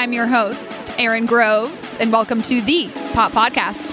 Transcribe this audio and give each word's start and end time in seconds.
I'm 0.00 0.14
your 0.14 0.26
host, 0.26 0.98
Erin 0.98 1.26
Groves, 1.26 1.98
and 1.98 2.10
welcome 2.10 2.40
to 2.44 2.62
the 2.62 2.88
Pop 3.12 3.32
Podcast. 3.32 3.89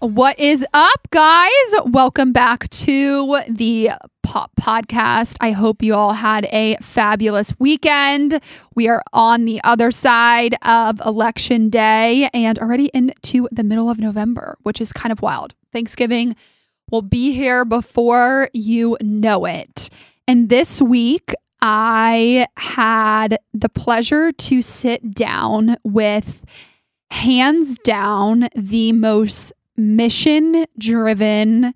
What 0.00 0.40
is 0.40 0.64
up, 0.72 1.10
guys? 1.10 1.50
Welcome 1.84 2.32
back 2.32 2.70
to 2.70 3.42
the 3.50 3.90
Pop 4.22 4.50
Podcast. 4.58 5.36
I 5.42 5.50
hope 5.50 5.82
you 5.82 5.92
all 5.92 6.14
had 6.14 6.46
a 6.46 6.78
fabulous 6.80 7.52
weekend. 7.58 8.40
We 8.74 8.88
are 8.88 9.02
on 9.12 9.44
the 9.44 9.60
other 9.62 9.90
side 9.90 10.56
of 10.62 11.02
Election 11.04 11.68
Day 11.68 12.30
and 12.32 12.58
already 12.58 12.86
into 12.94 13.46
the 13.52 13.62
middle 13.62 13.90
of 13.90 13.98
November, 13.98 14.56
which 14.62 14.80
is 14.80 14.90
kind 14.90 15.12
of 15.12 15.20
wild. 15.20 15.54
Thanksgiving 15.70 16.34
will 16.90 17.02
be 17.02 17.34
here 17.34 17.66
before 17.66 18.48
you 18.54 18.96
know 19.02 19.44
it. 19.44 19.90
And 20.26 20.48
this 20.48 20.80
week, 20.80 21.34
I 21.60 22.46
had 22.56 23.38
the 23.52 23.68
pleasure 23.68 24.32
to 24.32 24.62
sit 24.62 25.14
down 25.14 25.76
with 25.84 26.42
hands 27.10 27.76
down 27.80 28.48
the 28.54 28.92
most 28.92 29.52
mission 29.80 30.66
driven 30.78 31.74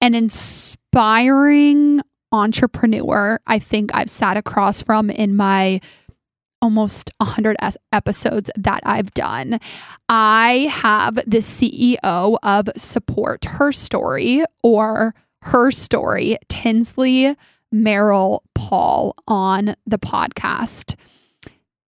and 0.00 0.14
inspiring 0.14 2.00
entrepreneur 2.32 3.40
I 3.46 3.58
think 3.58 3.90
I've 3.94 4.10
sat 4.10 4.36
across 4.36 4.82
from 4.82 5.10
in 5.10 5.36
my 5.36 5.80
almost 6.62 7.10
100 7.18 7.56
episodes 7.92 8.50
that 8.56 8.80
I've 8.84 9.12
done. 9.14 9.58
I 10.08 10.68
have 10.72 11.16
the 11.16 11.38
CEO 11.38 12.38
of 12.42 12.68
Support 12.76 13.44
Her 13.44 13.72
Story 13.72 14.44
or 14.62 15.14
Her 15.42 15.70
Story, 15.70 16.38
Tinsley 16.48 17.36
Merrill 17.70 18.42
Paul, 18.54 19.14
on 19.28 19.76
the 19.86 19.98
podcast. 19.98 20.96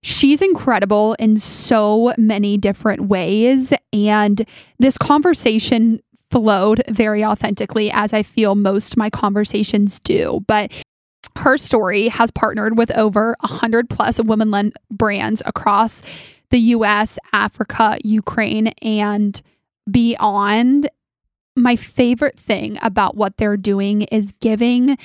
She's 0.04 0.42
incredible 0.42 1.16
in 1.20 1.38
so 1.38 2.14
many 2.18 2.58
different 2.58 3.04
ways. 3.04 3.74
And 3.94 4.46
this 4.80 4.98
conversation 4.98 6.02
flowed 6.32 6.82
very 6.88 7.24
authentically, 7.24 7.92
as 7.92 8.14
I 8.14 8.24
feel 8.24 8.56
most 8.56 8.98
my 8.98 9.10
conversations 9.10 10.00
do. 10.00 10.44
But 10.48 10.72
her 11.38 11.58
story 11.58 12.08
has 12.08 12.32
partnered 12.32 12.78
with 12.78 12.96
over 12.98 13.36
100 13.42 13.90
plus 13.90 14.22
women 14.22 14.50
led 14.50 14.74
brands 14.90 15.42
across 15.46 16.02
the 16.50 16.60
US, 16.60 17.20
Africa, 17.32 17.98
Ukraine, 18.04 18.68
and 18.82 19.42
beyond. 19.90 20.90
My 21.58 21.76
favorite 21.76 22.40
thing 22.40 22.78
about 22.82 23.18
what 23.18 23.38
they're 23.38 23.58
doing 23.58 24.04
is 24.04 24.32
giving 24.40 24.98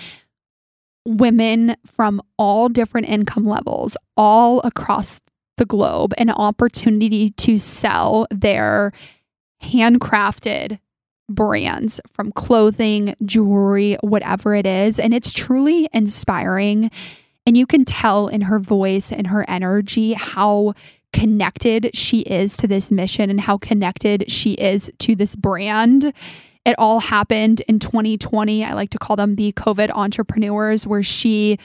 women 1.06 1.76
from 1.86 2.20
all 2.36 2.68
different 2.68 3.08
income 3.08 3.44
levels, 3.44 3.96
all 4.16 4.60
across 4.60 5.20
the 5.56 5.64
globe, 5.64 6.12
an 6.18 6.30
opportunity 6.30 7.30
to 7.30 7.58
sell 7.58 8.26
their 8.30 8.92
handcrafted 9.62 10.78
brands 11.28 12.00
from 12.12 12.32
clothing, 12.32 13.14
jewelry, 13.24 13.96
whatever 14.02 14.54
it 14.54 14.66
is. 14.66 14.98
And 14.98 15.14
it's 15.14 15.32
truly 15.32 15.88
inspiring. 15.92 16.90
And 17.46 17.56
you 17.56 17.66
can 17.66 17.84
tell 17.84 18.28
in 18.28 18.42
her 18.42 18.58
voice 18.58 19.12
and 19.12 19.28
her 19.28 19.48
energy 19.48 20.12
how 20.12 20.74
connected 21.12 21.90
she 21.94 22.20
is 22.20 22.56
to 22.58 22.68
this 22.68 22.90
mission 22.90 23.30
and 23.30 23.40
how 23.40 23.56
connected 23.56 24.30
she 24.30 24.52
is 24.54 24.90
to 24.98 25.14
this 25.14 25.34
brand. 25.34 26.12
It 26.66 26.74
all 26.78 26.98
happened 26.98 27.60
in 27.68 27.78
2020. 27.78 28.64
I 28.64 28.74
like 28.74 28.90
to 28.90 28.98
call 28.98 29.14
them 29.14 29.36
the 29.36 29.52
COVID 29.52 29.90
entrepreneurs, 29.90 30.84
where 30.84 31.02
she 31.02 31.58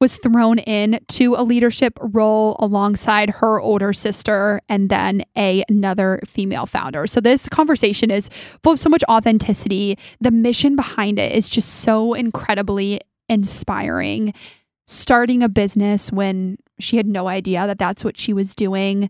was 0.00 0.16
thrown 0.16 0.58
in 0.58 0.98
to 1.08 1.34
a 1.36 1.44
leadership 1.44 1.96
role 2.00 2.56
alongside 2.58 3.30
her 3.30 3.60
older 3.60 3.92
sister 3.92 4.60
and 4.68 4.88
then 4.90 5.22
a, 5.36 5.64
another 5.68 6.20
female 6.26 6.66
founder. 6.66 7.06
So 7.06 7.20
this 7.20 7.48
conversation 7.48 8.10
is 8.10 8.28
full 8.64 8.72
of 8.72 8.80
so 8.80 8.88
much 8.88 9.04
authenticity. 9.08 9.96
The 10.20 10.32
mission 10.32 10.74
behind 10.74 11.20
it 11.20 11.32
is 11.32 11.48
just 11.48 11.76
so 11.76 12.14
incredibly 12.14 13.00
inspiring. 13.28 14.34
Starting 14.86 15.42
a 15.42 15.48
business 15.48 16.10
when 16.10 16.58
she 16.80 16.96
had 16.96 17.06
no 17.06 17.28
idea 17.28 17.66
that 17.66 17.78
that's 17.78 18.04
what 18.04 18.18
she 18.18 18.32
was 18.32 18.54
doing 18.54 19.08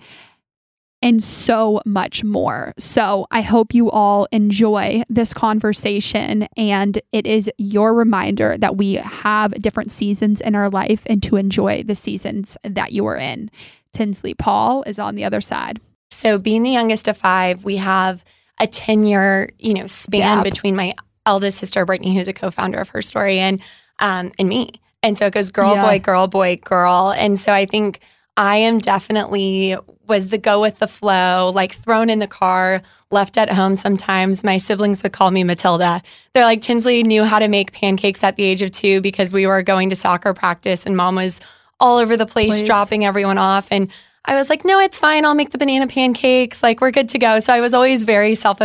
and 1.02 1.22
so 1.22 1.80
much 1.84 2.24
more. 2.24 2.74
So 2.78 3.26
I 3.30 3.42
hope 3.42 3.74
you 3.74 3.90
all 3.90 4.26
enjoy 4.32 5.02
this 5.08 5.32
conversation. 5.32 6.48
And 6.56 7.00
it 7.12 7.26
is 7.26 7.50
your 7.58 7.94
reminder 7.94 8.58
that 8.58 8.76
we 8.76 8.94
have 8.94 9.52
different 9.62 9.92
seasons 9.92 10.40
in 10.40 10.54
our 10.54 10.68
life 10.68 11.02
and 11.06 11.22
to 11.24 11.36
enjoy 11.36 11.82
the 11.84 11.94
seasons 11.94 12.56
that 12.64 12.92
you 12.92 13.06
are 13.06 13.16
in. 13.16 13.50
Tinsley 13.92 14.34
Paul 14.34 14.82
is 14.84 14.98
on 14.98 15.14
the 15.14 15.24
other 15.24 15.40
side. 15.40 15.80
So, 16.10 16.38
being 16.38 16.62
the 16.62 16.70
youngest 16.70 17.06
of 17.06 17.16
five, 17.16 17.64
we 17.64 17.76
have 17.76 18.24
a 18.60 18.66
10 18.66 19.04
year, 19.04 19.50
you 19.58 19.74
know, 19.74 19.86
span 19.86 20.42
between 20.42 20.74
my 20.74 20.94
eldest 21.26 21.58
sister, 21.58 21.84
Brittany, 21.84 22.16
who's 22.16 22.28
a 22.28 22.32
co 22.32 22.50
founder 22.50 22.78
of 22.78 22.88
her 22.90 23.02
story, 23.02 23.38
and, 23.38 23.60
um, 23.98 24.32
and 24.38 24.48
me. 24.48 24.80
And 25.02 25.16
so 25.16 25.26
it 25.26 25.32
goes 25.32 25.50
girl, 25.50 25.74
yeah. 25.74 25.82
boy, 25.82 26.00
girl, 26.00 26.26
boy, 26.26 26.56
girl. 26.64 27.14
And 27.16 27.38
so 27.38 27.52
I 27.52 27.66
think 27.66 28.00
I 28.36 28.56
am 28.58 28.78
definitely 28.78 29.76
was 30.08 30.28
the 30.28 30.38
go 30.38 30.60
with 30.60 30.78
the 30.78 30.88
flow, 30.88 31.52
like 31.54 31.74
thrown 31.74 32.10
in 32.10 32.18
the 32.18 32.26
car, 32.26 32.82
left 33.10 33.36
at 33.36 33.52
home 33.52 33.76
sometimes. 33.76 34.42
My 34.42 34.58
siblings 34.58 35.02
would 35.02 35.12
call 35.12 35.30
me 35.30 35.44
Matilda. 35.44 36.02
They're 36.32 36.44
like, 36.44 36.60
Tinsley 36.60 37.02
knew 37.02 37.24
how 37.24 37.38
to 37.38 37.48
make 37.48 37.72
pancakes 37.72 38.24
at 38.24 38.36
the 38.36 38.44
age 38.44 38.62
of 38.62 38.70
two 38.70 39.00
because 39.00 39.32
we 39.32 39.46
were 39.46 39.62
going 39.62 39.90
to 39.90 39.96
soccer 39.96 40.34
practice 40.34 40.86
and 40.86 40.96
mom 40.96 41.16
was 41.16 41.40
all 41.80 41.98
over 41.98 42.16
the 42.16 42.26
place, 42.26 42.62
dropping 42.62 43.04
everyone 43.04 43.38
off. 43.38 43.68
And 43.70 43.90
I 44.24 44.34
was 44.34 44.50
like, 44.50 44.64
no, 44.64 44.80
it's 44.80 44.98
fine. 44.98 45.24
I'll 45.24 45.34
make 45.34 45.50
the 45.50 45.58
banana 45.58 45.86
pancakes. 45.86 46.62
Like, 46.62 46.80
we're 46.80 46.90
good 46.90 47.08
to 47.10 47.18
go. 47.18 47.40
So 47.40 47.52
I 47.52 47.60
was 47.60 47.72
always 47.72 48.02
very 48.02 48.34
self 48.34 48.58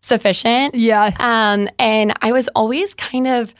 sufficient. 0.00 0.74
Yeah. 0.74 1.14
Um, 1.18 1.68
and 1.78 2.12
I 2.20 2.32
was 2.32 2.48
always 2.48 2.94
kind 2.94 3.26
of, 3.26 3.54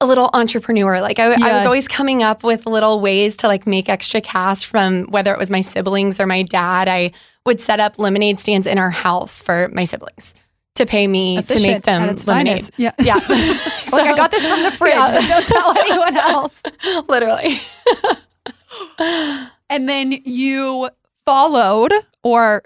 a 0.00 0.06
little 0.06 0.30
entrepreneur. 0.32 1.00
Like 1.00 1.18
I, 1.18 1.30
yeah. 1.30 1.46
I, 1.46 1.56
was 1.56 1.66
always 1.66 1.88
coming 1.88 2.22
up 2.22 2.42
with 2.42 2.66
little 2.66 3.00
ways 3.00 3.36
to 3.38 3.48
like 3.48 3.66
make 3.66 3.88
extra 3.88 4.20
cash 4.20 4.64
from 4.64 5.04
whether 5.04 5.32
it 5.32 5.38
was 5.38 5.50
my 5.50 5.60
siblings 5.60 6.20
or 6.20 6.26
my 6.26 6.42
dad. 6.42 6.88
I 6.88 7.12
would 7.46 7.60
set 7.60 7.80
up 7.80 7.98
lemonade 7.98 8.40
stands 8.40 8.66
in 8.66 8.78
our 8.78 8.90
house 8.90 9.42
for 9.42 9.68
my 9.72 9.84
siblings 9.84 10.34
to 10.76 10.86
pay 10.86 11.06
me 11.06 11.38
Efficient 11.38 11.60
to 11.60 11.66
make 11.66 11.82
them 11.84 12.00
lemonade. 12.02 12.20
Finest. 12.20 12.70
Yeah, 12.76 12.92
yeah. 12.98 13.18
so, 13.20 13.96
like 13.96 14.10
I 14.10 14.16
got 14.16 14.30
this 14.30 14.46
from 14.46 14.62
the 14.62 14.70
fridge, 14.72 14.94
yeah. 14.94 15.20
but 15.20 15.28
don't 15.28 15.46
tell 15.46 15.78
anyone 15.78 16.16
else. 16.16 16.62
Literally. 17.08 17.56
and 19.70 19.88
then 19.88 20.12
you 20.24 20.88
followed 21.24 21.92
or 22.22 22.62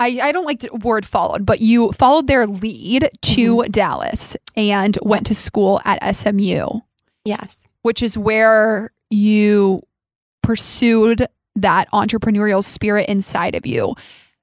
I, 0.00 0.18
I 0.22 0.32
don't 0.32 0.46
like 0.46 0.60
the 0.60 0.74
word 0.74 1.04
followed, 1.04 1.44
but 1.44 1.60
you 1.60 1.92
followed 1.92 2.26
their 2.26 2.46
lead 2.46 3.10
to 3.20 3.56
mm-hmm. 3.56 3.70
Dallas 3.70 4.34
and 4.56 4.98
went 5.02 5.26
to 5.26 5.34
school 5.34 5.80
at 5.84 6.16
SMU. 6.16 6.80
Yes. 7.26 7.58
Which 7.82 8.02
is 8.02 8.16
where 8.16 8.92
you 9.10 9.82
pursued 10.42 11.26
that 11.56 11.90
entrepreneurial 11.90 12.64
spirit 12.64 13.08
inside 13.10 13.54
of 13.54 13.66
you. 13.66 13.94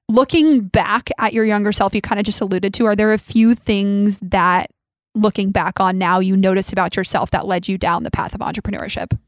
Looking 0.08 0.60
back 0.60 1.10
at 1.18 1.32
your 1.32 1.44
younger 1.44 1.72
self, 1.72 1.92
you 1.92 2.00
kind 2.00 2.20
of 2.20 2.24
just 2.24 2.40
alluded 2.40 2.72
to, 2.74 2.86
are 2.86 2.96
there 2.96 3.12
a 3.12 3.18
few 3.18 3.56
things 3.56 4.20
that 4.20 4.70
looking 5.16 5.50
back 5.50 5.80
on 5.80 5.98
now 5.98 6.20
you 6.20 6.36
noticed 6.36 6.72
about 6.72 6.96
yourself 6.96 7.32
that 7.32 7.46
led 7.46 7.66
you 7.66 7.76
down 7.76 8.04
the 8.04 8.10
path 8.12 8.32
of 8.32 8.40
entrepreneurship? 8.40 9.18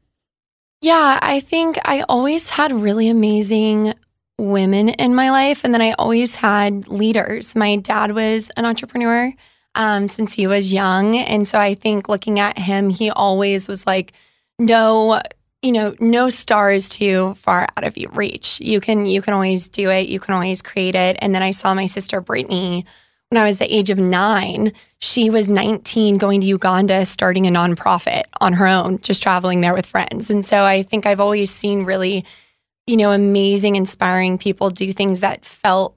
Yeah, 0.81 1.19
I 1.21 1.41
think 1.41 1.77
I 1.83 2.03
always 2.07 2.51
had 2.51 2.71
really 2.71 3.09
amazing 3.09 3.93
women 4.41 4.89
in 4.89 5.13
my 5.13 5.29
life. 5.29 5.63
And 5.63 5.73
then 5.73 5.81
I 5.81 5.93
always 5.93 6.35
had 6.35 6.87
leaders. 6.87 7.55
My 7.55 7.75
dad 7.75 8.11
was 8.13 8.49
an 8.57 8.65
entrepreneur 8.65 9.31
um, 9.75 10.07
since 10.07 10.33
he 10.33 10.47
was 10.47 10.73
young. 10.73 11.15
And 11.15 11.47
so 11.47 11.59
I 11.59 11.75
think 11.75 12.09
looking 12.09 12.39
at 12.39 12.57
him, 12.57 12.89
he 12.89 13.11
always 13.11 13.67
was 13.67 13.85
like, 13.85 14.13
no, 14.57 15.21
you 15.61 15.71
know, 15.71 15.95
no 15.99 16.29
star 16.29 16.71
is 16.71 16.89
too 16.89 17.35
far 17.35 17.67
out 17.77 17.83
of 17.83 17.97
your 17.97 18.11
reach. 18.11 18.59
You 18.59 18.79
can 18.79 19.05
you 19.05 19.21
can 19.21 19.33
always 19.33 19.69
do 19.69 19.89
it. 19.89 20.09
You 20.09 20.19
can 20.19 20.33
always 20.33 20.61
create 20.61 20.95
it. 20.95 21.17
And 21.19 21.35
then 21.35 21.43
I 21.43 21.51
saw 21.51 21.73
my 21.73 21.85
sister 21.85 22.19
Brittany 22.19 22.85
when 23.29 23.41
I 23.41 23.47
was 23.47 23.59
the 23.59 23.73
age 23.73 23.91
of 23.91 23.99
nine. 23.99 24.73
She 24.99 25.29
was 25.29 25.47
19 25.47 26.17
going 26.17 26.41
to 26.41 26.47
Uganda, 26.47 27.05
starting 27.05 27.45
a 27.45 27.51
nonprofit 27.51 28.23
on 28.39 28.53
her 28.53 28.67
own, 28.67 28.99
just 29.01 29.21
traveling 29.21 29.61
there 29.61 29.73
with 29.73 29.85
friends. 29.85 30.29
And 30.29 30.43
so 30.43 30.63
I 30.63 30.81
think 30.83 31.05
I've 31.05 31.19
always 31.19 31.51
seen 31.51 31.85
really 31.85 32.25
you 32.87 32.97
know, 32.97 33.11
amazing, 33.11 33.75
inspiring 33.75 34.37
people 34.37 34.69
do 34.69 34.91
things 34.91 35.19
that 35.21 35.45
felt 35.45 35.95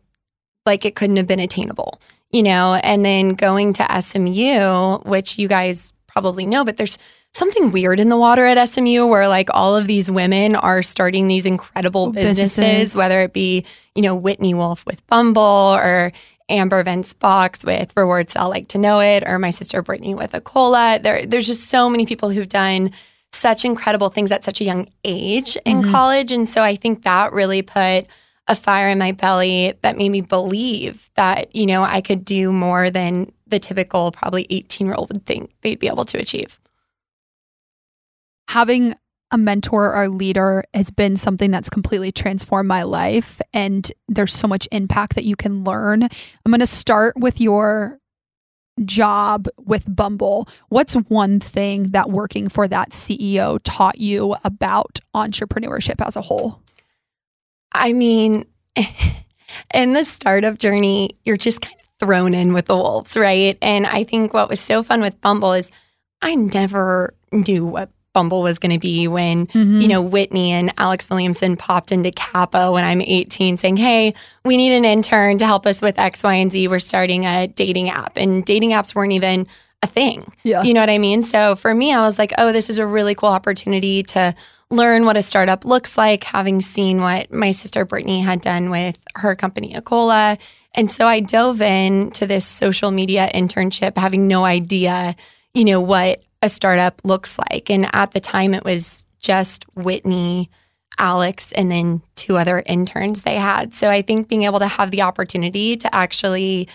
like 0.67 0.85
it 0.85 0.95
couldn't 0.95 1.17
have 1.17 1.27
been 1.27 1.41
attainable, 1.41 2.01
you 2.31 2.43
know, 2.43 2.79
and 2.83 3.05
then 3.05 3.31
going 3.31 3.73
to 3.75 4.01
SMU, 4.01 4.99
which 5.09 5.39
you 5.39 5.49
guys 5.49 5.93
probably 6.07 6.47
know, 6.47 6.65
but 6.65 6.77
there's 6.77 6.97
something 7.35 7.73
weird 7.73 7.99
in 7.99 8.09
the 8.09 8.17
water 8.17 8.47
at 8.47 8.69
SMU 8.69 9.07
where 9.07 9.29
like 9.29 9.49
all 9.53 9.75
of 9.77 9.87
these 9.87 10.11
women 10.11 10.55
are 10.55 10.83
starting 10.83 11.27
these 11.27 11.47
incredible 11.47 12.13
businesses, 12.13 12.57
businesses, 12.57 12.97
whether 12.97 13.21
it 13.23 13.33
be, 13.33 13.65
you 13.95 14.03
know, 14.03 14.15
Whitney 14.15 14.55
Wolfe 14.55 14.87
with 14.87 15.05
Bumble 15.09 15.43
or 15.43 16.13
Amber 16.49 16.85
Venz 16.85 17.19
Box 17.19 17.65
with 17.65 17.93
Reward 17.97 18.31
Style 18.31 18.49
Like 18.49 18.69
to 18.69 18.79
Know 18.79 19.01
It, 19.01 19.25
or 19.27 19.39
my 19.39 19.51
sister 19.51 19.83
Brittany 19.83 20.15
with 20.15 20.33
Akola. 20.33 21.03
There, 21.03 21.27
there's 21.27 21.47
just 21.47 21.69
so 21.69 21.91
many 21.91 22.07
people 22.07 22.31
who've 22.31 22.49
done 22.49 22.93
such 23.35 23.65
incredible 23.65 24.09
things 24.09 24.31
at 24.33 24.45
such 24.45 24.61
a 24.61 24.65
young 24.65 24.89
age 25.05 25.57
in 25.65 25.83
Mhm. 25.83 25.91
college. 25.93 26.33
And 26.33 26.47
so 26.49 26.63
I 26.63 26.77
think 26.77 27.03
that 27.05 27.33
really 27.33 27.63
put 27.63 28.07
a 28.47 28.55
fire 28.57 28.89
in 28.89 28.99
my 28.99 29.13
belly 29.13 29.73
that 29.83 29.97
made 29.97 30.11
me 30.11 30.21
believe 30.21 31.11
that, 31.17 31.55
you 31.55 31.67
know, 31.67 31.83
I 31.83 32.01
could 32.01 32.25
do 32.25 32.53
more 32.53 32.91
than 32.91 33.33
the 33.47 33.59
typical 33.59 34.13
probably 34.13 34.47
18 34.51 34.87
year 34.87 34.95
old 34.97 35.11
would 35.11 35.25
think 35.27 35.51
they'd 35.63 35.79
be 35.79 35.87
able 35.89 36.05
to 36.07 36.19
achieve. 36.19 36.59
having 38.49 38.95
a 39.31 39.39
mentor 39.39 39.95
or 39.97 40.07
leader 40.09 40.65
has 40.75 40.91
been 40.91 41.17
something 41.17 41.51
that's 41.51 41.71
completely 41.71 42.13
transformed 42.13 42.69
my 42.69 42.83
life 42.83 43.41
and 43.53 43.91
there's 44.07 44.33
so 44.35 44.47
much 44.47 44.69
impact 44.71 45.15
that 45.15 45.25
you 45.25 45.35
can 45.35 45.65
learn. 45.65 46.03
I'm 46.05 46.51
going 46.51 46.61
to 46.61 46.67
start 46.67 47.17
with 47.19 47.41
your 47.41 47.99
job 48.85 49.49
with 49.59 49.95
Bumble. 49.95 50.49
What's 50.69 50.95
one 50.95 51.41
thing 51.41 51.85
that 51.85 52.11
working 52.11 52.49
for 52.49 52.67
that 52.69 52.91
CEO 52.91 53.61
taught 53.63 53.99
you 53.99 54.37
about 54.45 55.01
entrepreneurship 55.15 56.05
as 56.05 56.17
a 56.17 56.23
whole? 56.23 56.61
I 57.73 57.93
mean, 57.93 58.47
in 59.75 59.93
the 59.93 60.05
startup 60.05 60.59
journey, 60.59 61.19
you're 61.25 61.37
just 61.37 61.61
kind 61.61 61.77
of 61.81 61.87
thrown 62.01 62.35
in 62.35 62.53
with 62.53 62.67
the 62.67 62.77
wolves, 62.77 63.17
right? 63.17 63.57
And 63.63 63.87
I 63.87 64.05
think 64.05 64.35
what 64.35 64.49
was 64.49 64.61
so 64.61 64.83
fun 64.83 65.01
with 65.01 65.21
Bumble 65.21 65.53
is 65.53 65.71
I 66.23 66.35
never 66.35 67.15
knew 67.33 67.67
what 67.67 67.91
Bumble 68.15 68.43
was 68.43 68.59
going 68.59 68.73
to 68.73 68.79
be 68.79 69.07
when, 69.07 69.49
mm-hmm. 69.49 69.81
you 69.81 69.89
know, 69.89 70.01
Whitney 70.01 70.53
and 70.53 70.73
Alex 70.79 71.11
Williamson 71.11 71.57
popped 71.57 71.93
into 71.93 72.11
Kappa 72.13 72.73
when 72.73 72.85
I'm 72.85 73.03
18 73.03 73.59
saying, 73.59 73.77
Hey, 73.77 74.15
we 74.45 74.57
need 74.57 74.75
an 74.75 74.87
intern 74.87 75.37
to 75.39 75.47
help 75.47 75.67
us 75.67 75.83
with 75.83 75.99
X, 75.99 76.23
Y, 76.23 76.35
and 76.35 76.51
Z. 76.51 76.69
We're 76.69 76.79
starting 76.79 77.27
a 77.27 77.49
dating 77.49 77.91
app. 77.91 78.17
And 78.17 78.45
dating 78.45 78.71
apps 78.71 78.95
weren't 78.95 79.13
even 79.13 79.47
a 79.83 79.87
thing. 79.87 80.33
yeah. 80.45 80.63
You 80.63 80.73
know 80.73 80.81
what 80.81 80.91
I 80.91 80.99
mean? 80.99 81.23
So 81.23 81.57
for 81.57 81.75
me, 81.75 81.93
I 81.93 82.01
was 82.01 82.19
like, 82.19 82.33
oh, 82.39 82.53
this 82.53 82.71
is 82.71 82.79
a 82.79 82.87
really 82.87 83.15
cool 83.15 83.29
opportunity 83.29 84.03
to 84.05 84.35
learn 84.71 85.05
what 85.05 85.17
a 85.17 85.23
startup 85.23 85.65
looks 85.65 85.99
like, 85.99 86.25
having 86.25 86.61
seen 86.61 87.01
what 87.01 87.33
my 87.33 87.51
sister 87.51 87.85
Brittany 87.85 88.21
had 88.21 88.41
done 88.41 88.71
with 88.71 88.99
her 89.17 89.37
company, 89.37 89.75
Akola. 89.75 90.41
And 90.75 90.91
so 90.91 91.07
I 91.07 91.21
dove 91.21 91.61
in 91.63 92.11
to 92.13 92.27
this 92.27 92.47
social 92.47 92.91
media 92.91 93.31
internship, 93.33 93.97
having 93.97 94.27
no 94.27 94.45
idea, 94.45 95.15
you 95.53 95.65
know, 95.65 95.81
what 95.81 96.23
a 96.45 96.49
startup 96.49 97.01
looks 97.05 97.39
like. 97.39 97.71
And 97.71 97.89
at 97.95 98.13
the 98.13 98.21
time, 98.21 98.55
it 98.55 98.65
was 98.65 99.05
just 99.19 99.65
Whitney, 99.75 100.51
Alex, 100.99 101.51
and 101.53 101.71
then 101.71 102.03
two 102.15 102.37
other 102.37 102.63
interns 102.67 103.23
they 103.23 103.37
had. 103.37 103.75
So 103.75 103.91
I 103.91 104.03
think 104.03 104.29
being 104.29 104.45
able 104.45 104.59
to 104.59 104.69
have 104.69 104.91
the 104.91 105.03
opportunity 105.03 105.77
to 105.79 105.95
actually 105.95 106.69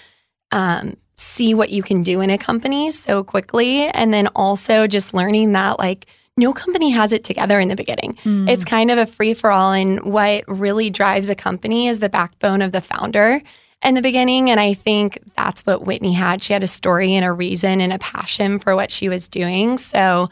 um, 0.51 0.97
see 1.17 1.53
what 1.53 1.69
you 1.69 1.83
can 1.83 2.01
do 2.01 2.21
in 2.21 2.29
a 2.29 2.37
company 2.37 2.91
so 2.91 3.23
quickly. 3.23 3.87
And 3.87 4.13
then 4.13 4.27
also 4.35 4.87
just 4.87 5.13
learning 5.13 5.53
that, 5.53 5.77
like, 5.79 6.07
no 6.35 6.53
company 6.53 6.89
has 6.89 7.11
it 7.11 7.23
together 7.23 7.59
in 7.59 7.67
the 7.67 7.75
beginning. 7.75 8.15
Mm. 8.23 8.49
It's 8.49 8.65
kind 8.65 8.89
of 8.89 8.97
a 8.97 9.05
free 9.05 9.33
for 9.33 9.51
all. 9.51 9.73
And 9.73 10.01
what 10.03 10.43
really 10.47 10.89
drives 10.89 11.29
a 11.29 11.35
company 11.35 11.87
is 11.87 11.99
the 11.99 12.09
backbone 12.09 12.61
of 12.61 12.71
the 12.71 12.81
founder 12.81 13.41
in 13.83 13.95
the 13.95 14.01
beginning. 14.01 14.49
And 14.49 14.59
I 14.59 14.73
think 14.73 15.19
that's 15.35 15.61
what 15.61 15.85
Whitney 15.85 16.13
had. 16.13 16.43
She 16.43 16.53
had 16.53 16.63
a 16.63 16.67
story 16.67 17.15
and 17.15 17.25
a 17.25 17.31
reason 17.31 17.81
and 17.81 17.93
a 17.93 17.99
passion 17.99 18.59
for 18.59 18.75
what 18.75 18.91
she 18.91 19.09
was 19.09 19.27
doing. 19.27 19.77
So 19.77 20.29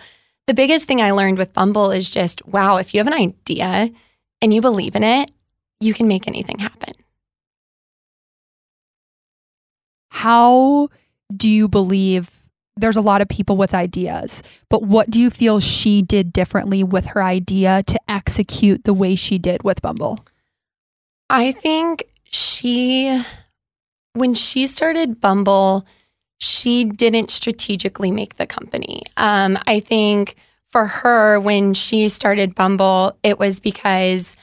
the 0.48 0.54
biggest 0.54 0.86
thing 0.86 1.02
I 1.02 1.12
learned 1.12 1.38
with 1.38 1.54
Bumble 1.54 1.92
is 1.92 2.10
just 2.12 2.46
wow, 2.48 2.78
if 2.78 2.94
you 2.94 3.00
have 3.00 3.08
an 3.08 3.14
idea 3.14 3.90
and 4.42 4.54
you 4.54 4.62
believe 4.62 4.96
in 4.96 5.04
it, 5.04 5.32
you 5.80 5.94
can 5.94 6.08
make 6.08 6.28
anything 6.28 6.60
happen. 6.60 6.94
How 10.10 10.90
do 11.36 11.48
you 11.48 11.68
believe 11.68 12.32
there's 12.76 12.98
a 12.98 13.02
lot 13.02 13.22
of 13.22 13.28
people 13.28 13.58
with 13.58 13.74
ideas, 13.74 14.42
but 14.70 14.84
what 14.84 15.10
do 15.10 15.20
you 15.20 15.30
feel 15.30 15.60
she 15.60 16.02
did 16.02 16.32
differently 16.32 16.84
with 16.84 17.08
her 17.08 17.24
idea 17.24 17.84
to 17.84 18.00
execute 18.08 18.84
the 18.84 18.94
way 18.94 19.16
she 19.16 19.38
did 19.38 19.64
with 19.64 19.82
Bumble? 19.82 20.20
I 21.30 21.52
think 21.52 22.06
she, 22.32 23.22
when 24.14 24.34
she 24.34 24.68
started 24.68 25.20
Bumble, 25.20 25.86
she 26.40 26.84
didn't 26.86 27.32
strategically 27.32 28.12
make 28.12 28.36
the 28.36 28.46
company. 28.46 29.04
Um, 29.18 29.58
I 29.68 29.80
think 29.80 30.36
for 30.70 30.86
her, 30.86 31.40
when 31.40 31.74
she 31.74 32.10
started 32.10 32.54
Bumble, 32.56 33.18
it 33.24 33.40
was 33.40 33.60
because 33.60 34.36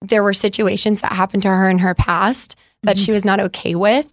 there 0.00 0.22
were 0.22 0.32
situations 0.34 1.00
that 1.02 1.12
happened 1.12 1.42
to 1.42 1.48
her 1.48 1.68
in 1.68 1.78
her 1.80 1.94
past 1.94 2.56
that 2.82 2.96
Mhm. 2.96 3.04
she 3.04 3.12
was 3.12 3.24
not 3.24 3.40
okay 3.40 3.74
with. 3.74 4.06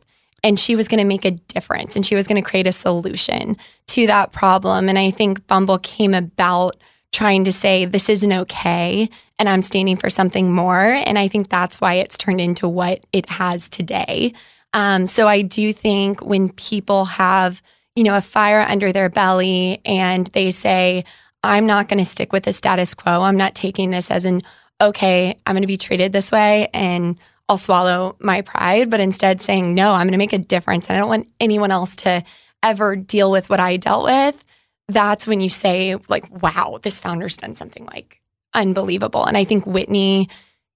And 0.43 0.59
she 0.59 0.75
was 0.75 0.87
going 0.87 0.99
to 0.99 1.03
make 1.05 1.25
a 1.25 1.31
difference 1.31 1.95
and 1.95 2.05
she 2.05 2.13
was 2.15 2.27
going 2.27 2.41
to 2.41 2.47
create 2.47 2.67
a 2.67 2.71
solution 2.71 3.57
to 3.87 4.05
that 4.07 4.31
problem. 4.31 4.87
And 4.87 4.97
I 4.99 5.09
think 5.09 5.47
Bumble 5.47 5.79
came 5.79 6.13
about 6.13 6.75
trying 7.17 7.45
to 7.45 7.51
say, 7.51 7.83
this 7.83 8.09
isn't 8.09 8.31
okay. 8.31 9.09
And 9.39 9.49
I'm 9.49 9.63
standing 9.63 9.97
for 9.97 10.07
something 10.07 10.51
more. 10.51 10.83
And 10.83 11.17
I 11.17 11.27
think 11.27 11.49
that's 11.49 11.81
why 11.81 11.95
it's 11.95 12.15
turned 12.15 12.39
into 12.39 12.67
what 12.67 13.03
it 13.11 13.27
has 13.27 13.67
today. 13.67 14.33
Um, 14.73 15.07
so 15.07 15.27
I 15.27 15.41
do 15.41 15.73
think 15.73 16.21
when 16.21 16.49
people 16.49 17.05
have, 17.05 17.63
you 17.95 18.03
know, 18.03 18.15
a 18.15 18.21
fire 18.21 18.61
under 18.61 18.91
their 18.91 19.09
belly 19.09 19.81
and 19.83 20.27
they 20.27 20.51
say, 20.51 21.05
I'm 21.43 21.65
not 21.65 21.87
going 21.87 21.97
to 21.97 22.05
stick 22.05 22.31
with 22.31 22.43
the 22.43 22.53
status 22.53 22.93
quo. 22.93 23.23
I'm 23.23 23.37
not 23.37 23.55
taking 23.55 23.89
this 23.89 24.11
as 24.11 24.23
an, 24.23 24.43
okay, 24.79 25.39
I'm 25.47 25.55
going 25.55 25.61
to 25.63 25.67
be 25.67 25.77
treated 25.77 26.11
this 26.11 26.31
way 26.31 26.69
and 26.71 27.17
I'll 27.49 27.57
swallow 27.57 28.15
my 28.19 28.41
pride, 28.41 28.91
but 28.91 28.99
instead 28.99 29.41
saying, 29.41 29.73
no, 29.73 29.93
I'm 29.93 30.05
going 30.05 30.11
to 30.11 30.17
make 30.19 30.33
a 30.33 30.37
difference. 30.37 30.87
And 30.87 30.95
I 30.95 30.99
don't 30.99 31.09
want 31.09 31.29
anyone 31.39 31.71
else 31.71 31.95
to 31.97 32.23
ever 32.61 32.95
deal 32.95 33.31
with 33.31 33.49
what 33.49 33.59
I 33.59 33.77
dealt 33.77 34.05
with. 34.05 34.43
That's 34.87 35.27
when 35.27 35.41
you 35.41 35.49
say, 35.49 35.95
like, 36.07 36.29
wow, 36.41 36.79
this 36.81 36.99
founder's 36.99 37.37
done 37.37 37.55
something 37.55 37.85
like 37.85 38.21
unbelievable. 38.53 39.25
And 39.25 39.37
I 39.37 39.43
think 39.43 39.65
Whitney 39.65 40.29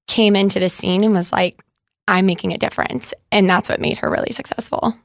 came 0.07 0.35
into 0.35 0.59
the 0.59 0.69
scene 0.69 1.03
and 1.03 1.13
was 1.13 1.31
like, 1.31 1.63
I'm 2.07 2.25
making 2.25 2.51
a 2.53 2.57
difference. 2.57 3.13
And 3.31 3.49
that's 3.49 3.69
what 3.69 3.79
made 3.79 3.99
her 3.99 4.09
really 4.09 4.33
successful. 4.33 4.95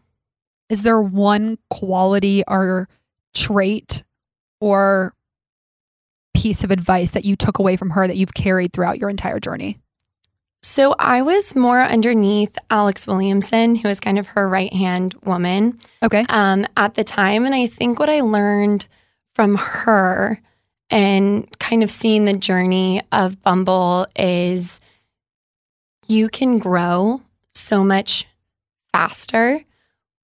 Is 0.68 0.82
there 0.82 1.00
one 1.00 1.58
quality 1.70 2.42
or 2.48 2.88
trait 3.34 4.02
or 4.60 5.14
piece 6.34 6.64
of 6.64 6.70
advice 6.70 7.12
that 7.12 7.24
you 7.24 7.36
took 7.36 7.58
away 7.58 7.76
from 7.76 7.90
her 7.90 8.06
that 8.06 8.16
you've 8.16 8.34
carried 8.34 8.72
throughout 8.72 8.98
your 8.98 9.10
entire 9.10 9.38
journey? 9.38 9.78
So 10.66 10.96
I 10.98 11.22
was 11.22 11.54
more 11.54 11.80
underneath 11.80 12.58
Alex 12.70 13.06
Williamson, 13.06 13.76
who 13.76 13.86
was 13.86 14.00
kind 14.00 14.18
of 14.18 14.26
her 14.26 14.48
right 14.48 14.72
hand 14.72 15.14
woman 15.24 15.78
Okay. 16.02 16.26
um, 16.28 16.66
at 16.76 16.96
the 16.96 17.04
time. 17.04 17.44
And 17.44 17.54
I 17.54 17.68
think 17.68 18.00
what 18.00 18.10
I 18.10 18.20
learned 18.22 18.88
from 19.32 19.54
her 19.54 20.40
and 20.90 21.48
kind 21.60 21.84
of 21.84 21.90
seeing 21.90 22.24
the 22.24 22.32
journey 22.32 23.00
of 23.12 23.40
Bumble 23.44 24.08
is 24.16 24.80
you 26.08 26.28
can 26.28 26.58
grow 26.58 27.22
so 27.54 27.84
much 27.84 28.26
faster 28.92 29.62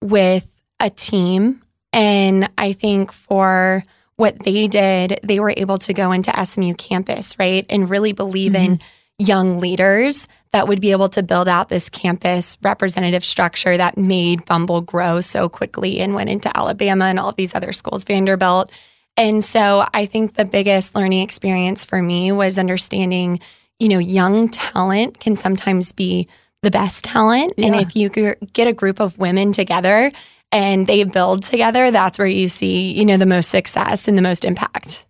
with 0.02 0.48
a 0.80 0.90
team. 0.90 1.62
And 1.92 2.50
I 2.58 2.72
think 2.72 3.12
for 3.12 3.84
what 4.16 4.40
they 4.40 4.66
did, 4.66 5.20
they 5.22 5.38
were 5.38 5.54
able 5.56 5.78
to 5.78 5.94
go 5.94 6.10
into 6.10 6.44
SMU 6.44 6.74
campus, 6.74 7.38
right? 7.38 7.64
And 7.70 7.88
really 7.88 8.12
believe 8.12 8.56
in 8.56 8.80
young 9.22 9.60
leaders 9.60 10.26
that 10.52 10.68
would 10.68 10.80
be 10.80 10.92
able 10.92 11.08
to 11.08 11.22
build 11.22 11.48
out 11.48 11.68
this 11.68 11.88
campus 11.88 12.58
representative 12.62 13.24
structure 13.24 13.76
that 13.76 13.96
made 13.96 14.44
Bumble 14.44 14.82
grow 14.82 15.20
so 15.20 15.48
quickly 15.48 16.00
and 16.00 16.14
went 16.14 16.28
into 16.28 16.54
Alabama 16.56 17.06
and 17.06 17.18
all 17.18 17.30
of 17.30 17.36
these 17.36 17.54
other 17.54 17.72
schools, 17.72 18.04
Vanderbilt. 18.04 18.70
And 19.16 19.42
so 19.44 19.86
I 19.94 20.06
think 20.06 20.34
the 20.34 20.44
biggest 20.44 20.94
learning 20.94 21.22
experience 21.22 21.84
for 21.84 22.02
me 22.02 22.32
was 22.32 22.58
understanding, 22.58 23.40
you 23.78 23.88
know, 23.88 23.98
young 23.98 24.48
talent 24.48 25.20
can 25.20 25.36
sometimes 25.36 25.92
be 25.92 26.28
the 26.62 26.70
best 26.70 27.04
talent. 27.04 27.54
And 27.58 27.74
if 27.74 27.96
you 27.96 28.08
get 28.08 28.68
a 28.68 28.72
group 28.72 29.00
of 29.00 29.18
women 29.18 29.52
together 29.52 30.12
and 30.50 30.86
they 30.86 31.04
build 31.04 31.44
together, 31.44 31.90
that's 31.90 32.18
where 32.18 32.28
you 32.28 32.48
see, 32.48 32.92
you 32.92 33.04
know, 33.04 33.16
the 33.16 33.26
most 33.26 33.50
success 33.50 34.06
and 34.06 34.16
the 34.18 34.22
most 34.22 34.44
impact. 34.44 35.04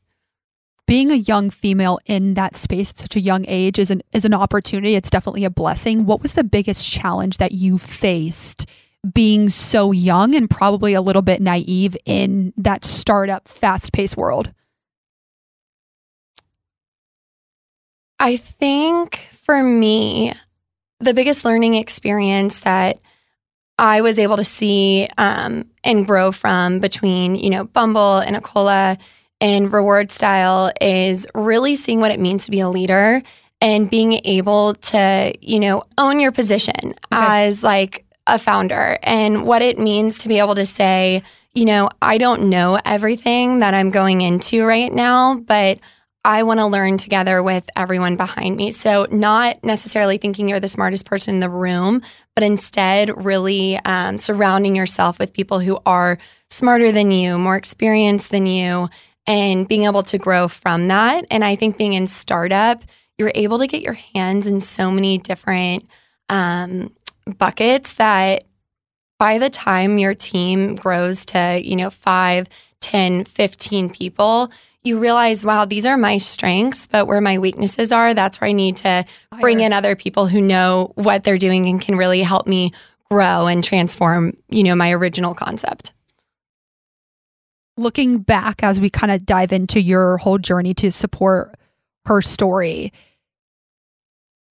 Being 0.86 1.10
a 1.10 1.16
young 1.16 1.48
female 1.50 2.00
in 2.06 2.34
that 2.34 2.56
space 2.56 2.90
at 2.90 2.98
such 2.98 3.16
a 3.16 3.20
young 3.20 3.44
age 3.48 3.78
is 3.78 3.90
an 3.90 4.02
is 4.12 4.24
an 4.24 4.34
opportunity. 4.34 4.94
It's 4.94 5.10
definitely 5.10 5.44
a 5.44 5.50
blessing. 5.50 6.06
What 6.06 6.20
was 6.20 6.34
the 6.34 6.44
biggest 6.44 6.90
challenge 6.90 7.38
that 7.38 7.52
you 7.52 7.78
faced 7.78 8.66
being 9.12 9.48
so 9.48 9.90
young 9.90 10.34
and 10.34 10.50
probably 10.50 10.94
a 10.94 11.00
little 11.00 11.22
bit 11.22 11.40
naive 11.40 11.96
in 12.04 12.52
that 12.56 12.84
startup 12.84 13.48
fast-paced 13.48 14.16
world? 14.16 14.52
I 18.18 18.36
think 18.36 19.16
for 19.32 19.62
me, 19.62 20.32
the 21.00 21.14
biggest 21.14 21.44
learning 21.44 21.74
experience 21.74 22.60
that 22.60 23.00
I 23.78 24.02
was 24.02 24.18
able 24.18 24.36
to 24.36 24.44
see 24.44 25.08
um, 25.18 25.64
and 25.82 26.06
grow 26.06 26.30
from 26.30 26.78
between, 26.78 27.34
you 27.34 27.50
know, 27.50 27.64
Bumble 27.64 28.18
and 28.18 28.36
Akola 28.36 29.00
and 29.42 29.72
Reward 29.72 30.12
Style 30.12 30.70
is 30.80 31.26
really 31.34 31.74
seeing 31.74 31.98
what 31.98 32.12
it 32.12 32.20
means 32.20 32.44
to 32.44 32.52
be 32.52 32.60
a 32.60 32.68
leader 32.68 33.20
and 33.60 33.90
being 33.90 34.20
able 34.24 34.74
to, 34.74 35.32
you 35.40 35.58
know, 35.58 35.82
own 35.98 36.20
your 36.20 36.30
position 36.30 36.94
as 37.10 37.64
like 37.64 38.04
a 38.28 38.38
founder 38.38 38.98
and 39.02 39.44
what 39.44 39.60
it 39.60 39.80
means 39.80 40.20
to 40.20 40.28
be 40.28 40.38
able 40.38 40.54
to 40.54 40.64
say, 40.64 41.24
you 41.54 41.64
know, 41.64 41.88
I 42.00 42.18
don't 42.18 42.50
know 42.50 42.78
everything 42.84 43.58
that 43.58 43.74
I'm 43.74 43.90
going 43.90 44.20
into 44.20 44.64
right 44.64 44.92
now, 44.92 45.34
but 45.34 45.80
I 46.24 46.44
want 46.44 46.60
to 46.60 46.66
learn 46.66 46.98
together 46.98 47.42
with 47.42 47.68
everyone 47.74 48.16
behind 48.16 48.56
me. 48.56 48.70
So, 48.70 49.08
not 49.10 49.64
necessarily 49.64 50.18
thinking 50.18 50.48
you're 50.48 50.60
the 50.60 50.68
smartest 50.68 51.04
person 51.04 51.34
in 51.34 51.40
the 51.40 51.50
room, 51.50 52.00
but 52.36 52.44
instead 52.44 53.24
really 53.24 53.76
um, 53.78 54.18
surrounding 54.18 54.76
yourself 54.76 55.18
with 55.18 55.32
people 55.32 55.58
who 55.58 55.80
are 55.84 56.18
smarter 56.48 56.92
than 56.92 57.10
you, 57.10 57.38
more 57.38 57.56
experienced 57.56 58.30
than 58.30 58.46
you, 58.46 58.88
and 59.26 59.68
being 59.68 59.84
able 59.84 60.02
to 60.04 60.18
grow 60.18 60.48
from 60.48 60.88
that. 60.88 61.26
And 61.30 61.44
I 61.44 61.56
think 61.56 61.76
being 61.76 61.94
in 61.94 62.06
startup, 62.06 62.82
you're 63.18 63.32
able 63.34 63.58
to 63.58 63.66
get 63.66 63.82
your 63.82 63.98
hands 64.14 64.46
in 64.46 64.60
so 64.60 64.90
many 64.90 65.18
different 65.18 65.86
um, 66.28 66.92
buckets 67.38 67.94
that 67.94 68.44
by 69.18 69.38
the 69.38 69.50
time 69.50 69.98
your 69.98 70.14
team 70.14 70.74
grows 70.74 71.24
to, 71.26 71.60
you 71.62 71.76
know, 71.76 71.90
5, 71.90 72.48
10, 72.80 73.24
15 73.24 73.90
people, 73.90 74.50
you 74.82 74.98
realize, 74.98 75.44
wow, 75.44 75.64
these 75.64 75.86
are 75.86 75.96
my 75.96 76.18
strengths, 76.18 76.88
but 76.88 77.06
where 77.06 77.20
my 77.20 77.38
weaknesses 77.38 77.92
are, 77.92 78.14
that's 78.14 78.40
where 78.40 78.50
I 78.50 78.52
need 78.52 78.78
to 78.78 79.04
bring 79.40 79.60
in 79.60 79.72
other 79.72 79.94
people 79.94 80.26
who 80.26 80.40
know 80.40 80.90
what 80.96 81.22
they're 81.22 81.38
doing 81.38 81.68
and 81.68 81.80
can 81.80 81.94
really 81.94 82.22
help 82.22 82.48
me 82.48 82.72
grow 83.08 83.46
and 83.46 83.62
transform, 83.62 84.36
you 84.48 84.64
know, 84.64 84.74
my 84.74 84.90
original 84.90 85.34
concept. 85.34 85.92
Looking 87.76 88.18
back 88.18 88.62
as 88.62 88.80
we 88.80 88.90
kind 88.90 89.10
of 89.10 89.24
dive 89.24 89.52
into 89.52 89.80
your 89.80 90.18
whole 90.18 90.38
journey 90.38 90.74
to 90.74 90.92
support 90.92 91.54
her 92.06 92.20
story, 92.20 92.92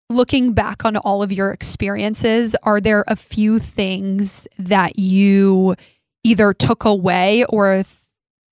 looking 0.09 0.53
back 0.53 0.85
on 0.85 0.97
all 0.97 1.23
of 1.23 1.31
your 1.31 1.51
experiences, 1.51 2.55
are 2.63 2.81
there 2.81 3.03
a 3.07 3.15
few 3.15 3.59
things 3.59 4.47
that 4.59 4.99
you 4.99 5.75
either 6.23 6.53
took 6.53 6.85
away 6.85 7.45
or 7.45 7.83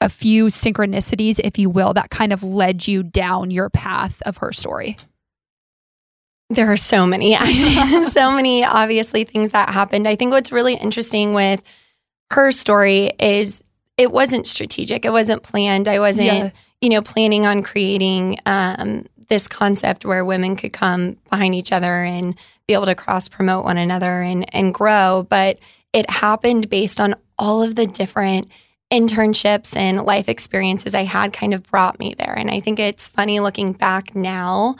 a 0.01 0.09
few 0.09 0.45
synchronicities, 0.45 1.39
if 1.43 1.57
you 1.57 1.69
will, 1.69 1.93
that 1.93 2.09
kind 2.09 2.31
of 2.31 2.43
led 2.43 2.87
you 2.87 3.03
down 3.03 3.51
your 3.51 3.69
path 3.69 4.21
of 4.25 4.37
her 4.37 4.51
story? 4.51 4.97
There 6.49 6.71
are 6.71 6.77
so 6.77 7.05
many, 7.05 7.35
so 8.09 8.31
many 8.31 8.63
obviously 8.63 9.23
things 9.23 9.51
that 9.51 9.69
happened. 9.69 10.07
I 10.07 10.15
think 10.15 10.31
what's 10.31 10.51
really 10.51 10.73
interesting 10.75 11.33
with 11.33 11.61
her 12.31 12.51
story 12.51 13.11
is 13.19 13.63
it 13.99 14.13
wasn't 14.13 14.47
strategic. 14.47 15.03
It 15.03 15.11
wasn't 15.11 15.43
planned. 15.43 15.89
I 15.89 15.99
wasn't, 15.99 16.27
yeah. 16.27 16.49
you 16.79 16.89
know, 16.89 17.01
planning 17.01 17.45
on 17.45 17.63
creating 17.63 18.39
um, 18.45 19.05
this 19.27 19.49
concept 19.49 20.05
where 20.05 20.23
women 20.23 20.55
could 20.55 20.71
come 20.71 21.17
behind 21.29 21.53
each 21.53 21.73
other 21.73 22.03
and 22.03 22.33
be 22.65 22.73
able 22.73 22.85
to 22.85 22.95
cross 22.95 23.27
promote 23.27 23.65
one 23.65 23.77
another 23.77 24.21
and 24.21 24.55
and 24.55 24.73
grow. 24.73 25.27
But 25.29 25.59
it 25.91 26.09
happened 26.09 26.69
based 26.69 27.01
on 27.01 27.13
all 27.37 27.61
of 27.61 27.75
the 27.75 27.85
different 27.85 28.49
internships 28.89 29.75
and 29.75 30.03
life 30.03 30.29
experiences 30.29 30.95
I 30.95 31.03
had 31.03 31.33
kind 31.33 31.53
of 31.53 31.63
brought 31.63 31.99
me 31.99 32.15
there. 32.17 32.33
And 32.33 32.49
I 32.49 32.61
think 32.61 32.79
it's 32.79 33.09
funny 33.09 33.41
looking 33.41 33.73
back 33.73 34.15
now, 34.15 34.77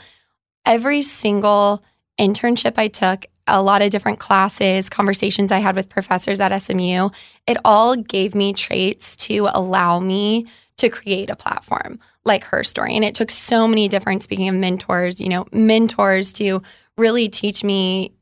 every 0.65 1.01
single 1.01 1.83
internship 2.17 2.75
I 2.77 2.88
took, 2.88 3.25
a 3.50 3.62
lot 3.62 3.82
of 3.82 3.91
different 3.91 4.20
classes, 4.20 4.89
conversations 4.89 5.51
I 5.51 5.60
had 5.60 5.75
with 5.75 5.89
professors 5.89 6.39
at 6.39 6.58
SMU, 6.58 7.10
it 7.48 7.58
all 7.65 7.96
gave 7.96 8.36
me 8.36 8.53
traits 8.53 9.15
to 9.18 9.50
allow 9.53 10.00
me 10.00 10.48
to 10.77 10.89
create 10.89 11.29
a 11.29 11.36
platform 11.36 12.00
like 12.25 12.44
her 12.46 12.63
story. 12.63 12.96
And 12.96 13.03
it 13.03 13.15
took 13.15 13.32
so 13.32 13.68
many 13.68 13.88
different, 13.88 14.24
speaking 14.24 14.48
of 14.50 14.56
mentors, 14.56 15.20
you 15.20 15.29
know, 15.29 15.46
mentors 15.51 16.32
to 16.34 16.62
really 16.98 17.27
teach 17.27 17.63
me 17.63 18.13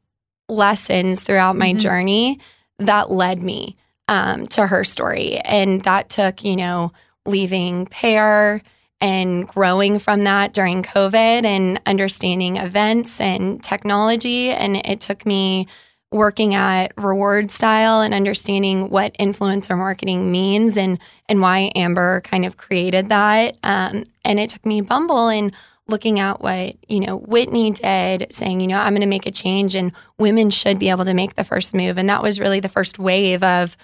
lessons 0.49 1.21
throughout 1.21 1.55
my 1.55 1.69
mm-hmm. 1.69 1.79
journey 1.79 2.39
that 2.79 3.11
led 3.11 3.41
me 3.41 3.77
um, 4.07 4.47
to 4.47 4.67
her 4.67 4.83
story. 4.83 5.37
And 5.39 5.83
that 5.83 6.09
took, 6.09 6.43
you 6.43 6.55
know, 6.55 6.91
leaving 7.25 7.85
Pair 7.87 8.61
and 8.99 9.47
growing 9.47 9.99
from 9.99 10.23
that 10.23 10.53
during 10.53 10.83
COVID 10.83 11.45
and 11.45 11.79
understanding 11.85 12.57
events 12.57 13.21
and 13.21 13.63
technology. 13.63 14.49
And 14.49 14.77
it 14.77 15.01
took 15.01 15.25
me 15.25 15.67
working 16.11 16.55
at 16.55 16.93
reward 16.97 17.51
style 17.51 18.01
and 18.01 18.13
understanding 18.13 18.89
what 18.89 19.17
influencer 19.17 19.77
marketing 19.77 20.31
means 20.31 20.77
and 20.77 20.99
and 21.27 21.41
why 21.41 21.71
Amber 21.75 22.21
kind 22.21 22.45
of 22.45 22.57
created 22.57 23.09
that. 23.09 23.57
Um, 23.63 24.05
and 24.23 24.39
it 24.39 24.49
took 24.49 24.65
me 24.65 24.81
Bumble 24.81 25.27
and 25.27 25.53
looking 25.89 26.19
at 26.19 26.41
what 26.41 26.75
you 26.87 27.01
know 27.01 27.17
Whitney 27.17 27.71
did, 27.71 28.27
saying 28.31 28.61
you 28.61 28.67
know 28.67 28.79
I'm 28.79 28.93
going 28.93 29.01
to 29.01 29.07
make 29.07 29.25
a 29.25 29.31
change 29.31 29.75
and 29.75 29.91
women 30.17 30.49
should 30.49 30.79
be 30.79 30.89
able 30.89 31.05
to 31.05 31.13
make 31.13 31.35
the 31.35 31.43
first 31.43 31.75
move. 31.75 31.97
And 31.97 32.09
that 32.09 32.23
was 32.23 32.39
really 32.39 32.61
the 32.61 32.69
first 32.69 32.97
wave 32.99 33.43
of 33.43 33.75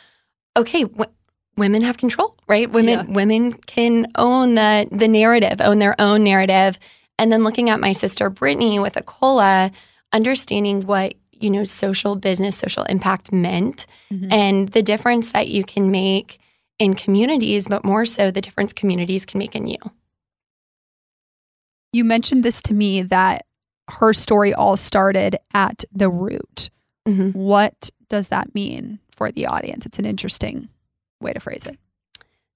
okay, 0.56 0.86
women 1.58 1.82
have 1.82 1.98
control, 1.98 2.36
right? 2.48 2.70
Women 2.70 3.08
yeah. 3.08 3.14
women 3.14 3.54
can 3.54 4.12
own 4.16 4.56
the 4.56 4.88
the 4.92 5.08
narrative, 5.08 5.62
own 5.62 5.80
their 5.80 5.96
own 6.00 6.24
narrative. 6.24 6.80
And 7.20 7.32
then 7.32 7.44
looking 7.44 7.70
at 7.70 7.80
my 7.80 7.94
sister 7.94 8.30
Brittany 8.30 8.80
with 8.80 8.96
Akola, 8.96 9.72
understanding 10.12 10.82
what 10.82 11.14
you 11.32 11.50
know 11.50 11.64
social 11.64 12.16
business, 12.16 12.58
social 12.58 12.84
impact 12.84 13.32
meant, 13.32 13.86
mm-hmm. 14.12 14.32
and 14.32 14.70
the 14.70 14.84
difference 14.84 15.30
that 15.32 15.48
you 15.48 15.64
can 15.64 15.92
make 15.92 16.40
in 16.80 16.96
communities, 16.96 17.68
but 17.68 17.86
more 17.86 18.06
so 18.06 18.32
the 18.32 18.42
difference 18.42 18.74
communities 18.74 19.26
can 19.26 19.38
make 19.38 19.56
in 19.56 19.68
you. 19.68 19.78
You 21.92 22.04
mentioned 22.04 22.44
this 22.44 22.62
to 22.64 22.74
me 22.74 23.04
that 23.04 23.46
her 23.90 24.14
story 24.14 24.54
all 24.54 24.76
started 24.78 25.38
at 25.54 25.84
the 25.92 26.10
root. 26.10 26.72
Mm-hmm. 27.08 27.38
What 27.38 27.92
does 28.10 28.30
that 28.30 28.56
mean? 28.56 29.00
for 29.16 29.32
the 29.32 29.46
audience. 29.46 29.86
It's 29.86 30.00
an 30.00 30.06
interesting 30.06 30.70
way 31.24 31.34
to 31.34 31.40
phrase 31.40 31.66
it. 31.66 31.78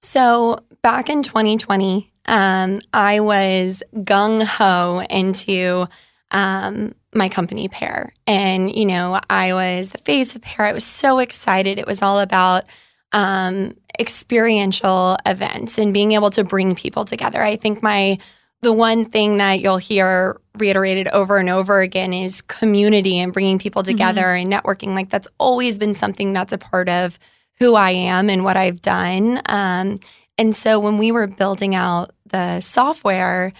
So 0.01 0.57
back 0.81 1.09
in 1.09 1.23
2020, 1.23 2.11
um, 2.27 2.81
I 2.93 3.19
was 3.19 3.81
gung 3.93 4.43
ho 4.43 5.03
into 5.09 5.87
um, 6.31 6.93
my 7.13 7.29
company 7.29 7.67
Pair. 7.67 8.13
And, 8.25 8.73
you 8.73 8.85
know, 8.85 9.19
I 9.29 9.53
was 9.53 9.89
the 9.89 9.97
face 9.99 10.35
of 10.35 10.41
Pair. 10.41 10.65
I 10.65 10.73
was 10.73 10.85
so 10.85 11.19
excited. 11.19 11.79
It 11.79 11.87
was 11.87 12.01
all 12.01 12.19
about 12.19 12.65
um, 13.11 13.75
experiential 13.99 15.17
events 15.25 15.77
and 15.77 15.93
being 15.93 16.11
able 16.11 16.29
to 16.31 16.43
bring 16.43 16.75
people 16.75 17.05
together. 17.05 17.41
I 17.41 17.55
think 17.55 17.81
my 17.81 18.17
the 18.61 18.73
one 18.73 19.05
thing 19.05 19.37
that 19.37 19.59
you'll 19.59 19.77
hear 19.77 20.41
reiterated 20.57 21.07
over 21.09 21.37
and 21.37 21.47
over 21.47 21.79
again 21.79 22.11
is 22.11 22.41
community 22.41 23.19
and 23.19 23.31
bringing 23.31 23.59
people 23.59 23.83
mm-hmm. 23.83 23.91
together 23.91 24.23
mm-hmm. 24.23 24.51
and 24.51 24.63
networking. 24.63 24.95
Like 24.95 25.09
that's 25.09 25.27
always 25.37 25.77
been 25.77 25.93
something 25.93 26.33
that's 26.33 26.53
a 26.53 26.57
part 26.57 26.89
of 26.89 27.19
who 27.59 27.75
I 27.75 27.91
am 27.91 28.29
and 28.29 28.43
what 28.43 28.57
I've 28.57 28.81
done. 28.81 29.41
Um, 29.45 29.99
and 30.37 30.55
so 30.55 30.79
when 30.79 30.97
we 30.97 31.11
were 31.11 31.27
building 31.27 31.75
out 31.75 32.11
the 32.25 32.61
software, 32.61 33.53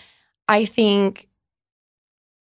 I 0.47 0.65
think, 0.65 1.27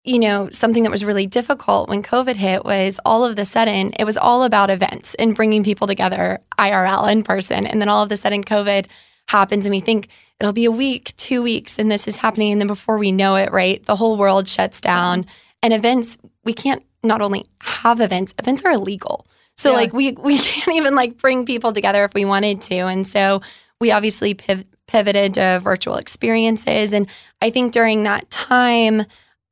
you 0.03 0.19
know, 0.19 0.49
something 0.51 0.83
that 0.83 0.91
was 0.91 1.05
really 1.05 1.25
difficult 1.25 1.89
when 1.89 2.03
COVID 2.03 2.35
hit 2.35 2.65
was 2.65 2.99
all 3.05 3.23
of 3.23 3.35
the 3.35 3.45
sudden 3.45 3.93
it 3.93 4.03
was 4.03 4.17
all 4.17 4.43
about 4.43 4.69
events 4.69 5.15
and 5.15 5.35
bringing 5.35 5.63
people 5.63 5.87
together 5.87 6.39
IRL 6.59 7.11
in 7.11 7.23
person. 7.23 7.65
And 7.65 7.81
then 7.81 7.89
all 7.89 8.03
of 8.03 8.09
the 8.09 8.17
sudden 8.17 8.43
COVID 8.43 8.85
happens 9.27 9.65
and 9.65 9.73
we 9.73 9.79
think, 9.79 10.09
it'll 10.39 10.53
be 10.53 10.65
a 10.65 10.71
week, 10.71 11.15
two 11.17 11.41
weeks, 11.41 11.79
and 11.79 11.91
this 11.91 12.07
is 12.07 12.17
happening. 12.17 12.51
And 12.51 12.61
then 12.61 12.67
before 12.67 12.97
we 12.97 13.11
know 13.11 13.35
it, 13.35 13.51
right, 13.51 13.83
the 13.85 13.95
whole 13.95 14.17
world 14.17 14.47
shuts 14.47 14.81
down. 14.81 15.25
And 15.61 15.73
events, 15.73 16.17
we 16.43 16.53
can't 16.53 16.83
not 17.03 17.21
only 17.21 17.45
have 17.61 18.01
events, 18.01 18.33
events 18.39 18.63
are 18.63 18.71
illegal. 18.71 19.25
So 19.57 19.71
yeah. 19.71 19.77
like 19.77 19.93
we 19.93 20.11
we 20.23 20.37
can't 20.37 20.75
even 20.75 20.95
like 20.95 21.17
bring 21.17 21.45
people 21.45 21.73
together 21.73 22.03
if 22.03 22.13
we 22.13 22.25
wanted 22.25 22.61
to. 22.63 22.75
And 22.75 23.05
so 23.05 23.41
we 23.79 23.91
obviously 23.91 24.33
piv- 24.35 24.65
pivoted 24.87 25.33
to 25.35 25.59
virtual 25.63 25.95
experiences. 25.95 26.93
And 26.93 27.07
I 27.41 27.49
think 27.49 27.71
during 27.71 28.03
that 28.03 28.29
time, 28.29 29.03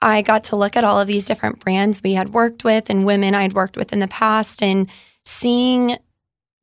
I 0.01 0.22
got 0.22 0.45
to 0.45 0.55
look 0.55 0.75
at 0.75 0.83
all 0.83 1.00
of 1.00 1.07
these 1.07 1.25
different 1.25 1.60
brands 1.60 2.03
we 2.03 2.13
had 2.13 2.29
worked 2.29 2.63
with 2.63 2.89
and 2.89 3.05
women 3.05 3.33
I'd 3.33 3.53
worked 3.53 3.77
with 3.77 3.93
in 3.93 4.00
the 4.00 4.07
past 4.07 4.62
and 4.62 4.89
seeing 5.25 5.98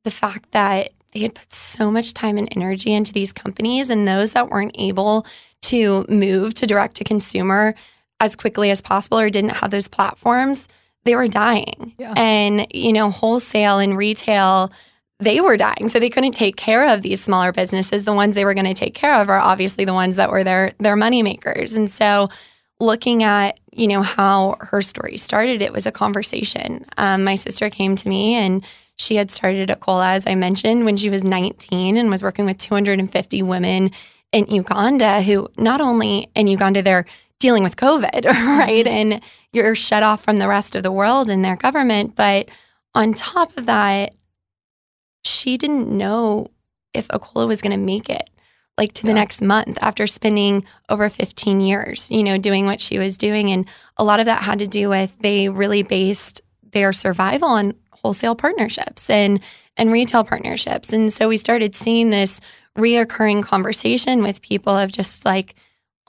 the 0.03 0.11
fact 0.11 0.51
that 0.51 0.91
they 1.11 1.19
had 1.21 1.35
put 1.35 1.53
so 1.53 1.91
much 1.91 2.13
time 2.13 2.37
and 2.37 2.47
energy 2.55 2.93
into 2.93 3.11
these 3.11 3.33
companies, 3.33 3.89
and 3.89 4.07
those 4.07 4.31
that 4.31 4.49
weren't 4.49 4.75
able 4.75 5.25
to 5.63 6.05
move 6.07 6.53
to 6.55 6.65
direct 6.65 6.95
to 6.95 7.03
consumer 7.03 7.75
as 8.19 8.35
quickly 8.35 8.71
as 8.71 8.81
possible 8.81 9.19
or 9.19 9.29
didn't 9.29 9.49
have 9.49 9.71
those 9.71 9.87
platforms, 9.87 10.67
they 11.03 11.15
were 11.15 11.27
dying. 11.27 11.93
Yeah. 11.97 12.13
And, 12.15 12.67
you 12.71 12.93
know, 12.93 13.09
wholesale 13.09 13.79
and 13.79 13.97
retail, 13.97 14.71
they 15.19 15.39
were 15.39 15.57
dying. 15.57 15.87
So 15.87 15.99
they 15.99 16.09
couldn't 16.09 16.33
take 16.33 16.55
care 16.55 16.93
of 16.93 17.01
these 17.01 17.21
smaller 17.21 17.51
businesses. 17.51 18.03
The 18.03 18.13
ones 18.13 18.35
they 18.35 18.45
were 18.45 18.53
going 18.53 18.65
to 18.65 18.73
take 18.73 18.95
care 18.95 19.15
of 19.15 19.29
are 19.29 19.39
obviously 19.39 19.85
the 19.85 19.93
ones 19.93 20.15
that 20.15 20.31
were 20.31 20.43
their 20.43 20.71
their 20.79 20.95
money 20.95 21.23
makers. 21.23 21.73
And 21.73 21.89
so 21.89 22.29
looking 22.79 23.23
at, 23.23 23.59
you 23.71 23.87
know, 23.87 24.01
how 24.01 24.57
her 24.59 24.81
story 24.81 25.17
started, 25.17 25.61
it 25.61 25.71
was 25.71 25.85
a 25.85 25.91
conversation. 25.91 26.85
Um, 26.97 27.23
my 27.23 27.35
sister 27.35 27.69
came 27.69 27.95
to 27.95 28.09
me 28.09 28.33
and 28.33 28.65
she 28.97 29.15
had 29.15 29.31
started 29.31 29.69
Akola, 29.69 30.15
as 30.15 30.27
I 30.27 30.35
mentioned, 30.35 30.85
when 30.85 30.97
she 30.97 31.09
was 31.09 31.23
19 31.23 31.97
and 31.97 32.09
was 32.09 32.23
working 32.23 32.45
with 32.45 32.57
250 32.57 33.43
women 33.43 33.91
in 34.31 34.45
Uganda 34.47 35.21
who 35.21 35.47
not 35.57 35.81
only 35.81 36.29
in 36.35 36.47
Uganda, 36.47 36.81
they're 36.81 37.05
dealing 37.41 37.63
with 37.63 37.75
COVID, 37.75 38.25
right? 38.25 38.85
Mm-hmm. 38.85 38.87
And 38.87 39.21
you're 39.51 39.75
shut 39.75 40.03
off 40.03 40.23
from 40.23 40.37
the 40.37 40.47
rest 40.47 40.75
of 40.75 40.83
the 40.83 40.91
world 40.91 41.29
and 41.29 41.43
their 41.43 41.57
government, 41.57 42.15
but 42.15 42.49
on 42.93 43.13
top 43.13 43.57
of 43.57 43.65
that, 43.65 44.15
she 45.23 45.57
didn't 45.57 45.89
know 45.89 46.47
if 46.93 47.07
Akola 47.09 47.47
was 47.47 47.61
going 47.61 47.71
to 47.71 47.77
make 47.77 48.09
it 48.09 48.29
like 48.77 48.93
to 48.93 49.05
the 49.05 49.13
next 49.13 49.41
month 49.41 49.77
after 49.81 50.07
spending 50.07 50.63
over 50.89 51.09
15 51.09 51.59
years, 51.59 52.09
you 52.09 52.23
know, 52.23 52.37
doing 52.37 52.65
what 52.65 52.81
she 52.81 52.97
was 52.97 53.17
doing. 53.17 53.51
And 53.51 53.67
a 53.97 54.03
lot 54.03 54.19
of 54.19 54.25
that 54.25 54.43
had 54.43 54.59
to 54.59 54.67
do 54.67 54.89
with 54.89 55.13
they 55.19 55.49
really 55.49 55.83
based 55.83 56.41
their 56.71 56.93
survival 56.93 57.49
on 57.49 57.73
wholesale 57.91 58.35
partnerships 58.35 59.09
and 59.09 59.39
and 59.77 59.91
retail 59.91 60.23
partnerships. 60.23 60.91
And 60.91 61.11
so 61.11 61.29
we 61.29 61.37
started 61.37 61.75
seeing 61.75 62.09
this 62.09 62.41
reoccurring 62.77 63.43
conversation 63.43 64.21
with 64.21 64.41
people 64.41 64.75
of 64.75 64.91
just 64.91 65.25
like, 65.25 65.55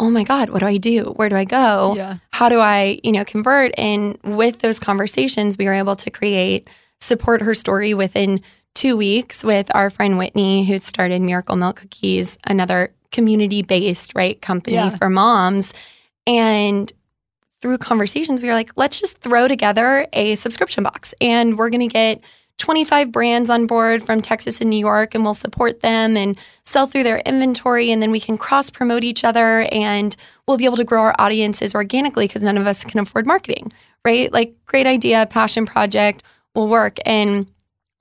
oh 0.03 0.11
my 0.11 0.25
God, 0.25 0.51
what 0.51 0.59
do 0.61 0.67
I 0.67 0.79
do? 0.79 1.05
Where 1.17 1.29
do 1.29 1.37
I 1.37 1.45
go? 1.45 1.95
Yeah. 1.97 2.17
how 2.33 2.49
do 2.49 2.59
I, 2.59 2.99
you 3.05 3.13
know, 3.13 3.25
convert? 3.25 3.71
And 3.79 4.19
with 4.25 4.59
those 4.59 4.81
conversations, 4.81 5.57
we 5.57 5.67
were 5.67 5.73
able 5.75 5.95
to 5.97 6.11
create 6.11 6.69
support 7.01 7.41
her 7.41 7.55
story 7.55 7.95
within 7.95 8.41
two 8.75 8.97
weeks 8.97 9.45
with 9.45 9.73
our 9.77 9.91
friend 9.91 10.19
Whitney, 10.19 10.65
who 10.65 10.79
started 10.79 11.23
Miracle 11.23 11.55
Milk 11.57 11.77
Cookies, 11.77 12.37
another 12.45 12.93
community 13.13 13.63
based 13.63 14.13
right 14.17 14.41
company 14.43 14.75
Yeah. 14.77 14.91
for 14.97 15.09
moms. 15.09 15.73
And 16.27 16.91
through 17.61 17.79
conversations, 17.79 18.43
we 18.43 18.49
were 18.49 18.55
like, 18.55 18.71
let's 18.77 18.99
just 18.99 19.19
throw 19.19 19.47
together 19.47 20.07
a 20.13 20.35
subscription 20.35 20.83
box 20.83 21.15
and 21.21 21.57
we're 21.57 21.71
going 21.71 21.89
to 21.89 21.93
get 21.93 22.21
25 22.59 23.11
brands 23.11 23.51
on 23.51 23.67
board 23.67 24.05
from 24.05 24.21
Texas 24.21 24.61
and 24.61 24.71
New 24.71 24.79
York 24.79 25.15
and 25.15 25.25
we'll 25.25 25.35
support 25.35 25.81
them 25.81 26.17
and 26.17 26.39
sell 26.63 26.87
through 26.87 27.03
their 27.03 27.19
inventory 27.27 27.91
and 27.91 28.01
then 28.01 28.11
we 28.11 28.21
can 28.21 28.39
cross 28.39 28.71
promote 28.71 29.03
each 29.03 29.25
other 29.25 29.67
and 29.73 30.15
we'll 30.47 30.57
be 30.57 30.65
able 30.65 30.77
to 30.77 30.85
grow 30.85 31.03
our 31.03 31.15
audiences 31.19 31.75
organically 31.75 32.29
because 32.29 32.45
none 32.45 32.57
of 32.57 32.67
us 32.67 32.85
can 32.85 33.01
afford 33.01 33.27
marketing, 33.27 33.73
right? 34.05 34.33
Like 34.33 34.55
great 34.65 34.87
idea, 34.87 35.27
passion 35.27 35.67
project 35.67 36.23
will 36.55 36.69
work 36.69 36.99
and 37.05 37.47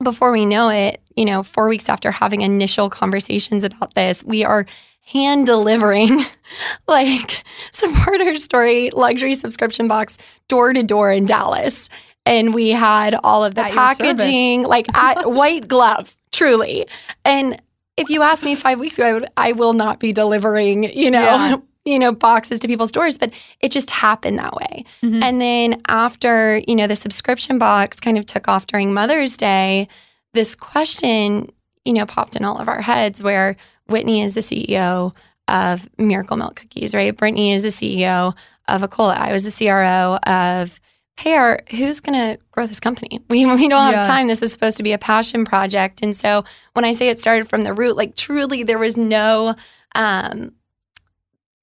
before 0.03 0.31
we 0.31 0.45
know 0.45 0.69
it, 0.69 1.01
you 1.15 1.25
know, 1.25 1.43
4 1.43 1.67
weeks 1.67 1.89
after 1.89 2.11
having 2.11 2.41
initial 2.41 2.89
conversations 2.89 3.63
about 3.63 3.93
this, 3.93 4.23
we 4.23 4.43
are 4.43 4.65
hand 5.11 5.45
delivering 5.45 6.23
like 6.87 7.43
support 7.71 8.21
her 8.21 8.37
story 8.37 8.89
luxury 8.91 9.35
subscription 9.35 9.87
box 9.87 10.17
door 10.47 10.73
to 10.73 10.83
door 10.83 11.11
in 11.11 11.25
Dallas. 11.25 11.89
And 12.25 12.53
we 12.53 12.69
had 12.69 13.15
all 13.23 13.43
of 13.43 13.55
the 13.55 13.61
At 13.65 13.71
packaging, 13.71 14.63
like 14.63 14.87
at 14.95 15.29
white 15.31 15.67
glove, 15.67 16.15
truly. 16.31 16.87
And 17.25 17.59
if 17.97 18.09
you 18.09 18.21
asked 18.21 18.43
me 18.43 18.55
five 18.55 18.79
weeks 18.79 18.97
ago, 18.97 19.07
I 19.07 19.13
would 19.13 19.25
I 19.37 19.51
will 19.53 19.73
not 19.73 19.99
be 19.99 20.13
delivering, 20.13 20.83
you 20.95 21.11
know, 21.11 21.21
Yeah. 21.21 21.55
you 21.83 21.97
know, 21.97 22.11
boxes 22.11 22.59
to 22.59 22.67
people's 22.67 22.91
doors, 22.91 23.17
but 23.17 23.33
it 23.59 23.71
just 23.71 23.89
happened 23.89 24.37
that 24.37 24.53
way. 24.53 24.85
Mhm. 25.03 25.23
And 25.23 25.41
then 25.41 25.81
after, 25.87 26.61
you 26.67 26.75
know, 26.75 26.85
the 26.85 26.95
subscription 26.95 27.57
box 27.57 27.99
kind 27.99 28.19
of 28.19 28.25
took 28.27 28.47
off 28.47 28.67
during 28.67 28.93
Mother's 28.93 29.35
Day, 29.35 29.87
this 30.35 30.55
question, 30.55 31.51
you 31.83 31.93
know, 31.93 32.05
popped 32.05 32.35
in 32.35 32.45
all 32.45 32.59
of 32.59 32.67
our 32.69 32.81
heads 32.81 33.23
where 33.23 33.55
Whitney 33.87 34.21
is 34.21 34.35
the 34.35 34.41
CEO 34.41 35.15
of 35.47 35.89
Miracle 35.97 36.37
Milk 36.37 36.55
Cookies, 36.57 36.93
right? 36.93 37.15
Brittany 37.17 37.51
is 37.51 37.63
the 37.63 37.69
CEO 37.69 38.35
of 38.67 38.81
Akola. 38.83 39.17
I 39.17 39.31
was 39.33 39.43
the 39.43 39.51
CRO 39.51 40.17
of 40.31 40.79
Pair. 41.23 41.61
Who's 41.69 41.99
going 41.99 42.17
to 42.17 42.41
grow 42.51 42.65
this 42.65 42.79
company? 42.79 43.19
We, 43.29 43.45
we 43.45 43.67
don't 43.67 43.83
have 43.85 43.93
Yeah. 43.93 44.01
time. 44.01 44.27
This 44.27 44.41
is 44.41 44.51
supposed 44.51 44.77
to 44.77 44.83
be 44.83 44.91
a 44.91 44.97
passion 44.97 45.45
project. 45.45 46.01
And 46.01 46.15
so 46.15 46.43
when 46.73 46.83
I 46.83 46.93
say 46.93 47.09
it 47.09 47.19
started 47.19 47.47
from 47.47 47.63
the 47.63 47.73
root, 47.73 47.95
like 47.95 48.15
truly 48.15 48.63
there 48.63 48.79
was 48.79 48.97
no, 48.97 49.53
um, 49.93 50.53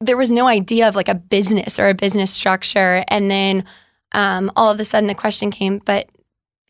there 0.01 0.17
was 0.17 0.31
no 0.31 0.47
idea 0.47 0.87
of 0.89 0.95
like 0.95 1.09
a 1.09 1.15
business 1.15 1.79
or 1.81 1.89
a 1.89 1.95
business 1.95 2.31
structure. 2.33 3.05
And 3.09 3.29
then 3.31 3.65
um, 4.13 4.51
all 4.55 4.71
of 4.71 4.79
a 4.79 4.85
sudden 4.85 5.09
the 5.09 5.15
question 5.15 5.51
came, 5.51 5.79
but 5.85 6.09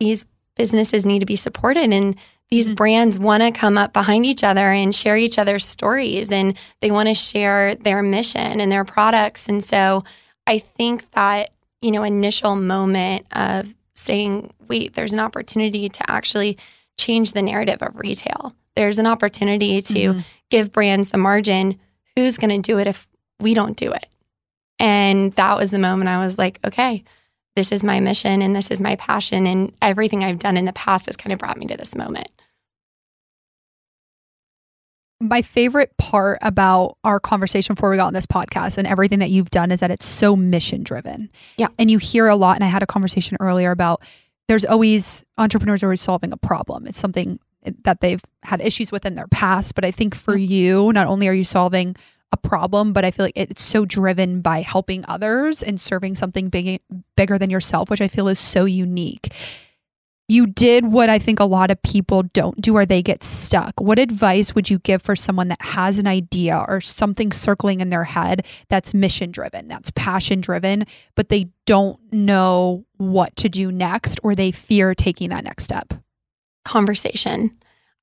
these 0.01 0.25
businesses 0.57 1.05
need 1.05 1.19
to 1.21 1.27
be 1.27 1.37
supported 1.37 1.93
and 1.93 2.17
these 2.51 2.71
Mhm. 2.71 2.77
brands 2.77 3.19
want 3.19 3.43
to 3.43 3.51
come 3.51 3.77
up 3.77 3.93
behind 3.93 4.25
each 4.25 4.43
other 4.43 4.71
and 4.71 4.95
share 4.95 5.19
each 5.19 5.39
other's 5.39 5.67
stories 5.67 6.33
and 6.33 6.57
they 6.81 6.91
want 6.91 7.09
to 7.09 7.15
share 7.15 7.75
their 7.75 8.03
mission 8.03 8.61
and 8.63 8.73
their 8.73 8.85
products. 8.85 9.47
And 9.47 9.63
so 9.63 10.03
I 10.47 10.59
think 10.59 11.11
that, 11.11 11.51
you 11.81 11.91
know, 11.91 12.03
initial 12.03 12.57
moment 12.57 13.27
of 13.33 13.75
saying, 13.95 14.53
wait, 14.69 14.95
there's 14.95 15.13
an 15.13 15.21
opportunity 15.21 15.89
to 15.89 16.11
actually 16.11 16.59
change 16.99 17.33
the 17.33 17.43
narrative 17.43 17.83
of 17.83 17.97
retail. 17.97 18.55
There's 18.77 18.99
an 18.99 19.07
opportunity 19.07 19.81
to 19.83 20.15
Mhm. 20.15 20.25
give 20.51 20.73
brands 20.73 21.09
the 21.11 21.19
margin. 21.19 21.79
Who's 22.17 22.37
going 22.37 22.51
to 22.63 22.73
do 22.73 22.79
it 22.79 22.87
if 22.87 23.07
we 23.41 23.55
don't 23.55 23.77
do 23.77 23.93
it? 23.93 24.07
And 24.79 25.33
that 25.35 25.57
was 25.57 25.71
the 25.71 25.79
moment 25.79 26.09
I 26.09 26.19
was 26.19 26.39
like, 26.39 26.59
okay, 26.65 27.03
this 27.57 27.73
is 27.73 27.83
my 27.83 27.99
mission 27.99 28.41
and 28.43 28.55
this 28.55 28.71
is 28.71 28.81
my 28.81 28.95
passion. 28.97 29.47
And 29.47 29.73
everything 29.83 30.23
I've 30.23 30.39
done 30.39 30.57
in 30.57 30.65
the 30.65 30.73
past 30.73 31.07
has 31.07 31.17
kind 31.17 31.33
of 31.33 31.39
brought 31.41 31.57
me 31.59 31.67
to 31.67 31.77
this 31.77 31.97
moment. 31.97 32.29
My 35.21 35.43
favorite 35.43 35.97
part 35.99 36.39
about 36.43 36.97
our 37.03 37.19
conversation 37.19 37.75
before 37.75 37.91
we 37.91 37.97
got 37.97 38.07
on 38.07 38.15
this 38.15 38.27
podcast 38.27 38.79
and 38.79 38.87
everything 38.87 39.19
that 39.19 39.31
you've 39.31 39.51
done 39.51 39.73
is 39.73 39.81
that 39.81 39.91
it's 39.91 40.07
so 40.07 40.37
mission 40.37 40.83
driven. 40.83 41.29
Yeah. 41.57 41.69
And 41.79 41.91
you 41.91 41.99
hear 41.99 42.29
a 42.29 42.37
lot, 42.37 42.57
and 42.57 42.65
I 42.65 42.69
had 42.69 42.83
a 42.83 42.87
conversation 42.87 43.37
earlier 43.41 43.71
about 43.71 44.03
there's 44.47 44.65
always 44.65 45.25
entrepreneurs 45.37 45.83
are 45.83 45.87
always 45.87 46.01
solving 46.01 46.33
a 46.33 46.37
problem. 46.37 46.87
It's 46.87 46.99
something 46.99 47.41
that 47.83 48.01
they've 48.01 48.23
had 48.45 48.61
issues 48.61 48.93
with 48.93 49.05
in 49.05 49.17
their 49.17 49.27
past. 49.27 49.75
But 49.75 49.85
I 49.85 49.91
think 49.91 50.15
for 50.15 50.37
you, 50.37 50.93
not 50.93 51.07
only 51.07 51.29
are 51.29 51.35
you 51.35 51.45
solving 51.45 51.97
a 52.33 52.37
problem, 52.37 52.93
but 52.93 53.05
I 53.05 53.11
feel 53.11 53.27
like 53.27 53.37
it's 53.37 53.63
so 53.63 53.85
driven 53.85 54.41
by 54.41 54.61
helping 54.61 55.05
others 55.09 55.63
and 55.63 55.81
serving 55.81 56.15
something 56.15 56.49
big, 56.49 56.81
bigger 57.17 57.39
than 57.39 57.51
yourself, 57.51 57.91
which 57.91 58.01
I 58.01 58.09
feel 58.09 58.29
is 58.29 58.39
so 58.39 58.65
unique 58.67 59.33
you 60.29 60.47
did 60.47 60.93
what 60.93 61.09
I 61.09 61.19
think 61.19 61.41
a 61.41 61.45
lot 61.45 61.71
of 61.71 61.81
people 61.83 62.23
don't 62.23 62.61
do 62.61 62.77
or 62.77 62.85
they 62.85 63.03
get 63.03 63.25
stuck. 63.25 63.81
What 63.81 63.99
advice 63.99 64.55
would 64.55 64.69
you 64.69 64.79
give 64.81 65.01
for 65.01 65.17
someone 65.17 65.49
that 65.49 65.63
has 65.63 65.97
an 65.97 66.07
idea 66.07 66.63
or 66.69 66.83
something 66.83 67.33
circling 67.33 67.81
in 67.81 67.89
their 67.89 68.05
head 68.05 68.47
that's 68.69 68.93
mission 68.93 69.31
driven, 69.31 69.69
that's 69.69 69.91
passion 69.93 70.43
driven, 70.43 70.85
but 71.15 71.31
they 71.31 71.49
don't 71.65 71.99
know 72.13 72.85
what 72.99 73.35
to 73.37 73.49
do 73.49 73.73
next 73.73 74.21
or 74.23 74.35
they 74.35 74.51
fear 74.51 74.95
taking 74.95 75.31
that 75.31 75.45
next 75.45 75.65
step? 75.65 75.95
Conversation. 76.65 77.57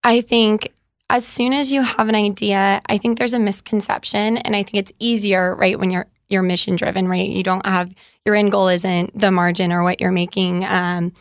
I 0.04 0.22
think 0.22 0.74
as 1.12 1.28
soon 1.28 1.54
as 1.54 1.72
you 1.72 1.84
have 1.84 2.10
an 2.10 2.16
idea, 2.16 2.82
I 2.88 2.98
think 2.98 3.20
there's 3.20 3.36
a 3.36 3.40
misconception 3.40 4.38
and 4.38 4.56
I 4.56 4.64
think 4.64 4.76
it's 4.76 4.92
easier, 4.98 5.56
right, 5.56 5.80
when 5.80 5.92
you're 5.92 6.08
you're 6.28 6.42
mission 6.42 6.76
driven, 6.76 7.08
right? 7.08 7.30
You 7.30 7.44
don't 7.44 7.68
have 7.68 7.94
your 8.26 8.34
end 8.34 8.52
goal 8.52 8.68
isn't 8.68 9.16
the 9.16 9.30
margin 9.30 9.72
or 9.72 9.84
what 9.84 10.02
you're 10.02 10.12
making. 10.12 10.66
Um, 10.66 11.14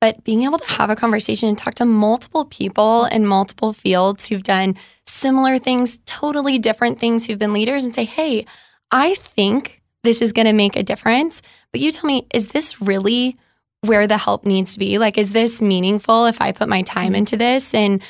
but 0.00 0.24
being 0.24 0.42
able 0.44 0.58
to 0.58 0.66
have 0.66 0.90
a 0.90 0.96
conversation 0.96 1.48
and 1.48 1.58
talk 1.58 1.74
to 1.74 1.84
multiple 1.84 2.46
people 2.46 3.04
in 3.04 3.26
multiple 3.26 3.72
fields 3.72 4.26
who've 4.26 4.42
done 4.42 4.76
similar 5.06 5.58
things, 5.58 6.00
totally 6.06 6.58
different 6.58 6.98
things, 6.98 7.26
who've 7.26 7.38
been 7.38 7.52
leaders 7.52 7.84
and 7.84 7.94
say, 7.94 8.04
hey, 8.04 8.46
I 8.90 9.14
think 9.14 9.82
this 10.02 10.22
is 10.22 10.32
going 10.32 10.46
to 10.46 10.52
make 10.52 10.76
a 10.76 10.82
difference. 10.82 11.42
But 11.72 11.80
you 11.80 11.92
tell 11.92 12.08
me, 12.08 12.26
is 12.32 12.48
this 12.48 12.80
really 12.80 13.36
where 13.82 14.06
the 14.06 14.16
help 14.16 14.44
needs 14.44 14.72
to 14.72 14.78
be? 14.78 14.98
Like, 14.98 15.18
is 15.18 15.32
this 15.32 15.60
meaningful 15.60 16.26
if 16.26 16.40
I 16.40 16.52
put 16.52 16.68
my 16.68 16.82
time 16.82 17.08
mm-hmm. 17.08 17.16
into 17.16 17.36
this? 17.36 17.74
And 17.74 18.02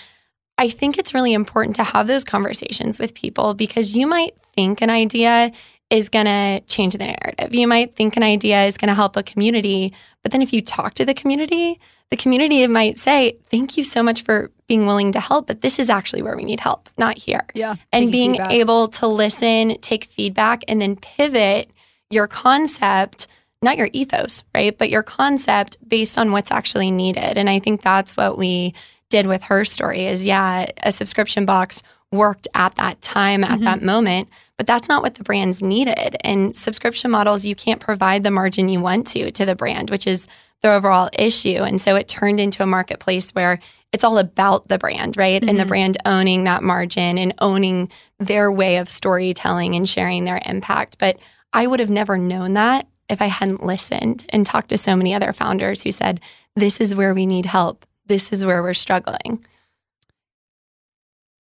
I 0.58 0.68
think 0.68 0.98
it's 0.98 1.14
really 1.14 1.32
important 1.32 1.76
to 1.76 1.84
have 1.84 2.06
those 2.06 2.24
conversations 2.24 2.98
with 2.98 3.14
people 3.14 3.54
because 3.54 3.96
you 3.96 4.06
might 4.06 4.32
think 4.54 4.82
an 4.82 4.90
idea 4.90 5.50
is 5.90 6.08
going 6.08 6.26
to 6.26 6.60
change 6.66 6.94
the 6.94 7.04
narrative. 7.04 7.52
You 7.54 7.66
might 7.66 7.96
think 7.96 8.16
an 8.16 8.22
idea 8.22 8.64
is 8.64 8.76
going 8.76 8.88
to 8.88 8.94
help 8.94 9.16
a 9.16 9.22
community, 9.22 9.92
but 10.22 10.32
then 10.32 10.40
if 10.40 10.52
you 10.52 10.62
talk 10.62 10.94
to 10.94 11.04
the 11.04 11.14
community, 11.14 11.80
the 12.10 12.16
community 12.16 12.66
might 12.66 12.98
say, 12.98 13.36
Thank 13.50 13.76
you 13.76 13.84
so 13.84 14.02
much 14.02 14.22
for 14.22 14.50
being 14.68 14.86
willing 14.86 15.12
to 15.12 15.20
help, 15.20 15.48
but 15.48 15.60
this 15.62 15.78
is 15.78 15.90
actually 15.90 16.22
where 16.22 16.36
we 16.36 16.44
need 16.44 16.60
help, 16.60 16.88
not 16.96 17.18
here. 17.18 17.44
Yeah. 17.54 17.74
And 17.92 18.12
being 18.12 18.36
able 18.36 18.88
to 18.88 19.06
listen, 19.08 19.76
take 19.80 20.04
feedback, 20.04 20.62
and 20.68 20.80
then 20.80 20.94
pivot 20.96 21.70
your 22.08 22.28
concept, 22.28 23.26
not 23.62 23.76
your 23.76 23.88
ethos, 23.92 24.44
right? 24.54 24.76
But 24.76 24.90
your 24.90 25.02
concept 25.02 25.76
based 25.88 26.18
on 26.18 26.30
what's 26.32 26.50
actually 26.50 26.90
needed. 26.90 27.36
And 27.36 27.50
I 27.50 27.58
think 27.58 27.82
that's 27.82 28.16
what 28.16 28.38
we 28.38 28.74
did 29.08 29.26
with 29.26 29.42
her 29.44 29.64
story 29.64 30.06
is 30.06 30.24
yeah, 30.24 30.66
a 30.84 30.92
subscription 30.92 31.44
box 31.44 31.82
worked 32.12 32.46
at 32.54 32.74
that 32.76 33.00
time, 33.02 33.44
at 33.44 33.58
Mhm. 33.60 33.64
that 33.64 33.82
moment, 33.82 34.28
but 34.60 34.66
that's 34.66 34.90
not 34.90 35.00
what 35.00 35.14
the 35.14 35.24
brands 35.24 35.62
needed. 35.62 36.18
And 36.20 36.54
subscription 36.54 37.10
models, 37.10 37.46
you 37.46 37.54
can't 37.54 37.80
provide 37.80 38.24
the 38.24 38.30
margin 38.30 38.68
you 38.68 38.78
want 38.78 39.06
to 39.06 39.30
to 39.30 39.46
the 39.46 39.54
brand, 39.54 39.88
which 39.88 40.06
is 40.06 40.26
the 40.60 40.70
overall 40.70 41.08
issue. 41.18 41.62
And 41.62 41.80
so 41.80 41.96
it 41.96 42.08
turned 42.08 42.38
into 42.40 42.62
a 42.62 42.66
marketplace 42.66 43.30
where 43.30 43.58
it's 43.90 44.04
all 44.04 44.18
about 44.18 44.68
the 44.68 44.76
brand, 44.76 45.16
right? 45.16 45.42
And 45.42 45.58
the 45.58 45.64
Mhm. 45.64 45.68
brand 45.68 45.96
owning 46.04 46.44
that 46.44 46.62
margin 46.62 47.16
and 47.16 47.32
owning 47.38 47.90
their 48.18 48.52
way 48.52 48.76
of 48.76 48.90
storytelling 48.90 49.74
and 49.74 49.88
sharing 49.88 50.24
their 50.24 50.42
impact. 50.44 50.98
But 50.98 51.18
I 51.54 51.66
would 51.66 51.80
have 51.80 51.88
never 51.88 52.18
known 52.18 52.52
that 52.52 52.86
if 53.08 53.22
I 53.22 53.28
hadn't 53.28 53.64
listened 53.64 54.26
and 54.28 54.44
talked 54.44 54.68
to 54.68 54.76
so 54.76 54.94
many 54.94 55.14
other 55.14 55.32
founders 55.32 55.84
who 55.84 55.90
said, 55.90 56.20
this 56.54 56.82
is 56.82 56.94
where 56.94 57.14
we 57.14 57.24
need 57.24 57.46
help. 57.46 57.86
This 58.04 58.30
is 58.30 58.44
where 58.44 58.62
we're 58.62 58.74
struggling. 58.74 59.42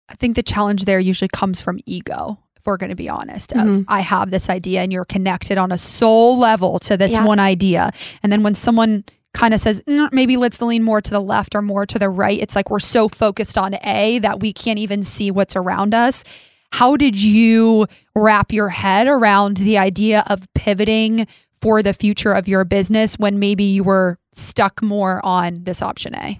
I 0.09 0.15
think 0.15 0.35
the 0.35 0.43
challenge 0.43 0.83
there 0.83 0.99
usually 0.99 1.29
comes 1.29 1.61
from 1.61 1.79
ego. 1.85 2.39
We're 2.65 2.77
going 2.77 2.89
to 2.89 2.95
be 2.95 3.09
honest, 3.09 3.51
of 3.53 3.59
Mhm. 3.59 3.85
I 3.87 3.99
have 4.01 4.31
this 4.31 4.49
idea 4.49 4.81
and 4.81 4.91
you're 4.91 5.05
connected 5.05 5.57
on 5.57 5.71
a 5.71 5.77
soul 5.77 6.37
level 6.37 6.79
to 6.79 6.97
this 6.97 7.11
Yeah. 7.13 7.25
one 7.25 7.39
idea. 7.39 7.91
And 8.23 8.31
then 8.31 8.41
when 8.43 8.55
someone 8.55 9.03
kind 9.33 9.53
of 9.53 9.59
says 9.59 9.81
"Mm, 9.87 10.13
maybe 10.13 10.37
let's 10.37 10.61
lean 10.61 10.81
more 10.81 11.01
to 11.01 11.11
the 11.11 11.19
left 11.21 11.55
or 11.55 11.61
more 11.61 11.85
to 11.85 11.99
the 11.99 12.09
right. 12.09 12.39
It's 12.39 12.55
like 12.55 12.69
we're 12.71 12.79
so 12.79 13.09
focused 13.09 13.57
on 13.57 13.75
A 13.83 14.17
that 14.19 14.39
we 14.39 14.53
can't 14.53 14.79
even 14.79 15.03
see 15.03 15.29
what's 15.29 15.55
around 15.57 15.93
us. 15.93 16.23
How 16.71 16.95
did 16.95 17.21
you 17.21 17.85
wrap 18.15 18.53
your 18.53 18.69
head 18.69 19.07
around 19.07 19.57
the 19.57 19.77
idea 19.77 20.23
of 20.27 20.47
pivoting 20.55 21.27
for 21.61 21.83
the 21.83 21.93
future 21.93 22.31
of 22.31 22.47
your 22.47 22.63
business 22.63 23.15
when 23.19 23.37
maybe 23.37 23.63
you 23.65 23.83
were 23.83 24.17
stuck 24.33 24.81
more 24.81 25.19
on 25.25 25.63
this 25.63 25.81
option 25.81 26.15
A? 26.15 26.39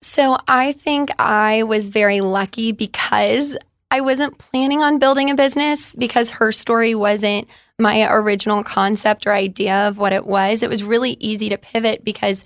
So 0.00 0.36
I 0.48 0.72
think 0.72 1.10
I 1.18 1.62
was 1.64 1.90
very 1.90 2.20
lucky 2.20 2.72
because 2.72 3.56
I 3.92 4.00
wasn't 4.00 4.38
planning 4.38 4.80
on 4.80 4.98
building 4.98 5.28
a 5.30 5.34
business 5.34 5.94
because 5.94 6.30
her 6.30 6.50
story 6.50 6.94
wasn't 6.94 7.46
my 7.78 8.10
original 8.10 8.62
concept 8.64 9.26
or 9.26 9.32
idea 9.32 9.86
of 9.86 9.98
what 9.98 10.14
it 10.14 10.24
was. 10.24 10.62
It 10.62 10.70
was 10.70 10.82
really 10.82 11.18
easy 11.20 11.50
to 11.50 11.58
pivot 11.58 12.02
because 12.02 12.42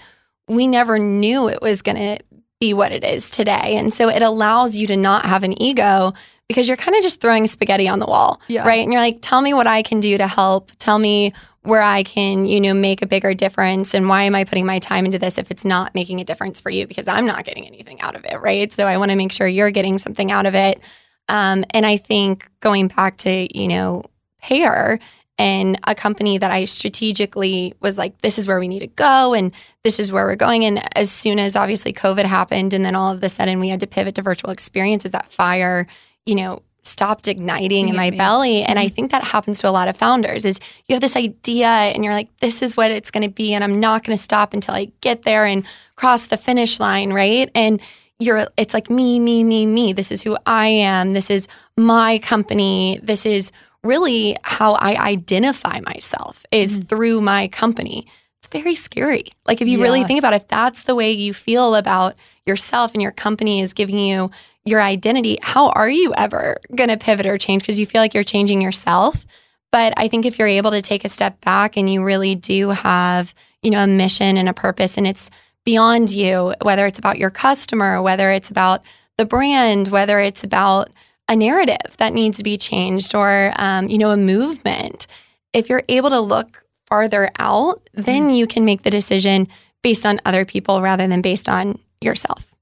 we 0.49 0.67
never 0.67 0.99
knew 0.99 1.49
it 1.49 1.63
was 1.63 1.83
going 1.83 1.99
to 1.99 2.19
be 2.59 2.75
what 2.75 2.91
it 2.91 3.05
is 3.05 3.31
today. 3.31 3.77
And 3.77 3.93
so 3.93 4.09
it 4.09 4.23
allows 4.23 4.77
you 4.77 4.89
to 4.89 4.97
not 4.97 5.25
have 5.25 5.45
an 5.45 5.61
ego 5.63 6.15
because 6.49 6.67
you're 6.67 6.77
kind 6.77 6.97
of 6.97 7.03
just 7.05 7.21
throwing 7.21 7.47
spaghetti 7.47 7.87
on 7.87 8.01
the 8.01 8.07
wall, 8.07 8.41
Yeah. 8.49 8.67
right? 8.67 8.83
And 8.83 8.93
you're 8.93 9.03
like, 9.03 9.19
tell 9.23 9.41
me 9.41 9.55
what 9.55 9.69
I 9.69 9.83
can 9.83 10.01
do 10.01 10.19
to 10.19 10.27
help. 10.27 10.73
Tell 10.81 10.99
me 10.99 11.33
where 11.63 11.83
I 11.83 12.03
can, 12.03 12.47
you 12.47 12.61
know, 12.61 12.75
make 12.75 13.03
a 13.03 13.07
bigger 13.07 13.35
difference 13.35 13.95
and 13.95 14.09
why 14.09 14.25
am 14.25 14.35
I 14.35 14.43
putting 14.43 14.67
my 14.67 14.81
time 14.81 15.05
into 15.05 15.19
this 15.19 15.39
if 15.39 15.53
it's 15.53 15.65
not 15.65 15.95
making 15.95 16.21
a 16.21 16.25
difference 16.25 16.61
for 16.61 16.71
you 16.71 16.89
because 16.89 17.07
I'm 17.07 17.27
not 17.27 17.45
getting 17.45 17.67
anything 17.69 18.01
out 18.01 18.17
of 18.17 18.25
it, 18.25 18.41
right? 18.41 18.73
So 18.73 18.87
I 18.87 18.97
want 18.99 19.13
to 19.13 19.17
make 19.17 19.31
sure 19.31 19.47
you're 19.47 19.71
getting 19.71 19.99
something 19.99 20.33
out 20.33 20.47
of 20.47 20.57
it. 20.57 20.81
Um, 21.29 21.65
and 21.71 21.85
I 21.85 21.97
think 21.97 22.49
going 22.61 22.89
back 22.89 23.17
to, 23.19 23.59
you 23.59 23.69
know, 23.69 24.05
Pair 24.41 24.99
and 25.39 25.79
a 25.85 25.95
company 25.95 26.39
that 26.39 26.51
I 26.51 26.65
strategically 26.65 27.75
was 27.81 27.99
like, 27.99 28.21
this 28.23 28.39
is 28.39 28.49
where 28.49 28.59
we 28.59 28.69
need 28.69 28.81
to 28.81 28.87
go 28.87 29.35
and 29.35 29.53
this 29.85 29.99
is 29.99 30.11
where 30.11 30.25
we're 30.25 30.37
going. 30.37 30.65
And 30.65 30.83
as 30.97 31.11
soon 31.11 31.39
as 31.39 31.57
obviously 31.57 31.93
COVID 31.93 32.25
happened, 32.25 32.73
and 32.73 32.85
then 32.85 32.97
all 32.97 33.13
of 33.13 33.23
a 33.23 33.29
sudden 33.29 33.61
we 33.61 33.69
had 33.69 33.81
to 33.81 33.87
pivot 33.87 34.15
to 34.15 34.23
virtual 34.23 34.51
experiences, 34.51 35.11
that 35.11 35.31
fire, 35.31 35.87
you 36.25 36.35
know, 36.35 36.63
stopped 36.87 37.29
igniting 37.29 37.89
in 37.89 37.97
my 37.97 38.11
belly. 38.11 38.63
And 38.63 38.79
I 38.79 38.89
think 38.89 39.11
that 39.11 39.25
happens 39.25 39.59
to 39.59 39.69
a 39.69 39.71
lot 39.71 39.89
of 39.89 39.97
founders 39.97 40.45
is 40.45 40.61
you 40.87 40.95
have 40.95 41.01
this 41.01 41.17
idea 41.17 41.67
and 41.67 42.05
you're 42.05 42.15
like, 42.15 42.35
this 42.39 42.63
is 42.63 42.77
what 42.77 42.91
it's 42.91 43.11
going 43.11 43.25
to 43.25 43.29
be. 43.29 43.53
And 43.53 43.65
I'm 43.65 43.81
not 43.81 44.05
going 44.05 44.17
to 44.17 44.23
stop 44.23 44.55
until 44.55 44.75
I 44.75 44.93
get 45.01 45.23
there 45.23 45.45
and 45.45 45.67
cross 45.97 46.27
the 46.27 46.37
finish 46.37 46.79
line. 46.79 47.13
Right. 47.13 47.51
And 47.55 47.81
you're, 48.19 48.47
it's 48.57 48.75
like 48.75 48.89
me, 48.89 49.21
me, 49.21 49.45
me, 49.45 49.67
me. 49.67 49.93
This 49.93 50.11
is 50.11 50.23
who 50.23 50.37
I 50.47 50.67
am. 50.67 51.13
This 51.13 51.31
is 51.31 51.49
my 51.77 52.19
company. 52.19 52.99
This 53.03 53.27
is 53.27 53.53
really 53.83 54.37
how 54.43 54.75
I 54.75 54.97
identify 54.97 55.81
myself 55.81 56.45
is 56.51 56.79
mm. 56.79 56.89
through 56.89 57.21
my 57.21 57.49
company. 57.49 58.07
It's 58.39 58.49
very 58.49 58.75
scary. 58.75 59.27
Like 59.47 59.61
if 59.61 59.69
you 59.69 59.83
really 59.83 60.05
think 60.05 60.19
about 60.19 60.33
it, 60.33 60.43
if 60.43 60.49
that's 60.49 60.85
the 60.85 60.95
way 60.95 61.11
you 61.13 61.33
feel 61.33 61.75
about 61.75 62.15
yourself 62.45 62.93
and 62.93 63.03
your 63.03 63.13
company 63.13 63.61
is 63.61 63.73
giving 63.73 63.99
you 63.99 64.31
your 64.65 64.83
identity, 64.83 65.39
how 65.43 65.69
are 65.71 65.89
you 65.89 66.13
ever 66.15 66.59
going 66.75 66.91
to 66.91 66.97
pivot 66.97 67.27
or 67.27 67.39
change 67.39 67.63
because 67.63 67.79
you 67.79 67.87
feel 67.87 68.01
like 68.01 68.15
you're 68.15 68.25
changing 68.25 68.61
yourself? 68.61 69.27
But 69.73 69.95
I 69.97 70.09
think 70.09 70.27
if 70.27 70.39
you're 70.39 70.49
able 70.49 70.71
to 70.73 70.83
take 70.83 71.05
a 71.05 71.09
step 71.09 71.41
back 71.41 71.77
and 71.77 71.93
you 71.93 72.03
really 72.03 72.35
do 72.35 72.71
have, 72.71 73.35
you 73.63 73.71
know, 73.71 73.83
a 73.83 73.87
mission 73.87 74.37
and 74.37 74.49
a 74.49 74.55
purpose 74.55 74.97
and 74.97 75.07
it's 75.07 75.31
beyond 75.67 76.15
you, 76.15 76.55
whether 76.63 76.87
it's 76.87 76.99
about 76.99 77.19
your 77.19 77.31
customer, 77.31 78.01
whether 78.01 78.31
it's 78.31 78.49
about 78.49 78.83
the 79.19 79.27
brand, 79.27 79.89
whether 79.89 80.19
it's 80.21 80.45
about 80.45 80.89
a 81.29 81.37
narrative 81.37 81.97
that 81.99 82.15
needs 82.15 82.39
to 82.39 82.45
be 82.45 82.57
changed 82.57 83.15
or, 83.15 83.53
um, 83.59 83.89
you 83.89 83.99
know, 83.99 84.13
a 84.13 84.17
movement. 84.17 85.07
If 85.53 85.69
you're 85.69 85.83
able 85.89 86.11
to 86.11 86.21
look 86.21 86.65
farther 86.87 87.31
out, 87.39 87.91
then 87.95 88.31
you 88.31 88.47
can 88.47 88.65
make 88.65 88.83
the 88.83 88.91
decision 88.91 89.49
based 89.83 90.07
on 90.07 90.21
other 90.25 90.45
people 90.45 90.81
rather 90.81 91.07
than 91.07 91.21
based 91.21 91.49
on 91.49 91.81
yourself. 92.01 92.55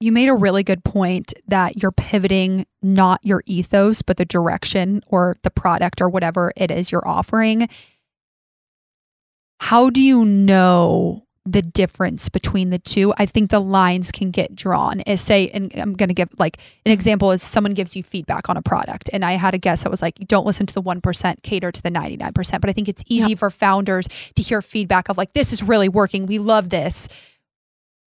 You 0.00 0.12
made 0.12 0.28
a 0.28 0.34
really 0.34 0.62
good 0.62 0.84
point 0.84 1.32
that 1.48 1.82
you're 1.82 1.90
pivoting 1.90 2.66
not 2.82 3.20
your 3.24 3.42
ethos, 3.46 4.02
but 4.02 4.16
the 4.16 4.24
direction 4.24 5.02
or 5.06 5.36
the 5.42 5.50
product 5.50 6.00
or 6.00 6.08
whatever 6.08 6.52
it 6.56 6.70
is 6.70 6.92
you're 6.92 7.08
offering. 7.08 7.68
How 9.60 9.90
do 9.90 10.02
you 10.02 10.24
know 10.24 11.24
the 11.52 11.62
difference 11.62 12.28
between 12.28 12.70
the 12.70 12.78
two? 12.78 13.12
I 13.18 13.26
think 13.26 13.50
the 13.50 13.60
lines 13.60 14.10
can 14.12 14.30
get 14.30 14.54
drawn. 14.54 15.00
Is 15.00 15.20
say, 15.20 15.48
and 15.48 15.72
I'm 15.76 15.94
going 15.94 16.08
to 16.08 16.14
give 16.14 16.28
like 16.38 16.58
an 16.84 16.92
example 16.92 17.32
is 17.32 17.42
someone 17.42 17.74
gives 17.74 17.96
you 17.96 18.02
feedback 18.02 18.48
on 18.48 18.56
a 18.56 18.62
product. 18.62 19.10
And 19.12 19.24
I 19.24 19.32
had 19.32 19.54
a 19.54 19.58
guess 19.58 19.82
that 19.82 19.90
was 19.90 20.02
like, 20.02 20.16
don't 20.26 20.46
listen 20.46 20.66
to 20.66 20.74
the 20.74 20.82
1%, 20.82 21.42
cater 21.42 21.72
to 21.72 21.82
the 21.82 21.90
99%. 21.90 22.60
But 22.60 22.70
I 22.70 22.72
think 22.72 22.88
it's 22.88 23.04
easy 23.06 23.34
for 23.34 23.50
founders 23.50 24.08
to 24.34 24.42
hear 24.42 24.62
feedback 24.62 25.08
of 25.08 25.16
like, 25.16 25.32
this 25.32 25.52
is 25.52 25.62
really 25.62 25.88
working. 25.88 26.26
We 26.26 26.38
love 26.38 26.70
this 26.70 27.08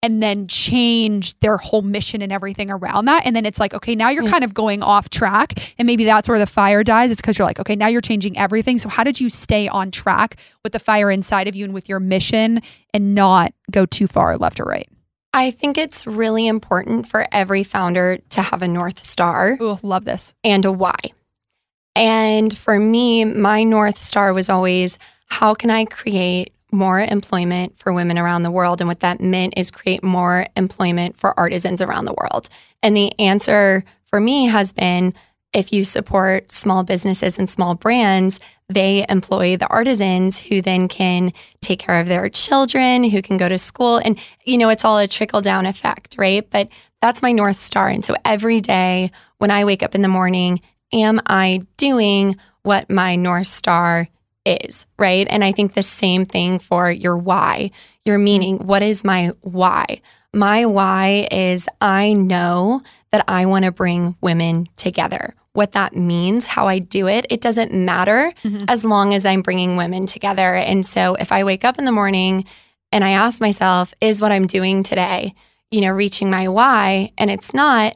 and 0.04 0.22
then 0.22 0.48
change 0.48 1.40
their 1.40 1.58
whole 1.58 1.82
mission 1.82 2.22
and 2.22 2.32
everything 2.32 2.70
around 2.70 3.06
that. 3.06 3.26
And 3.26 3.36
then 3.36 3.46
it's 3.46 3.60
like, 3.60 3.74
okay, 3.74 3.96
now 3.96 4.10
you're 4.10 4.24
mm. 4.24 4.30
kind 4.30 4.44
of 4.44 4.54
going 4.54 4.84
off 4.84 5.10
track. 5.10 5.74
And 5.80 5.86
maybe 5.86 6.06
that's 6.06 6.30
where 6.30 6.40
the 6.40 6.46
fire 6.46 6.84
dies. 6.84 7.12
It's 7.12 7.20
because 7.20 7.38
you're 7.38 7.48
like, 7.48 7.60
okay, 7.60 7.76
now 7.76 7.88
you're 7.88 8.02
changing 8.02 8.38
everything. 8.38 8.78
So, 8.80 8.90
how 8.90 9.04
did 9.04 9.20
you 9.20 9.30
stay 9.30 9.68
on 9.68 9.92
track 9.92 10.38
with 10.64 10.74
the 10.74 10.80
fire 10.80 11.10
inside 11.10 11.48
of 11.48 11.56
you 11.56 11.66
and 11.66 11.74
with 11.74 11.90
your 11.90 12.00
mission 12.00 12.62
and 12.94 13.16
not 13.16 13.54
go 13.72 13.86
too 13.86 14.08
far 14.08 14.38
left 14.38 14.60
or 14.60 14.66
right? 14.66 14.90
I 15.34 15.52
think 15.52 15.78
it's 15.78 16.08
really 16.08 16.48
important 16.48 17.08
for 17.08 17.28
every 17.32 17.64
founder 17.64 18.18
to 18.30 18.42
have 18.42 18.62
a 18.62 18.68
North 18.68 19.04
Star 19.04 19.58
Ooh, 19.62 19.78
love 19.84 20.06
this. 20.06 20.34
and 20.44 20.66
a 20.66 20.72
why. 20.72 20.98
And 21.96 22.56
for 22.56 22.80
me, 22.80 23.26
my 23.26 23.64
North 23.64 23.98
Star 23.98 24.34
was 24.34 24.50
always 24.50 24.98
how 25.28 25.54
can 25.54 25.70
I 25.70 25.86
create 25.86 26.54
more 26.72 27.00
employment 27.00 27.78
for 27.78 27.94
women 27.94 28.18
around 28.18 28.44
the 28.44 28.52
world? 28.52 28.82
And 28.82 28.88
what 28.88 29.00
that 29.02 29.22
meant 29.22 29.54
is 29.58 29.72
create 29.72 30.04
more 30.04 30.48
employment 30.56 31.18
for 31.18 31.38
artisans 31.40 31.82
around 31.82 32.06
the 32.06 32.16
world. 32.20 32.50
And 32.84 32.96
the 32.96 33.18
answer 33.20 33.84
for 34.10 34.20
me 34.20 34.46
has 34.48 34.74
been 34.74 35.14
if 35.54 35.72
you 35.72 35.86
support 35.86 36.52
small 36.52 36.84
businesses 36.84 37.40
and 37.40 37.50
small 37.50 37.74
brands, 37.74 38.40
they 38.70 39.06
employ 39.08 39.56
the 39.56 39.68
artisans 39.68 40.40
who 40.40 40.62
then 40.62 40.88
can 40.88 41.32
take 41.62 41.80
care 41.80 42.00
of 42.00 42.08
their 42.08 42.30
children, 42.30 43.06
who 43.06 43.22
can 43.22 43.38
go 43.38 43.48
to 43.48 43.58
school. 43.58 43.98
And, 44.04 44.20
you 44.44 44.58
know, 44.58 44.70
it's 44.70 44.84
all 44.84 44.98
a 44.98 45.08
trickle 45.08 45.42
down 45.42 45.66
effect, 45.66 46.16
right? 46.18 46.48
But 46.50 46.70
that's 47.02 47.22
my 47.22 47.32
North 47.32 47.58
Star. 47.58 47.88
And 47.88 48.04
so 48.04 48.16
every 48.26 48.60
day 48.60 49.12
when 49.38 49.52
I 49.52 49.64
wake 49.64 49.84
up 49.84 49.96
in 49.96 50.02
the 50.02 50.08
morning, 50.08 50.62
am 50.92 51.22
I 51.26 51.62
doing 51.78 52.36
what 52.64 52.90
my 52.90 53.16
North 53.16 53.48
Star 53.48 54.10
is, 54.48 54.86
right? 54.98 55.28
And 55.30 55.44
I 55.44 55.52
think 55.52 55.74
the 55.74 55.84
same 55.84 56.26
thing 56.26 56.60
for 56.60 56.90
your 56.92 57.18
why, 57.18 57.72
your 58.06 58.18
meaning. 58.18 58.60
What 58.60 58.82
is 58.84 59.04
my 59.04 59.32
why? 59.42 60.02
My 60.34 60.66
why 60.66 61.28
is 61.32 61.68
I 61.82 62.14
know 62.14 62.82
that 63.12 63.24
I 63.28 63.46
want 63.46 63.66
to 63.66 63.72
bring 63.72 64.16
women 64.22 64.68
together. 64.76 65.34
What 65.54 65.72
that 65.72 65.96
means, 65.96 66.46
how 66.46 66.68
I 66.68 66.80
do 66.80 67.08
it, 67.08 67.26
it 67.30 67.42
doesn't 67.42 67.74
matter 67.74 68.32
Mhm. 68.44 68.66
as 68.68 68.84
long 68.84 69.14
as 69.14 69.26
I'm 69.26 69.42
bringing 69.42 69.76
women 69.76 70.06
together. 70.06 70.56
And 70.56 70.86
so 70.86 71.16
if 71.16 71.32
I 71.32 71.44
wake 71.44 71.66
up 71.66 71.80
in 71.80 71.86
the 71.86 71.92
morning 71.92 72.46
and 72.92 73.04
I 73.04 73.12
ask 73.12 73.42
myself, 73.42 73.94
is 74.00 74.22
what 74.22 74.32
I'm 74.32 74.46
doing 74.46 74.84
today, 74.84 75.34
you 75.72 75.82
know, 75.82 75.90
reaching 75.92 76.30
my 76.30 76.48
why? 76.48 77.12
And 77.18 77.32
it's 77.32 77.54
not, 77.54 77.96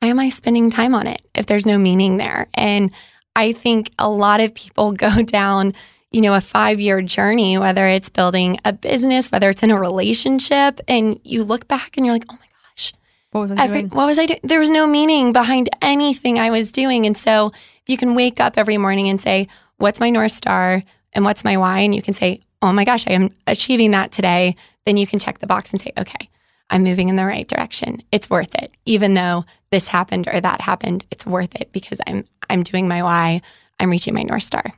why 0.00 0.08
am 0.08 0.20
I 0.20 0.28
spending 0.28 0.70
time 0.70 0.94
on 0.94 1.06
it 1.06 1.22
if 1.34 1.46
there's 1.46 1.66
no 1.66 1.78
meaning 1.78 2.18
there? 2.18 2.46
And 2.54 2.90
I 3.34 3.52
think 3.52 3.90
a 3.98 4.08
lot 4.08 4.40
of 4.40 4.54
people 4.54 4.92
go 5.06 5.22
down, 5.22 5.74
you 6.10 6.20
know, 6.20 6.34
a 6.34 6.40
five 6.40 6.80
year 6.80 7.02
journey, 7.02 7.58
whether 7.58 7.86
it's 7.86 8.10
building 8.10 8.58
a 8.64 8.72
business, 8.72 9.30
whether 9.32 9.50
it's 9.50 9.62
in 9.62 9.70
a 9.70 9.78
relationship, 9.78 10.80
and 10.88 11.18
you 11.24 11.42
look 11.44 11.68
back 11.68 11.96
and 11.96 12.04
you're 12.06 12.14
like, 12.14 12.26
oh 12.28 12.34
my 12.34 12.46
gosh, 12.74 12.92
What 13.32 13.40
was 13.42 13.50
I 13.52 13.64
every, 13.64 13.80
doing? 13.82 13.90
what 13.90 14.06
was 14.06 14.18
I 14.18 14.26
doing? 14.26 14.40
There 14.42 14.60
was 14.60 14.70
no 14.70 14.86
meaning 14.86 15.32
behind 15.32 15.70
anything 15.80 16.38
I 16.38 16.50
was 16.50 16.72
doing. 16.72 17.06
And 17.06 17.16
so 17.16 17.52
if 17.54 17.82
you 17.88 17.96
can 17.96 18.14
wake 18.14 18.40
up 18.40 18.58
every 18.58 18.78
morning 18.78 19.08
and 19.08 19.20
say, 19.20 19.48
what's 19.78 20.00
my 20.00 20.10
North 20.10 20.32
Star 20.32 20.82
and 21.12 21.24
what's 21.24 21.44
my 21.44 21.56
why? 21.56 21.80
And 21.80 21.94
you 21.94 22.02
can 22.02 22.14
say, 22.14 22.40
oh 22.60 22.72
my 22.72 22.84
gosh, 22.84 23.06
I 23.08 23.12
am 23.12 23.30
achieving 23.46 23.90
that 23.92 24.12
today. 24.12 24.54
Then 24.86 24.96
you 24.96 25.06
can 25.06 25.18
check 25.18 25.38
the 25.38 25.46
box 25.46 25.72
and 25.72 25.80
say, 25.80 25.92
okay, 25.98 26.28
I'm 26.70 26.82
moving 26.82 27.08
in 27.08 27.16
the 27.16 27.24
right 27.26 27.46
direction. 27.48 28.02
It's 28.12 28.30
worth 28.30 28.54
it. 28.54 28.72
Even 28.84 29.14
though 29.14 29.44
this 29.72 29.88
happened 29.88 30.28
or 30.28 30.40
that 30.40 30.60
happened, 30.60 31.04
it's 31.10 31.26
worth 31.26 31.56
it 31.56 31.72
because 31.72 32.00
I'm 32.06 32.24
I'm 32.48 32.62
doing 32.62 32.86
my 32.86 33.02
why. 33.02 33.40
I'm 33.80 33.90
reaching 33.90 34.14
my 34.14 34.22
North 34.22 34.44
Star. 34.44 34.74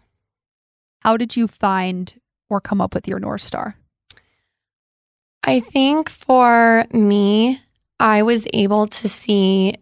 How 1.01 1.19
did 1.19 1.37
you 1.37 1.47
find 1.47 2.15
or 2.49 2.61
come 2.61 2.81
up 2.81 2.95
with 2.95 3.07
your 3.07 3.19
North 3.19 3.43
Star? 3.43 3.77
I 5.43 5.61
think 5.61 6.09
for 6.09 6.87
me, 6.93 7.61
I 8.01 8.23
was 8.23 8.47
able 8.55 8.87
to 8.87 9.09
see 9.09 9.75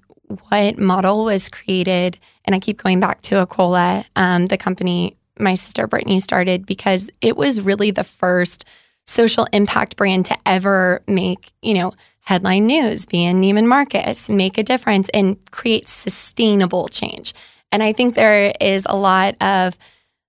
what 0.48 0.78
model 0.78 1.24
was 1.24 1.48
created. 1.48 2.18
And 2.44 2.56
I 2.56 2.58
keep 2.58 2.82
going 2.82 2.98
back 2.98 3.20
to 3.22 3.46
Akola, 3.46 4.04
um, 4.16 4.46
the 4.46 4.58
company 4.58 5.16
my 5.38 5.54
sister 5.54 5.86
Brittany 5.86 6.20
started, 6.20 6.66
because 6.66 7.10
it 7.20 7.36
was 7.36 7.60
really 7.60 7.90
the 7.90 8.04
first 8.04 8.64
social 9.06 9.46
impact 9.52 9.96
brand 9.96 10.26
to 10.26 10.36
ever 10.46 11.02
make, 11.06 11.52
you 11.62 11.74
know, 11.74 11.92
headline 12.22 12.66
news, 12.66 13.04
be 13.06 13.24
in 13.24 13.40
Neiman 13.40 13.66
Marcus, 13.66 14.28
make 14.28 14.56
a 14.58 14.62
difference, 14.62 15.08
and 15.10 15.38
create 15.50 15.88
sustainable 15.88 16.88
change. 16.88 17.34
And 17.70 17.82
I 17.82 17.92
think 17.92 18.14
there 18.14 18.52
is 18.60 18.86
a 18.88 18.96
lot 18.96 19.34
of 19.40 19.76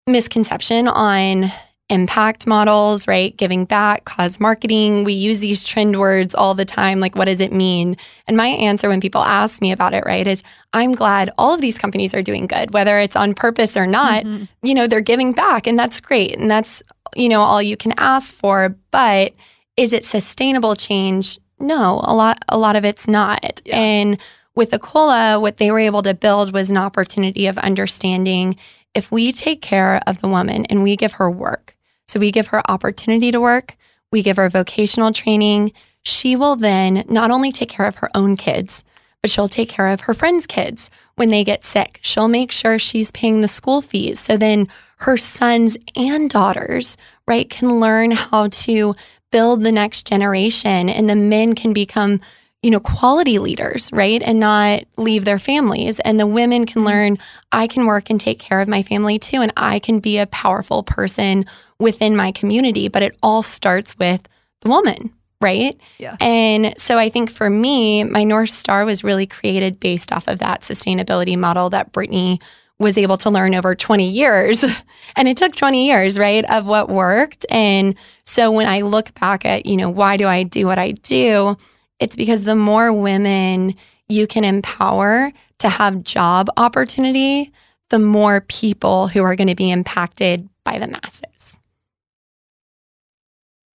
misconception 0.07 0.87
on 0.87 1.45
impact 1.89 2.47
models, 2.47 3.07
right? 3.07 3.35
Giving 3.37 3.65
back, 3.65 4.05
cause 4.05 4.39
marketing. 4.39 5.03
We 5.03 5.13
use 5.13 5.39
these 5.39 5.63
trend 5.63 5.99
words 5.99 6.33
all 6.33 6.55
the 6.55 6.65
time. 6.65 6.99
Like, 6.99 7.15
what 7.15 7.25
does 7.25 7.39
it 7.39 7.51
mean? 7.51 7.97
And 8.25 8.35
my 8.35 8.47
answer 8.47 8.89
when 8.89 9.01
people 9.01 9.21
ask 9.21 9.61
me 9.61 9.71
about 9.71 9.93
it, 9.93 10.03
right, 10.05 10.25
is 10.25 10.41
I'm 10.71 10.93
glad 10.93 11.29
all 11.37 11.53
of 11.53 11.61
these 11.61 11.77
companies 11.77 12.13
are 12.13 12.23
doing 12.23 12.47
good, 12.47 12.73
whether 12.73 12.97
it's 12.97 13.15
on 13.15 13.33
purpose 13.33 13.77
or 13.77 13.85
not. 13.85 14.23
Mm-hmm. 14.23 14.45
You 14.63 14.73
know, 14.73 14.87
they're 14.87 15.01
giving 15.01 15.33
back, 15.33 15.67
and 15.67 15.77
that's 15.77 15.99
great. 16.01 16.35
And 16.37 16.49
that's, 16.49 16.81
you 17.15 17.29
know, 17.29 17.41
all 17.41 17.61
you 17.61 17.77
can 17.77 17.93
ask 17.97 18.33
for. 18.33 18.75
But 18.89 19.33
is 19.77 19.93
it 19.93 20.05
sustainable 20.05 20.75
change? 20.75 21.37
No, 21.63 22.01
a 22.03 22.13
lot, 22.13 22.43
a 22.49 22.57
lot 22.57 22.75
of 22.75 22.85
it's 22.85 23.07
not. 23.07 23.61
Yeah. 23.65 23.77
And 23.77 24.19
with 24.55 24.71
Akola, 24.71 25.41
what 25.41 25.57
they 25.57 25.71
were 25.71 25.79
able 25.79 26.03
to 26.03 26.13
build 26.13 26.53
was 26.53 26.69
an 26.69 26.77
opportunity 26.77 27.47
of 27.47 27.57
understanding 27.57 28.57
if 28.93 29.11
we 29.11 29.31
take 29.31 29.61
care 29.61 29.99
of 30.05 30.21
the 30.21 30.27
woman 30.27 30.65
and 30.65 30.83
we 30.83 30.95
give 30.95 31.13
her 31.13 31.31
work, 31.31 31.75
so 32.07 32.19
we 32.19 32.31
give 32.31 32.47
her 32.47 32.61
opportunity 32.69 33.31
to 33.31 33.41
work, 33.41 33.75
we 34.11 34.21
give 34.21 34.37
her 34.37 34.49
vocational 34.49 35.11
training, 35.11 35.71
she 36.03 36.35
will 36.35 36.55
then 36.55 37.03
not 37.07 37.31
only 37.31 37.51
take 37.51 37.69
care 37.69 37.87
of 37.87 37.95
her 37.95 38.09
own 38.13 38.35
kids, 38.35 38.83
but 39.21 39.31
she'll 39.31 39.47
take 39.47 39.69
care 39.69 39.87
of 39.87 40.01
her 40.01 40.13
friends' 40.13 40.45
kids 40.45 40.91
when 41.15 41.29
they 41.29 41.43
get 41.43 41.63
sick. 41.63 41.99
She'll 42.03 42.27
make 42.27 42.51
sure 42.51 42.77
she's 42.77 43.09
paying 43.11 43.41
the 43.41 43.47
school 43.47 43.81
fees. 43.81 44.19
So 44.19 44.37
then 44.37 44.67
her 44.97 45.17
sons 45.17 45.77
and 45.95 46.29
daughters, 46.29 46.97
right, 47.25 47.49
can 47.49 47.79
learn 47.79 48.11
how 48.11 48.49
to 48.49 48.95
build 49.33 49.63
the 49.63 49.71
next 49.71 50.07
generation 50.07 50.87
and 50.87 51.09
the 51.09 51.15
men 51.15 51.55
can 51.55 51.73
become 51.73 52.21
you 52.61 52.71
know, 52.71 52.79
quality 52.79 53.39
leaders, 53.39 53.89
right? 53.91 54.21
And 54.21 54.39
not 54.39 54.85
leave 54.95 55.25
their 55.25 55.37
families. 55.37 55.99
And 55.99 56.17
the 56.17 56.25
women 56.25 56.65
can 56.65 56.83
mm-hmm. 56.83 56.87
learn, 56.87 57.17
I 57.51 57.67
can 57.67 57.85
work 57.85 58.09
and 58.09 58.19
take 58.19 58.39
care 58.39 58.61
of 58.61 58.69
my 58.69 58.83
family 58.83 59.19
too. 59.19 59.41
And 59.41 59.51
I 59.57 59.79
can 59.79 59.99
be 59.99 60.17
a 60.17 60.27
powerful 60.27 60.81
person 60.81 61.45
within 61.77 62.15
my 62.15 62.31
community. 62.31 62.87
But 62.87 63.03
it 63.03 63.17
all 63.21 63.43
starts 63.43 63.99
with 63.99 64.29
the 64.61 64.69
woman, 64.69 65.11
right? 65.41 65.77
Yeah. 65.97 66.15
And 66.21 66.73
so 66.79 66.97
I 66.97 67.09
think 67.09 67.29
for 67.29 67.49
me, 67.49 68.05
my 68.05 68.23
North 68.23 68.51
Star 68.51 68.85
was 68.85 69.03
really 69.03 69.27
created 69.27 69.81
based 69.81 70.13
off 70.13 70.29
of 70.29 70.39
that 70.39 70.61
sustainability 70.61 71.37
model 71.37 71.69
that 71.71 71.91
Brittany 71.91 72.39
was 72.83 72.97
able 72.97 73.17
to 73.17 73.29
learn 73.29 73.55
over 73.55 73.73
20 73.73 74.07
years. 74.07 74.63
and 75.15 75.27
it 75.27 75.37
took 75.37 75.53
20 75.53 75.87
years, 75.87 76.19
right, 76.19 76.45
of 76.45 76.67
what 76.67 76.89
worked. 76.89 77.45
And 77.49 77.95
so 78.23 78.51
when 78.51 78.67
I 78.67 78.81
look 78.81 79.13
back 79.19 79.45
at, 79.45 79.65
you 79.65 79.77
know, 79.77 79.89
why 79.89 80.17
do 80.17 80.27
I 80.27 80.43
do 80.43 80.67
what 80.67 80.77
I 80.77 80.91
do? 80.91 81.57
It's 81.99 82.15
because 82.15 82.43
the 82.43 82.55
more 82.55 82.91
women 82.93 83.75
you 84.09 84.27
can 84.27 84.43
empower 84.43 85.31
to 85.59 85.69
have 85.69 86.03
job 86.03 86.49
opportunity, 86.57 87.51
the 87.89 87.99
more 87.99 88.41
people 88.41 89.07
who 89.07 89.23
are 89.23 89.35
going 89.35 89.47
to 89.47 89.55
be 89.55 89.71
impacted 89.71 90.49
by 90.65 90.77
the 90.77 90.87
masses. 90.87 91.59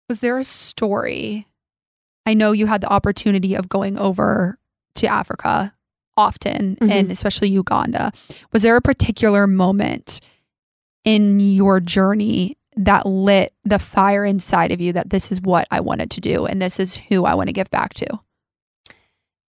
Was 0.09 0.19
there 0.19 0.37
a 0.37 0.43
story? 0.43 1.47
I 2.25 2.33
know 2.33 2.51
you 2.51 2.65
had 2.65 2.81
the 2.81 2.91
opportunity 2.91 3.55
of 3.55 3.69
going 3.69 3.97
over 3.97 4.57
to 4.95 5.07
Africa 5.07 5.73
often 6.17 6.75
mm-hmm. 6.75 6.91
and 6.91 7.11
especially 7.11 7.49
Uganda. 7.49 8.11
Was 8.51 8.63
there 8.63 8.75
a 8.75 8.81
particular 8.81 9.47
moment 9.47 10.19
in 11.05 11.39
your 11.39 11.79
journey 11.79 12.57
that 12.75 13.05
lit 13.05 13.53
the 13.63 13.79
fire 13.79 14.25
inside 14.25 14.71
of 14.71 14.81
you 14.81 14.93
that 14.93 15.09
this 15.09 15.31
is 15.31 15.41
what 15.41 15.67
I 15.71 15.79
wanted 15.79 16.11
to 16.11 16.21
do 16.21 16.45
and 16.45 16.61
this 16.61 16.79
is 16.79 16.95
who 16.95 17.25
I 17.25 17.35
want 17.35 17.47
to 17.47 17.53
give 17.53 17.69
back 17.71 17.93
to? 17.95 18.19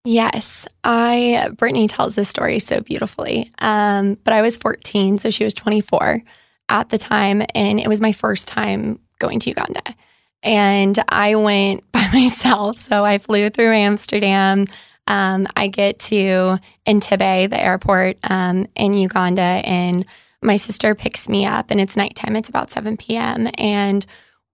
Yes, 0.04 0.66
I 0.84 1.50
Brittany 1.56 1.86
tells 1.86 2.14
this 2.14 2.28
story 2.28 2.60
so 2.60 2.80
beautifully. 2.80 3.50
Um, 3.58 4.16
but 4.24 4.32
I 4.32 4.40
was 4.40 4.56
14, 4.56 5.18
so 5.18 5.28
she 5.28 5.44
was 5.44 5.52
24 5.52 6.22
at 6.68 6.88
the 6.88 6.98
time, 6.98 7.42
and 7.54 7.78
it 7.78 7.88
was 7.88 8.00
my 8.00 8.12
first 8.12 8.48
time 8.48 9.00
going 9.18 9.38
to 9.40 9.50
Uganda. 9.50 9.82
And 10.42 10.98
I 11.08 11.34
went 11.34 11.84
by 11.92 12.08
myself. 12.12 12.78
So 12.78 13.04
I 13.04 13.18
flew 13.18 13.50
through 13.50 13.72
Amsterdam. 13.72 14.66
Um, 15.08 15.48
I 15.56 15.66
get 15.66 15.98
to 16.00 16.58
Entebbe, 16.86 17.50
the 17.50 17.60
airport 17.60 18.18
um, 18.22 18.66
in 18.76 18.92
Uganda, 18.92 19.42
and 19.42 20.04
my 20.42 20.58
sister 20.58 20.94
picks 20.94 21.28
me 21.28 21.46
up, 21.46 21.70
and 21.70 21.80
it's 21.80 21.96
nighttime. 21.96 22.36
It's 22.36 22.48
about 22.48 22.70
7 22.70 22.96
p.m. 22.96 23.48
And 23.56 24.06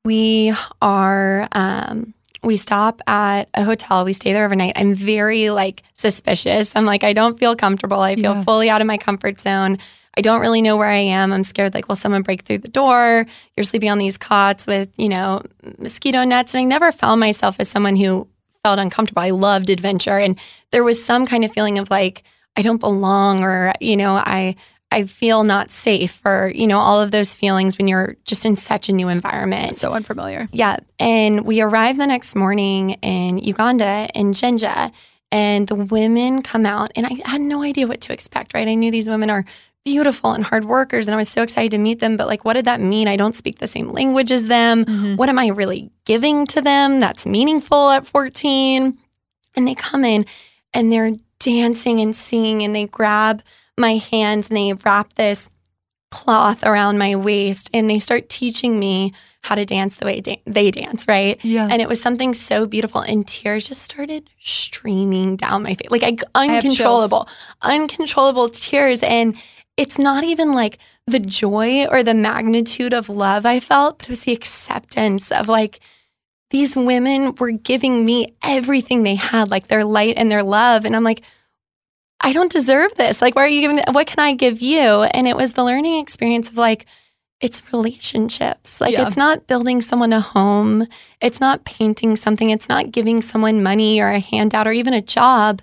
we 0.05 0.55
are, 0.81 1.49
um, 1.53 2.15
we 2.43 2.57
stop 2.57 3.03
at 3.07 3.49
a 3.55 3.65
hotel. 3.65 4.05
We 4.05 4.13
stay 4.13 4.33
there 4.33 4.45
overnight. 4.45 4.75
I'm 4.77 4.95
very 4.95 5.51
like 5.51 5.83
suspicious. 5.95 6.73
I'm 6.75 6.85
like, 6.87 7.05
I 7.05 7.13
don't 7.13 7.39
feel 7.39 7.57
comfortable. 7.57 8.01
I 8.01 8.15
feel 8.15 8.35
yeah. 8.35 8.45
fully 8.45 8.71
out 8.71 8.81
of 8.81 8.87
my 8.87 8.97
comfort 8.97 9.41
zone. 9.41 9.79
I 10.17 10.21
don't 10.21 10.41
really 10.41 10.63
know 10.63 10.77
where 10.77 10.89
I 10.89 10.99
am. 10.99 11.33
I'm 11.33 11.43
scared, 11.43 11.75
like, 11.75 11.89
will 11.89 11.97
someone 11.97 12.23
break 12.23 12.43
through 12.43 12.59
the 12.59 12.69
door? 12.69 13.27
You're 13.57 13.65
sleeping 13.65 13.91
on 13.91 13.99
these 13.99 14.17
cots 14.17 14.67
with, 14.67 14.91
you 14.97 15.09
know, 15.09 15.43
mosquito 15.79 16.23
nets. 16.23 16.55
And 16.55 16.61
I 16.61 16.65
never 16.65 16.93
found 16.93 17.19
myself 17.19 17.57
as 17.59 17.69
someone 17.69 17.97
who 17.97 18.29
felt 18.65 18.79
uncomfortable. 18.79 19.23
I 19.23 19.31
loved 19.31 19.71
adventure. 19.71 20.19
And 20.19 20.39
there 20.73 20.83
was 20.83 21.05
some 21.05 21.27
kind 21.27 21.45
of 21.45 21.53
feeling 21.53 21.79
of 21.79 21.91
like, 21.91 22.25
I 22.57 22.63
don't 22.63 22.81
belong 22.81 23.45
or, 23.45 23.75
you 23.81 23.97
know, 23.97 24.15
I, 24.15 24.57
I 24.91 25.05
feel 25.05 25.45
not 25.45 25.71
safe 25.71 26.21
or, 26.25 26.51
you 26.55 26.67
know, 26.67 26.79
all 26.79 27.03
of 27.03 27.11
those 27.11 27.35
feelings 27.35 27.77
when 27.77 27.89
you're 27.89 28.17
just 28.25 28.47
in 28.47 28.57
such 28.57 28.89
a 28.89 28.93
new 28.93 29.09
environment. 29.09 29.77
So 29.77 29.93
unfamiliar. 29.93 30.49
Yeah. 30.53 30.79
And 30.99 31.45
we 31.45 31.61
arrive 31.61 31.99
the 31.99 32.07
next 32.07 32.35
morning 32.35 32.91
in 33.03 33.39
Uganda 33.39 34.09
in 34.15 34.33
Jinja 34.33 34.93
and 35.35 35.67
the 35.67 35.75
women 35.75 36.43
come 36.43 36.65
out 36.65 36.93
and 36.95 37.05
I 37.05 37.21
had 37.25 37.41
no 37.41 37.65
idea 37.65 37.89
what 37.89 38.01
to 38.03 38.13
expect, 38.13 38.55
right? 38.55 38.69
I 38.69 38.75
knew 38.75 38.93
these 38.93 39.09
women 39.09 39.31
are 39.31 39.45
beautiful 39.85 40.31
and 40.31 40.45
hard 40.45 40.65
workers 40.65 41.09
and 41.09 41.15
I 41.15 41.19
was 41.19 41.29
so 41.29 41.43
excited 41.43 41.73
to 41.73 41.79
meet 41.79 41.99
them, 41.99 42.17
but 42.17 42.29
like 42.29 42.45
what 42.45 42.53
did 42.53 42.67
that 42.67 42.81
mean? 42.81 43.09
I 43.09 43.17
don't 43.17 43.35
speak 43.35 43.59
the 43.59 43.67
same 43.67 43.91
language 43.91 44.31
as 44.31 44.45
them. 44.45 44.85
Mm-hmm. 44.85 45.17
What 45.17 45.29
am 45.29 45.41
I 45.41 45.49
really 45.49 45.91
giving 46.05 46.47
to 46.47 46.63
them 46.63 47.01
that's 47.01 47.27
meaningful 47.27 47.91
at 47.91 48.07
14? 48.07 48.97
And 49.57 49.69
they 49.69 49.75
come 49.75 50.05
in 50.05 50.25
and 50.73 50.93
they're 50.93 51.17
dancing 51.41 52.01
and 52.01 52.15
singing 52.15 52.63
and 52.63 52.75
they 52.75 52.87
grab 52.87 53.43
my 53.77 53.97
hands 53.97 54.49
and 54.49 54.57
they 54.57 54.73
wrap 54.73 55.15
this 55.15 55.51
cloth 56.15 56.63
around 56.63 56.97
my 56.97 57.17
waist 57.17 57.69
and 57.75 57.91
they 57.91 57.99
start 57.99 58.29
teaching 58.29 58.79
me 58.79 59.13
how 59.43 59.57
to 59.57 59.65
dance 59.65 59.97
the 59.97 60.07
way 60.07 60.21
da- 60.21 60.41
they 60.47 60.71
dance, 60.71 61.07
right? 61.09 61.39
Yeah. 61.45 61.67
And 61.69 61.83
it 61.83 61.89
was 61.89 62.01
something 62.01 62.35
so 62.35 62.67
beautiful 62.67 63.01
and 63.01 63.27
tears 63.27 63.67
just 63.67 63.83
started 63.83 64.31
streaming 64.39 65.35
down 65.35 65.65
my 65.65 65.75
face. 65.75 65.91
Like 65.91 66.05
I, 66.05 66.17
uncontrollable, 66.37 67.29
I 67.61 67.75
uncontrollable 67.75 68.49
tears 68.49 69.01
and 69.03 69.37
it's 69.77 69.99
not 69.99 70.23
even 70.23 70.53
like 70.53 70.79
the 71.09 71.19
joy 71.19 71.85
or 71.87 72.05
the 72.05 72.15
magnitude 72.15 72.95
of 72.95 73.09
love 73.09 73.45
I 73.45 73.59
felt, 73.59 73.99
but 73.99 74.07
it 74.07 74.11
was 74.11 74.21
the 74.21 74.33
acceptance 74.33 75.33
of 75.33 75.49
like 75.49 75.81
these 76.51 76.77
women 76.77 77.35
were 77.35 77.51
giving 77.51 78.05
me 78.05 78.37
everything 78.41 79.03
they 79.03 79.17
had, 79.17 79.51
like 79.51 79.67
their 79.67 79.85
light 79.85 80.15
and 80.17 80.31
their 80.31 80.45
love 80.45 80.85
and 80.85 80.95
I'm 80.95 81.03
like 81.05 81.23
I 82.25 82.33
don't 82.33 82.51
deserve 82.51 82.95
this. 82.95 83.21
Like, 83.21 83.37
why 83.37 83.45
are 83.45 83.49
you 83.49 83.61
giving? 83.61 83.81
What 83.93 84.07
can 84.07 84.19
I 84.19 84.35
give 84.35 84.61
you? 84.61 85.03
And 85.03 85.29
it 85.29 85.37
was 85.37 85.53
the 85.53 85.63
learning 85.63 86.01
experience 86.01 86.49
of 86.49 86.57
like, 86.57 86.87
it's 87.41 87.63
relationships. 87.71 88.81
Like, 88.81 88.95
yeah. 88.95 89.07
it's 89.07 89.17
not 89.17 89.47
building 89.47 89.83
someone 89.83 90.15
a 90.15 90.21
home. 90.21 90.87
It's 91.21 91.39
not 91.39 91.65
painting 91.65 92.17
something. 92.17 92.49
It's 92.49 92.69
not 92.69 92.91
giving 92.91 93.21
someone 93.21 93.63
money 93.63 94.01
or 94.01 94.09
a 94.09 94.21
handout 94.21 94.67
or 94.67 94.73
even 94.73 94.95
a 94.95 95.03
job. 95.03 95.61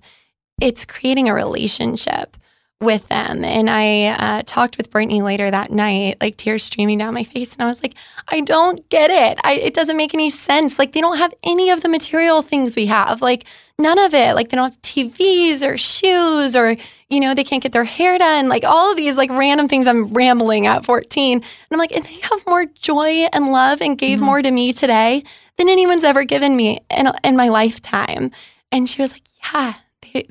It's 0.61 0.85
creating 0.85 1.27
a 1.27 1.33
relationship 1.33 2.37
with 2.81 3.07
them. 3.09 3.45
And 3.45 3.69
I 3.69 4.07
uh, 4.07 4.43
talked 4.45 4.77
with 4.77 4.89
Brittany 4.89 5.21
later 5.21 5.51
that 5.51 5.71
night, 5.71 6.17
like 6.19 6.35
tears 6.35 6.63
streaming 6.63 6.97
down 6.97 7.13
my 7.13 7.23
face. 7.23 7.53
And 7.53 7.61
I 7.61 7.65
was 7.67 7.83
like, 7.83 7.93
I 8.27 8.41
don't 8.41 8.89
get 8.89 9.11
it. 9.11 9.39
I, 9.43 9.53
it 9.53 9.73
doesn't 9.73 9.95
make 9.95 10.13
any 10.13 10.31
sense. 10.31 10.79
Like, 10.79 10.91
they 10.91 11.01
don't 11.01 11.17
have 11.17 11.33
any 11.43 11.69
of 11.69 11.81
the 11.81 11.89
material 11.89 12.41
things 12.41 12.75
we 12.75 12.87
have. 12.87 13.21
Like, 13.21 13.45
none 13.77 13.99
of 13.99 14.13
it. 14.13 14.33
Like, 14.33 14.49
they 14.49 14.57
don't 14.57 14.73
have 14.73 14.81
TVs 14.81 15.63
or 15.63 15.77
shoes 15.77 16.55
or, 16.55 16.75
you 17.09 17.19
know, 17.19 17.35
they 17.35 17.43
can't 17.43 17.61
get 17.61 17.71
their 17.71 17.83
hair 17.83 18.17
done. 18.17 18.49
Like, 18.49 18.63
all 18.63 18.91
of 18.91 18.97
these, 18.97 19.15
like, 19.15 19.29
random 19.29 19.67
things 19.67 19.85
I'm 19.85 20.05
rambling 20.05 20.65
at 20.65 20.83
14. 20.83 21.37
And 21.37 21.45
I'm 21.71 21.77
like, 21.77 21.95
and 21.95 22.03
they 22.03 22.19
have 22.21 22.45
more 22.47 22.65
joy 22.65 23.27
and 23.31 23.51
love 23.51 23.81
and 23.81 23.97
gave 23.97 24.17
mm-hmm. 24.17 24.25
more 24.25 24.41
to 24.41 24.49
me 24.49 24.73
today 24.73 25.23
than 25.57 25.69
anyone's 25.69 26.03
ever 26.03 26.23
given 26.23 26.55
me 26.55 26.79
in, 26.89 27.11
in 27.23 27.37
my 27.37 27.49
lifetime. 27.49 28.31
And 28.71 28.89
she 28.89 29.03
was 29.03 29.11
like, 29.11 29.23
yeah, 29.53 29.75
they, 30.01 30.27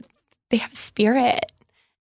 they 0.48 0.56
have 0.56 0.74
spirit 0.74 1.52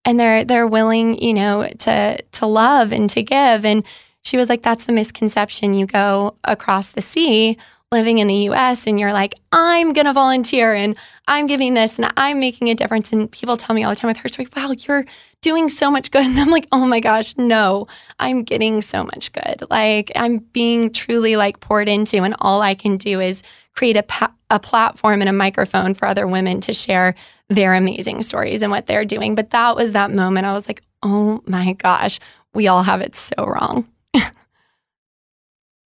and 0.05 0.19
they're 0.19 0.43
they're 0.43 0.67
willing, 0.67 1.21
you 1.21 1.33
know, 1.33 1.67
to 1.79 2.21
to 2.21 2.45
love 2.45 2.91
and 2.91 3.09
to 3.11 3.21
give. 3.21 3.65
And 3.65 3.83
she 4.23 4.37
was 4.37 4.49
like, 4.49 4.61
that's 4.61 4.85
the 4.85 4.93
misconception. 4.93 5.73
You 5.73 5.85
go 5.85 6.35
across 6.43 6.89
the 6.89 7.01
sea 7.01 7.57
living 7.91 8.19
in 8.19 8.27
the 8.27 8.49
US 8.49 8.85
and 8.85 8.99
you're 8.99 9.13
like, 9.13 9.33
I'm 9.51 9.93
gonna 9.93 10.13
volunteer 10.13 10.73
and 10.73 10.95
I'm 11.27 11.47
giving 11.47 11.73
this 11.73 11.97
and 11.97 12.11
I'm 12.17 12.39
making 12.39 12.69
a 12.69 12.75
difference. 12.75 13.11
And 13.11 13.31
people 13.31 13.57
tell 13.57 13.75
me 13.75 13.83
all 13.83 13.89
the 13.89 13.95
time 13.95 14.09
with 14.09 14.17
her 14.17 14.29
story, 14.29 14.47
wow, 14.55 14.71
you're 14.77 15.05
doing 15.41 15.69
so 15.69 15.89
much 15.89 16.11
good. 16.11 16.25
And 16.29 16.39
I'm 16.39 16.49
like, 16.49 16.67
oh 16.71 16.85
my 16.85 16.99
gosh, 16.99 17.35
no, 17.37 17.87
I'm 18.19 18.43
getting 18.43 18.81
so 18.81 19.03
much 19.03 19.31
good. 19.33 19.63
Like 19.69 20.11
I'm 20.15 20.37
being 20.37 20.91
truly 20.91 21.35
like 21.35 21.59
poured 21.59 21.89
into, 21.89 22.23
and 22.23 22.35
all 22.39 22.61
I 22.61 22.75
can 22.75 22.97
do 22.97 23.19
is 23.19 23.41
create 23.75 23.97
a, 23.97 24.03
pa- 24.03 24.33
a 24.49 24.59
platform 24.59 25.21
and 25.21 25.29
a 25.29 25.33
microphone 25.33 25.93
for 25.93 26.07
other 26.07 26.27
women 26.27 26.61
to 26.61 26.73
share 26.73 27.15
their 27.49 27.73
amazing 27.73 28.23
stories 28.23 28.61
and 28.61 28.71
what 28.71 28.85
they're 28.85 29.05
doing. 29.05 29.35
But 29.35 29.49
that 29.51 29.75
was 29.75 29.91
that 29.93 30.11
moment. 30.11 30.45
I 30.45 30.53
was 30.53 30.67
like, 30.67 30.81
oh 31.03 31.41
my 31.45 31.73
gosh, 31.73 32.19
we 32.53 32.67
all 32.67 32.83
have 32.83 33.01
it 33.01 33.15
so 33.15 33.45
wrong. 33.45 33.87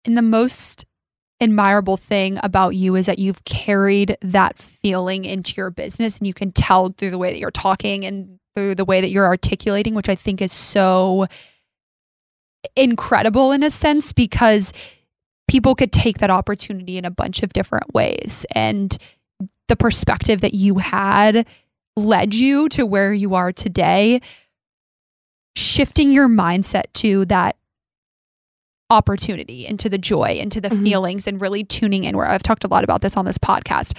And 0.04 0.16
the 0.16 0.22
most 0.22 0.84
admirable 1.40 1.96
thing 1.96 2.38
about 2.42 2.70
you 2.70 2.96
is 2.96 3.06
that 3.06 3.18
you've 3.18 3.44
carried 3.44 4.16
that 4.22 4.58
feeling 4.58 5.24
into 5.24 5.54
your 5.56 5.70
business 5.70 6.18
and 6.18 6.26
you 6.26 6.34
can 6.34 6.52
tell 6.52 6.90
through 6.90 7.10
the 7.10 7.18
way 7.18 7.30
that 7.32 7.38
you're 7.38 7.50
talking 7.50 8.04
and 8.04 8.38
through 8.56 8.74
the 8.74 8.84
way 8.84 9.00
that 9.00 9.10
you're 9.10 9.26
articulating, 9.26 9.94
which 9.94 10.08
I 10.08 10.14
think 10.14 10.42
is 10.42 10.52
so 10.52 11.26
incredible 12.76 13.52
in 13.52 13.62
a 13.62 13.70
sense 13.70 14.12
because 14.12 14.72
people 15.48 15.74
could 15.74 15.92
take 15.92 16.18
that 16.18 16.30
opportunity 16.30 16.96
in 16.96 17.04
a 17.04 17.10
bunch 17.10 17.42
of 17.42 17.52
different 17.52 17.92
ways. 17.92 18.46
And 18.54 18.96
the 19.68 19.76
perspective 19.76 20.40
that 20.42 20.54
you 20.54 20.78
had 20.78 21.46
led 21.96 22.34
you 22.34 22.68
to 22.70 22.84
where 22.86 23.12
you 23.12 23.34
are 23.34 23.52
today. 23.52 24.20
Shifting 25.56 26.12
your 26.12 26.28
mindset 26.28 26.84
to 26.94 27.24
that 27.26 27.56
opportunity, 28.90 29.66
into 29.66 29.88
the 29.88 29.98
joy, 29.98 30.38
into 30.40 30.60
the 30.60 30.68
Mhm. 30.68 30.82
feelings, 30.82 31.26
and 31.26 31.40
really 31.40 31.64
tuning 31.64 32.04
in. 32.04 32.16
Where 32.16 32.26
I've 32.28 32.42
talked 32.42 32.64
a 32.64 32.68
lot 32.68 32.84
about 32.84 33.00
this 33.00 33.16
on 33.16 33.24
this 33.24 33.38
podcast. 33.38 33.96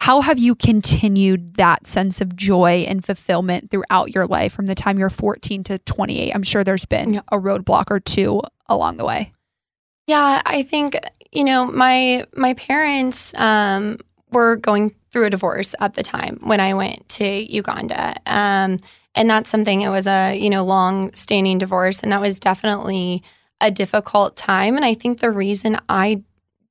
How 0.00 0.22
have 0.22 0.38
you 0.38 0.54
continued 0.54 1.54
that 1.56 1.86
sense 1.86 2.20
of 2.20 2.34
joy 2.34 2.84
and 2.88 3.04
fulfillment 3.04 3.70
throughout 3.70 4.14
your 4.14 4.26
life 4.26 4.52
from 4.52 4.66
the 4.66 4.74
time 4.74 4.98
you're 4.98 5.10
14 5.10 5.62
to 5.64 5.78
28? 5.78 6.32
I'm 6.34 6.42
sure 6.42 6.64
there's 6.64 6.86
been 6.86 7.14
Yeah. 7.14 7.20
a 7.30 7.36
roadblock 7.38 7.84
or 7.90 8.00
two 8.00 8.40
along 8.66 8.96
the 8.96 9.04
way. 9.04 9.32
Yeah, 10.06 10.42
I 10.46 10.62
think 10.62 10.96
you 11.32 11.44
know 11.44 11.66
my 11.66 12.24
my 12.34 12.54
parents 12.54 13.32
um, 13.34 13.98
were 14.32 14.56
going 14.56 14.94
through 15.12 15.26
a 15.26 15.30
divorce 15.30 15.74
at 15.80 15.94
the 15.94 16.02
time 16.02 16.38
when 16.42 16.60
I 16.60 16.74
went 16.74 17.08
to 17.10 17.24
Uganda, 17.26 18.14
um, 18.26 18.78
and 19.14 19.28
that's 19.28 19.50
something. 19.50 19.80
It 19.80 19.88
was 19.88 20.06
a 20.06 20.36
you 20.36 20.50
know 20.50 20.64
long 20.64 21.12
standing 21.12 21.58
divorce, 21.58 22.00
and 22.02 22.12
that 22.12 22.20
was 22.20 22.38
definitely 22.38 23.22
a 23.60 23.70
difficult 23.70 24.36
time. 24.36 24.76
And 24.76 24.84
I 24.84 24.94
think 24.94 25.20
the 25.20 25.30
reason 25.30 25.76
I 25.88 26.22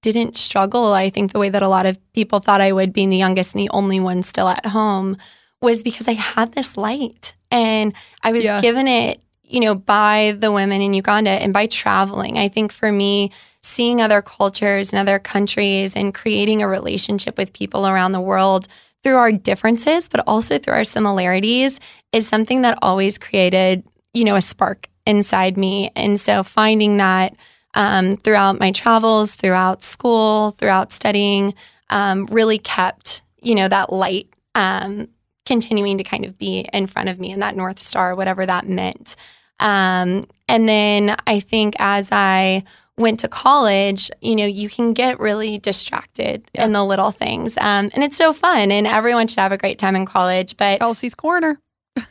didn't 0.02 0.38
struggle, 0.38 0.94
I 0.94 1.10
think 1.10 1.34
the 1.34 1.40
way 1.40 1.50
that 1.50 1.62
a 1.62 1.68
lot 1.68 1.86
of 1.86 2.00
people 2.14 2.40
thought 2.40 2.62
I 2.62 2.72
would, 2.72 2.94
being 2.94 3.10
the 3.10 3.18
youngest 3.18 3.54
and 3.54 3.60
the 3.62 3.70
only 3.72 4.00
one 4.00 4.24
still 4.24 4.48
at 4.48 4.66
home, 4.68 5.18
was 5.62 5.84
because 5.84 6.08
I 6.08 6.14
had 6.14 6.54
this 6.54 6.78
light 6.78 7.34
and 7.52 7.94
I 8.24 8.32
was 8.32 8.46
Yeah. 8.46 8.62
given 8.62 8.88
it, 8.88 9.22
you 9.50 9.60
know, 9.60 9.76
by 9.76 10.36
the 10.38 10.52
women 10.52 10.82
in 10.82 10.94
Uganda 10.94 11.32
and 11.32 11.52
by 11.52 11.66
traveling. 11.66 12.38
I 12.38 12.48
think 12.48 12.72
for 12.72 12.92
me, 12.92 13.32
seeing 13.62 14.00
other 14.00 14.22
cultures 14.22 14.94
and 14.94 15.00
other 15.00 15.20
countries 15.20 15.96
and 15.96 16.14
creating 16.14 16.62
a 16.62 16.68
relationship 16.68 17.38
with 17.38 17.52
people 17.52 17.88
around 17.88 18.12
the 18.12 18.22
world 18.22 18.68
through 19.04 19.16
our 19.16 19.32
differences, 19.32 20.08
but 20.08 20.24
also 20.28 20.58
through 20.58 20.74
our 20.74 20.84
similarities 20.84 21.80
is 22.14 22.28
something 22.28 22.62
that 22.62 22.78
always 22.82 23.18
created, 23.18 23.84
you 24.14 24.24
know, 24.24 24.36
a 24.36 24.42
spark 24.42 24.88
inside 25.06 25.58
me. 25.58 25.92
And 25.96 26.20
so 26.20 26.44
finding 26.44 26.98
that 26.98 27.36
um, 27.74 28.18
throughout 28.18 28.60
my 28.60 28.72
travels, 28.72 29.34
throughout 29.34 29.82
school, 29.82 30.52
throughout 30.52 30.92
studying, 30.92 31.54
um, 31.90 32.28
really 32.28 32.60
kept, 32.60 33.22
you 33.42 33.56
know, 33.56 33.68
that 33.68 33.92
light 33.92 34.28
um, 34.56 35.08
continuing 35.46 35.98
to 35.98 36.04
kind 36.04 36.26
of 36.26 36.38
be 36.38 36.68
in 36.74 36.86
front 36.88 37.10
of 37.10 37.20
me 37.20 37.32
and 37.32 37.42
that 37.42 37.56
North 37.56 37.80
Star, 37.80 38.16
whatever 38.16 38.46
that 38.46 38.68
meant. 38.68 39.16
Um, 39.60 40.26
and 40.48 40.68
then 40.68 41.16
I 41.28 41.40
think 41.40 41.76
as 41.80 42.10
I 42.12 42.64
went 42.98 43.22
to 43.22 43.28
college, 43.28 44.12
you 44.22 44.36
know, 44.36 44.46
you 44.46 44.70
can 44.70 44.94
get 44.94 45.20
really 45.20 45.58
distracted 45.58 46.44
in 46.54 46.74
the 46.74 46.84
little 46.84 47.12
things. 47.12 47.58
Um, 47.58 47.90
and 47.94 48.04
it's 48.04 48.18
so 48.18 48.34
fun, 48.34 48.72
and 48.72 48.86
everyone 48.86 49.28
should 49.28 49.40
have 49.40 49.52
a 49.52 49.58
great 49.58 49.80
time 49.80 49.96
in 49.96 50.06
college. 50.06 50.58
But 50.58 50.80
Chelsea's 50.80 51.16
Corner. 51.16 51.60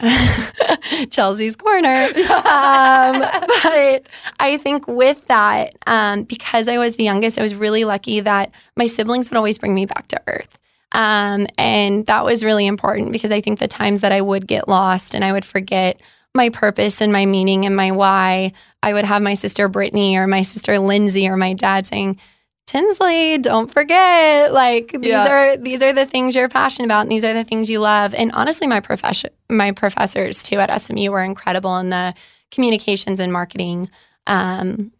Chelsea's 1.11 1.57
corner. 1.57 1.89
Um, 1.89 3.21
but 3.63 4.07
I 4.39 4.59
think 4.61 4.87
with 4.87 5.27
that, 5.29 5.77
um, 5.87 6.25
because 6.25 6.69
I 6.69 6.79
was 6.79 6.97
the 6.97 7.05
youngest, 7.05 7.39
I 7.39 7.43
was 7.43 7.55
really 7.55 7.85
lucky 7.85 8.21
that 8.21 8.53
my 8.77 8.87
siblings 8.87 9.31
would 9.31 9.37
always 9.37 9.59
bring 9.59 9.75
me 9.75 9.87
back 9.87 10.09
to 10.09 10.21
earth. 10.27 10.59
Um, 10.93 11.47
and 11.57 12.07
that 12.07 12.25
was 12.25 12.43
really 12.43 12.67
important 12.67 13.13
because 13.13 13.31
I 13.31 13.41
think 13.41 13.59
the 13.59 13.69
times 13.69 14.01
that 14.01 14.13
I 14.13 14.21
would 14.21 14.47
get 14.47 14.69
lost 14.69 15.15
and 15.15 15.25
I 15.25 15.33
would 15.33 15.45
forget 15.45 16.01
my 16.35 16.51
purpose 16.51 17.01
and 17.01 17.13
my 17.13 17.27
meaning 17.27 17.67
and 17.67 17.75
my 17.75 17.91
why, 17.91 18.53
I 18.83 18.93
would 18.93 19.05
have 19.05 19.23
my 19.23 19.35
sister 19.35 19.69
Brittany 19.69 20.17
or 20.17 20.27
my 20.27 20.43
sister 20.43 20.79
Lindsay 20.79 21.29
or 21.29 21.37
my 21.37 21.53
dad 21.55 21.87
saying, 21.87 22.19
Tinsley, 22.67 23.39
don't 23.39 23.73
forget. 23.73 24.53
Like 24.53 24.93
these 24.93 25.09
Yeah. 25.11 25.27
are 25.29 25.57
these 25.57 25.83
are 25.83 25.93
the 25.95 26.05
things 26.05 26.37
you're 26.37 26.51
passionate 26.51 26.85
about, 26.87 27.03
and 27.03 27.11
these 27.11 27.25
are 27.25 27.33
the 27.33 27.45
things 27.45 27.71
you 27.71 27.81
love. 27.81 28.13
And 28.15 28.31
honestly, 28.33 28.67
my 28.67 28.81
profession, 28.81 29.31
my 29.49 29.73
professors 29.73 30.43
too 30.43 30.59
at 30.61 30.71
SMU 30.81 31.11
were 31.11 31.23
incredible 31.23 31.79
in 31.79 31.89
the 31.89 32.13
communications 32.51 33.21
and 33.21 33.33
marketing 33.33 33.89
um, 34.27 34.93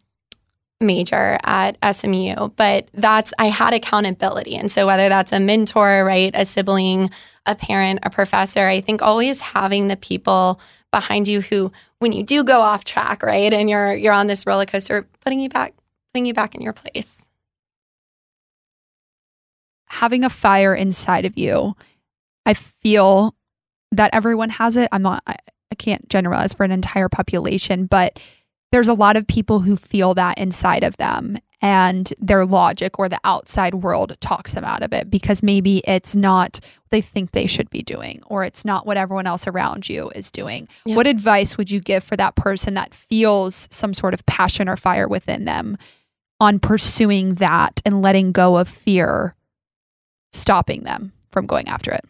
major 0.81 1.37
at 1.43 1.77
SMU. 1.95 2.49
But 2.55 2.87
that's 2.95 3.33
I 3.37 3.49
had 3.49 3.75
accountability, 3.75 4.55
and 4.55 4.71
so 4.71 4.87
whether 4.87 5.07
that's 5.07 5.31
a 5.31 5.39
mentor, 5.39 6.03
right, 6.03 6.31
a 6.33 6.47
sibling, 6.47 7.11
a 7.45 7.53
parent, 7.53 7.99
a 8.01 8.09
professor, 8.09 8.67
I 8.67 8.81
think 8.81 9.03
always 9.03 9.41
having 9.41 9.89
the 9.89 9.95
people 9.97 10.59
behind 10.91 11.27
you 11.27 11.41
who, 11.41 11.71
when 11.99 12.11
you 12.11 12.23
do 12.23 12.43
go 12.43 12.61
off 12.61 12.83
track, 12.83 13.23
right, 13.23 13.53
and 13.53 13.69
you're 13.69 13.93
you're 13.95 14.13
on 14.13 14.27
this 14.27 14.45
roller 14.45 14.65
coaster, 14.65 15.07
putting 15.23 15.39
you 15.39 15.49
back, 15.49 15.73
putting 16.13 16.25
you 16.25 16.33
back 16.33 16.55
in 16.55 16.61
your 16.61 16.73
place. 16.73 17.27
having 19.89 20.23
a 20.23 20.29
fire 20.29 20.73
inside 20.73 21.25
of 21.25 21.37
you, 21.37 21.75
I 22.45 22.53
feel 22.53 23.35
that 23.91 24.13
everyone 24.13 24.51
has 24.51 24.77
it. 24.77 24.87
I'm 24.91 25.01
not, 25.01 25.23
I, 25.27 25.35
I 25.71 25.75
can't 25.75 26.07
generalize 26.09 26.53
for 26.53 26.63
an 26.63 26.71
entire 26.71 27.09
population, 27.09 27.85
but 27.85 28.19
there's 28.71 28.87
a 28.87 28.93
lot 28.93 29.17
of 29.17 29.27
people 29.27 29.59
who 29.61 29.75
feel 29.75 30.13
that 30.13 30.37
inside 30.37 30.83
of 30.83 30.95
them 30.97 31.37
and 31.61 32.13
their 32.19 32.45
logic 32.45 32.97
or 32.97 33.09
the 33.09 33.19
outside 33.23 33.75
world 33.75 34.15
talks 34.21 34.53
them 34.53 34.63
out 34.63 34.81
of 34.81 34.93
it 34.93 35.09
because 35.09 35.43
maybe 35.43 35.81
it's 35.85 36.15
not 36.15 36.59
what 36.63 36.91
they 36.91 37.01
think 37.01 37.31
they 37.31 37.47
should 37.47 37.69
be 37.69 37.83
doing 37.83 38.21
or 38.27 38.43
it's 38.43 38.63
not 38.63 38.85
what 38.85 38.97
everyone 38.97 39.27
else 39.27 39.45
around 39.45 39.89
you 39.89 40.09
is 40.15 40.31
doing. 40.31 40.67
Yeah. 40.85 40.95
What 40.95 41.07
advice 41.07 41.57
would 41.57 41.69
you 41.69 41.81
give 41.81 42.03
for 42.03 42.15
that 42.15 42.35
person 42.35 42.75
that 42.75 42.93
feels 42.93 43.67
some 43.69 43.93
sort 43.93 44.13
of 44.13 44.25
passion 44.25 44.69
or 44.69 44.77
fire 44.77 45.07
within 45.07 45.45
them 45.45 45.77
on 46.39 46.59
pursuing 46.59 47.35
that 47.35 47.81
and 47.85 48.01
letting 48.01 48.31
go 48.31 48.57
of 48.57 48.67
fear 48.67 49.35
stopping 50.31 50.83
them 50.83 51.11
from 51.31 51.45
going 51.45 51.67
after 51.67 51.91
it. 51.91 52.05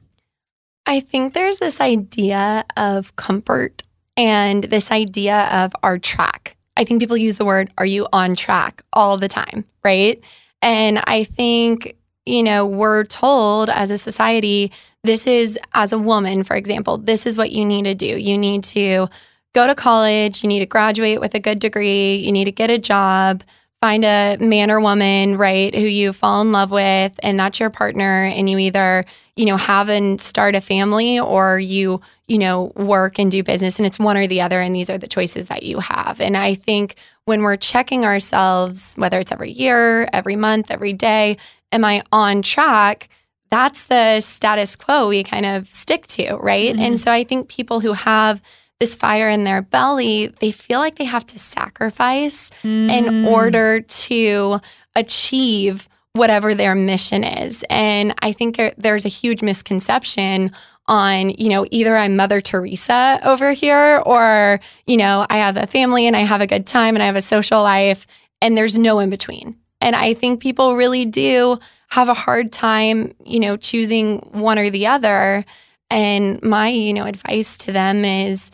I 0.85 0.99
think 0.99 1.33
there's 1.33 1.59
this 1.59 1.81
idea 1.81 2.65
of 2.77 3.15
comfort 3.15 3.83
and 4.17 4.63
this 4.65 4.91
idea 4.91 5.47
of 5.51 5.73
our 5.83 5.97
track. 5.97 6.55
I 6.79 6.85
think 6.85 7.01
people 7.01 7.17
use 7.17 7.35
the 7.35 7.43
word, 7.43 7.69
are 7.77 7.85
you 7.85 8.07
on 8.13 8.35
track 8.35 8.83
all 8.93 9.17
the 9.17 9.27
time, 9.27 9.65
right? 9.83 10.23
And 10.61 11.03
I 11.05 11.25
think, 11.25 11.97
you 12.25 12.41
know, 12.41 12.65
we're 12.65 13.03
told 13.03 13.69
as 13.69 13.91
a 13.91 13.97
society, 13.97 14.71
this 15.03 15.27
is, 15.27 15.59
as 15.73 15.91
a 15.91 15.99
woman, 15.99 16.45
for 16.45 16.55
example, 16.55 16.97
this 16.97 17.25
is 17.25 17.35
what 17.35 17.51
you 17.51 17.65
need 17.65 17.83
to 17.83 17.95
do. 17.95 18.05
You 18.05 18.37
need 18.37 18.63
to 18.65 19.09
go 19.53 19.67
to 19.67 19.75
college, 19.75 20.41
you 20.41 20.47
need 20.47 20.59
to 20.59 20.65
graduate 20.65 21.19
with 21.19 21.35
a 21.35 21.39
good 21.41 21.59
degree, 21.59 22.15
you 22.15 22.31
need 22.31 22.45
to 22.45 22.51
get 22.51 22.69
a 22.69 22.77
job, 22.77 23.43
find 23.81 24.05
a 24.05 24.37
man 24.39 24.71
or 24.71 24.79
woman, 24.79 25.37
right, 25.37 25.75
who 25.75 25.81
you 25.81 26.13
fall 26.13 26.41
in 26.41 26.53
love 26.53 26.71
with, 26.71 27.19
and 27.21 27.37
that's 27.37 27.59
your 27.59 27.69
partner, 27.69 28.23
and 28.23 28.49
you 28.49 28.57
either, 28.57 29.03
you 29.35 29.45
know, 29.45 29.57
have 29.57 29.89
and 29.89 30.21
start 30.21 30.55
a 30.55 30.61
family 30.61 31.19
or 31.19 31.59
you, 31.59 31.99
you 32.29 32.37
know, 32.37 32.71
work 32.75 33.19
and 33.19 33.31
do 33.31 33.43
business, 33.43 33.77
and 33.77 33.85
it's 33.85 33.99
one 33.99 34.15
or 34.17 34.27
the 34.27 34.41
other, 34.41 34.61
and 34.61 34.75
these 34.75 34.89
are 34.89 34.97
the 34.97 35.07
choices 35.07 35.47
that 35.47 35.63
you 35.63 35.79
have. 35.79 36.21
And 36.21 36.37
I 36.37 36.53
think 36.53 36.95
when 37.25 37.41
we're 37.41 37.57
checking 37.57 38.05
ourselves, 38.05 38.95
whether 38.95 39.19
it's 39.19 39.31
every 39.31 39.51
year, 39.51 40.07
every 40.13 40.35
month, 40.35 40.71
every 40.71 40.93
day, 40.93 41.37
am 41.71 41.83
I 41.83 42.03
on 42.11 42.41
track? 42.41 43.09
That's 43.51 43.87
the 43.87 44.21
status 44.21 44.75
quo 44.75 45.09
we 45.09 45.23
kind 45.23 45.45
of 45.45 45.71
stick 45.71 46.05
to, 46.07 46.35
right? 46.35 46.75
Mhm. 46.75 46.79
And 46.79 46.99
so 46.99 47.11
I 47.11 47.23
think 47.23 47.49
people 47.49 47.79
who 47.79 47.93
have 47.93 48.41
this 48.79 48.95
fire 48.95 49.27
in 49.27 49.43
their 49.43 49.61
belly, 49.61 50.27
they 50.39 50.51
feel 50.51 50.79
like 50.79 50.95
they 50.95 51.03
have 51.05 51.25
to 51.27 51.39
sacrifice 51.39 52.49
Mm. 52.63 52.89
in 52.91 53.25
order 53.27 53.81
to 53.81 54.59
achieve 54.95 55.89
whatever 56.13 56.53
their 56.53 56.75
mission 56.75 57.23
is. 57.23 57.63
And 57.69 58.13
I 58.21 58.31
think 58.31 58.59
there's 58.77 59.05
a 59.05 59.09
huge 59.09 59.41
misconception 59.41 60.51
on, 60.89 61.29
you 61.29 61.49
know, 61.49 61.65
either 61.71 61.95
I'm 61.95 62.17
Mother 62.17 62.41
Teresa 62.41 63.21
over 63.23 63.51
here 63.53 64.01
or, 64.05 64.59
you 64.87 64.97
know, 64.97 65.25
I 65.29 65.37
have 65.37 65.55
a 65.55 65.67
family 65.67 66.07
and 66.07 66.15
I 66.15 66.21
have 66.21 66.41
a 66.41 66.47
good 66.47 66.65
time 66.65 66.95
and 66.95 67.03
I 67.03 67.05
have 67.05 67.15
a 67.15 67.21
social 67.21 67.61
life 67.61 68.07
and 68.41 68.57
there's 68.57 68.77
no 68.77 68.99
in 68.99 69.09
between. 69.09 69.55
And 69.79 69.95
I 69.95 70.13
think 70.13 70.41
people 70.41 70.75
really 70.75 71.05
do 71.05 71.59
have 71.89 72.09
a 72.09 72.13
hard 72.13 72.51
time, 72.51 73.13
you 73.23 73.39
know, 73.39 73.55
choosing 73.55 74.17
one 74.31 74.59
or 74.59 74.69
the 74.69 74.87
other. 74.87 75.45
And 75.91 76.41
my, 76.43 76.69
you 76.69 76.93
know, 76.93 77.05
advice 77.05 77.57
to 77.59 77.71
them 77.71 78.03
is 78.03 78.51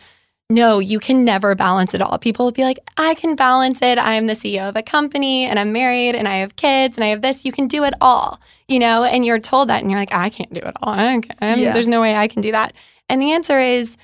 no, 0.48 0.78
you 0.78 1.00
can 1.00 1.24
never 1.24 1.54
balance 1.54 1.92
it 1.92 2.00
all. 2.00 2.18
People 2.18 2.44
will 2.44 2.52
be 2.52 2.62
like, 2.62 2.78
I 2.96 3.14
can 3.14 3.34
balance 3.34 3.82
it. 3.82 3.98
I'm 3.98 4.26
the 4.26 4.34
CEO 4.34 4.68
of 4.68 4.76
a 4.76 4.82
company 4.82 5.44
and 5.44 5.58
I'm 5.58 5.72
married 5.72 6.14
and 6.14 6.28
I 6.28 6.36
have 6.36 6.54
kids 6.54 6.96
and 6.96 7.04
I 7.04 7.08
have 7.08 7.20
this. 7.20 7.44
You 7.44 7.50
can 7.50 7.66
do 7.66 7.82
it 7.82 7.94
all, 8.00 8.40
you 8.68 8.78
know? 8.78 9.02
And 9.02 9.24
you're 9.24 9.40
told 9.40 9.68
that 9.68 9.82
and 9.82 9.90
you're 9.90 9.98
like, 9.98 10.14
I 10.14 10.28
can't 10.28 10.52
do 10.52 10.60
it 10.60 10.76
all. 10.80 10.96
Yeah. 10.96 11.72
There's 11.72 11.88
no 11.88 12.00
way 12.00 12.14
I 12.14 12.28
can 12.28 12.42
do 12.42 12.52
that. 12.52 12.74
And 13.08 13.20
the 13.20 13.32
answer 13.32 13.58
is 13.58 13.96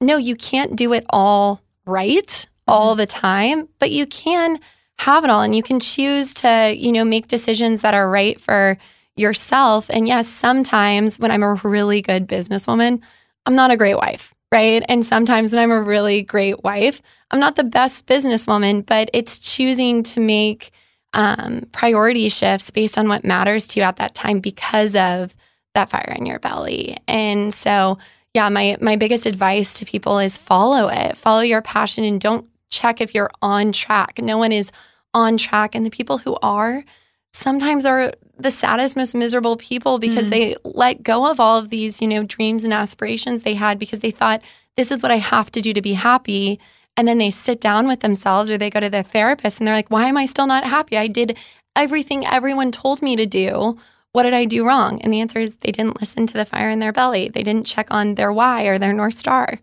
no, 0.00 0.16
you 0.16 0.36
can't 0.36 0.76
do 0.76 0.92
it 0.92 1.04
all 1.10 1.60
right 1.86 2.46
all 2.66 2.92
mm-hmm. 2.92 3.00
the 3.00 3.06
time, 3.06 3.68
but 3.78 3.90
you 3.90 4.06
can 4.06 4.58
have 4.98 5.24
it 5.24 5.30
all 5.30 5.42
and 5.42 5.54
you 5.54 5.62
can 5.62 5.80
choose 5.80 6.34
to, 6.34 6.74
you 6.76 6.92
know, 6.92 7.04
make 7.04 7.28
decisions 7.28 7.80
that 7.82 7.94
are 7.94 8.08
right 8.08 8.40
for 8.40 8.78
yourself. 9.16 9.90
And 9.90 10.06
yes, 10.06 10.28
sometimes 10.28 11.18
when 11.18 11.30
I'm 11.30 11.42
a 11.42 11.54
really 11.54 12.00
good 12.00 12.26
businesswoman, 12.26 13.00
I'm 13.46 13.54
not 13.54 13.70
a 13.70 13.76
great 13.76 13.96
wife, 13.96 14.33
right? 14.52 14.82
And 14.88 15.04
sometimes 15.04 15.52
when 15.52 15.62
I'm 15.62 15.70
a 15.70 15.82
really 15.82 16.22
great 16.22 16.62
wife, 16.62 17.02
I'm 17.30 17.40
not 17.40 17.56
the 17.56 17.64
best 17.64 18.06
businesswoman, 18.06 18.86
but 18.86 19.10
it's 19.12 19.38
choosing 19.38 20.02
to 20.04 20.20
make 20.20 20.70
um, 21.12 21.66
priority 21.72 22.28
shifts 22.28 22.70
based 22.70 22.98
on 22.98 23.08
what 23.08 23.24
matters 23.24 23.66
to 23.68 23.80
you 23.80 23.84
at 23.84 23.96
that 23.96 24.14
time 24.14 24.40
because 24.40 24.94
of 24.94 25.34
that 25.74 25.90
fire 25.90 26.14
in 26.16 26.26
your 26.26 26.38
belly. 26.38 26.96
And 27.08 27.52
so, 27.52 27.98
yeah, 28.32 28.48
my 28.48 28.76
my 28.80 28.96
biggest 28.96 29.26
advice 29.26 29.74
to 29.74 29.84
people 29.84 30.18
is 30.18 30.36
follow 30.36 30.88
it. 30.88 31.16
Follow 31.16 31.40
your 31.40 31.62
passion 31.62 32.04
and 32.04 32.20
don't 32.20 32.48
check 32.70 33.00
if 33.00 33.14
you're 33.14 33.30
on 33.42 33.72
track. 33.72 34.18
No 34.18 34.38
one 34.38 34.52
is 34.52 34.72
on 35.12 35.36
track 35.36 35.74
and 35.74 35.86
the 35.86 35.90
people 35.90 36.18
who 36.18 36.36
are 36.42 36.84
sometimes 37.32 37.86
are 37.86 38.12
the 38.38 38.50
saddest 38.50 38.96
most 38.96 39.14
miserable 39.14 39.56
people 39.56 39.98
because 39.98 40.26
mm. 40.26 40.30
they 40.30 40.56
let 40.64 41.02
go 41.02 41.30
of 41.30 41.38
all 41.38 41.58
of 41.58 41.70
these, 41.70 42.00
you 42.02 42.08
know, 42.08 42.22
dreams 42.22 42.64
and 42.64 42.72
aspirations 42.72 43.42
they 43.42 43.54
had 43.54 43.78
because 43.78 44.00
they 44.00 44.10
thought 44.10 44.42
this 44.76 44.90
is 44.90 45.02
what 45.02 45.12
I 45.12 45.16
have 45.16 45.50
to 45.52 45.60
do 45.60 45.72
to 45.72 45.82
be 45.82 45.92
happy 45.92 46.58
and 46.96 47.08
then 47.08 47.18
they 47.18 47.30
sit 47.30 47.60
down 47.60 47.86
with 47.86 48.00
themselves 48.00 48.50
or 48.50 48.58
they 48.58 48.70
go 48.70 48.80
to 48.80 48.90
their 48.90 49.02
therapist 49.02 49.58
and 49.58 49.66
they're 49.66 49.74
like, 49.74 49.90
why 49.90 50.06
am 50.06 50.16
I 50.16 50.26
still 50.26 50.46
not 50.46 50.64
happy? 50.64 50.96
I 50.96 51.08
did 51.08 51.36
everything 51.74 52.24
everyone 52.26 52.70
told 52.70 53.02
me 53.02 53.16
to 53.16 53.26
do. 53.26 53.78
What 54.12 54.22
did 54.22 54.34
I 54.34 54.44
do 54.44 54.64
wrong? 54.64 55.00
And 55.02 55.12
the 55.12 55.20
answer 55.20 55.40
is 55.40 55.54
they 55.54 55.72
didn't 55.72 56.00
listen 56.00 56.26
to 56.28 56.34
the 56.34 56.44
fire 56.44 56.70
in 56.70 56.78
their 56.78 56.92
belly. 56.92 57.28
They 57.28 57.42
didn't 57.42 57.66
check 57.66 57.88
on 57.90 58.14
their 58.14 58.32
why 58.32 58.64
or 58.64 58.78
their 58.78 58.92
North 58.92 59.14
Star. 59.14 59.58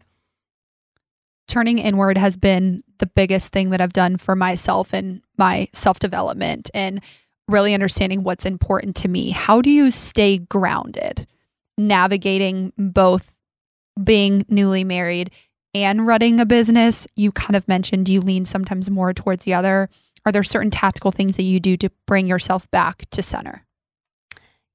Turning 1.48 1.78
inward 1.78 2.18
has 2.18 2.36
been 2.36 2.82
the 2.98 3.08
biggest 3.08 3.54
thing 3.54 3.70
that 3.70 3.80
I've 3.80 3.94
done 3.94 4.18
for 4.18 4.36
myself 4.36 4.94
and 4.94 5.22
my 5.38 5.70
self 5.74 6.00
development 6.00 6.70
and 6.74 7.02
really 7.52 7.74
understanding 7.74 8.24
what's 8.24 8.46
important 8.46 8.96
to 8.98 9.08
me. 9.08 9.32
How 9.32 9.62
do 9.62 9.70
you 9.70 9.92
stay 9.92 10.40
grounded 10.40 11.28
navigating 11.78 12.74
both 12.78 13.36
being 14.02 14.46
newly 14.50 14.84
married 14.84 15.32
and 15.74 16.06
running 16.06 16.40
a 16.40 16.46
business, 16.46 17.08
you 17.16 17.32
kind 17.32 17.56
of 17.56 17.68
mentioned 17.68 18.10
you 18.10 18.22
lean 18.22 18.46
sometimes 18.46 18.90
more 18.90 19.14
towards 19.14 19.46
the 19.46 19.54
other. 19.54 19.90
Are 20.26 20.32
there 20.32 20.44
certain 20.44 20.70
tactical 20.70 21.12
things 21.12 21.38
that 21.38 21.44
you 21.44 21.60
do 21.60 21.78
to 21.78 21.90
bring 22.06 22.28
yourself 22.28 22.70
back 22.72 23.10
to 23.12 23.22
center? 23.22 23.66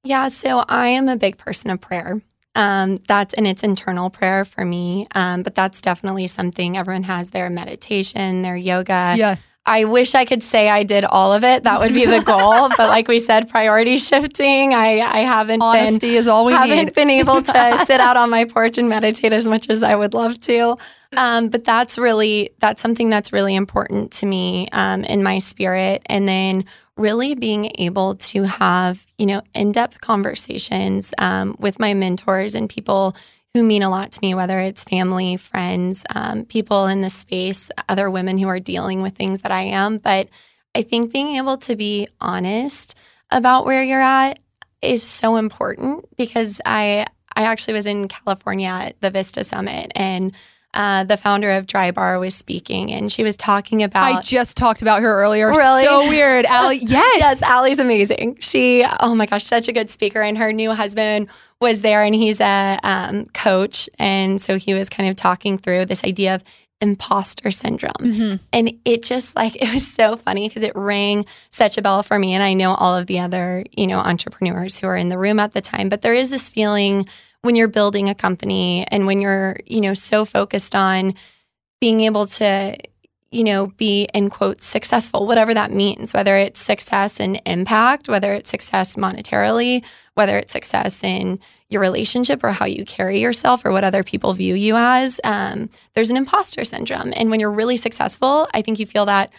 Yeah, 0.03 0.27
so 0.29 0.63
I 0.67 0.89
am 0.89 1.07
a 1.07 1.15
big 1.15 1.37
person 1.37 1.69
of 1.69 1.81
prayer. 1.81 2.21
Um, 2.55 2.97
that's 3.07 3.35
and 3.35 3.45
it's 3.45 3.61
internal 3.61 4.09
prayer 4.09 4.43
for 4.43 4.65
me. 4.65 5.05
Um, 5.13 5.43
but 5.43 5.53
that's 5.53 5.79
definitely 5.79 6.27
something 6.27 6.75
everyone 6.75 7.03
has 7.03 7.29
their 7.29 7.49
meditation, 7.49 8.41
their 8.41 8.57
yoga. 8.57 9.13
Yeah. 9.15 9.35
I 9.67 9.83
wish 9.83 10.15
I 10.15 10.23
could 10.23 10.41
say 10.41 10.69
I 10.69 10.83
did 10.83 11.03
all 11.03 11.33
of 11.33 11.43
it. 11.43 11.63
That 11.63 11.81
would 11.81 11.93
be 11.93 12.05
the 12.05 12.21
goal. 12.21 12.69
but 12.77 12.87
like 12.87 13.09
we 13.09 13.19
said, 13.19 13.49
priority 13.49 13.97
shifting. 13.97 14.73
I, 14.73 14.99
I 15.01 15.19
haven't 15.19 15.61
honesty 15.61 16.11
been, 16.11 16.15
is 16.15 16.27
all 16.27 16.45
we 16.45 16.53
haven't 16.53 16.85
need. 16.85 16.93
been 16.93 17.09
able 17.09 17.41
to 17.41 17.83
sit 17.85 17.99
out 17.99 18.15
on 18.15 18.29
my 18.29 18.45
porch 18.45 18.77
and 18.77 18.87
meditate 18.87 19.33
as 19.33 19.45
much 19.45 19.69
as 19.69 19.83
I 19.83 19.95
would 19.95 20.13
love 20.13 20.39
to. 20.41 20.77
Um, 21.17 21.49
but 21.49 21.65
that's 21.65 21.97
really 21.97 22.51
that's 22.59 22.81
something 22.81 23.09
that's 23.09 23.33
really 23.33 23.55
important 23.55 24.11
to 24.13 24.25
me 24.25 24.69
um, 24.71 25.03
in 25.03 25.21
my 25.21 25.39
spirit. 25.39 26.01
And 26.05 26.27
then 26.27 26.63
really 26.95 27.35
being 27.35 27.71
able 27.77 28.15
to 28.15 28.43
have 28.43 29.05
you 29.17 29.25
know 29.25 29.41
in 29.53 29.71
depth 29.71 30.01
conversations 30.01 31.13
um, 31.17 31.55
with 31.59 31.77
my 31.77 31.93
mentors 31.93 32.55
and 32.55 32.69
people 32.69 33.15
who 33.57 33.63
mean 33.63 33.81
a 33.81 33.89
lot 33.89 34.11
to 34.11 34.19
me, 34.21 34.35
whether 34.35 34.59
it's 34.59 34.83
family, 34.83 35.35
friends, 35.35 36.05
um, 36.13 36.45
people 36.45 36.85
in 36.85 37.01
the 37.01 37.09
space, 37.09 37.71
other 37.89 38.07
women 38.07 38.37
who 38.37 38.47
are 38.47 38.59
dealing 38.59 39.01
with 39.01 39.15
things 39.15 39.39
that 39.39 39.51
I 39.51 39.61
am. 39.61 39.97
But 39.97 40.29
I 40.75 40.83
think 40.83 41.11
being 41.11 41.37
able 41.37 41.57
to 41.57 41.75
be 41.75 42.07
honest 42.21 42.93
about 43.31 43.65
where 43.65 43.83
you're 43.83 43.99
at 43.99 44.37
is 44.83 45.01
so 45.01 45.37
important 45.37 46.05
because 46.17 46.61
I 46.65 47.07
I 47.35 47.43
actually 47.43 47.73
was 47.73 47.87
in 47.87 48.07
California 48.07 48.69
at 48.69 49.01
the 49.01 49.09
Vista 49.09 49.43
Summit 49.43 49.91
and 49.95 50.33
uh, 50.77 51.03
the 51.03 51.17
founder 51.17 51.49
of 51.49 51.65
Drybar 51.65 52.19
was 52.19 52.35
speaking, 52.35 52.93
and 52.93 53.11
she 53.11 53.23
was 53.23 53.35
talking 53.35 53.81
about. 53.81 54.03
I 54.03 54.21
just 54.21 54.55
talked 54.55 54.83
about 54.83 55.01
her 55.01 55.11
earlier. 55.19 55.49
Really? 55.49 55.83
So 55.83 56.07
weird, 56.07 56.45
Alli. 56.49 56.77
Yes, 56.77 57.17
yes, 57.17 57.41
Alli's 57.41 57.79
amazing. 57.79 58.37
She, 58.41 58.85
oh 58.99 59.15
my 59.15 59.25
gosh, 59.25 59.43
such 59.43 59.67
a 59.67 59.73
good 59.73 59.89
speaker, 59.89 60.21
and 60.21 60.37
her 60.37 60.53
new 60.53 60.71
husband 60.71 61.29
was 61.59 61.81
there, 61.81 62.03
and 62.03 62.13
he's 62.13 62.39
a 62.39 62.77
um, 62.83 63.25
coach, 63.33 63.89
and 63.97 64.39
so 64.39 64.59
he 64.59 64.75
was 64.75 64.87
kind 64.87 65.09
of 65.09 65.15
talking 65.15 65.57
through 65.57 65.85
this 65.85 66.03
idea 66.03 66.35
of 66.35 66.43
imposter 66.81 67.51
syndrome. 67.51 67.93
Mm-hmm. 67.99 68.35
And 68.53 68.79
it 68.85 69.03
just 69.03 69.35
like, 69.35 69.55
it 69.61 69.73
was 69.73 69.87
so 69.87 70.15
funny 70.15 70.47
because 70.47 70.63
it 70.63 70.75
rang 70.75 71.25
such 71.49 71.77
a 71.77 71.81
bell 71.81 72.03
for 72.03 72.17
me. 72.17 72.33
And 72.33 72.43
I 72.43 72.53
know 72.53 72.73
all 72.73 72.95
of 72.95 73.07
the 73.07 73.19
other, 73.19 73.63
you 73.75 73.87
know, 73.87 73.99
entrepreneurs 73.99 74.79
who 74.79 74.87
are 74.87 74.97
in 74.97 75.09
the 75.09 75.17
room 75.17 75.39
at 75.39 75.53
the 75.53 75.61
time, 75.61 75.89
but 75.89 76.01
there 76.01 76.13
is 76.13 76.29
this 76.29 76.49
feeling 76.49 77.07
when 77.41 77.55
you're 77.55 77.67
building 77.67 78.09
a 78.09 78.15
company 78.15 78.85
and 78.89 79.05
when 79.05 79.21
you're, 79.21 79.57
you 79.65 79.81
know, 79.81 79.93
so 79.93 80.25
focused 80.25 80.75
on 80.75 81.13
being 81.79 82.01
able 82.01 82.25
to, 82.25 82.75
you 83.31 83.43
know, 83.43 83.67
be 83.67 84.07
in 84.13 84.29
quotes 84.29 84.65
successful, 84.65 85.27
whatever 85.27 85.53
that 85.53 85.71
means, 85.71 86.13
whether 86.13 86.35
it's 86.35 86.59
success 86.59 87.19
and 87.19 87.41
impact, 87.45 88.09
whether 88.09 88.33
it's 88.33 88.49
success 88.49 88.95
monetarily, 88.95 89.83
whether 90.15 90.37
it's 90.37 90.51
success 90.51 91.03
in 91.03 91.39
your 91.69 91.81
relationship 91.81 92.43
or 92.43 92.51
how 92.51 92.65
you 92.65 92.85
carry 92.85 93.19
yourself 93.19 93.65
or 93.65 93.71
what 93.71 93.83
other 93.83 94.03
people 94.03 94.33
view 94.33 94.55
you 94.55 94.75
as. 94.75 95.19
Um, 95.23 95.69
there's 95.95 96.09
an 96.09 96.17
imposter 96.17 96.63
syndrome. 96.63 97.13
And 97.15 97.29
when 97.29 97.39
you're 97.39 97.51
really 97.51 97.77
successful, 97.77 98.47
I 98.53 98.61
think 98.61 98.79
you 98.79 98.85
feel 98.85 99.05
that 99.05 99.33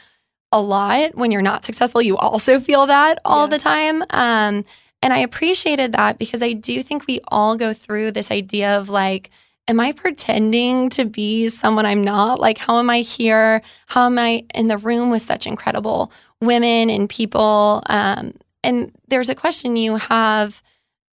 a 0.53 0.61
lot. 0.61 1.15
When 1.15 1.31
you're 1.31 1.43
not 1.43 1.65
successful, 1.65 2.03
you 2.03 2.17
also 2.17 2.61
feel 2.61 2.87
that 2.87 3.19
all 3.25 3.47
yeah. 3.47 3.57
the 3.57 3.59
time. 3.59 4.03
Um, 4.11 4.65
and 5.03 5.13
I 5.13 5.19
appreciated 5.19 5.93
that 5.93 6.19
because 6.19 6.43
I 6.43 6.53
do 6.53 6.83
think 6.83 7.07
we 7.07 7.21
all 7.29 7.57
go 7.57 7.73
through 7.73 8.13
this 8.13 8.31
idea 8.31 8.79
of 8.79 8.89
like, 8.89 9.31
am 9.69 9.81
I 9.81 9.93
pretending 9.93 10.91
to 10.91 11.05
be 11.05 11.49
someone 11.49 11.87
I'm 11.87 12.03
not? 12.03 12.41
Like, 12.41 12.59
how 12.59 12.79
am 12.79 12.91
I 12.91 13.01
here? 13.01 13.63
How 13.87 14.07
am 14.07 14.19
I 14.19 14.45
in 14.55 14.67
the 14.67 14.79
room 14.79 15.11
with 15.11 15.23
such 15.23 15.47
incredible 15.47 16.11
women 16.41 16.91
and 16.91 17.09
people? 17.09 17.83
Um, 17.87 18.35
and 18.65 18.93
there's 19.09 19.29
a 19.29 19.35
question 19.35 19.77
you 19.77 19.97
have 19.97 20.63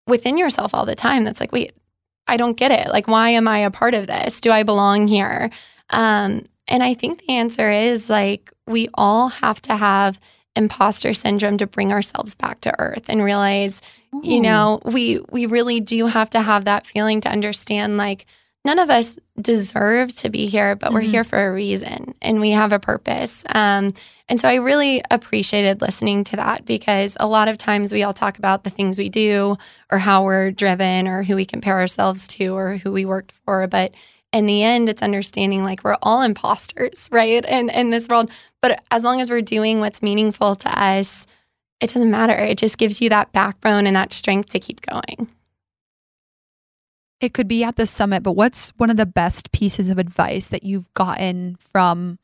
within 0.08 0.38
yourself 0.38 0.74
all 0.74 0.86
the 0.86 0.96
time 0.96 1.24
that's 1.24 1.40
like, 1.40 1.52
wait, 1.52 1.74
I 2.28 2.38
don't 2.38 2.58
get 2.58 2.72
it. 2.72 2.88
Like, 2.92 3.08
why 3.08 3.30
am 3.30 3.48
I 3.48 3.60
a 3.60 3.72
part 3.72 3.94
of 3.94 4.08
this? 4.08 4.42
Do 4.42 4.52
I 4.52 4.64
belong 4.64 5.08
here? 5.08 5.50
Um, 5.90 6.46
and 6.68 6.82
I 6.82 6.94
think 6.94 7.20
the 7.20 7.30
answer 7.30 7.70
is 7.70 8.10
like, 8.10 8.52
we 8.66 8.90
all 8.96 9.30
have 9.30 9.62
to 9.64 9.76
have 9.76 10.20
imposter 10.56 11.14
syndrome 11.14 11.58
to 11.58 11.68
bring 11.68 11.92
ourselves 11.92 12.34
back 12.34 12.62
to 12.62 12.74
earth 12.80 13.06
and 13.10 13.24
realize 13.24 13.82
Ooh. 14.14 14.22
you 14.24 14.40
know 14.40 14.80
we 14.86 15.20
we 15.30 15.46
really 15.46 15.80
do 15.80 16.06
have 16.06 16.30
to 16.30 16.42
have 16.42 16.66
that 16.66 16.88
feeling 16.88 17.22
to 17.22 17.30
understand 17.30 17.98
like 17.98 18.26
none 18.66 18.80
of 18.80 18.90
us 18.90 19.18
deserve 19.40 20.14
to 20.16 20.30
be 20.30 20.48
here 20.48 20.76
but 20.76 20.88
mm-hmm. 20.88 20.96
we're 20.96 21.02
here 21.02 21.24
for 21.24 21.48
a 21.48 21.54
reason 21.54 22.14
and 22.22 22.42
we 22.42 22.52
have 22.52 22.74
a 22.74 22.80
purpose 22.80 23.46
um, 23.54 23.94
and 24.28 24.42
so 24.42 24.50
i 24.50 24.56
really 24.56 25.02
appreciated 25.12 25.82
listening 25.82 26.24
to 26.24 26.36
that 26.36 26.66
because 26.66 27.16
a 27.20 27.28
lot 27.28 27.48
of 27.48 27.58
times 27.58 27.94
we 27.94 28.04
all 28.04 28.14
talk 28.14 28.38
about 28.38 28.64
the 28.64 28.70
things 28.70 28.98
we 28.98 29.10
do 29.10 29.56
or 29.92 30.00
how 30.00 30.24
we're 30.24 30.52
driven 30.52 31.08
or 31.08 31.24
who 31.24 31.36
we 31.36 31.46
compare 31.46 31.80
ourselves 31.80 32.28
to 32.28 32.58
or 32.58 32.78
who 32.78 32.92
we 32.92 33.06
worked 33.06 33.32
for 33.46 33.66
but 33.68 33.94
in 34.36 34.48
the 34.48 34.64
end, 34.64 34.90
it's 34.90 35.02
understanding 35.02 35.64
like 35.64 35.84
we're 35.84 35.96
all 36.02 36.22
imposters, 36.22 37.08
right? 37.12 37.44
And 37.46 37.72
in 37.72 37.90
this 37.90 38.10
world. 38.10 38.30
But 38.62 38.84
as 38.92 39.02
long 39.04 39.22
as 39.22 39.30
we're 39.30 39.42
doing 39.42 39.80
what's 39.80 40.02
meaningful 40.02 40.56
to 40.58 40.78
us, 40.84 41.26
it 41.80 41.94
doesn't 41.94 42.12
matter. 42.12 42.34
It 42.34 42.58
just 42.58 42.78
gives 42.78 43.02
you 43.02 43.10
that 43.10 43.32
backbone 43.32 43.88
and 43.88 43.96
that 43.96 44.12
strength 44.12 44.50
to 44.50 44.60
keep 44.60 44.82
going. 44.82 45.30
It 47.22 47.34
could 47.34 47.48
be 47.48 47.64
at 47.64 47.76
the 47.76 47.86
summit, 47.86 48.24
but 48.24 48.34
what's 48.34 48.72
one 48.78 48.90
of 48.90 48.98
the 48.98 49.06
best 49.06 49.52
pieces 49.52 49.88
of 49.88 49.98
advice 49.98 50.48
that 50.48 50.64
you've 50.64 50.94
gotten 50.94 51.56
from 51.56 52.20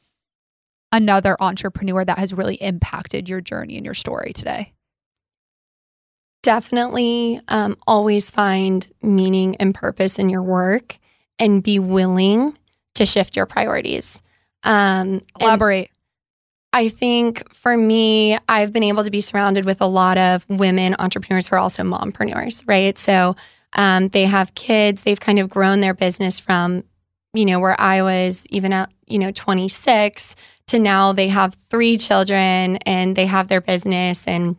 another 0.91 1.37
entrepreneur 1.39 2.03
that 2.03 2.17
has 2.17 2.33
really 2.33 2.55
impacted 2.55 3.29
your 3.29 3.41
journey 3.41 3.77
and 3.77 3.85
your 3.85 3.93
story 3.93 4.33
today? 4.33 4.73
Definitely 6.43 7.39
um, 7.47 7.77
always 7.87 8.31
find 8.31 8.91
meaning 9.01 9.55
and 9.57 9.73
purpose 9.73 10.19
in 10.19 10.27
your 10.27 10.43
work 10.43 10.97
and 11.39 11.63
be 11.63 11.79
willing 11.79 12.57
to 12.95 13.05
shift 13.05 13.35
your 13.35 13.45
priorities. 13.45 14.21
Um, 14.63 15.21
Elaborate. 15.39 15.89
I 16.73 16.89
think 16.89 17.53
for 17.53 17.75
me, 17.75 18.37
I've 18.47 18.71
been 18.71 18.83
able 18.83 19.03
to 19.03 19.11
be 19.11 19.21
surrounded 19.21 19.65
with 19.65 19.81
a 19.81 19.85
lot 19.85 20.17
of 20.17 20.45
women 20.49 20.95
entrepreneurs 20.99 21.47
who 21.47 21.55
are 21.55 21.59
also 21.59 21.83
mompreneurs, 21.83 22.63
right? 22.65 22.97
So 22.97 23.35
um, 23.73 24.09
they 24.09 24.25
have 24.25 24.55
kids, 24.55 25.03
they've 25.03 25.19
kind 25.19 25.39
of 25.39 25.49
grown 25.49 25.79
their 25.79 25.93
business 25.93 26.39
from, 26.39 26.83
you 27.33 27.45
know, 27.45 27.59
where 27.59 27.79
I 27.79 28.01
was 28.01 28.45
even 28.49 28.73
at, 28.73 28.91
you 29.07 29.19
know, 29.19 29.31
26 29.31 30.35
to 30.67 30.79
now 30.79 31.13
they 31.13 31.27
have 31.29 31.55
three 31.69 31.97
children 31.97 32.77
and 32.85 33.15
they 33.15 33.25
have 33.25 33.47
their 33.47 33.61
business 33.61 34.27
and 34.27 34.55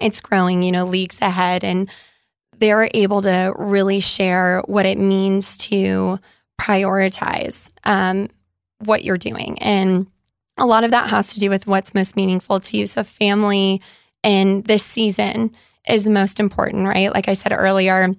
it's 0.00 0.20
growing, 0.20 0.62
you 0.62 0.72
know, 0.72 0.84
leagues 0.84 1.20
ahead. 1.20 1.64
And 1.64 1.90
they're 2.58 2.88
able 2.94 3.22
to 3.22 3.52
really 3.56 4.00
share 4.00 4.62
what 4.66 4.86
it 4.86 4.98
means 4.98 5.56
to 5.56 6.18
prioritize 6.60 7.70
um, 7.84 8.28
what 8.84 9.04
you're 9.04 9.18
doing. 9.18 9.58
And 9.60 10.06
a 10.56 10.66
lot 10.66 10.84
of 10.84 10.90
that 10.90 11.10
has 11.10 11.34
to 11.34 11.40
do 11.40 11.50
with 11.50 11.66
what's 11.66 11.94
most 11.94 12.16
meaningful 12.16 12.58
to 12.60 12.76
you. 12.76 12.86
So, 12.86 13.04
family 13.04 13.80
in 14.24 14.62
this 14.62 14.84
season 14.84 15.54
is 15.88 16.04
the 16.04 16.10
most 16.10 16.40
important, 16.40 16.86
right? 16.86 17.14
Like 17.14 17.28
I 17.28 17.34
said 17.34 17.52
earlier, 17.52 18.14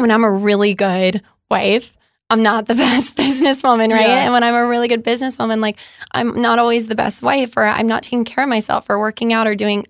when 0.00 0.10
I'm 0.10 0.24
a 0.24 0.30
really 0.30 0.74
good 0.74 1.22
wife, 1.50 1.96
I'm 2.30 2.42
not 2.42 2.66
the 2.66 2.74
best 2.76 3.16
businesswoman, 3.16 3.92
right? 3.92 4.08
Yeah. 4.08 4.24
And 4.24 4.32
when 4.32 4.44
I'm 4.44 4.54
a 4.54 4.66
really 4.66 4.88
good 4.88 5.04
businesswoman, 5.04 5.60
like 5.60 5.78
I'm 6.12 6.40
not 6.40 6.58
always 6.58 6.86
the 6.86 6.94
best 6.94 7.22
wife, 7.22 7.56
or 7.56 7.64
I'm 7.64 7.86
not 7.86 8.02
taking 8.02 8.24
care 8.24 8.44
of 8.44 8.50
myself, 8.50 8.88
or 8.88 8.98
working 8.98 9.32
out, 9.32 9.46
or 9.46 9.54
doing 9.54 9.86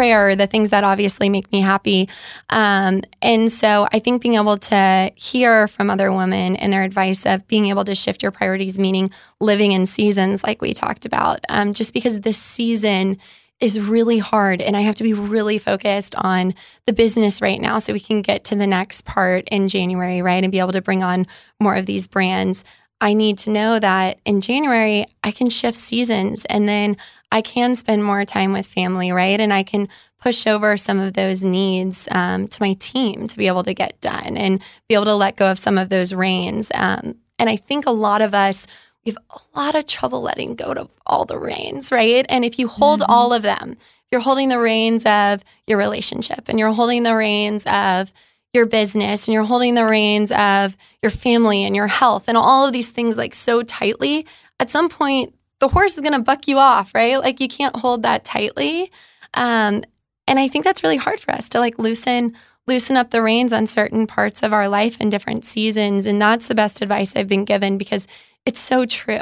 prayer, 0.00 0.34
the 0.34 0.46
things 0.46 0.70
that 0.70 0.82
obviously 0.82 1.28
make 1.28 1.52
me 1.52 1.60
happy. 1.60 2.08
Um, 2.48 3.02
and 3.20 3.52
so 3.52 3.86
I 3.92 3.98
think 3.98 4.22
being 4.22 4.36
able 4.36 4.56
to 4.56 5.12
hear 5.14 5.68
from 5.68 5.90
other 5.90 6.10
women 6.10 6.56
and 6.56 6.72
their 6.72 6.84
advice 6.84 7.26
of 7.26 7.46
being 7.48 7.66
able 7.66 7.84
to 7.84 7.94
shift 7.94 8.22
your 8.22 8.32
priorities, 8.32 8.78
meaning 8.78 9.10
living 9.40 9.72
in 9.72 9.84
seasons, 9.84 10.42
like 10.42 10.62
we 10.62 10.72
talked 10.72 11.04
about, 11.04 11.40
um, 11.50 11.74
just 11.74 11.92
because 11.92 12.18
this 12.20 12.38
season 12.38 13.18
is 13.60 13.78
really 13.78 14.18
hard 14.18 14.62
and 14.62 14.76
I 14.76 14.80
have 14.80 14.94
to 14.96 15.02
be 15.02 15.12
really 15.12 15.58
focused 15.58 16.14
on 16.14 16.54
the 16.86 16.92
business 16.92 17.42
right 17.42 17.60
now 17.60 17.78
so 17.78 17.92
we 17.92 18.00
can 18.00 18.22
get 18.22 18.44
to 18.44 18.56
the 18.56 18.66
next 18.66 19.04
part 19.04 19.46
in 19.50 19.68
January, 19.68 20.22
right? 20.22 20.42
And 20.42 20.50
be 20.50 20.58
able 20.58 20.72
to 20.72 20.80
bring 20.80 21.02
on 21.02 21.26
more 21.60 21.76
of 21.76 21.86
these 21.86 22.06
brands. 22.06 22.64
I 23.02 23.12
need 23.12 23.38
to 23.38 23.50
know 23.50 23.78
that 23.78 24.18
in 24.24 24.40
January, 24.40 25.06
I 25.22 25.30
can 25.30 25.48
shift 25.48 25.76
seasons 25.76 26.44
and 26.46 26.68
then 26.68 26.96
I 27.32 27.42
can 27.42 27.74
spend 27.74 28.04
more 28.04 28.24
time 28.24 28.52
with 28.52 28.66
family, 28.66 29.12
right? 29.12 29.40
And 29.40 29.52
I 29.52 29.62
can 29.62 29.88
push 30.20 30.46
over 30.46 30.76
some 30.76 30.98
of 30.98 31.14
those 31.14 31.42
needs 31.42 32.06
um, 32.10 32.46
to 32.48 32.62
my 32.62 32.74
team 32.74 33.26
to 33.26 33.38
be 33.38 33.46
able 33.46 33.62
to 33.62 33.74
get 33.74 34.00
done 34.00 34.36
and 34.36 34.60
be 34.88 34.94
able 34.94 35.06
to 35.06 35.14
let 35.14 35.36
go 35.36 35.50
of 35.50 35.58
some 35.58 35.78
of 35.78 35.88
those 35.88 36.12
reins. 36.12 36.70
Um, 36.74 37.16
and 37.38 37.48
I 37.48 37.56
think 37.56 37.86
a 37.86 37.90
lot 37.90 38.20
of 38.20 38.34
us, 38.34 38.66
we 39.04 39.12
have 39.12 39.18
a 39.30 39.58
lot 39.58 39.74
of 39.74 39.86
trouble 39.86 40.20
letting 40.22 40.54
go 40.54 40.72
of 40.72 40.90
all 41.06 41.24
the 41.24 41.38
reins, 41.38 41.90
right? 41.90 42.26
And 42.28 42.44
if 42.44 42.58
you 42.58 42.68
hold 42.68 43.00
Mhm. 43.00 43.06
all 43.08 43.32
of 43.32 43.42
them, 43.42 43.76
you're 44.10 44.20
holding 44.20 44.48
the 44.48 44.58
reins 44.58 45.06
of 45.06 45.42
your 45.66 45.78
relationship 45.78 46.44
and 46.48 46.58
you're 46.58 46.72
holding 46.72 47.02
the 47.04 47.14
reins 47.16 47.64
of 47.66 48.12
your 48.52 48.66
business 48.66 49.26
and 49.28 49.32
you're 49.32 49.44
holding 49.44 49.74
the 49.74 49.84
reins 49.86 50.32
of 50.32 50.76
your 51.02 51.10
family 51.10 51.64
and 51.64 51.76
your 51.76 51.86
health 51.86 52.24
and 52.26 52.36
all 52.36 52.66
of 52.66 52.72
these 52.72 52.90
things 52.90 53.16
like 53.16 53.34
so 53.34 53.62
tightly, 53.62 54.26
at 54.58 54.70
some 54.70 54.88
point 54.88 55.34
the 55.60 55.68
horse 55.68 55.94
is 55.94 56.00
going 56.00 56.14
to 56.14 56.18
buck 56.22 56.48
you 56.48 56.58
off, 56.58 56.94
right? 56.94 57.20
Like 57.20 57.38
you 57.38 57.46
can't 57.46 57.76
hold 57.76 58.02
that 58.02 58.24
tightly. 58.24 58.90
Um, 59.34 59.84
and 60.26 60.38
I 60.38 60.48
think 60.48 60.64
that's 60.64 60.82
really 60.82 60.96
hard 60.96 61.20
for 61.20 61.32
us 61.32 61.48
to 61.50 61.60
like 61.60 61.78
loosen 61.78 62.34
loosen 62.66 62.96
up 62.96 63.10
the 63.10 63.22
reins 63.22 63.52
on 63.52 63.66
certain 63.66 64.06
parts 64.06 64.42
of 64.42 64.52
our 64.52 64.68
life 64.68 65.00
in 65.00 65.10
different 65.10 65.44
seasons. 65.44 66.06
And 66.06 66.20
that's 66.22 66.46
the 66.46 66.54
best 66.54 66.80
advice 66.82 67.14
I've 67.16 67.26
been 67.28 67.44
given 67.44 67.78
because 67.78 68.06
it's 68.46 68.60
so 68.60 68.86
true. 68.86 69.20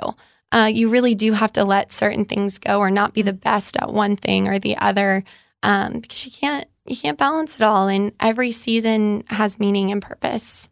Uh, 0.51 0.71
you 0.73 0.89
really 0.89 1.15
do 1.15 1.33
have 1.33 1.53
to 1.53 1.65
let 1.65 1.93
certain 1.93 2.25
things 2.25 2.59
go 2.59 2.79
or 2.79 2.91
not 2.91 3.13
be 3.13 3.23
the 3.23 3.33
best 3.33 3.77
at 3.77 3.93
one 3.93 4.17
thing 4.17 4.49
or 4.49 4.59
the 4.59 4.77
other 4.79 5.23
um, 5.63 6.01
because 6.01 6.25
you 6.25 6.33
can't 6.33 6.67
you 6.87 6.97
can't 6.97 7.19
balance 7.19 7.57
it 7.57 7.63
all. 7.63 7.89
And 7.89 8.13
every 8.19 8.53
season 8.53 9.25
has 9.29 9.59
meaning 9.59 9.91
and 9.91 10.01
purpose. 10.01 10.69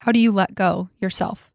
How 0.00 0.12
do 0.12 0.20
you 0.20 0.30
let 0.30 0.54
go 0.54 0.90
yourself? 1.00 1.54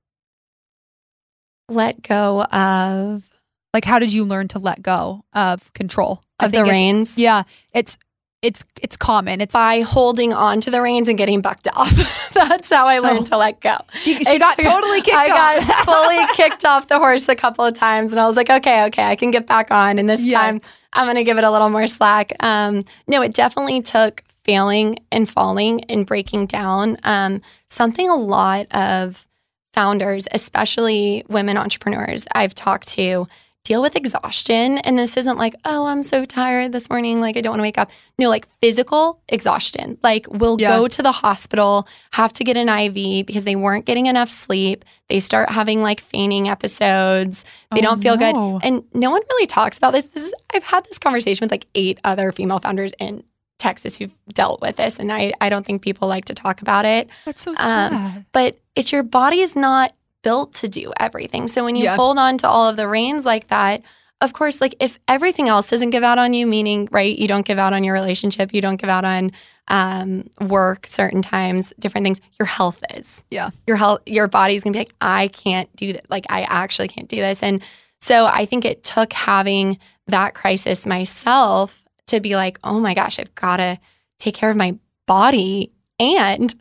Let 1.70 2.02
go 2.02 2.44
of 2.44 3.30
Like, 3.74 3.86
how 3.86 4.00
did 4.00 4.14
you 4.14 4.24
learn 4.24 4.48
to 4.50 4.60
let 4.60 4.82
go 4.82 5.26
of 5.34 5.72
control 5.74 6.24
of 6.40 6.52
the 6.52 6.64
reins 6.64 7.18
Yeah, 7.18 7.44
it's 7.74 7.98
it's 8.42 8.64
it's 8.82 8.96
common. 8.98 9.42
It's 9.42 9.54
by 9.54 9.82
holding 9.82 10.32
on 10.34 10.62
to 10.62 10.72
the 10.72 10.82
reins 10.82 11.08
and 11.08 11.18
getting 11.18 11.42
bucked 11.42 11.68
off. 11.76 12.32
That's 12.34 12.70
how 12.70 12.88
I 12.88 13.00
learned 13.00 13.20
Oh. 13.20 13.24
to 13.26 13.38
let 13.38 13.60
go. 13.62 13.78
she, 14.00 14.16
she 14.24 14.36
It 14.36 14.40
got 14.40 14.58
totally 14.60 15.02
kicked 15.02 15.16
off. 15.18 15.28
I 15.28 15.58
off. 15.58 15.68
got 15.68 15.86
fully 15.86 16.26
kicked 16.36 16.64
off 16.66 16.88
the 16.88 17.00
horse 17.00 17.28
a 17.30 17.36
couple 17.36 17.66
of 17.66 17.74
times, 17.74 18.12
and 18.12 18.20
I 18.20 18.28
was 18.28 18.36
like, 18.36 18.50
okay, 18.50 18.86
okay, 18.86 19.04
I 19.06 19.16
can 19.16 19.32
get 19.32 19.48
back 19.48 19.72
on. 19.72 19.98
And 19.98 20.08
this 20.08 20.22
Yeah. 20.22 20.40
time, 20.40 20.62
I'm 20.94 21.06
going 21.06 21.16
to 21.16 21.24
give 21.24 21.38
it 21.38 21.44
a 21.44 21.52
little 21.52 21.70
more 21.70 21.88
slack. 21.88 22.34
Um, 22.42 22.86
no, 23.08 23.22
it 23.24 23.34
definitely 23.34 23.82
took 23.82 24.22
failing 24.44 24.98
and 25.12 25.28
falling 25.28 25.84
and 25.86 26.06
breaking 26.06 26.46
down. 26.46 26.98
Um, 27.04 27.42
something 27.70 28.08
a 28.08 28.16
lot 28.16 28.68
of 28.72 29.28
founders, 29.74 30.28
especially 30.32 31.24
women 31.28 31.58
entrepreneurs, 31.58 32.28
I've 32.34 32.54
talked 32.56 32.88
to. 32.90 33.28
Deal 33.68 33.82
with 33.82 33.98
exhaustion. 33.98 34.78
And 34.78 34.98
this 34.98 35.18
isn't 35.18 35.38
like, 35.38 35.54
oh, 35.66 35.88
I'm 35.88 36.02
so 36.02 36.24
tired 36.24 36.72
this 36.72 36.90
morning. 36.90 37.20
Like, 37.20 37.36
I 37.36 37.42
don't 37.42 37.52
want 37.52 37.60
to 37.60 37.64
wake 37.64 37.78
up. 37.78 37.92
No, 38.18 38.30
like 38.30 38.48
physical 38.62 39.20
exhaustion. 39.28 39.98
Like, 40.02 40.26
we'll 40.30 40.56
Yeah. 40.58 40.78
go 40.78 40.88
to 40.88 41.04
the 41.04 41.12
hospital, 41.12 41.86
have 42.14 42.32
to 42.34 42.46
get 42.46 42.56
an 42.56 42.70
IV 42.70 43.26
because 43.26 43.44
they 43.44 43.58
weren't 43.58 43.84
getting 43.84 44.06
enough 44.06 44.30
sleep. 44.30 44.86
They 45.10 45.20
start 45.20 45.50
having 45.50 45.82
like 45.82 46.00
fainting 46.00 46.48
episodes. 46.48 47.44
They 47.72 47.80
Oh, 47.80 47.82
don't 47.82 48.02
feel 48.02 48.16
no. 48.16 48.60
good. 48.60 48.66
And 48.66 48.84
no 48.94 49.12
one 49.12 49.22
really 49.32 49.48
talks 49.48 49.78
about 49.78 49.92
this. 49.92 50.06
This 50.08 50.24
is 50.28 50.34
I've 50.56 50.64
had 50.64 50.86
this 50.86 50.98
conversation 50.98 51.44
with 51.44 51.52
like 51.52 51.68
eight 51.76 52.00
other 52.06 52.32
female 52.32 52.60
founders 52.60 52.94
in 53.00 53.24
Texas 53.60 53.98
who've 53.98 54.16
dealt 54.32 54.62
with 54.62 54.78
this. 54.78 54.98
And 54.98 55.12
I, 55.12 55.34
I 55.42 55.50
don't 55.50 55.66
think 55.66 55.82
people 55.82 56.08
like 56.08 56.24
to 56.26 56.34
talk 56.34 56.62
about 56.62 56.86
it. 56.86 57.10
That's 57.26 57.42
so 57.42 57.52
Um, 57.52 57.58
sad. 57.58 58.26
But 58.32 58.60
it's 58.78 58.94
your 58.94 59.04
body 59.04 59.42
is 59.42 59.58
not 59.58 59.92
built 60.28 60.54
to 60.56 60.68
do 60.68 60.92
everything. 61.00 61.48
So 61.48 61.64
when 61.64 61.78
you 61.78 61.86
Yeah. 61.86 61.96
hold 61.96 62.18
on 62.18 62.38
to 62.40 62.48
all 62.50 62.68
of 62.68 62.76
the 62.76 62.86
reins 62.86 63.24
like 63.24 63.48
that, 63.48 63.82
of 64.20 64.34
course, 64.34 64.60
like 64.60 64.76
if 64.82 65.00
everything 65.08 65.48
else 65.48 65.70
doesn't 65.70 65.92
give 65.92 66.04
out 66.04 66.18
on 66.20 66.34
you, 66.34 66.46
meaning, 66.46 66.90
right, 66.92 67.18
you 67.18 67.30
don't 67.30 67.46
give 67.46 67.58
out 67.58 67.72
on 67.72 67.86
your 67.86 67.94
relationship, 67.94 68.54
you 68.54 68.60
don't 68.60 68.76
give 68.76 68.90
out 68.90 69.06
on 69.06 69.32
um, 69.70 70.30
work 70.42 70.86
certain 70.88 71.22
times, 71.22 71.72
different 71.80 72.04
things, 72.04 72.20
your 72.40 72.46
health 72.46 72.84
is. 72.96 73.24
Yeah. 73.32 73.52
Your 73.68 73.78
health, 73.78 74.02
your 74.06 74.28
body's 74.28 74.64
gonna 74.64 74.74
be 74.74 74.80
like, 74.80 74.96
I 75.00 75.30
can't 75.30 75.74
do 75.78 75.94
that. 75.94 76.10
Like, 76.10 76.26
I 76.30 76.42
actually 76.42 76.90
can't 76.90 77.08
do 77.08 77.18
this. 77.18 77.42
And 77.42 77.62
so 78.02 78.26
I 78.26 78.46
think 78.46 78.66
it 78.66 78.84
took 78.84 79.14
having 79.14 79.78
that 80.08 80.34
crisis 80.34 80.86
myself 80.86 81.84
to 82.08 82.20
be 82.20 82.36
like, 82.36 82.60
oh 82.66 82.80
my 82.82 82.94
gosh, 82.94 83.18
I've 83.18 83.34
got 83.36 83.58
to 83.58 83.78
take 84.20 84.36
care 84.36 84.50
of 84.50 84.58
my 84.58 84.76
body 85.06 85.72
and 86.00 86.54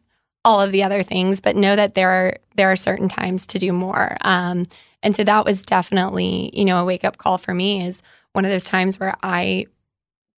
all 0.47 0.61
of 0.61 0.71
the 0.71 0.85
other 0.85 1.03
things, 1.03 1.41
but 1.41 1.57
know 1.57 1.75
that 1.75 1.97
there 1.97 2.09
are 2.09 2.37
there 2.55 2.71
are 2.71 2.77
certain 2.77 3.09
times 3.09 3.47
to 3.49 3.59
do 3.59 3.73
more. 3.73 4.17
Um, 4.23 4.65
and 5.03 5.15
so 5.15 5.25
that 5.25 5.45
was 5.45 5.61
definitely, 5.63 6.51
you 6.55 6.65
know, 6.65 6.81
a 6.81 6.85
wake 6.85 7.05
up 7.05 7.19
call 7.19 7.37
for 7.37 7.53
me 7.53 7.85
is 7.85 8.01
one 8.33 8.45
of 8.45 8.51
those 8.51 8.65
times 8.65 8.99
where 9.01 9.15
I 9.25 9.67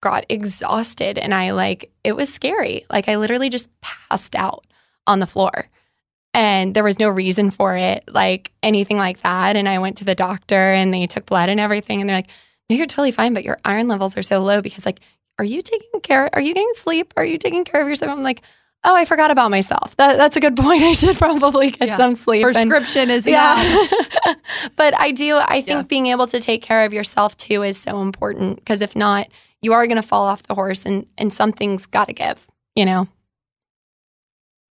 got 0.01 0.26
exhausted 0.30 1.18
and 1.18 1.34
I 1.34 1.51
like 1.51 1.91
it 2.05 2.16
was 2.16 2.34
scary. 2.34 2.86
Like 2.89 3.10
I 3.10 3.18
literally 3.18 3.49
just 3.49 3.70
passed 3.82 4.36
out 4.36 4.66
on 5.05 5.20
the 5.20 5.28
floor. 5.28 5.70
And 6.34 6.74
there 6.74 6.84
was 6.84 6.99
no 6.99 7.10
reason 7.10 7.51
for 7.51 7.76
it, 7.76 8.03
like 8.08 8.51
anything 8.64 8.97
like 8.97 9.22
that. 9.22 9.55
And 9.58 9.68
I 9.68 9.80
went 9.80 9.97
to 9.97 10.05
the 10.05 10.16
doctor 10.16 10.55
and 10.55 10.93
they 10.93 11.08
took 11.08 11.26
blood 11.26 11.49
and 11.49 11.60
everything. 11.60 11.99
And 11.99 12.10
they're 12.10 12.18
like, 12.18 12.30
no, 12.70 12.76
you're 12.78 12.86
totally 12.86 13.12
fine, 13.12 13.34
but 13.34 13.43
your 13.43 13.58
iron 13.66 13.88
levels 13.88 14.16
are 14.18 14.22
so 14.22 14.39
low 14.41 14.62
because, 14.62 14.86
like, 14.86 14.99
are 15.39 15.45
you 15.45 15.62
taking 15.62 15.99
care? 16.01 16.30
Are 16.34 16.41
you 16.41 16.53
getting 16.53 16.74
sleep? 16.76 17.14
Are 17.18 17.26
you 17.26 17.38
taking 17.38 17.66
care 17.66 17.82
of 17.82 17.88
yourself? 17.88 18.12
I'm 18.12 18.24
like, 18.24 18.41
oh, 18.84 18.95
I 18.95 19.05
forgot 19.05 19.32
about 19.32 19.51
myself. 19.51 19.95
That, 19.97 20.17
that's 20.17 20.36
a 20.38 20.39
good 20.39 20.55
point. 20.57 20.82
I 20.84 20.93
should 20.93 21.17
probably 21.17 21.71
get 21.71 21.89
Yeah. 21.89 21.97
some 21.97 22.15
sleep. 22.15 22.45
and- 22.45 22.53
Prescription 22.55 23.09
is 23.09 23.28
yeah. 23.28 23.86
but 24.75 24.97
I 24.97 25.11
do, 25.11 25.38
I 25.38 25.55
think 25.61 25.67
Yeah. 25.67 25.82
being 25.84 26.07
able 26.07 26.28
to 26.28 26.39
take 26.39 26.61
care 26.61 26.86
of 26.86 26.93
yourself 26.93 27.36
too 27.38 27.63
is 27.63 27.78
so 27.78 28.01
important 28.01 28.57
because 28.57 28.82
if 28.82 28.95
not, 28.95 29.28
you 29.61 29.73
are 29.73 29.88
going 29.88 30.01
to 30.01 30.07
fall 30.07 30.25
off 30.25 30.43
the 30.43 30.53
horse 30.55 30.86
and, 30.86 31.05
and 31.17 31.34
something's 31.34 31.86
got 31.88 32.07
to 32.07 32.13
give, 32.13 32.47
you 32.75 32.86
know? 32.86 33.07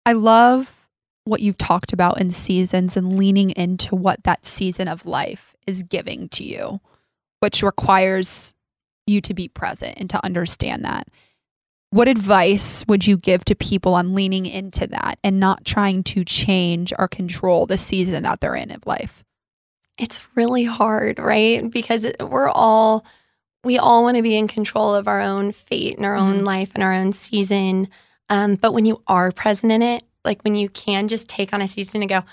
I 0.06 0.14
love 0.14 0.88
what 1.24 1.41
you've 1.41 1.58
talked 1.58 1.91
about 1.91 2.22
in 2.22 2.30
seasons 2.30 2.95
and 2.95 3.18
leaning 3.18 3.49
into 3.51 3.95
what 3.95 4.24
that 4.24 4.45
season 4.45 4.88
of 4.88 5.08
life 5.08 5.56
is 5.66 5.82
giving 5.82 6.30
to 6.30 6.43
you, 6.43 6.80
which 7.39 7.64
requires 7.64 8.53
you 9.08 9.22
to 9.22 9.34
be 9.34 9.47
present 9.47 9.95
and 9.97 10.08
to 10.12 10.24
understand 10.24 10.86
that. 10.86 11.08
What 11.92 12.08
advice 12.08 12.84
would 12.88 13.08
you 13.08 13.18
give 13.18 13.46
to 13.46 13.56
people 13.56 13.94
on 13.94 14.16
leaning 14.16 14.46
into 14.46 14.86
that 14.88 15.18
and 15.24 15.40
not 15.40 15.64
trying 15.66 16.04
to 16.06 16.26
change 16.26 16.92
or 17.00 17.08
control 17.08 17.66
the 17.66 17.78
season 17.78 18.24
that 18.24 18.42
they're 18.42 18.56
in 18.56 18.72
of 18.72 18.86
life? 18.86 19.24
It's 19.98 20.28
really 20.36 20.66
hard, 20.66 21.20
right? 21.20 21.70
Because 21.72 22.06
we're 22.20 22.50
all, 22.50 23.06
we 23.64 23.78
all 23.78 24.04
want 24.04 24.18
to 24.18 24.24
be 24.24 24.36
in 24.36 24.48
control 24.50 24.94
of 24.94 25.08
our 25.08 25.22
own 25.22 25.54
fate 25.54 25.96
and 25.96 26.06
our 26.06 26.16
own 26.18 26.42
Mhm. 26.42 26.46
life 26.46 26.72
and 26.76 26.84
our 26.84 26.92
own 26.94 27.14
season. 27.14 27.88
Um, 28.30 28.56
but 28.56 28.74
when 28.74 28.86
you 28.86 29.02
are 29.08 29.32
present 29.32 29.72
in 29.72 29.82
it, 29.82 30.04
like 30.26 30.42
when 30.44 30.56
you 30.56 30.68
can 30.68 31.08
just 31.08 31.30
take 31.30 31.54
on 31.54 31.62
a 31.62 31.68
season 31.68 32.02
and 32.02 32.10
go, 32.10 32.24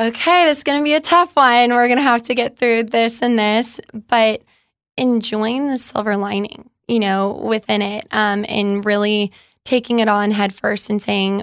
okay, 0.00 0.44
this 0.46 0.58
is 0.58 0.64
going 0.64 0.78
to 0.80 0.84
be 0.84 0.94
a 0.94 1.00
tough 1.00 1.36
one. 1.36 1.70
We're 1.70 1.86
going 1.86 1.98
to 1.98 2.02
have 2.02 2.22
to 2.22 2.34
get 2.34 2.58
through 2.58 2.84
this 2.84 3.22
and 3.22 3.38
this, 3.38 3.78
but 4.08 4.42
enjoying 4.96 5.68
the 5.68 5.78
silver 5.78 6.16
lining, 6.16 6.68
you 6.88 7.00
know, 7.00 7.32
within 7.42 7.82
it 7.82 8.06
um, 8.10 8.44
and 8.48 8.84
really 8.84 9.32
taking 9.64 10.00
it 10.00 10.08
on 10.08 10.30
head 10.30 10.54
first 10.54 10.90
and 10.90 11.00
saying, 11.00 11.42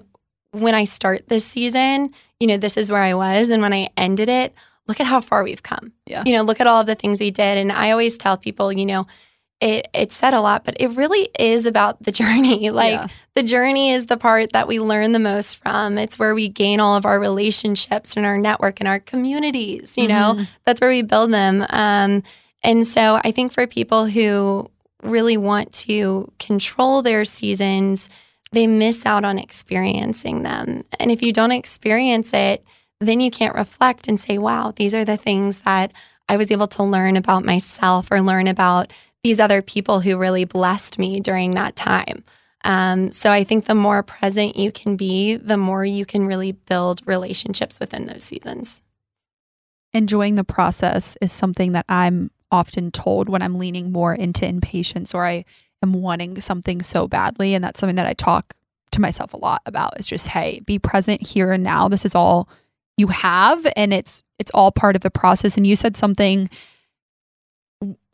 when 0.51 0.75
I 0.75 0.85
start 0.85 1.27
this 1.27 1.45
season, 1.45 2.11
you 2.39 2.47
know, 2.47 2.57
this 2.57 2.77
is 2.77 2.91
where 2.91 3.01
I 3.03 3.13
was. 3.13 3.49
And 3.49 3.61
when 3.61 3.73
I 3.73 3.89
ended 3.97 4.29
it, 4.29 4.53
look 4.87 4.99
at 4.99 5.07
how 5.07 5.21
far 5.21 5.43
we've 5.43 5.63
come. 5.63 5.93
Yeah. 6.05 6.23
You 6.25 6.33
know, 6.33 6.43
look 6.43 6.59
at 6.59 6.67
all 6.67 6.81
of 6.81 6.87
the 6.87 6.95
things 6.95 7.19
we 7.21 7.31
did. 7.31 7.57
And 7.57 7.71
I 7.71 7.91
always 7.91 8.17
tell 8.17 8.35
people, 8.37 8.71
you 8.73 8.85
know, 8.85 9.07
it, 9.61 9.87
it 9.93 10.11
said 10.11 10.33
a 10.33 10.41
lot, 10.41 10.63
but 10.65 10.75
it 10.79 10.89
really 10.89 11.29
is 11.39 11.65
about 11.65 12.01
the 12.03 12.11
journey. 12.21 12.69
Like 12.69 12.93
Yeah. 12.93 13.07
the 13.35 13.43
journey 13.43 13.91
is 13.91 14.07
the 14.07 14.17
part 14.17 14.53
that 14.53 14.67
we 14.67 14.79
learn 14.79 15.11
the 15.13 15.19
most 15.19 15.57
from. 15.57 15.97
It's 15.97 16.19
where 16.19 16.35
we 16.35 16.49
gain 16.49 16.79
all 16.79 16.95
of 16.97 17.05
our 17.05 17.19
relationships 17.19 18.15
and 18.17 18.25
our 18.25 18.37
network 18.37 18.79
and 18.81 18.87
our 18.89 18.99
communities, 18.99 19.93
you 19.95 20.07
know, 20.07 20.35
Mhm. 20.37 20.47
that's 20.65 20.81
where 20.81 20.89
we 20.89 21.01
build 21.03 21.31
them. 21.31 21.65
Um, 21.69 22.23
And 22.63 22.85
so 22.85 23.19
I 23.23 23.31
think 23.31 23.53
for 23.53 23.65
people 23.65 24.05
who 24.05 24.69
really 25.03 25.37
want 25.37 25.71
to 25.73 26.31
control 26.39 27.01
their 27.01 27.25
seasons, 27.25 28.09
they 28.51 28.67
miss 28.67 29.05
out 29.05 29.23
on 29.23 29.39
experiencing 29.39 30.43
them. 30.43 30.83
And 30.99 31.11
if 31.11 31.21
you 31.21 31.31
don't 31.31 31.51
experience 31.51 32.33
it, 32.33 32.63
then 32.99 33.19
you 33.19 33.31
can't 33.31 33.55
reflect 33.55 34.07
and 34.07 34.19
say, 34.19 34.37
wow, 34.37 34.73
these 34.75 34.93
are 34.93 35.05
the 35.05 35.17
things 35.17 35.59
that 35.59 35.91
I 36.29 36.37
was 36.37 36.51
able 36.51 36.67
to 36.67 36.83
learn 36.83 37.17
about 37.17 37.43
myself 37.43 38.11
or 38.11 38.21
learn 38.21 38.47
about 38.47 38.93
these 39.23 39.39
other 39.39 39.61
people 39.61 40.01
who 40.01 40.17
really 40.17 40.45
blessed 40.45 40.97
me 40.97 41.19
during 41.19 41.51
that 41.51 41.75
time. 41.75 42.23
Um, 42.63 43.11
so 43.11 43.31
I 43.31 43.43
think 43.43 43.65
the 43.65 43.75
more 43.75 44.03
present 44.03 44.55
you 44.55 44.71
can 44.71 44.95
be, 44.95 45.35
the 45.35 45.57
more 45.57 45.83
you 45.83 46.05
can 46.05 46.27
really 46.27 46.51
build 46.51 47.01
relationships 47.05 47.79
within 47.79 48.05
those 48.05 48.23
seasons. 48.23 48.81
Enjoying 49.93 50.35
the 50.35 50.43
process 50.43 51.17
is 51.21 51.31
something 51.31 51.71
that 51.73 51.85
I'm 51.89 52.31
often 52.51 52.91
told 52.91 53.29
when 53.29 53.41
I'm 53.41 53.57
leaning 53.57 53.91
more 53.91 54.13
into 54.13 54.47
impatience 54.47 55.13
or 55.13 55.25
I 55.25 55.45
am 55.81 55.93
wanting 55.93 56.39
something 56.41 56.81
so 56.81 57.07
badly. 57.07 57.53
And 57.53 57.63
that's 57.63 57.79
something 57.79 57.95
that 57.95 58.05
I 58.05 58.13
talk 58.13 58.53
to 58.91 59.01
myself 59.01 59.33
a 59.33 59.37
lot 59.37 59.61
about 59.65 59.99
is 59.99 60.07
just, 60.07 60.27
hey, 60.27 60.61
be 60.65 60.77
present 60.77 61.25
here 61.25 61.51
and 61.51 61.63
now. 61.63 61.87
This 61.87 62.05
is 62.05 62.15
all 62.15 62.49
you 62.97 63.07
have 63.07 63.65
and 63.75 63.93
it's 63.93 64.23
it's 64.37 64.51
all 64.53 64.71
part 64.71 64.95
of 64.95 65.01
the 65.01 65.11
process. 65.11 65.55
And 65.55 65.65
you 65.65 65.75
said 65.75 65.95
something 65.95 66.49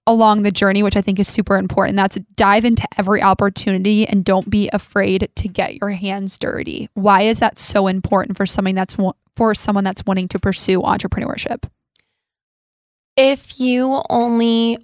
along 0.05 0.43
the 0.43 0.51
journey, 0.51 0.83
which 0.83 0.95
I 0.95 1.01
think 1.01 1.19
is 1.19 1.27
super 1.27 1.57
important. 1.57 1.97
That's 1.97 2.17
dive 2.35 2.63
into 2.63 2.87
every 2.97 3.21
opportunity 3.21 4.07
and 4.07 4.23
don't 4.23 4.49
be 4.49 4.69
afraid 4.71 5.29
to 5.35 5.47
get 5.47 5.75
your 5.75 5.89
hands 5.91 6.37
dirty. 6.37 6.89
Why 6.93 7.23
is 7.23 7.39
that 7.39 7.59
so 7.59 7.87
important 7.87 8.37
for 8.37 8.45
something 8.45 8.75
that's 8.75 8.95
for 9.35 9.53
someone 9.53 9.83
that's 9.83 10.05
wanting 10.05 10.29
to 10.29 10.39
pursue 10.39 10.81
entrepreneurship? 10.81 11.69
If 13.17 13.59
you 13.59 14.01
only 14.09 14.77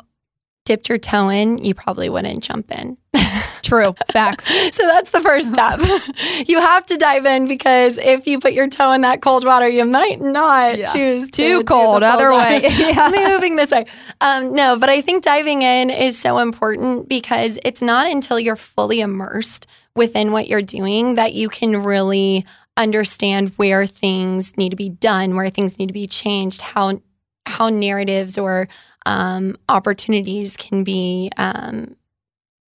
dipped 0.65 0.89
your 0.89 0.97
toe 0.97 1.29
in, 1.29 1.57
you 1.57 1.73
probably 1.73 2.09
wouldn't 2.09 2.43
jump 2.43 2.71
in. 2.71 2.97
True. 3.63 3.95
Facts. 4.11 4.45
so 4.75 4.85
that's 4.85 5.11
the 5.11 5.21
first 5.21 5.49
step. 5.49 5.79
you 6.47 6.59
have 6.59 6.85
to 6.87 6.97
dive 6.97 7.25
in 7.25 7.47
because 7.47 7.97
if 7.97 8.27
you 8.27 8.39
put 8.39 8.53
your 8.53 8.67
toe 8.67 8.91
in 8.91 9.01
that 9.01 9.21
cold 9.21 9.45
water, 9.45 9.67
you 9.67 9.85
might 9.85 10.21
not 10.21 10.77
yeah. 10.77 10.91
choose 10.91 11.29
too 11.31 11.59
to 11.59 11.63
cold. 11.63 12.03
Other 12.03 12.31
way. 12.31 12.61
yeah. 12.63 13.09
Moving 13.29 13.55
this 13.55 13.71
way. 13.71 13.85
Um, 14.21 14.53
no, 14.53 14.77
but 14.77 14.89
I 14.89 15.01
think 15.01 15.23
diving 15.23 15.61
in 15.61 15.89
is 15.89 16.19
so 16.19 16.39
important 16.39 17.09
because 17.09 17.57
it's 17.63 17.81
not 17.81 18.07
until 18.07 18.39
you're 18.39 18.55
fully 18.55 19.01
immersed 19.01 19.67
within 19.95 20.31
what 20.31 20.47
you're 20.47 20.61
doing 20.61 21.15
that 21.15 21.33
you 21.33 21.49
can 21.49 21.83
really 21.83 22.45
understand 22.75 23.49
where 23.57 23.85
things 23.85 24.57
need 24.57 24.69
to 24.69 24.75
be 24.75 24.89
done, 24.89 25.35
where 25.35 25.49
things 25.49 25.77
need 25.77 25.87
to 25.87 25.93
be 25.93 26.07
changed, 26.07 26.61
how 26.61 26.99
how 27.45 27.69
narratives 27.69 28.37
or 28.37 28.67
um, 29.05 29.55
opportunities 29.69 30.55
can 30.57 30.83
be, 30.83 31.29
um, 31.37 31.95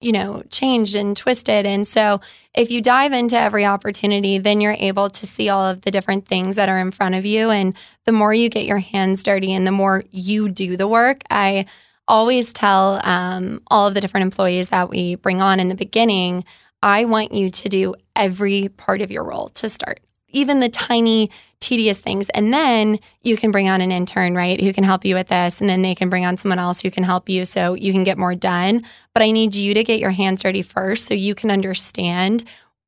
you 0.00 0.12
know, 0.12 0.42
changed 0.50 0.94
and 0.94 1.16
twisted. 1.16 1.66
And 1.66 1.86
so, 1.86 2.20
if 2.54 2.70
you 2.70 2.80
dive 2.80 3.12
into 3.12 3.38
every 3.38 3.64
opportunity, 3.64 4.38
then 4.38 4.60
you're 4.60 4.76
able 4.78 5.10
to 5.10 5.26
see 5.26 5.48
all 5.48 5.64
of 5.64 5.82
the 5.82 5.90
different 5.90 6.26
things 6.26 6.56
that 6.56 6.68
are 6.68 6.78
in 6.78 6.90
front 6.90 7.14
of 7.14 7.26
you. 7.26 7.50
And 7.50 7.76
the 8.04 8.12
more 8.12 8.34
you 8.34 8.48
get 8.48 8.66
your 8.66 8.78
hands 8.78 9.22
dirty 9.22 9.52
and 9.52 9.66
the 9.66 9.72
more 9.72 10.04
you 10.10 10.48
do 10.48 10.76
the 10.76 10.88
work, 10.88 11.22
I 11.30 11.66
always 12.06 12.52
tell 12.52 13.00
um, 13.04 13.60
all 13.68 13.86
of 13.86 13.94
the 13.94 14.00
different 14.00 14.22
employees 14.22 14.68
that 14.70 14.88
we 14.88 15.16
bring 15.16 15.40
on 15.40 15.60
in 15.60 15.68
the 15.68 15.74
beginning, 15.74 16.44
I 16.82 17.04
want 17.04 17.32
you 17.32 17.50
to 17.50 17.68
do 17.68 17.94
every 18.14 18.68
part 18.68 19.00
of 19.00 19.10
your 19.10 19.24
role 19.24 19.48
to 19.50 19.68
start 19.68 20.00
even 20.30 20.60
the 20.60 20.68
tiny 20.68 21.30
tedious 21.68 21.98
things. 21.98 22.30
And 22.30 22.50
then 22.50 22.98
you 23.20 23.36
can 23.36 23.50
bring 23.50 23.68
on 23.68 23.82
an 23.82 23.92
intern 23.92 24.34
right 24.34 24.58
who 24.58 24.72
can 24.72 24.84
help 24.84 25.04
you 25.04 25.14
with 25.14 25.28
this. 25.28 25.60
And 25.60 25.68
then 25.68 25.82
they 25.82 25.94
can 25.94 26.08
bring 26.08 26.24
on 26.24 26.38
someone 26.38 26.58
else 26.58 26.80
who 26.80 26.90
can 26.90 27.04
help 27.04 27.28
you 27.28 27.44
so 27.44 27.74
you 27.74 27.92
can 27.92 28.04
get 28.04 28.16
more 28.16 28.34
done. 28.34 28.82
But 29.12 29.22
i 29.22 29.30
need 29.30 29.54
you 29.54 29.74
to 29.74 29.84
get 29.84 30.00
your 30.00 30.12
hands 30.12 30.42
dirty 30.42 30.62
first 30.62 31.06
so 31.06 31.12
you 31.12 31.34
can 31.34 31.50
understand 31.50 32.44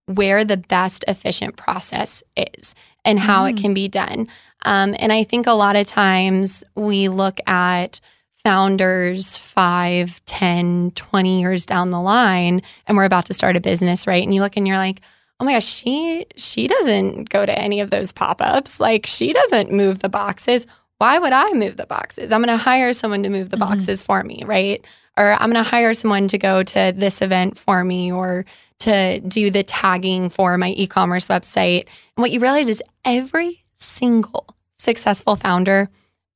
where 0.06 0.44
the 0.44 0.56
best 0.56 1.04
efficient 1.06 1.56
process 1.56 2.22
is 2.36 2.74
and 3.04 3.18
how 3.18 3.44
mm. 3.44 3.50
it 3.50 3.60
can 3.60 3.74
be 3.74 3.86
done. 3.86 4.28
Um, 4.64 4.94
and 4.98 5.12
i 5.12 5.24
think 5.24 5.46
a 5.46 5.52
lot 5.52 5.76
of 5.76 5.86
times 5.86 6.64
we 6.74 7.08
look 7.08 7.38
at 7.46 8.00
founders 8.44 9.36
5 9.36 10.24
10 10.24 10.92
20 10.92 11.40
years 11.40 11.66
down 11.66 11.90
the 11.90 12.00
line 12.00 12.62
and 12.86 12.96
we're 12.96 13.04
about 13.04 13.26
to 13.26 13.34
start 13.34 13.56
a 13.56 13.60
business 13.60 14.06
right? 14.06 14.22
And 14.22 14.34
you 14.34 14.40
look 14.40 14.56
and 14.56 14.66
you're 14.66 14.78
like 14.78 15.00
oh 15.40 15.44
my 15.44 15.52
gosh, 15.54 15.66
she 15.66 16.26
she 16.36 16.68
doesn't 16.68 17.30
go 17.30 17.46
to 17.46 17.58
any 17.58 17.80
of 17.80 17.90
those 17.90 18.12
pop-ups. 18.12 18.78
Like 18.78 19.06
she 19.06 19.32
doesn't 19.32 19.72
move 19.72 20.00
the 20.00 20.08
boxes. 20.08 20.66
Why 20.98 21.18
would 21.18 21.32
I 21.32 21.52
move 21.54 21.76
the 21.76 21.86
boxes? 21.86 22.30
I'm 22.30 22.42
going 22.42 22.56
to 22.56 22.62
hire 22.62 22.92
someone 22.92 23.22
to 23.22 23.30
move 23.30 23.48
the 23.48 23.56
mm-hmm. 23.56 23.70
boxes 23.70 24.02
for 24.02 24.22
me, 24.22 24.42
right? 24.44 24.84
Or 25.16 25.32
I'm 25.32 25.50
going 25.50 25.64
to 25.64 25.68
hire 25.68 25.94
someone 25.94 26.28
to 26.28 26.36
go 26.36 26.62
to 26.62 26.92
this 26.94 27.22
event 27.22 27.56
for 27.56 27.82
me 27.82 28.12
or 28.12 28.44
to 28.80 29.18
do 29.20 29.50
the 29.50 29.62
tagging 29.62 30.28
for 30.28 30.58
my 30.58 30.70
e-commerce 30.70 31.28
website. 31.28 31.86
And 31.86 32.22
what 32.22 32.30
you 32.30 32.40
realize 32.40 32.68
is 32.68 32.82
every 33.04 33.64
single 33.76 34.46
successful 34.76 35.36
founder 35.36 35.88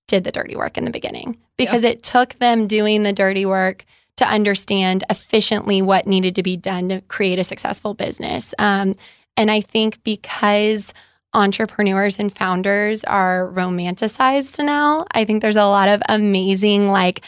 did 0.08 0.24
the 0.24 0.32
dirty 0.32 0.56
work 0.56 0.78
in 0.78 0.86
the 0.86 0.90
beginning 0.90 1.38
because 1.58 1.84
it 1.84 2.02
took 2.02 2.34
them 2.34 2.66
doing 2.66 3.02
the 3.02 3.12
dirty 3.12 3.44
work 3.44 3.84
to 4.16 4.26
understand 4.26 5.04
efficiently 5.10 5.82
what 5.82 6.06
needed 6.06 6.34
to 6.36 6.42
be 6.42 6.56
done 6.56 6.88
to 6.88 7.00
create 7.02 7.38
a 7.38 7.44
successful 7.44 7.94
business. 7.94 8.54
Um, 8.58 8.94
and 9.36 9.50
I 9.50 9.60
think 9.60 10.02
because 10.04 10.94
entrepreneurs 11.32 12.18
and 12.18 12.34
founders 12.34 13.02
are 13.04 13.50
romanticized 13.52 14.64
now, 14.64 15.04
I 15.12 15.24
think 15.24 15.42
there's 15.42 15.56
a 15.56 15.64
lot 15.64 15.88
of 15.88 16.02
amazing, 16.08 16.88
like, 16.88 17.24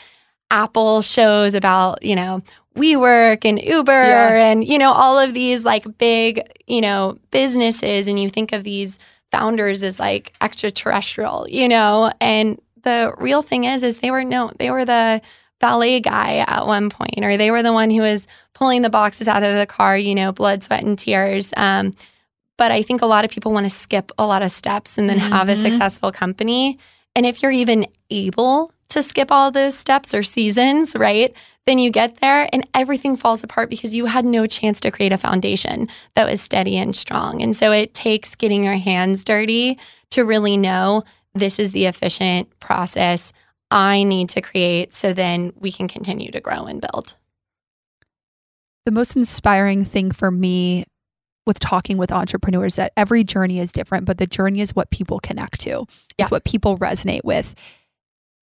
Apple 0.48 1.02
shows 1.02 1.54
about, 1.54 2.04
you 2.04 2.14
know, 2.14 2.40
WeWork 2.76 3.44
and 3.44 3.60
Uber 3.60 3.90
yeah. 3.90 4.50
and, 4.50 4.64
you 4.64 4.78
know, 4.78 4.92
all 4.92 5.18
of 5.18 5.34
these 5.34 5.64
like 5.64 5.98
big, 5.98 6.40
you 6.68 6.80
know, 6.80 7.18
businesses. 7.32 8.06
And 8.06 8.20
you 8.20 8.28
think 8.28 8.52
of 8.52 8.62
these 8.62 9.00
founders 9.32 9.82
as 9.82 9.98
like 9.98 10.34
extraterrestrial, 10.40 11.48
you 11.50 11.68
know, 11.68 12.12
and 12.20 12.60
the 12.82 13.12
real 13.18 13.42
thing 13.42 13.64
is, 13.64 13.82
is 13.82 13.96
they 13.96 14.12
were 14.12 14.22
no, 14.22 14.52
they 14.60 14.70
were 14.70 14.84
the 14.84 15.20
valet 15.66 16.00
guy 16.00 16.44
at 16.46 16.66
one 16.66 16.90
point, 16.90 17.22
or 17.22 17.36
they 17.36 17.50
were 17.50 17.62
the 17.62 17.72
one 17.72 17.90
who 17.90 18.02
was 18.02 18.26
pulling 18.54 18.82
the 18.82 18.90
boxes 18.90 19.26
out 19.26 19.42
of 19.42 19.56
the 19.56 19.66
car, 19.66 19.98
you 19.98 20.14
know, 20.14 20.32
blood, 20.32 20.62
sweat, 20.62 20.84
and 20.84 20.98
tears. 20.98 21.52
Um, 21.56 21.92
but 22.56 22.70
I 22.70 22.82
think 22.82 23.02
a 23.02 23.06
lot 23.06 23.24
of 23.24 23.30
people 23.30 23.52
want 23.52 23.66
to 23.66 23.70
skip 23.70 24.12
a 24.18 24.26
lot 24.26 24.42
of 24.42 24.52
steps 24.52 24.96
and 24.96 25.10
then 25.10 25.18
mm-hmm. 25.18 25.32
have 25.32 25.48
a 25.48 25.52
mm-hmm. 25.52 25.62
successful 25.62 26.12
company. 26.12 26.78
And 27.14 27.26
if 27.26 27.42
you're 27.42 27.52
even 27.52 27.86
able 28.10 28.72
to 28.90 29.02
skip 29.02 29.32
all 29.32 29.50
those 29.50 29.76
steps 29.76 30.14
or 30.14 30.22
seasons, 30.22 30.94
right? 30.94 31.34
Then 31.66 31.78
you 31.78 31.90
get 31.90 32.16
there 32.20 32.48
and 32.52 32.66
everything 32.72 33.16
falls 33.16 33.42
apart 33.42 33.68
because 33.68 33.94
you 33.94 34.06
had 34.06 34.24
no 34.24 34.46
chance 34.46 34.78
to 34.80 34.92
create 34.92 35.12
a 35.12 35.18
foundation 35.18 35.88
that 36.14 36.30
was 36.30 36.40
steady 36.40 36.76
and 36.76 36.94
strong. 36.94 37.42
And 37.42 37.54
so 37.56 37.72
it 37.72 37.92
takes 37.92 38.36
getting 38.36 38.64
your 38.64 38.76
hands 38.76 39.24
dirty 39.24 39.78
to 40.10 40.24
really 40.24 40.56
know 40.56 41.02
this 41.34 41.58
is 41.58 41.72
the 41.72 41.86
efficient 41.86 42.48
process. 42.60 43.32
I 43.70 44.02
need 44.04 44.28
to 44.30 44.40
create 44.40 44.92
so 44.92 45.12
then 45.12 45.52
we 45.56 45.72
can 45.72 45.88
continue 45.88 46.30
to 46.30 46.40
grow 46.40 46.66
and 46.66 46.80
build. 46.80 47.16
The 48.84 48.92
most 48.92 49.16
inspiring 49.16 49.84
thing 49.84 50.12
for 50.12 50.30
me 50.30 50.84
with 51.46 51.58
talking 51.60 51.96
with 51.96 52.12
entrepreneurs 52.12 52.76
that 52.76 52.92
every 52.96 53.24
journey 53.24 53.60
is 53.60 53.72
different, 53.72 54.04
but 54.04 54.18
the 54.18 54.26
journey 54.26 54.60
is 54.60 54.74
what 54.74 54.90
people 54.90 55.20
connect 55.20 55.60
to. 55.62 55.70
Yeah. 55.70 56.24
It's 56.24 56.30
what 56.30 56.44
people 56.44 56.76
resonate 56.78 57.24
with. 57.24 57.54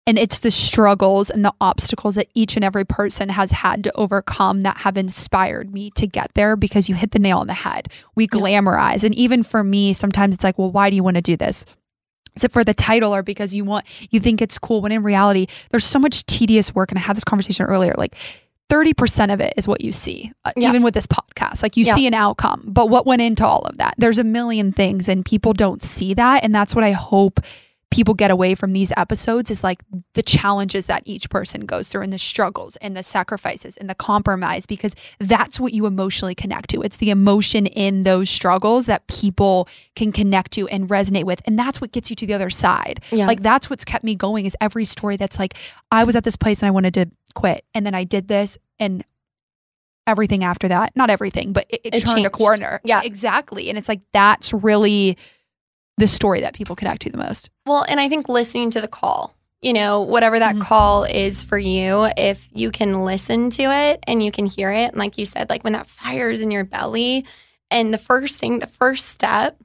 And 0.06 0.18
it's 0.18 0.38
the 0.38 0.50
struggles 0.50 1.30
and 1.30 1.44
the 1.44 1.54
obstacles 1.60 2.14
that 2.16 2.28
each 2.34 2.56
and 2.56 2.64
every 2.64 2.84
person 2.84 3.28
has 3.28 3.50
had 3.50 3.84
to 3.84 3.94
overcome 3.94 4.62
that 4.62 4.78
have 4.78 4.96
inspired 4.98 5.72
me 5.72 5.90
to 5.92 6.06
get 6.06 6.32
there 6.34 6.56
because 6.56 6.88
you 6.88 6.94
hit 6.94 7.12
the 7.12 7.18
nail 7.18 7.38
on 7.38 7.46
the 7.46 7.54
head. 7.54 7.88
We 8.16 8.26
glamorize. 8.26 9.04
And 9.04 9.14
even 9.14 9.42
for 9.42 9.62
me, 9.62 9.92
sometimes 9.92 10.34
it's 10.34 10.44
like, 10.44 10.58
well, 10.58 10.72
why 10.72 10.90
do 10.90 10.96
you 10.96 11.04
want 11.04 11.16
to 11.16 11.22
do 11.22 11.36
this? 11.36 11.64
Is 12.36 12.44
it 12.44 12.52
for 12.52 12.64
the 12.64 12.74
title 12.74 13.14
or 13.14 13.22
because 13.22 13.54
you 13.54 13.64
want 13.64 13.84
you 14.10 14.20
think 14.20 14.40
it's 14.40 14.58
cool 14.58 14.82
when 14.82 14.92
in 14.92 15.02
reality 15.02 15.46
there's 15.70 15.84
so 15.84 15.98
much 15.98 16.24
tedious 16.26 16.74
work 16.74 16.90
and 16.90 16.98
i 16.98 17.02
had 17.02 17.16
this 17.16 17.24
conversation 17.24 17.66
earlier 17.66 17.94
like 17.96 18.14
30% 18.68 19.34
of 19.34 19.40
it 19.40 19.52
is 19.56 19.66
what 19.66 19.80
you 19.80 19.92
see 19.92 20.30
uh, 20.44 20.52
yeah. 20.56 20.68
even 20.68 20.84
with 20.84 20.94
this 20.94 21.08
podcast 21.08 21.60
like 21.60 21.76
you 21.76 21.84
yeah. 21.84 21.94
see 21.94 22.06
an 22.06 22.14
outcome 22.14 22.62
but 22.66 22.88
what 22.88 23.04
went 23.04 23.20
into 23.20 23.44
all 23.44 23.62
of 23.62 23.78
that 23.78 23.94
there's 23.98 24.18
a 24.18 24.24
million 24.24 24.72
things 24.72 25.08
and 25.08 25.24
people 25.24 25.52
don't 25.52 25.82
see 25.82 26.14
that 26.14 26.44
and 26.44 26.54
that's 26.54 26.72
what 26.72 26.84
i 26.84 26.92
hope 26.92 27.40
people 27.90 28.14
get 28.14 28.30
away 28.30 28.54
from 28.54 28.72
these 28.72 28.92
episodes 28.96 29.50
is 29.50 29.64
like 29.64 29.82
the 30.14 30.22
challenges 30.22 30.86
that 30.86 31.02
each 31.04 31.28
person 31.28 31.66
goes 31.66 31.88
through 31.88 32.02
and 32.02 32.12
the 32.12 32.18
struggles 32.18 32.76
and 32.76 32.96
the 32.96 33.02
sacrifices 33.02 33.76
and 33.76 33.90
the 33.90 33.96
compromise 33.96 34.64
because 34.64 34.94
that's 35.18 35.58
what 35.58 35.72
you 35.72 35.86
emotionally 35.86 36.34
connect 36.34 36.70
to. 36.70 36.82
It's 36.82 36.98
the 36.98 37.10
emotion 37.10 37.66
in 37.66 38.04
those 38.04 38.30
struggles 38.30 38.86
that 38.86 39.08
people 39.08 39.68
can 39.96 40.12
connect 40.12 40.52
to 40.52 40.68
and 40.68 40.88
resonate 40.88 41.24
with. 41.24 41.42
And 41.46 41.58
that's 41.58 41.80
what 41.80 41.90
gets 41.90 42.10
you 42.10 42.16
to 42.16 42.26
the 42.26 42.34
other 42.34 42.50
side. 42.50 43.00
Yeah. 43.10 43.26
Like 43.26 43.42
that's 43.42 43.68
what's 43.68 43.84
kept 43.84 44.04
me 44.04 44.14
going 44.14 44.46
is 44.46 44.56
every 44.60 44.84
story 44.84 45.16
that's 45.16 45.38
like, 45.38 45.54
I 45.90 46.04
was 46.04 46.14
at 46.14 46.22
this 46.22 46.36
place 46.36 46.62
and 46.62 46.68
I 46.68 46.70
wanted 46.70 46.94
to 46.94 47.06
quit. 47.34 47.64
And 47.74 47.84
then 47.84 47.94
I 47.96 48.04
did 48.04 48.28
this 48.28 48.56
and 48.78 49.02
everything 50.06 50.44
after 50.44 50.68
that, 50.68 50.94
not 50.94 51.10
everything, 51.10 51.52
but 51.52 51.66
it, 51.68 51.80
it, 51.82 51.94
it 51.96 52.04
turned 52.04 52.18
changed. 52.18 52.28
a 52.28 52.30
corner. 52.30 52.80
Yeah. 52.84 53.00
Exactly. 53.02 53.68
And 53.68 53.76
it's 53.76 53.88
like, 53.88 54.00
that's 54.12 54.52
really 54.52 55.18
the 56.00 56.08
story 56.08 56.40
that 56.40 56.54
people 56.54 56.74
connect 56.74 57.02
to 57.02 57.10
the 57.10 57.18
most. 57.18 57.50
Well, 57.66 57.84
and 57.88 58.00
I 58.00 58.08
think 58.08 58.28
listening 58.28 58.70
to 58.70 58.80
the 58.80 58.88
call, 58.88 59.34
you 59.62 59.72
know, 59.72 60.00
whatever 60.00 60.38
that 60.38 60.56
Mhm. 60.56 60.62
call 60.62 61.04
is 61.04 61.44
for 61.44 61.58
you, 61.58 62.08
if 62.16 62.48
you 62.52 62.70
can 62.70 63.04
listen 63.04 63.50
to 63.50 63.62
it 63.64 64.02
and 64.06 64.22
you 64.22 64.32
can 64.32 64.46
hear 64.46 64.72
it, 64.72 64.90
and 64.92 64.96
like 64.96 65.16
you 65.18 65.26
said, 65.26 65.48
like 65.50 65.62
when 65.62 65.74
that 65.74 65.86
fire's 65.88 66.40
in 66.40 66.50
your 66.50 66.64
belly, 66.64 67.24
and 67.70 67.94
the 67.94 67.98
first 67.98 68.38
thing, 68.38 68.58
the 68.58 68.66
first 68.66 69.08
step, 69.10 69.56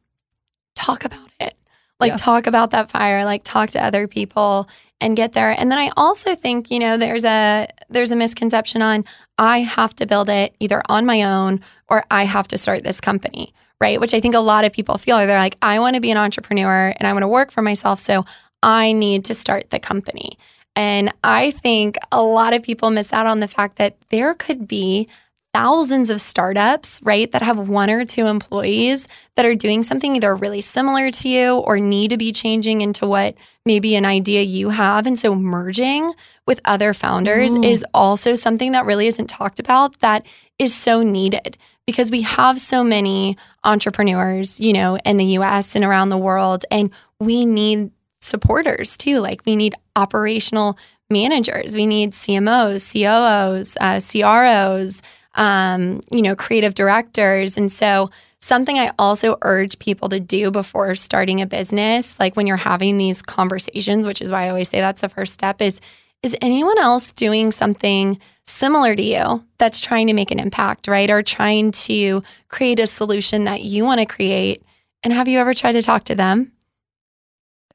talk 0.76 1.06
about 1.06 1.30
it. 1.40 1.56
Like 2.00 2.12
Yeah. 2.12 2.18
talk 2.18 2.46
about 2.46 2.72
that 2.72 2.92
fire, 2.92 3.24
like 3.26 3.42
talk 3.44 3.70
to 3.72 3.84
other 3.84 4.08
people 4.08 4.68
and 5.02 5.16
get 5.16 5.32
there. 5.34 5.56
And 5.58 5.72
then 5.72 5.80
I 5.80 5.92
also 5.96 6.36
think, 6.36 6.70
you 6.70 6.80
know, 6.80 6.98
there's 6.98 7.24
a 7.24 7.68
there's 7.90 8.12
a 8.12 8.16
misconception 8.16 8.82
on 8.82 9.06
I 9.38 9.60
have 9.62 9.96
to 9.96 10.06
build 10.06 10.30
it 10.30 10.56
either 10.60 10.82
on 10.90 11.06
my 11.06 11.24
own 11.24 11.62
or 11.90 12.04
I 12.12 12.24
have 12.26 12.48
to 12.50 12.58
start 12.58 12.84
this 12.84 13.00
company, 13.00 13.54
right? 13.82 14.00
Which 14.00 14.14
I 14.14 14.20
think 14.20 14.36
a 14.36 14.40
lot 14.40 14.66
of 14.66 14.74
people 14.74 14.98
feel. 14.98 15.18
They're 15.18 15.38
like, 15.38 15.58
I 15.62 15.80
want 15.80 15.96
to 15.96 16.02
be 16.02 16.12
an 16.12 16.18
entrepreneur 16.18 16.94
and 16.98 17.08
I 17.08 17.14
want 17.14 17.24
to 17.24 17.28
work 17.28 17.52
for 17.52 17.62
myself, 17.62 18.00
so 18.00 18.26
I 18.64 18.94
need 18.94 19.26
to 19.26 19.34
start 19.34 19.70
the 19.70 19.80
company. 19.80 20.38
And 20.76 21.14
I 21.24 21.52
think 21.52 21.98
a 22.12 22.22
lot 22.22 22.54
of 22.54 22.64
people 22.64 22.90
miss 22.90 23.14
out 23.14 23.28
on 23.28 23.40
the 23.40 23.48
fact 23.48 23.78
that 23.78 23.98
there 24.10 24.34
could 24.34 24.68
be 24.68 25.08
thousands 25.56 26.10
of 26.10 26.20
startups, 26.20 27.00
right, 27.02 27.32
that 27.32 27.42
have 27.42 27.58
one 27.58 27.90
or 27.90 28.04
two 28.04 28.26
employees 28.26 29.08
that 29.38 29.46
are 29.46 29.56
doing 29.56 29.84
something 29.84 30.18
either 30.18 30.36
really 30.36 30.60
similar 30.60 31.10
to 31.10 31.30
you 31.30 31.60
or 31.60 31.80
need 31.80 32.10
to 32.10 32.18
be 32.18 32.34
changing 32.34 32.82
into 32.82 33.08
what 33.08 33.36
maybe 33.66 33.96
an 33.96 34.04
idea 34.04 34.42
you 34.42 34.68
have. 34.68 35.08
And 35.08 35.18
so 35.18 35.34
merging 35.34 36.12
with 36.46 36.60
other 36.66 36.94
founders 36.94 37.56
Ooh. 37.56 37.64
is 37.64 37.86
also 37.94 38.36
something 38.36 38.74
that 38.74 38.86
really 38.86 39.08
isn't 39.08 39.30
talked 39.30 39.62
about 39.62 39.98
that 40.02 40.26
is 40.60 40.76
so 40.76 41.04
needed 41.04 41.58
because 41.88 42.12
we 42.12 42.24
have 42.24 42.60
so 42.60 42.84
many 42.84 43.38
entrepreneurs, 43.64 44.60
you 44.60 44.74
know, 44.74 44.98
in 45.06 45.16
the 45.16 45.38
US 45.38 45.74
and 45.74 45.86
around 45.86 46.10
the 46.10 46.18
world, 46.18 46.66
and 46.70 46.92
we 47.22 47.46
need 47.46 47.92
supporters 48.20 48.98
too. 48.98 49.20
Like 49.20 49.42
we 49.46 49.56
need 49.56 49.74
operational 49.96 50.78
managers, 51.10 51.76
we 51.76 51.86
need 51.86 52.12
CMOs, 52.12 52.92
COOs, 52.92 53.78
uh, 53.80 54.02
CROs, 54.02 55.02
um, 55.36 56.02
you 56.12 56.22
know, 56.22 56.36
creative 56.36 56.74
directors. 56.74 57.58
And 57.58 57.72
so, 57.72 58.10
something 58.42 58.78
I 58.78 58.92
also 59.00 59.38
urge 59.42 59.80
people 59.80 60.08
to 60.10 60.20
do 60.20 60.52
before 60.52 60.94
starting 60.96 61.42
a 61.42 61.48
business, 61.48 62.20
like 62.20 62.36
when 62.36 62.46
you're 62.46 62.58
having 62.58 62.98
these 62.98 63.22
conversations, 63.22 64.06
which 64.06 64.22
is 64.22 64.32
why 64.32 64.46
I 64.46 64.50
always 64.50 64.70
say 64.70 64.82
that's 64.82 65.02
the 65.02 65.10
first 65.10 65.34
step, 65.34 65.62
is 65.62 65.82
is 66.24 66.36
anyone 66.42 66.80
else 66.80 67.12
doing 67.12 67.52
something 67.52 68.20
similar 68.48 68.96
to 68.96 69.02
you 69.02 69.46
that's 69.58 69.82
trying 69.82 70.08
to 70.08 70.14
make 70.14 70.32
an 70.32 70.40
impact, 70.40 70.88
right? 70.88 71.10
Or 71.10 71.22
trying 71.22 71.72
to 71.72 72.24
create 72.48 72.80
a 72.80 72.88
solution 72.88 73.44
that 73.44 73.62
you 73.62 73.84
want 73.86 74.00
to 74.00 74.06
create? 74.06 74.64
And 75.04 75.14
have 75.14 75.28
you 75.28 75.40
ever 75.40 75.54
tried 75.54 75.74
to 75.74 75.82
talk 75.82 76.06
to 76.06 76.16
them? 76.16 76.52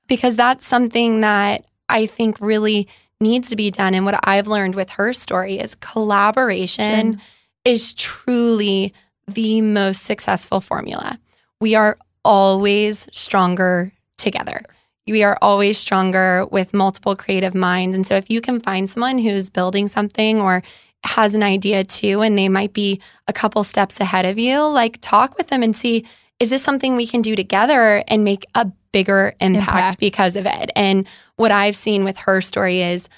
Because 0.09 0.35
that's 0.35 0.67
something 0.67 1.21
that 1.21 1.65
I 1.89 2.07
think 2.07 2.41
really 2.41 2.89
needs 3.21 3.51
to 3.51 3.57
be 3.57 3.71
done. 3.71 3.95
And 3.95 4.05
what 4.05 4.19
I've 4.25 4.49
learned 4.49 4.75
with 4.75 4.91
her 4.91 5.13
story 5.13 5.59
is 5.59 5.75
collaboration. 5.77 7.21
Is 7.65 7.95
truly 7.95 8.93
the 9.27 9.61
most 9.61 10.05
successful 10.05 10.61
formula. 10.61 11.19
We 11.61 11.75
are 11.75 11.99
always 12.25 13.09
stronger 13.13 13.93
together. 14.19 14.63
We 15.07 15.23
are 15.25 15.39
always 15.43 15.79
stronger 15.79 16.47
with 16.47 16.73
multiple 16.73 17.17
creative 17.17 17.55
minds. 17.55 17.97
And 17.97 18.07
so 18.07 18.15
if 18.15 18.31
you 18.31 18.41
can 18.41 18.61
find 18.61 18.89
someone 18.89 19.19
who's 19.19 19.51
building 19.51 19.89
something 19.89 20.41
or 20.41 20.63
has 21.05 21.35
an 21.35 21.43
idea 21.43 21.83
too, 21.83 22.21
and 22.23 22.37
they 22.37 22.49
might 22.49 22.73
be 22.73 23.01
a 23.27 23.33
couple 23.33 23.65
steps 23.65 24.01
ahead 24.01 24.27
of 24.27 24.39
you, 24.39 24.67
like 24.69 24.99
talk 25.01 25.37
with 25.37 25.49
them 25.49 25.63
and 25.63 25.75
see 25.77 26.05
is 26.39 26.51
this 26.51 26.63
something 26.63 26.97
we 26.97 27.07
can 27.07 27.21
do 27.21 27.37
together 27.37 28.03
and 28.09 28.25
make 28.25 28.47
a 28.55 28.71
bigger 28.93 29.35
impact, 29.41 29.69
Impact. 29.69 29.99
because 30.01 30.37
of 30.37 30.47
it? 30.47 30.71
And 30.75 31.07
what 31.37 31.51
I've 31.51 31.77
seen 31.77 32.03
with 32.03 32.19
her 32.21 32.41
story 32.41 32.81
is 32.81 33.09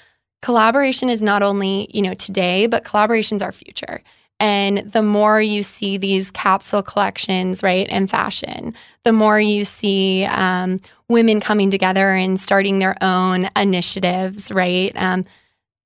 collaboration 0.41 1.09
is 1.09 1.23
not 1.23 1.41
only, 1.41 1.89
you 1.93 2.01
know, 2.01 2.13
today, 2.13 2.67
but 2.67 2.83
collaboration's 2.83 3.41
our 3.41 3.53
future. 3.53 4.01
And 4.43 4.79
the 4.79 5.01
more 5.01 5.41
you 5.41 5.63
see 5.63 5.95
these 5.95 6.29
capsule 6.29 6.83
collections, 6.83 7.63
right, 7.63 7.87
in 7.87 8.07
fashion, 8.07 8.73
the 9.05 9.13
more 9.13 9.39
you 9.39 9.63
see 9.63 10.25
um, 10.25 10.81
women 11.07 11.39
coming 11.39 11.71
together 11.71 12.09
and 12.11 12.37
starting 12.37 12.79
their 12.79 12.97
own 13.01 13.47
initiatives, 13.55 14.51
right? 14.51 14.91
Um, 14.97 15.23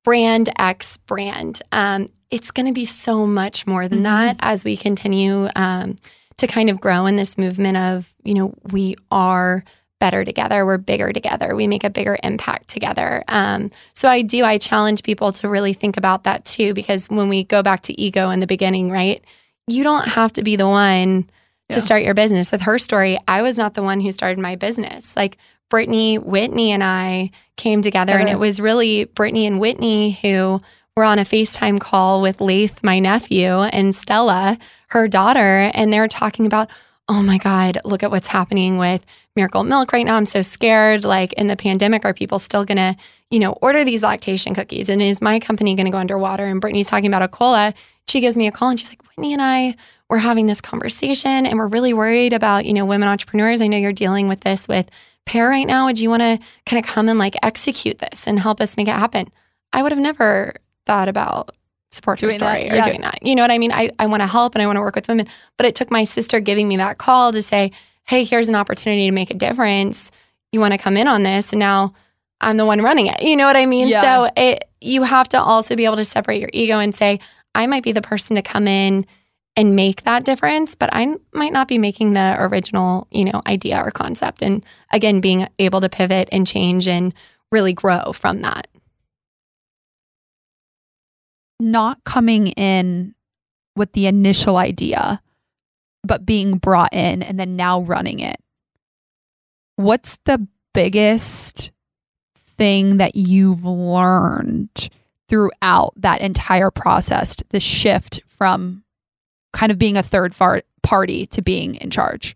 brand 0.03 0.49
X 0.57 0.97
brand. 0.97 1.61
Um, 1.71 2.07
it's 2.31 2.49
going 2.49 2.65
to 2.65 2.73
be 2.73 2.85
so 2.85 3.27
much 3.27 3.67
more 3.67 3.87
than 3.87 3.99
Mhm. 3.99 4.03
that 4.03 4.37
as 4.39 4.65
we 4.65 4.75
continue 4.75 5.49
um, 5.55 5.95
to 6.37 6.47
kind 6.47 6.71
of 6.71 6.81
grow 6.81 7.05
in 7.05 7.15
this 7.15 7.37
movement 7.37 7.77
of, 7.77 8.11
you 8.23 8.33
know, 8.33 8.55
we 8.71 8.95
are 9.11 9.63
better 9.99 10.23
together, 10.23 10.65
we're 10.65 10.77
bigger 10.77 11.11
together, 11.11 11.55
we 11.55 11.67
make 11.67 11.83
a 11.83 11.89
bigger 11.89 12.17
impact 12.23 12.67
together. 12.67 13.23
Um, 13.27 13.71
so 13.93 14.07
I 14.09 14.21
do, 14.21 14.43
I 14.43 14.57
challenge 14.57 15.03
people 15.03 15.31
to 15.33 15.49
really 15.49 15.73
think 15.73 15.97
about 15.97 16.23
that 16.25 16.45
too, 16.45 16.73
because 16.73 17.07
when 17.07 17.29
we 17.29 17.43
go 17.43 17.63
back 17.63 17.81
to 17.83 17.99
ego 17.99 18.29
in 18.29 18.39
the 18.39 18.47
beginning, 18.47 18.91
right? 18.91 19.23
You 19.67 19.83
don't 19.83 20.07
have 20.07 20.33
to 20.33 20.43
be 20.43 20.55
the 20.55 20.67
one 20.67 21.29
Yeah. 21.69 21.75
to 21.75 21.81
start 21.81 22.03
your 22.03 22.13
business. 22.13 22.51
With 22.51 22.61
her 22.61 22.79
story, 22.79 23.17
I 23.27 23.41
was 23.41 23.57
not 23.57 23.73
the 23.73 23.83
one 23.83 23.99
who 23.99 24.11
started 24.11 24.39
my 24.39 24.55
business. 24.55 25.15
Like 25.17 25.37
Brittany, 25.69 26.17
Whitney, 26.17 26.71
and 26.71 26.81
I 26.81 27.31
came 27.57 27.81
together, 27.81 28.13
and 28.13 28.29
it 28.29 28.39
was 28.39 28.61
really 28.61 29.03
Brittany 29.03 29.45
and 29.45 29.59
Whitney 29.59 30.17
who 30.21 30.61
were 30.95 31.03
on 31.03 31.19
a 31.19 31.23
FaceTime 31.23 31.79
call 31.79 32.21
with 32.21 32.39
Laith, 32.39 32.81
my 32.83 32.99
nephew, 32.99 33.47
and 33.49 33.93
Stella, 33.93 34.57
her 34.89 35.09
daughter, 35.09 35.69
and 35.73 35.91
they're 35.91 36.07
talking 36.07 36.45
about, 36.45 36.69
oh 37.09 37.23
my 37.23 37.37
God, 37.37 37.79
look 37.85 38.03
at 38.03 38.11
what's 38.11 38.27
happening 38.27 38.77
with 38.77 39.05
Miracle 39.35 39.63
Milk 39.63 39.93
right 39.93 40.05
now. 40.05 40.15
I'm 40.15 40.25
so 40.25 40.41
scared. 40.41 41.03
Like 41.03 41.33
in 41.33 41.47
the 41.47 41.55
pandemic, 41.55 42.05
are 42.05 42.13
people 42.13 42.39
still 42.39 42.65
gonna, 42.65 42.95
you 43.31 43.39
know, 43.39 43.53
order 43.53 43.83
these 43.83 44.03
lactation 44.03 44.53
cookies? 44.53 44.89
And 44.89 45.01
is 45.01 45.21
my 45.21 45.39
company 45.39 45.75
gonna 45.75 45.91
go 45.91 45.97
underwater? 45.97 46.45
And 46.45 46.59
Brittany's 46.59 46.87
talking 46.87 47.13
about 47.13 47.29
Akola. 47.29 47.73
She 48.09 48.19
gives 48.19 48.37
me 48.37 48.47
a 48.47 48.51
call 48.51 48.69
and 48.69 48.79
she's 48.79 48.89
like, 48.89 49.01
Whitney 49.07 49.33
and 49.33 49.41
I 49.41 49.75
we're 50.09 50.17
having 50.17 50.47
this 50.47 50.61
conversation 50.61 51.45
and 51.45 51.57
we're 51.57 51.67
really 51.67 51.93
worried 51.93 52.33
about, 52.33 52.65
you 52.65 52.73
know, 52.73 52.85
women 52.85 53.09
entrepreneurs. 53.09 53.61
I 53.61 53.67
know 53.67 53.77
you're 53.77 53.93
dealing 53.93 54.27
with 54.27 54.41
this 54.41 54.67
with 54.67 54.89
Pair 55.25 55.49
right 55.49 55.67
now. 55.67 55.85
Would 55.85 55.99
you 55.99 56.09
want 56.09 56.21
to 56.21 56.39
kind 56.65 56.83
of 56.83 56.89
come 56.89 57.09
and 57.09 57.19
like 57.19 57.35
execute 57.43 57.99
this 57.99 58.25
and 58.25 58.39
help 58.39 58.61
us 58.61 58.77
make 58.77 58.87
it 58.87 58.95
happen? 58.95 59.29
I 59.73 59.83
would 59.83 59.91
have 59.91 59.99
never 59.99 60.55
thought 60.85 61.09
about 61.09 61.53
support 61.91 62.21
her 62.21 62.27
Doing 62.27 62.39
that, 62.39 62.55
story 62.55 62.69
or 62.69 62.75
yeah. 62.75 62.83
doing 62.83 63.01
that. 63.01 63.25
You 63.25 63.35
know 63.35 63.41
what 63.41 63.51
I 63.51 63.57
mean? 63.57 63.71
I, 63.71 63.89
I 63.99 64.07
want 64.07 64.21
to 64.21 64.27
help 64.27 64.55
and 64.55 64.61
I 64.61 64.65
want 64.65 64.77
to 64.77 64.81
work 64.81 64.95
with 64.95 65.07
women. 65.07 65.27
But 65.57 65.65
it 65.65 65.75
took 65.75 65.89
my 65.91 66.05
sister 66.05 66.39
giving 66.39 66.67
me 66.67 66.77
that 66.77 66.97
call 66.97 67.31
to 67.31 67.41
say, 67.41 67.71
hey, 68.03 68.23
here's 68.23 68.49
an 68.49 68.55
opportunity 68.55 69.05
to 69.05 69.11
make 69.11 69.29
a 69.29 69.35
difference. 69.35 70.11
You 70.51 70.59
want 70.59 70.73
to 70.73 70.77
come 70.77 70.97
in 70.97 71.07
on 71.07 71.23
this? 71.23 71.51
And 71.51 71.59
now 71.59 71.93
I'm 72.41 72.57
the 72.57 72.65
one 72.65 72.81
running 72.81 73.07
it. 73.07 73.21
You 73.21 73.35
know 73.35 73.45
what 73.45 73.57
I 73.57 73.65
mean? 73.65 73.87
Yeah. 73.87 74.01
So 74.01 74.31
it 74.35 74.63
you 74.79 75.03
have 75.03 75.27
to 75.29 75.41
also 75.41 75.75
be 75.75 75.85
able 75.85 75.95
to 75.95 76.05
separate 76.05 76.39
your 76.39 76.51
ego 76.53 76.79
and 76.79 76.93
say, 76.93 77.19
I 77.55 77.67
might 77.67 77.83
be 77.83 77.91
the 77.91 78.01
person 78.01 78.35
to 78.35 78.41
come 78.41 78.67
in 78.67 79.05
and 79.55 79.75
make 79.75 80.03
that 80.03 80.23
difference, 80.23 80.75
but 80.75 80.91
I 80.93 81.15
might 81.33 81.51
not 81.51 81.67
be 81.67 81.79
making 81.79 82.13
the 82.13 82.35
original, 82.37 83.07
you 83.09 83.25
know, 83.25 83.41
idea 83.47 83.81
or 83.83 83.89
concept. 83.89 84.43
And 84.43 84.63
again, 84.93 85.19
being 85.19 85.47
able 85.57 85.81
to 85.81 85.89
pivot 85.89 86.29
and 86.31 86.45
change 86.45 86.87
and 86.87 87.11
really 87.51 87.73
grow 87.73 88.13
from 88.13 88.41
that. 88.41 88.67
Not 91.59 92.03
coming 92.03 92.47
in 92.47 93.15
with 93.75 93.91
the 93.93 94.07
initial 94.07 94.57
idea, 94.57 95.21
but 96.03 96.25
being 96.25 96.57
brought 96.57 96.93
in 96.93 97.23
and 97.23 97.39
then 97.39 97.55
now 97.55 97.81
running 97.81 98.19
it. 98.19 98.37
What's 99.75 100.17
the 100.25 100.47
biggest 100.73 101.71
thing 102.35 102.97
that 102.97 103.15
you've 103.15 103.65
learned 103.65 104.89
throughout 105.29 105.93
that 105.97 106.21
entire 106.21 106.71
process, 106.71 107.35
the 107.49 107.59
shift 107.59 108.21
from 108.25 108.83
kind 109.53 109.71
of 109.71 109.77
being 109.77 109.97
a 109.97 110.03
third 110.03 110.33
far- 110.33 110.63
party 110.81 111.27
to 111.27 111.41
being 111.41 111.75
in 111.75 111.89
charge? 111.89 112.35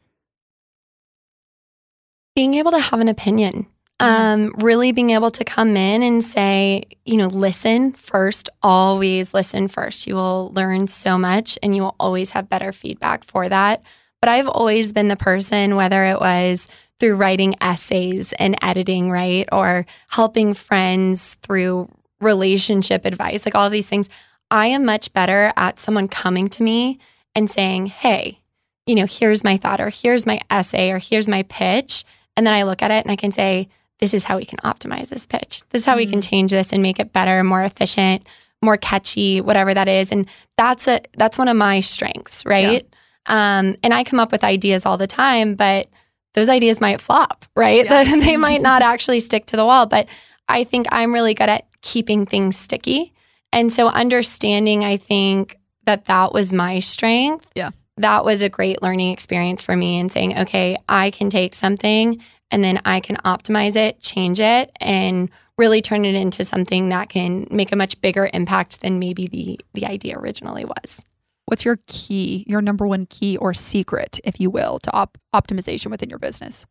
being 2.35 2.53
able 2.55 2.71
to 2.71 2.79
have 2.79 2.99
an 2.99 3.07
opinion 3.07 3.67
um, 4.01 4.53
really 4.57 4.91
being 4.91 5.11
able 5.11 5.31
to 5.31 5.43
come 5.43 5.77
in 5.77 6.03
and 6.03 6.23
say 6.23 6.83
you 7.05 7.17
know 7.17 7.27
listen 7.27 7.93
first 7.93 8.49
always 8.61 9.33
listen 9.33 9.67
first. 9.67 10.07
You 10.07 10.15
will 10.15 10.51
learn 10.53 10.87
so 10.87 11.17
much 11.17 11.57
and 11.61 11.75
you 11.75 11.83
will 11.83 11.95
always 11.99 12.31
have 12.31 12.49
better 12.49 12.71
feedback 12.71 13.23
for 13.23 13.47
that. 13.47 13.83
But 14.21 14.29
i've 14.29 14.47
always 14.47 14.93
been 14.93 15.07
the 15.07 15.15
person 15.15 15.75
whether 15.75 16.03
it 16.05 16.19
was 16.19 16.67
through 16.99 17.15
writing 17.15 17.55
essays 17.59 18.33
and 18.33 18.55
editing 18.61 19.09
right 19.09 19.47
or 19.51 19.87
helping 20.09 20.53
friends 20.53 21.35
through 21.41 21.89
relationship 22.19 23.03
advice 23.03 23.45
like 23.45 23.55
all 23.55 23.71
these 23.71 23.89
things 23.89 24.09
i 24.51 24.67
am 24.67 24.85
much 24.85 25.11
better 25.11 25.51
at 25.57 25.79
someone 25.79 26.07
coming 26.07 26.47
to 26.49 26.61
me 26.61 26.99
and 27.33 27.49
saying 27.49 27.87
hey 27.87 28.41
you 28.85 28.95
know 28.95 29.05
here's 29.05 29.43
my 29.43 29.57
thought 29.57 29.79
or 29.79 29.89
here's 29.89 30.25
my 30.25 30.39
essay 30.49 30.91
or 30.91 30.99
here's 30.99 31.27
my 31.27 31.43
pitch. 31.43 32.03
And 32.35 32.45
then 32.45 32.53
I 32.53 32.63
look 32.63 32.81
at 32.81 32.91
it 32.91 33.03
and 33.05 33.11
I 33.11 33.15
can 33.15 33.31
say, 33.31 33.69
this 34.01 34.13
is 34.13 34.23
how 34.23 34.37
we 34.37 34.45
can 34.45 34.57
optimize 34.59 35.09
this 35.09 35.25
pitch. 35.25 35.61
This 35.69 35.83
is 35.83 35.85
how 35.85 35.95
we 35.95 36.07
can 36.07 36.21
change 36.21 36.51
this 36.51 36.73
and 36.73 36.81
make 36.81 36.99
it 36.99 37.13
better, 37.13 37.43
more 37.43 37.63
efficient, 37.63 38.27
more 38.61 38.75
catchy, 38.75 39.39
whatever 39.39 39.73
that 39.73 39.87
is. 39.87 40.11
And 40.11 40.27
that's 40.57 40.87
a 40.87 41.01
that's 41.15 41.37
one 41.37 41.47
of 41.47 41.55
my 41.55 41.79
strengths, 41.79 42.45
right? 42.45 42.85
Um, 43.27 43.75
and 43.83 43.93
I 43.93 44.03
come 44.03 44.19
up 44.19 44.31
with 44.31 44.43
ideas 44.43 44.85
all 44.85 44.97
the 44.97 45.07
time, 45.07 45.55
but 45.55 45.87
those 46.33 46.49
ideas 46.49 46.81
might 46.81 46.99
flop, 46.99 47.45
right? 47.55 47.85
Yeah. 47.85 48.03
they 48.19 48.37
might 48.37 48.61
not 48.61 48.81
actually 48.81 49.19
stick 49.19 49.45
to 49.47 49.55
the 49.55 49.65
wall. 49.65 49.85
But 49.85 50.07
I 50.49 50.63
think 50.63 50.87
I'm 50.91 51.13
really 51.13 51.33
good 51.33 51.49
at 51.49 51.67
keeping 51.81 52.25
things 52.25 52.57
sticky. 52.57 53.13
And 53.53 53.71
so 53.71 53.87
understanding, 53.87 54.83
I 54.83 54.97
think 54.97 55.57
that 55.85 56.05
that 56.05 56.33
was 56.33 56.53
my 56.53 56.79
strength. 56.79 57.51
Yeah. 57.55 57.71
That 57.97 58.25
was 58.25 58.41
a 58.41 58.49
great 58.49 58.81
learning 58.81 59.11
experience 59.11 59.61
for 59.61 59.75
me 59.75 59.99
and 59.99 60.11
saying, 60.11 60.39
okay, 60.39 60.77
I 60.87 61.11
can 61.11 61.29
take 61.29 61.55
something 61.55 62.21
and 62.49 62.63
then 62.63 62.79
I 62.85 62.99
can 62.99 63.17
optimize 63.17 63.75
it, 63.75 64.01
change 64.01 64.39
it, 64.39 64.71
and 64.79 65.29
really 65.57 65.81
turn 65.81 66.05
it 66.05 66.15
into 66.15 66.43
something 66.43 66.89
that 66.89 67.09
can 67.09 67.47
make 67.51 67.71
a 67.71 67.75
much 67.75 67.99
bigger 68.01 68.29
impact 68.33 68.81
than 68.81 68.99
maybe 68.99 69.27
the 69.27 69.59
the 69.73 69.85
idea 69.85 70.17
originally 70.17 70.65
was. 70.65 71.05
What's 71.45 71.65
your 71.65 71.79
key, 71.87 72.45
your 72.47 72.61
number 72.61 72.87
one 72.87 73.05
key 73.05 73.37
or 73.37 73.53
secret, 73.53 74.19
if 74.23 74.39
you 74.39 74.49
will, 74.49 74.79
to 74.79 74.91
op- 74.93 75.17
optimization 75.35 75.91
within 75.91 76.09
your 76.09 76.19
business? 76.19 76.65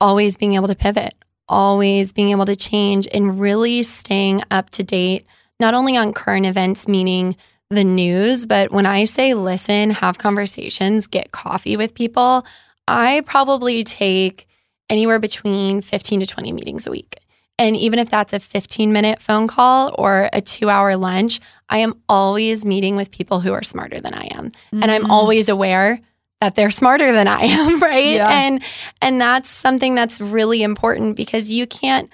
Always 0.00 0.36
being 0.36 0.54
able 0.54 0.68
to 0.68 0.74
pivot, 0.74 1.14
always 1.48 2.12
being 2.12 2.30
able 2.30 2.46
to 2.46 2.56
change, 2.56 3.06
and 3.12 3.38
really 3.38 3.82
staying 3.82 4.42
up 4.50 4.70
to 4.70 4.82
date, 4.82 5.26
not 5.60 5.74
only 5.74 5.96
on 5.96 6.12
current 6.12 6.46
events, 6.46 6.88
meaning 6.88 7.36
the 7.74 7.84
news, 7.84 8.46
but 8.46 8.70
when 8.70 8.86
I 8.86 9.04
say 9.04 9.34
listen, 9.34 9.90
have 9.90 10.18
conversations, 10.18 11.06
get 11.06 11.32
coffee 11.32 11.76
with 11.76 11.94
people, 11.94 12.46
I 12.86 13.22
probably 13.26 13.84
take 13.84 14.46
anywhere 14.90 15.18
between 15.18 15.80
15 15.80 16.20
to 16.20 16.26
20 16.26 16.52
meetings 16.52 16.86
a 16.86 16.90
week. 16.90 17.16
And 17.58 17.76
even 17.76 17.98
if 17.98 18.10
that's 18.10 18.32
a 18.32 18.40
15 18.40 18.92
minute 18.92 19.20
phone 19.20 19.46
call 19.46 19.94
or 19.98 20.28
a 20.32 20.40
two 20.40 20.68
hour 20.68 20.96
lunch, 20.96 21.40
I 21.68 21.78
am 21.78 22.00
always 22.08 22.64
meeting 22.64 22.96
with 22.96 23.10
people 23.10 23.40
who 23.40 23.52
are 23.52 23.62
smarter 23.62 24.00
than 24.00 24.14
I 24.14 24.28
am. 24.32 24.50
Mm-hmm. 24.50 24.82
And 24.82 24.90
I'm 24.90 25.04
mm. 25.04 25.10
always 25.10 25.48
aware 25.48 26.00
that 26.40 26.56
they're 26.56 26.72
smarter 26.72 27.12
than 27.12 27.28
I 27.28 27.42
am, 27.42 27.78
right? 27.82 28.14
Yeah. 28.14 28.28
And 28.28 28.62
and 29.00 29.20
that's 29.20 29.48
something 29.48 29.94
that's 29.94 30.20
really 30.20 30.62
important 30.62 31.16
because 31.16 31.50
you 31.50 31.66
can't 31.66 32.10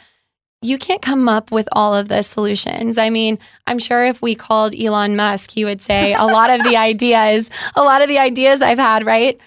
you 0.61 0.78
can't 0.78 1.02
come 1.02 1.28
up 1.28 1.50
with 1.50 1.68
all 1.72 1.94
of 1.94 2.09
the 2.09 2.22
solutions. 2.22 2.98
I 2.98 3.11
mean, 3.11 3.38
I'm 3.66 3.78
sure 3.78 4.04
if 4.04 4.20
we 4.20 4.34
called 4.34 4.74
Elon 4.74 5.14
Musk, 5.14 5.52
he 5.52 5.64
would 5.64 5.80
say 5.80 6.14
a 6.14 6.24
lot 6.24 6.50
of 6.50 6.64
the 6.64 6.76
ideas, 6.90 7.48
a 7.76 7.82
lot 7.82 8.02
of 8.02 8.09
the 8.09 8.18
ideas 8.18 8.61
I've 8.61 8.78
had, 8.78 9.06
right? 9.06 9.40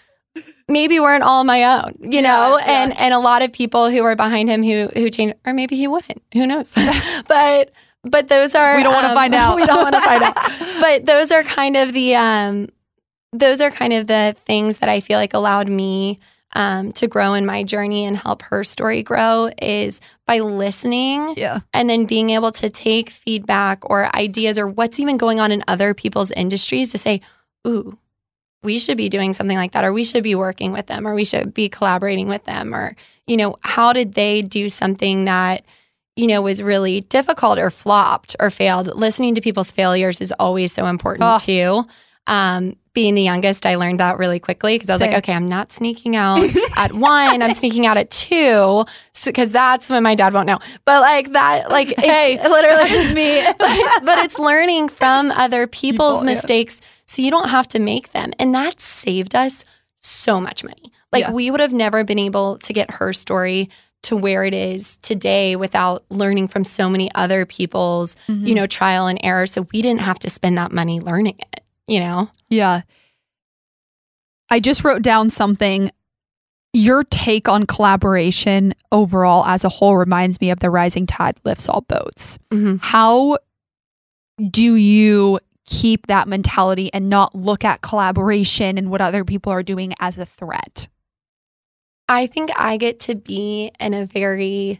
maybe 0.72 0.99
weren't 0.99 1.24
all 1.24 1.43
my 1.43 1.64
own, 1.64 1.95
you 1.99 2.22
yeah, 2.22 2.22
know, 2.22 2.57
yeah. 2.57 2.84
and 2.84 2.97
and 2.97 3.14
a 3.14 3.20
lot 3.20 3.43
of 3.43 3.51
people 3.51 3.89
who 3.89 4.03
are 4.03 4.16
behind 4.16 4.49
him 4.49 4.64
who 4.64 4.88
who 4.93 5.09
changed, 5.09 5.36
or 5.45 5.53
maybe 5.53 5.76
he 5.76 5.88
wouldn't. 5.88 6.24
Who 6.34 6.47
knows? 6.47 6.74
but 7.28 7.72
but 8.03 8.28
those 8.30 8.55
are 8.55 8.78
we 8.78 8.84
don't 8.84 8.95
um, 8.95 9.01
want 9.01 9.07
to 9.07 9.14
find 9.14 9.36
out. 9.36 9.55
we 9.57 9.66
don't 9.66 9.84
want 9.84 9.95
to 9.95 10.01
find 10.01 10.24
out. 10.24 10.36
But 10.80 11.05
those 11.05 11.32
are 11.32 11.43
kind 11.43 11.78
of 11.78 11.93
the 11.93 12.16
um, 12.16 12.70
those 13.34 13.62
are 13.62 13.70
kind 13.70 13.93
of 13.93 14.07
the 14.07 14.36
things 14.45 14.78
that 14.78 14.89
I 14.89 15.01
feel 15.01 15.20
like 15.20 15.34
allowed 15.34 15.70
me 15.70 16.18
um, 16.54 16.91
to 16.93 17.08
grow 17.08 17.34
in 17.34 17.45
my 17.45 17.64
journey 17.64 18.06
and 18.06 18.18
help 18.18 18.41
her 18.43 18.64
story 18.64 19.04
grow 19.04 19.49
is 19.62 19.99
by 20.26 20.39
listening 20.39 21.34
yeah. 21.38 21.60
and 21.74 21.89
then 21.89 22.06
being 22.06 22.32
able 22.32 22.52
to 22.52 22.70
take 22.70 23.10
feedback 23.10 23.89
or 23.89 24.14
ideas 24.16 24.58
or 24.58 24.68
what's 24.68 24.99
even 24.99 25.18
going 25.18 25.39
on 25.39 25.52
in 25.52 25.64
other 25.68 25.93
people's 25.93 26.32
industries 26.32 26.91
to 26.91 26.97
say, 26.97 27.22
ooh, 27.68 27.97
we 28.64 28.80
should 28.80 28.97
be 28.97 29.10
doing 29.10 29.34
something 29.34 29.58
like 29.58 29.72
that 29.72 29.84
or 29.84 29.93
we 29.93 30.04
should 30.04 30.24
be 30.24 30.36
working 30.36 30.72
with 30.72 30.88
them 30.88 31.08
or 31.08 31.14
we 31.14 31.26
should 31.26 31.54
be 31.54 31.70
collaborating 31.70 32.28
with 32.28 32.43
them 32.43 32.76
or 32.76 32.95
you 33.28 33.38
know 33.38 33.56
how 33.62 33.93
did 33.93 34.14
they 34.14 34.41
do 34.41 34.70
something 34.70 35.26
that 35.26 35.64
you 36.16 36.28
know 36.28 36.41
was 36.41 36.62
really 36.62 37.02
difficult 37.02 37.58
or 37.58 37.72
flopped 37.72 38.36
or 38.39 38.49
failed 38.49 38.88
listening 38.95 39.36
to 39.36 39.41
people's 39.41 39.72
failures 39.72 40.22
is 40.22 40.34
always 40.39 40.72
so 40.72 40.86
important 40.86 41.24
oh. 41.24 41.39
too 41.39 41.88
um, 42.28 42.76
being 42.93 43.13
the 43.13 43.22
youngest 43.22 43.65
i 43.65 43.76
learned 43.76 43.99
that 43.99 44.17
really 44.17 44.39
quickly 44.39 44.76
because 44.76 44.89
i 44.89 44.93
was 44.93 44.99
Same. 44.99 45.11
like 45.11 45.24
okay 45.24 45.34
i'm 45.34 45.47
not 45.47 45.72
sneaking 45.72 46.15
out 46.15 46.43
at 46.78 46.91
one 46.93 47.41
i'm 47.41 47.53
sneaking 47.53 47.86
out 47.86 47.97
at 47.97 48.11
two 48.11 48.86
because 49.24 49.49
so, 49.49 49.53
that's 49.53 49.89
when 49.89 50.03
my 50.03 50.13
dad 50.13 50.34
won't 50.34 50.45
know 50.45 50.59
but 50.84 50.99
like 50.99 51.32
that 51.32 51.72
like 51.72 51.97
hey 51.99 52.38
literally 52.49 52.89
is 52.89 53.13
me 53.13 53.41
but, 53.57 54.03
but, 54.03 54.19
it's 54.19 54.38
learning 54.38 54.89
from 54.89 55.32
other 55.32 55.67
people's 55.67 56.17
People, 56.17 56.26
mistakes 56.34 56.82
yeah 56.82 56.88
so 57.11 57.22
you 57.22 57.30
don't 57.30 57.49
have 57.49 57.67
to 57.69 57.80
make 57.80 58.13
them. 58.13 58.32
And 58.39 58.55
that 58.55 58.80
saved 58.80 59.36
us 59.36 59.65
so 59.99 60.39
much 60.39 60.63
money. 60.63 60.93
Like 61.11 61.26
yeah. 61.26 61.32
we 61.32 61.51
would 61.51 61.59
have 61.59 61.74
never 61.74 62.05
been 62.05 62.17
able 62.17 62.57
to 62.59 62.72
get 62.72 62.89
her 62.89 63.11
story 63.11 63.69
to 64.03 64.15
where 64.15 64.45
it 64.45 64.53
is 64.53 64.95
today 64.97 65.57
without 65.57 66.05
learning 66.09 66.47
from 66.47 66.63
so 66.63 66.89
many 66.89 67.13
other 67.13 67.45
people's, 67.45 68.15
mm-hmm. 68.30 68.45
you 68.45 68.55
know, 68.55 68.65
trial 68.65 69.07
and 69.07 69.19
error. 69.24 69.45
So 69.45 69.67
we 69.74 69.82
didn't 69.82 69.99
have 69.99 70.19
to 70.19 70.30
spend 70.30 70.57
that 70.57 70.72
money 70.72 71.01
learning 71.01 71.36
it, 71.53 71.61
you 71.92 72.00
know? 72.00 72.30
Yeah. 72.50 72.82
I 74.50 74.62
just 74.62 74.84
wrote 74.84 75.02
down 75.02 75.30
something. 75.30 75.92
Your 76.74 77.04
take 77.04 77.50
on 77.50 77.66
collaboration 77.66 78.74
overall 78.94 79.46
as 79.46 79.66
a 79.66 79.70
whole 79.70 79.98
reminds 79.98 80.39
me 80.39 80.52
of 80.52 80.60
the 80.60 80.70
rising 80.70 81.06
tide 81.06 81.38
lifts 81.44 81.68
all 81.68 81.82
boats. 81.82 82.39
Mm-hmm. 82.50 82.78
How 82.78 83.39
do 84.50 84.76
you 84.76 85.39
keep 85.66 86.08
that 86.08 86.30
mentality 86.30 86.89
and 86.94 87.10
not 87.10 87.36
look 87.36 87.66
at 87.66 87.82
collaboration 87.82 88.78
and 88.78 88.89
what 88.89 89.02
other 89.02 89.26
people 89.26 89.52
are 89.52 89.64
doing 89.64 89.94
as 90.00 90.18
a 90.18 90.26
threat? 90.26 90.88
I 92.08 92.26
think 92.26 92.52
I 92.56 92.78
get 92.78 93.02
to 93.02 93.16
be 93.16 93.72
in 93.82 93.94
a 93.94 94.06
very 94.06 94.80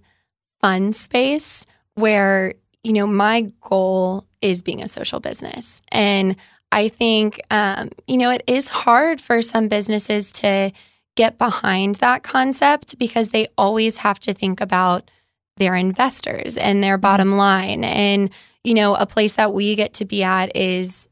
fun 0.62 0.94
space 0.94 1.66
where, 1.96 2.54
you 2.84 2.94
know, 2.94 3.08
my 3.08 3.52
goal 3.60 4.26
is 4.42 4.62
being 4.62 4.82
a 4.82 4.88
social 4.88 5.20
business. 5.20 5.82
And 5.90 6.38
I 6.72 6.88
think, 6.88 7.42
um, 7.52 7.90
you 8.08 8.18
know, 8.18 8.32
it 8.32 8.44
is 8.48 8.70
hard 8.70 9.20
for 9.20 9.42
some 9.42 9.68
businesses 9.68 10.32
to 10.34 10.72
get 11.16 11.38
behind 11.38 11.96
that 11.96 12.24
concept 12.24 12.98
because 12.98 13.30
they 13.30 13.48
always 13.58 13.98
have 13.98 14.20
to 14.22 14.34
think 14.34 14.62
about 14.62 15.10
their 15.58 15.76
investors 15.76 16.58
and 16.58 16.84
their 16.84 16.98
bottom 16.98 17.34
line. 17.34 17.84
And, 17.84 18.30
you 18.64 18.74
know, 18.74 18.96
a 18.96 19.06
place 19.06 19.34
that 19.34 19.54
we 19.54 19.76
get 19.76 19.94
to 19.96 20.06
be 20.06 20.24
at 20.24 20.56
is 20.56 21.10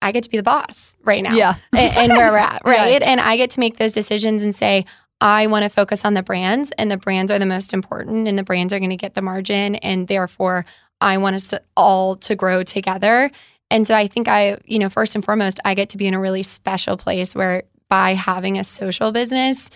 I 0.00 0.12
get 0.12 0.22
to 0.24 0.30
be 0.30 0.36
the 0.36 0.42
boss 0.42 0.96
right 1.02 1.22
now. 1.22 1.34
Yeah. 1.34 1.54
and, 1.72 1.96
and 1.96 2.12
where 2.12 2.30
we're 2.30 2.38
at, 2.38 2.62
right? 2.64 3.02
And 3.02 3.20
I 3.20 3.36
get 3.36 3.50
to 3.50 3.60
make 3.60 3.78
those 3.78 3.92
decisions 3.92 4.42
and 4.42 4.54
say, 4.54 4.84
I 5.20 5.46
want 5.46 5.62
to 5.64 5.70
focus 5.70 6.04
on 6.04 6.14
the 6.14 6.22
brands, 6.22 6.70
and 6.72 6.90
the 6.90 6.96
brands 6.98 7.30
are 7.32 7.38
the 7.38 7.46
most 7.46 7.72
important, 7.72 8.28
and 8.28 8.38
the 8.38 8.42
brands 8.42 8.74
are 8.74 8.78
going 8.78 8.90
to 8.90 8.96
get 8.96 9.14
the 9.14 9.22
margin. 9.22 9.76
And 9.76 10.06
therefore, 10.06 10.66
I 11.00 11.18
want 11.18 11.36
us 11.36 11.48
to 11.48 11.62
all 11.76 12.16
to 12.16 12.34
grow 12.36 12.62
together. 12.62 13.30
And 13.70 13.86
so 13.86 13.94
I 13.94 14.06
think 14.06 14.28
I, 14.28 14.58
you 14.64 14.78
know, 14.78 14.88
first 14.88 15.14
and 15.14 15.24
foremost, 15.24 15.60
I 15.64 15.74
get 15.74 15.88
to 15.90 15.96
be 15.96 16.06
in 16.06 16.14
a 16.14 16.20
really 16.20 16.42
special 16.42 16.96
place 16.96 17.34
where 17.34 17.64
by 17.88 18.14
having 18.14 18.58
a 18.58 18.64
social 18.64 19.12
business, 19.12 19.70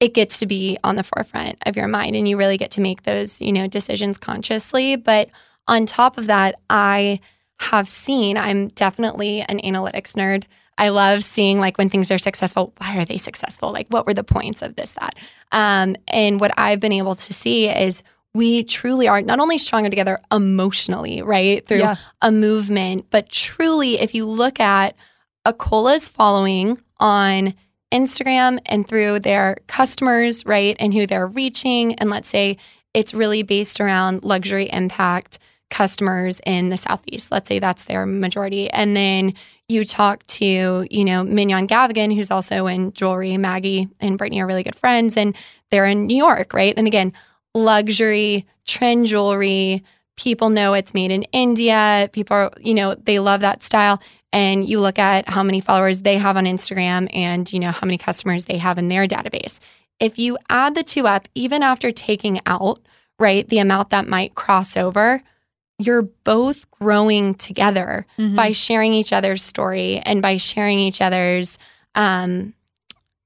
it 0.00 0.14
gets 0.14 0.38
to 0.40 0.46
be 0.46 0.78
on 0.82 0.96
the 0.96 1.02
forefront 1.02 1.58
of 1.66 1.76
your 1.76 1.88
mind 1.88 2.16
and 2.16 2.26
you 2.26 2.36
really 2.36 2.56
get 2.56 2.70
to 2.72 2.80
make 2.80 3.02
those, 3.02 3.40
you 3.40 3.52
know, 3.52 3.66
decisions 3.66 4.16
consciously. 4.18 4.96
But 4.96 5.28
on 5.68 5.86
top 5.86 6.16
of 6.16 6.26
that, 6.26 6.56
I 6.70 7.20
have 7.60 7.88
seen, 7.88 8.38
I'm 8.38 8.68
definitely 8.68 9.42
an 9.42 9.60
analytics 9.60 10.14
nerd. 10.14 10.44
I 10.78 10.88
love 10.88 11.22
seeing 11.22 11.60
like 11.60 11.76
when 11.76 11.90
things 11.90 12.10
are 12.10 12.16
successful, 12.16 12.72
why 12.78 12.96
are 12.96 13.04
they 13.04 13.18
successful? 13.18 13.70
Like 13.70 13.88
what 13.90 14.06
were 14.06 14.14
the 14.14 14.24
points 14.24 14.62
of 14.62 14.76
this, 14.76 14.92
that? 14.92 15.14
Um, 15.52 15.94
and 16.08 16.40
what 16.40 16.52
I've 16.56 16.80
been 16.80 16.92
able 16.92 17.14
to 17.16 17.32
see 17.34 17.68
is 17.68 18.02
we 18.34 18.62
truly 18.62 19.08
are 19.08 19.22
not 19.22 19.40
only 19.40 19.58
stronger 19.58 19.90
together 19.90 20.20
emotionally, 20.32 21.22
right? 21.22 21.66
Through 21.66 21.78
yeah. 21.78 21.96
a 22.22 22.30
movement, 22.30 23.06
but 23.10 23.28
truly, 23.28 23.98
if 23.98 24.14
you 24.14 24.26
look 24.26 24.60
at 24.60 24.94
Akola's 25.46 26.08
following 26.08 26.78
on 26.98 27.54
Instagram 27.92 28.58
and 28.66 28.86
through 28.86 29.20
their 29.20 29.56
customers, 29.66 30.46
right? 30.46 30.76
And 30.78 30.94
who 30.94 31.06
they're 31.06 31.26
reaching. 31.26 31.94
And 31.96 32.08
let's 32.08 32.28
say 32.28 32.56
it's 32.94 33.14
really 33.14 33.42
based 33.42 33.80
around 33.80 34.24
luxury 34.24 34.68
impact 34.72 35.38
customers 35.70 36.40
in 36.44 36.68
the 36.68 36.76
Southeast. 36.76 37.30
Let's 37.30 37.48
say 37.48 37.58
that's 37.58 37.84
their 37.84 38.06
majority. 38.06 38.70
And 38.70 38.96
then 38.96 39.34
you 39.68 39.84
talk 39.84 40.26
to, 40.26 40.86
you 40.90 41.04
know, 41.04 41.24
Mignonne 41.24 41.68
Gavigan, 41.68 42.14
who's 42.14 42.30
also 42.30 42.66
in 42.66 42.92
jewelry. 42.92 43.36
Maggie 43.36 43.88
and 44.00 44.18
Brittany 44.18 44.42
are 44.42 44.46
really 44.46 44.64
good 44.64 44.74
friends, 44.74 45.16
and 45.16 45.36
they're 45.70 45.86
in 45.86 46.06
New 46.06 46.16
York, 46.16 46.52
right? 46.52 46.74
And 46.76 46.88
again, 46.88 47.12
luxury, 47.54 48.46
trend 48.66 49.06
jewelry. 49.06 49.82
People 50.16 50.50
know 50.50 50.74
it's 50.74 50.94
made 50.94 51.10
in 51.10 51.22
India. 51.24 52.08
People 52.12 52.36
are, 52.36 52.50
you 52.60 52.74
know, 52.74 52.94
they 52.94 53.18
love 53.18 53.40
that 53.40 53.62
style. 53.62 54.00
And 54.32 54.68
you 54.68 54.80
look 54.80 54.98
at 54.98 55.28
how 55.28 55.42
many 55.42 55.60
followers 55.60 56.00
they 56.00 56.18
have 56.18 56.36
on 56.36 56.44
Instagram 56.44 57.08
and, 57.12 57.50
you 57.52 57.58
know, 57.58 57.70
how 57.70 57.86
many 57.86 57.98
customers 57.98 58.44
they 58.44 58.58
have 58.58 58.78
in 58.78 58.88
their 58.88 59.06
database. 59.06 59.58
If 59.98 60.18
you 60.18 60.38
add 60.48 60.74
the 60.74 60.84
two 60.84 61.06
up, 61.06 61.28
even 61.34 61.62
after 61.62 61.90
taking 61.90 62.40
out, 62.46 62.80
right, 63.18 63.48
the 63.48 63.58
amount 63.58 63.90
that 63.90 64.06
might 64.06 64.34
cross 64.34 64.76
over, 64.76 65.22
you're 65.78 66.02
both 66.02 66.70
growing 66.70 67.34
together 67.34 68.06
mm-hmm. 68.18 68.36
by 68.36 68.52
sharing 68.52 68.94
each 68.94 69.12
other's 69.12 69.42
story 69.42 69.98
and 69.98 70.22
by 70.22 70.36
sharing 70.36 70.78
each 70.78 71.00
other's 71.00 71.58
um, 71.94 72.54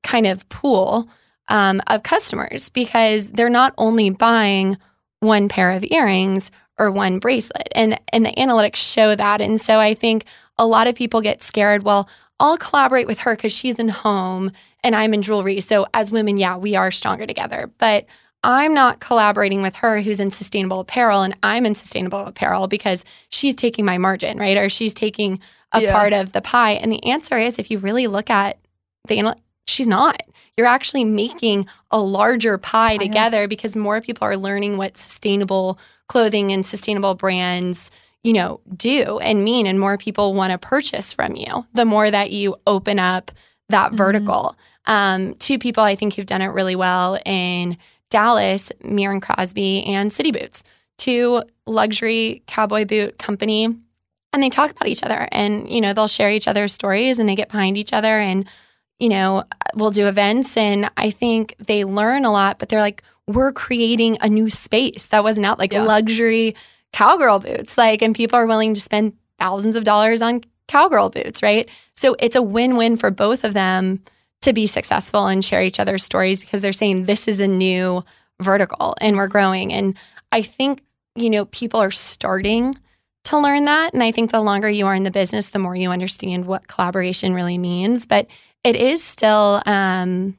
kind 0.03 0.27
of 0.27 0.49
pool 0.49 1.09
um, 1.49 1.81
of 1.89 2.03
customers 2.03 2.69
because 2.71 3.31
they're 3.31 3.51
not 3.51 3.75
only 3.79 4.11
buying 4.11 4.77
one 5.21 5.49
pair 5.49 5.71
of 5.71 5.85
earrings 5.91 6.51
or 6.79 6.91
one 6.91 7.19
bracelet 7.19 7.69
and 7.75 7.99
and 8.13 8.27
the 8.27 8.33
analytics 8.33 8.77
show 8.77 9.15
that 9.15 9.41
and 9.41 9.61
so 9.61 9.79
i 9.79 9.95
think 9.95 10.25
a 10.59 10.67
lot 10.67 10.87
of 10.87 10.95
people 10.95 11.21
get 11.21 11.43
scared 11.43 11.83
well 11.85 12.09
i'll 12.41 12.57
collaborate 12.59 13.07
with 13.07 13.21
her 13.21 13.35
because 13.37 13.53
she's 13.53 13.77
in 13.79 13.89
home 13.89 14.51
and 14.83 14.95
i'm 14.97 15.15
in 15.15 15.23
jewelry 15.23 15.61
so 15.61 15.87
as 15.95 16.11
women 16.11 16.37
yeah 16.37 16.57
we 16.57 16.75
are 16.75 16.91
stronger 16.91 17.27
together 17.27 17.71
but 17.79 18.07
I'm 18.47 18.75
not 18.75 19.01
collaborating 19.01 19.63
with 19.63 19.77
her 19.77 20.03
who's 20.03 20.21
in 20.21 20.31
sustainable 20.31 20.81
apparel 20.81 21.23
and 21.23 21.35
I'm 21.43 21.65
in 21.65 21.75
sustainable 21.75 22.27
apparel 22.27 22.69
because 22.69 23.03
she's 23.31 23.55
taking 23.55 23.87
my 23.87 23.97
margin, 23.97 24.37
right? 24.37 24.59
Or 24.59 24.69
she's 24.69 24.93
taking 24.93 25.41
a 25.73 25.81
Yeah. 25.81 25.93
part 25.95 26.13
of 26.13 26.33
the 26.33 26.43
pie. 26.43 26.73
And 26.73 26.93
the 26.93 27.03
answer 27.07 27.39
is 27.39 27.59
if 27.59 27.71
you 27.71 27.79
really 27.79 28.07
look 28.07 28.29
at 28.29 28.59
the 29.09 29.17
she's 29.67 29.87
not. 29.87 30.23
You're 30.57 30.67
actually 30.67 31.05
making 31.05 31.67
a 31.91 32.01
larger 32.01 32.59
pie 32.59 32.97
together 32.97 33.49
because 33.49 33.77
more 33.77 34.01
people 34.01 34.27
are 34.27 34.37
learning 34.37 34.77
what 34.77 34.97
sustainable 34.97 35.79
clothing 36.09 36.53
and 36.53 36.65
sustainable 36.65 37.15
brands, 37.15 37.91
you 38.23 38.33
know, 38.33 38.61
do 38.77 39.19
and 39.19 39.43
mean 39.43 39.67
and 39.67 39.81
more 39.81 39.99
people 39.99 40.35
want 40.35 40.53
to 40.53 40.59
purchase 40.59 41.13
from 41.13 41.35
you. 41.35 41.67
The 41.75 41.85
more 41.85 42.11
that 42.11 42.31
you 42.31 42.57
open 42.67 42.99
up 42.99 43.31
that 43.69 43.93
Mhm. 43.93 43.97
vertical. 43.97 44.57
Um, 44.87 45.35
two 45.37 45.59
people 45.59 45.83
I 45.83 45.95
think 45.97 46.15
who've 46.15 46.27
done 46.27 46.43
it 46.43 46.49
really 46.49 46.77
well 46.77 47.19
in 47.25 47.77
Dallas, 48.11 48.71
Miron 48.85 49.21
Crosby 49.21 49.83
and 49.87 50.13
City 50.13 50.31
Boots, 50.31 50.63
two 50.99 51.43
luxury 51.67 52.43
cowboy 52.47 52.85
boot 52.85 53.19
company. 53.19 53.65
And 53.65 54.43
they 54.43 54.51
talk 54.51 54.71
about 54.71 54.89
each 54.89 55.03
other 55.03 55.27
and, 55.33 55.69
you 55.71 55.81
know, 55.81 55.93
they'll 55.95 56.07
share 56.09 56.31
each 56.31 56.47
other's 56.47 56.73
stories 56.75 57.19
and 57.19 57.29
they 57.29 57.35
get 57.35 57.49
behind 57.49 57.77
each 57.79 57.93
other 57.93 58.19
and, 58.21 58.47
you 58.99 59.09
know, 59.09 59.45
we'll 59.75 59.91
do 59.91 60.07
events. 60.07 60.57
And 60.57 60.91
I 60.97 61.11
think 61.11 61.55
they 61.59 61.85
learn 61.85 62.25
a 62.25 62.33
lot, 62.33 62.59
but 62.59 62.69
they're 62.69 62.81
like, 62.81 63.03
we're 63.27 63.53
creating 63.53 64.19
a 64.21 64.29
new 64.29 64.51
space 64.51 65.07
that 65.07 65.25
wasn't 65.25 65.47
out 65.47 65.59
like 65.59 65.73
Yeah. 65.73 65.83
luxury 65.83 66.55
cowgirl 66.93 67.41
boots. 67.41 67.77
Like, 67.77 68.03
and 68.03 68.15
people 68.15 68.39
are 68.39 68.47
willing 68.47 68.75
to 68.75 68.81
spend 68.81 69.15
thousands 69.39 69.75
of 69.77 69.85
dollars 69.85 70.23
on 70.23 70.43
cowgirl 70.69 71.11
boots, 71.11 71.43
right? 71.43 71.69
So 71.95 72.17
it's 72.21 72.37
a 72.37 72.43
win 72.43 72.77
win 72.77 72.97
for 72.97 73.11
both 73.11 73.45
of 73.45 73.53
them 73.55 74.03
to 74.43 74.53
be 74.53 74.67
successful 74.67 75.27
and 75.27 75.45
share 75.45 75.63
each 75.63 75.81
other's 75.81 76.05
stories 76.05 76.39
because 76.41 76.61
they're 76.63 76.73
saying 76.73 77.05
this 77.05 77.27
is 77.27 77.41
a 77.41 77.49
new 77.49 78.05
vertical 78.41 78.95
and 79.01 79.17
we're 79.17 79.27
growing. 79.29 79.73
And 79.73 79.97
I 80.31 80.43
think, 80.43 80.83
you 81.15 81.31
know, 81.31 81.47
people 81.47 81.81
are 81.81 81.91
starting 81.91 82.75
to 83.25 83.39
learn 83.39 83.65
that. 83.65 83.95
And 83.95 84.03
I 84.03 84.11
think 84.13 84.31
the 84.31 84.41
longer 84.43 84.69
you 84.69 84.87
are 84.87 84.95
in 84.95 85.03
the 85.05 85.11
business, 85.11 85.47
the 85.49 85.59
more 85.59 85.75
you 85.75 85.91
understand 85.91 86.45
what 86.47 86.69
collaboration 86.69 87.33
really 87.35 87.57
means. 87.59 88.07
But 88.07 88.27
it 88.65 88.77
is 88.77 89.05
still, 89.05 89.63
um, 89.67 90.37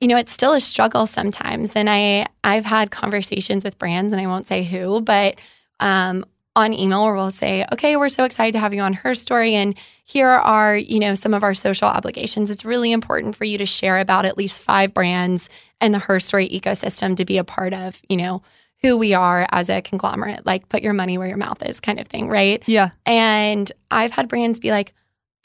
you 0.00 0.08
know, 0.08 0.18
it's 0.18 0.32
still 0.32 0.52
a 0.52 0.60
struggle 0.60 1.06
sometimes. 1.06 1.72
And 1.74 1.88
I, 1.88 2.26
I've 2.44 2.64
had 2.64 2.90
conversations 2.90 3.64
with 3.64 3.78
brands, 3.78 4.12
and 4.12 4.20
I 4.20 4.26
won't 4.26 4.46
say 4.46 4.62
who, 4.62 5.00
but 5.00 5.38
um, 5.80 6.24
on 6.54 6.72
email 6.72 7.04
where 7.04 7.14
we'll 7.14 7.30
say, 7.30 7.64
okay, 7.72 7.96
we're 7.96 8.08
so 8.08 8.24
excited 8.24 8.52
to 8.52 8.58
have 8.58 8.74
you 8.74 8.80
on 8.80 8.94
her 8.94 9.14
story. 9.14 9.54
And 9.54 9.74
here 10.04 10.28
are, 10.28 10.76
you 10.76 10.98
know, 10.98 11.14
some 11.14 11.34
of 11.34 11.42
our 11.42 11.54
social 11.54 11.88
obligations. 11.88 12.50
It's 12.50 12.64
really 12.64 12.92
important 12.92 13.36
for 13.36 13.44
you 13.44 13.58
to 13.58 13.66
share 13.66 13.98
about 13.98 14.26
at 14.26 14.38
least 14.38 14.62
five 14.62 14.92
brands 14.92 15.48
and 15.80 15.92
the 15.92 15.98
her 15.98 16.18
story 16.18 16.48
ecosystem 16.48 17.16
to 17.16 17.24
be 17.24 17.38
a 17.38 17.44
part 17.44 17.74
of, 17.74 18.00
you 18.08 18.16
know, 18.16 18.42
who 18.82 18.96
we 18.96 19.14
are 19.14 19.46
as 19.52 19.68
a 19.68 19.82
conglomerate, 19.82 20.46
like 20.46 20.68
put 20.68 20.82
your 20.82 20.92
money 20.92 21.18
where 21.18 21.28
your 21.28 21.36
mouth 21.36 21.62
is 21.62 21.80
kind 21.80 22.00
of 22.00 22.06
thing, 22.08 22.28
right? 22.28 22.62
Yeah. 22.66 22.90
And 23.04 23.70
I've 23.90 24.12
had 24.12 24.28
brands 24.28 24.60
be 24.60 24.70
like, 24.70 24.92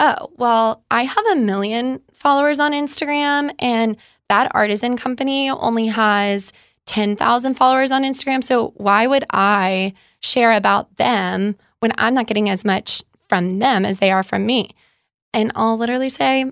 oh, 0.01 0.31
well, 0.35 0.83
I 0.91 1.03
have 1.03 1.25
a 1.27 1.35
million 1.35 2.01
followers 2.11 2.59
on 2.59 2.73
Instagram 2.73 3.53
and 3.59 3.95
that 4.27 4.51
artisan 4.53 4.97
company 4.97 5.49
only 5.49 5.87
has 5.87 6.51
10,000 6.87 7.53
followers 7.53 7.91
on 7.91 8.03
Instagram. 8.03 8.43
So 8.43 8.73
why 8.75 9.05
would 9.07 9.23
I 9.31 9.93
share 10.19 10.53
about 10.53 10.97
them 10.97 11.55
when 11.79 11.93
I'm 11.97 12.15
not 12.15 12.27
getting 12.27 12.49
as 12.49 12.65
much 12.65 13.03
from 13.29 13.59
them 13.59 13.85
as 13.85 13.99
they 13.99 14.11
are 14.11 14.23
from 14.23 14.45
me? 14.45 14.71
And 15.33 15.51
I'll 15.55 15.77
literally 15.77 16.09
say, 16.09 16.51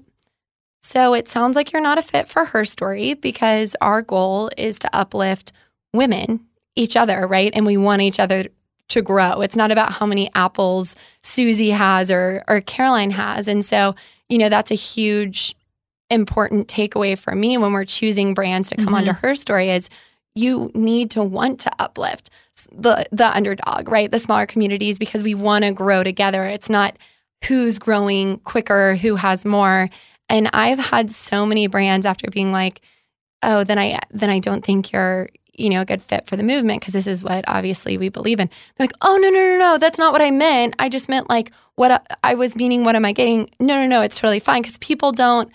so 0.81 1.13
it 1.13 1.27
sounds 1.27 1.55
like 1.55 1.73
you're 1.73 1.81
not 1.81 1.97
a 1.97 2.03
fit 2.03 2.29
for 2.29 2.45
her 2.45 2.63
story 2.63 3.15
because 3.15 3.75
our 3.81 4.01
goal 4.01 4.49
is 4.57 4.79
to 4.79 4.95
uplift 4.95 5.51
women, 5.93 6.45
each 6.75 6.95
other, 6.95 7.27
right? 7.27 7.51
And 7.53 7.65
we 7.65 7.77
want 7.77 8.03
each 8.03 8.19
other 8.19 8.45
to 8.89 9.01
grow. 9.01 9.41
It's 9.41 9.55
not 9.55 9.71
about 9.71 9.93
how 9.93 10.05
many 10.05 10.29
apples 10.35 10.95
Susie 11.23 11.69
has 11.71 12.11
or 12.11 12.43
or 12.47 12.61
Caroline 12.61 13.11
has. 13.11 13.47
And 13.47 13.63
so, 13.63 13.95
you 14.27 14.37
know, 14.37 14.49
that's 14.49 14.71
a 14.71 14.75
huge 14.75 15.55
important 16.09 16.67
takeaway 16.67 17.17
for 17.17 17.35
me 17.35 17.57
when 17.57 17.71
we're 17.71 17.85
choosing 17.85 18.33
brands 18.33 18.69
to 18.69 18.75
come 18.75 18.93
Mhm. 18.93 18.97
onto 18.97 19.13
her 19.13 19.35
story 19.35 19.69
is 19.69 19.89
you 20.35 20.71
need 20.73 21.11
to 21.11 21.23
want 21.23 21.59
to 21.61 21.71
uplift 21.79 22.29
the 22.75 23.05
the 23.11 23.27
underdog, 23.35 23.89
right? 23.89 24.11
The 24.11 24.19
smaller 24.19 24.45
communities 24.45 24.97
because 24.99 25.23
we 25.23 25.35
want 25.35 25.65
to 25.65 25.71
grow 25.71 26.03
together. 26.03 26.45
It's 26.45 26.69
not 26.69 26.97
who's 27.45 27.79
growing 27.79 28.39
quicker, 28.39 28.95
who 28.95 29.15
has 29.15 29.45
more. 29.45 29.87
And 30.27 30.49
I've 30.53 30.79
had 30.79 31.09
so 31.11 31.45
many 31.45 31.67
brands 31.67 32.05
after 32.05 32.29
being 32.29 32.51
like, 32.51 32.81
"Oh, 33.43 33.63
then 33.63 33.77
I 33.79 33.99
then 34.11 34.29
I 34.29 34.39
don't 34.39 34.63
think 34.65 34.91
you're 34.91 35.29
you 35.59 35.69
know 35.69 35.81
a 35.81 35.85
good 35.85 36.01
fit 36.01 36.25
for 36.27 36.35
the 36.35 36.43
movement 36.43 36.79
because 36.81 36.93
this 36.93 37.07
is 37.07 37.23
what 37.23 37.43
obviously 37.47 37.97
we 37.97 38.09
believe 38.09 38.39
in." 38.39 38.47
They're 38.77 38.85
like, 38.85 38.93
"Oh 39.01 39.17
no 39.21 39.29
no 39.29 39.39
no 39.39 39.57
no, 39.57 39.77
that's 39.77 39.97
not 39.99 40.13
what 40.13 40.21
I 40.21 40.31
meant. 40.31 40.75
I 40.79 40.89
just 40.89 41.09
meant 41.09 41.29
like 41.29 41.51
what 41.75 41.91
I, 41.91 41.99
I 42.23 42.35
was 42.35 42.55
meaning. 42.55 42.83
What 42.83 42.95
am 42.95 43.05
I 43.05 43.11
getting? 43.11 43.49
No 43.59 43.75
no 43.75 43.87
no, 43.87 44.01
it's 44.01 44.17
totally 44.19 44.39
fine 44.39 44.61
because 44.61 44.77
people 44.77 45.11
don't. 45.11 45.51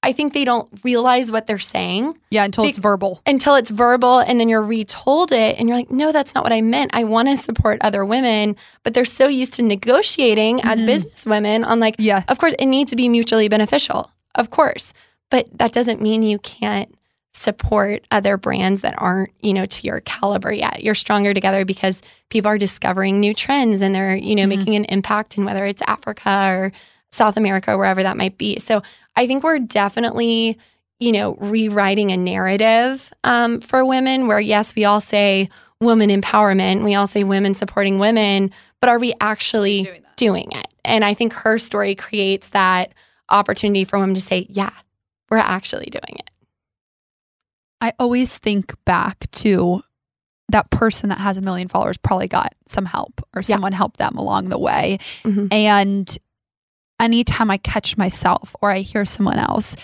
I 0.00 0.12
think 0.12 0.32
they 0.32 0.44
don't 0.44 0.68
realize 0.84 1.32
what 1.32 1.48
they're 1.48 1.58
saying 1.58 2.14
Yeah. 2.30 2.44
Until 2.44 2.62
Be- 2.62 2.68
it's 2.70 2.78
verbal. 2.78 3.20
until 3.26 3.56
it's 3.56 3.68
verbal 3.68 4.20
and 4.20 4.38
then 4.38 4.48
you're 4.48 4.62
retold 4.62 5.32
it 5.32 5.58
and 5.58 5.68
you're 5.68 5.76
like, 5.76 5.90
no, 5.90 6.12
that's 6.12 6.36
not 6.36 6.44
what 6.44 6.52
I 6.52 6.60
meant. 6.60 6.92
I 6.94 7.02
want 7.02 7.26
to 7.28 7.36
support 7.36 7.78
other 7.80 8.04
women, 8.04 8.54
but 8.84 8.94
they're 8.94 9.04
so 9.04 9.26
used 9.26 9.54
to 9.54 9.62
negotiating 9.64 10.60
as 10.62 10.82
Mhm. 10.82 10.86
business 10.86 11.26
women 11.26 11.64
on 11.64 11.80
like, 11.80 11.96
Yeah. 11.98 12.22
of 12.28 12.38
course, 12.38 12.54
it 12.60 12.66
needs 12.66 12.90
to 12.90 12.96
be 12.96 13.08
mutually 13.08 13.48
beneficial, 13.48 14.12
of 14.36 14.50
course, 14.50 14.92
but 15.30 15.48
that 15.58 15.72
doesn't 15.72 16.00
mean 16.00 16.22
you 16.22 16.38
can't 16.38 16.94
support 17.34 18.04
other 18.10 18.36
brands 18.36 18.80
that 18.80 18.94
aren't, 18.98 19.30
you 19.40 19.52
know, 19.52 19.64
to 19.66 19.86
your 19.86 20.00
caliber 20.00 20.52
yet. 20.52 20.82
You're 20.82 20.94
stronger 20.94 21.32
together 21.34 21.64
because 21.64 22.02
people 22.30 22.50
are 22.50 22.58
discovering 22.58 23.20
new 23.20 23.32
trends 23.34 23.80
and 23.82 23.94
they're, 23.94 24.16
you 24.16 24.34
know, 24.34 24.44
Mhm. 24.44 24.48
making 24.58 24.74
an 24.76 24.84
impact 24.86 25.36
in 25.38 25.44
whether 25.44 25.64
it's 25.66 25.82
Africa 25.86 26.46
or 26.48 26.72
South 27.12 27.36
America, 27.36 27.76
wherever 27.76 28.02
that 28.02 28.16
might 28.16 28.38
be. 28.38 28.58
So 28.58 28.82
I 29.16 29.26
think 29.26 29.42
we're 29.44 29.58
definitely, 29.60 30.58
you 30.98 31.12
know, 31.12 31.36
rewriting 31.40 32.10
a 32.10 32.16
narrative 32.16 33.12
um, 33.24 33.60
for 33.60 33.84
women 33.84 34.26
where, 34.26 34.40
yes, 34.40 34.74
we 34.74 34.84
all 34.84 35.00
say 35.00 35.48
woman 35.80 36.10
empowerment, 36.10 36.82
we 36.82 36.94
all 36.94 37.06
say 37.06 37.22
women 37.24 37.54
supporting 37.54 37.98
women, 37.98 38.50
but 38.80 38.90
are 38.90 38.98
we 38.98 39.14
actually 39.20 39.82
Doing 39.84 40.02
doing 40.16 40.52
it? 40.52 40.66
And 40.84 41.04
I 41.04 41.14
think 41.14 41.32
her 41.34 41.58
story 41.58 41.94
creates 41.94 42.48
that 42.48 42.92
opportunity 43.30 43.84
for 43.84 43.98
women 43.98 44.14
to 44.16 44.20
say, 44.20 44.46
yeah, 44.50 44.70
we're 45.30 45.36
actually 45.38 45.86
doing 45.86 46.16
it. 46.18 46.30
I 47.80 47.92
always 47.98 48.36
think 48.38 48.74
back 48.84 49.30
to 49.32 49.82
that 50.50 50.70
person 50.70 51.10
that 51.10 51.18
has 51.18 51.36
a 51.36 51.42
million 51.42 51.68
followers 51.68 51.98
probably 51.98 52.28
got 52.28 52.54
some 52.66 52.86
help 52.86 53.20
or 53.34 53.40
Yeah. 53.42 53.54
someone 53.54 53.72
helped 53.72 53.98
them 53.98 54.16
along 54.16 54.46
the 54.48 54.58
way. 54.58 54.98
Mhm. 55.22 55.52
And 55.52 56.18
anytime 57.00 57.50
I 57.50 57.58
catch 57.58 57.96
myself 57.96 58.56
or 58.62 58.70
I 58.70 58.80
hear 58.80 59.04
someone 59.04 59.38
else, 59.38 59.76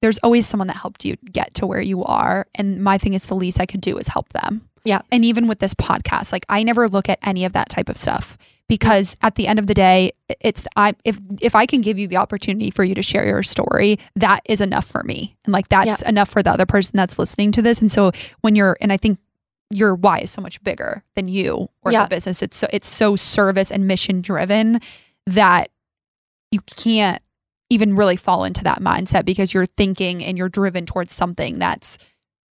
there's 0.00 0.18
always 0.18 0.46
someone 0.46 0.68
that 0.68 0.76
helped 0.76 1.04
you 1.04 1.16
get 1.30 1.54
to 1.54 1.66
where 1.66 1.80
you 1.80 2.02
are. 2.04 2.46
And 2.54 2.82
my 2.82 2.98
thing 2.98 3.14
is 3.14 3.26
the 3.26 3.34
least 3.36 3.60
I 3.60 3.66
could 3.66 3.80
do 3.80 3.98
is 3.98 4.08
help 4.08 4.28
them. 4.30 4.62
Yeah. 4.84 5.02
And 5.12 5.24
even 5.24 5.46
with 5.46 5.58
this 5.60 5.74
podcast, 5.74 6.32
like 6.32 6.46
I 6.48 6.62
never 6.62 6.88
look 6.88 7.08
at 7.08 7.18
any 7.22 7.44
of 7.44 7.52
that 7.52 7.68
type 7.68 7.88
of 7.88 7.96
stuff 7.96 8.36
because 8.76 9.18
at 9.20 9.34
the 9.34 9.46
end 9.48 9.58
of 9.58 9.66
the 9.66 9.74
day, 9.74 10.12
it's 10.40 10.66
I 10.76 10.94
if 11.04 11.18
if 11.42 11.54
I 11.54 11.66
can 11.66 11.82
give 11.82 11.98
you 11.98 12.08
the 12.08 12.16
opportunity 12.16 12.70
for 12.70 12.84
you 12.84 12.94
to 12.94 13.02
share 13.02 13.26
your 13.26 13.42
story, 13.42 13.98
that 14.16 14.40
is 14.46 14.62
enough 14.62 14.86
for 14.86 15.02
me. 15.02 15.36
And 15.44 15.52
like 15.52 15.68
that's 15.68 16.00
enough 16.00 16.30
for 16.30 16.42
the 16.42 16.50
other 16.50 16.64
person 16.64 16.92
that's 16.96 17.18
listening 17.18 17.52
to 17.52 17.60
this. 17.60 17.82
And 17.82 17.92
so 17.92 18.12
when 18.40 18.56
you're 18.56 18.78
and 18.80 18.90
I 18.90 18.96
think 18.96 19.18
your 19.70 19.94
why 19.94 20.20
is 20.20 20.30
so 20.30 20.40
much 20.40 20.62
bigger 20.62 21.04
than 21.16 21.28
you 21.28 21.68
or 21.82 21.92
Yeah. 21.92 22.04
the 22.04 22.08
business. 22.16 22.40
It's 22.42 22.56
so 22.56 22.66
it's 22.72 22.88
so 22.88 23.14
service 23.14 23.70
and 23.70 23.86
mission 23.86 24.22
driven 24.22 24.80
that 25.26 25.68
you 26.50 26.60
can't 26.62 27.20
even 27.68 27.94
really 27.94 28.16
fall 28.16 28.44
into 28.44 28.64
that 28.64 28.80
mindset 28.80 29.26
because 29.26 29.52
you're 29.52 29.66
thinking 29.66 30.24
and 30.24 30.38
you're 30.38 30.48
driven 30.48 30.86
towards 30.86 31.12
something 31.14 31.58
that's 31.58 31.98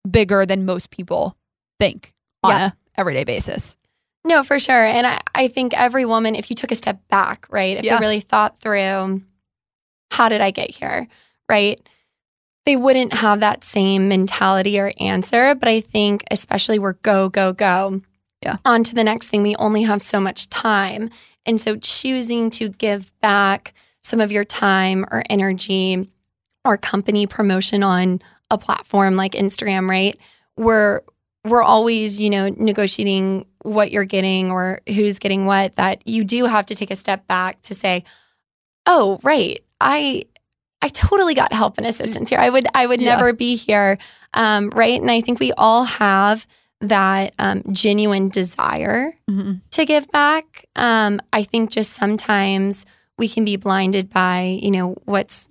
bigger 0.10 0.46
than 0.46 0.66
most 0.66 0.92
people 0.92 1.36
think 1.80 2.14
on 2.44 2.52
Yeah. 2.52 2.68
a 2.68 3.00
everyday 3.00 3.24
basis. 3.24 3.76
No, 4.24 4.44
for 4.44 4.60
sure. 4.60 4.84
And 4.86 5.08
I, 5.08 5.20
I 5.34 5.48
think 5.48 5.74
every 5.74 6.06
woman, 6.06 6.36
if 6.36 6.50
you 6.50 6.56
took 6.56 6.72
a 6.72 6.76
step 6.76 7.00
back, 7.10 7.48
right, 7.50 7.78
if 7.78 7.84
Yeah. 7.86 7.98
they 7.98 8.02
really 8.06 8.20
thought 8.20 8.60
through, 8.60 9.22
how 10.12 10.30
did 10.30 10.42
I 10.42 10.52
get 10.52 10.70
here, 10.70 11.08
right? 11.50 11.80
They 12.66 12.76
wouldn't 12.76 13.14
have 13.14 13.40
that 13.40 13.64
same 13.64 14.08
mentality 14.08 14.80
or 14.80 14.94
answer. 15.00 15.56
But 15.56 15.68
I 15.70 15.82
think, 15.82 16.24
especially 16.30 16.78
we're 16.78 16.94
go, 16.94 17.30
go, 17.30 17.54
go. 17.54 18.02
Yeah. 18.44 18.58
On 18.66 18.84
to 18.84 18.94
the 18.96 19.04
next 19.04 19.28
thing. 19.30 19.42
We 19.44 19.56
only 19.56 19.84
have 19.84 20.02
so 20.02 20.20
much 20.20 20.50
time. 20.50 21.10
And 21.46 21.60
so 21.60 21.76
choosing 21.78 22.52
to 22.52 22.70
give 22.70 23.12
back 23.22 23.74
some 24.04 24.20
of 24.20 24.32
your 24.32 24.46
time 24.46 25.06
or 25.12 25.24
energy 25.30 26.08
or 26.64 26.78
company 26.78 27.26
promotion 27.26 27.82
on 27.82 28.22
a 28.52 28.58
platform 28.58 29.16
like 29.16 29.32
Instagram, 29.34 29.90
right? 29.90 30.16
We're 30.58 31.02
we're 31.46 31.64
always, 31.64 32.22
you 32.22 32.30
know, 32.30 32.50
negotiating 32.50 33.46
what 33.64 33.92
you're 33.92 34.06
getting 34.06 34.52
or 34.52 34.80
who's 34.88 35.18
getting 35.20 35.46
what, 35.46 35.76
that 35.76 36.08
you 36.08 36.24
do 36.24 36.46
have 36.46 36.66
to 36.68 36.76
take 36.76 36.92
a 36.92 36.96
step 36.96 37.28
back 37.28 37.62
to 37.64 37.74
say, 37.74 38.04
oh, 38.86 39.20
right, 39.24 39.64
I 39.80 40.24
I 40.84 40.90
totally 40.90 41.36
got 41.36 41.54
help 41.54 41.78
and 41.78 41.86
assistance 41.86 42.30
here. 42.30 42.40
I 42.40 42.50
would 42.50 42.68
I 42.74 42.86
would 42.88 43.00
Yeah. 43.02 43.16
never 43.16 43.34
be 43.34 43.56
here, 43.56 43.98
um, 44.34 44.70
right? 44.72 45.00
And 45.00 45.12
I 45.12 45.22
think 45.22 45.40
we 45.40 45.52
all 45.54 45.84
have 45.84 46.48
that 46.82 47.34
um, 47.38 47.62
genuine 47.72 48.30
desire 48.30 49.14
Mhm. 49.30 49.62
to 49.72 49.86
give 49.86 50.10
back. 50.12 50.66
Um, 50.76 51.20
I 51.32 51.44
think 51.44 51.70
just 51.70 51.94
sometimes 51.94 52.86
we 53.20 53.28
can 53.28 53.46
be 53.46 53.56
blinded 53.58 54.10
by 54.10 54.58
you 54.62 54.72
know 54.72 54.96
what's 55.06 55.50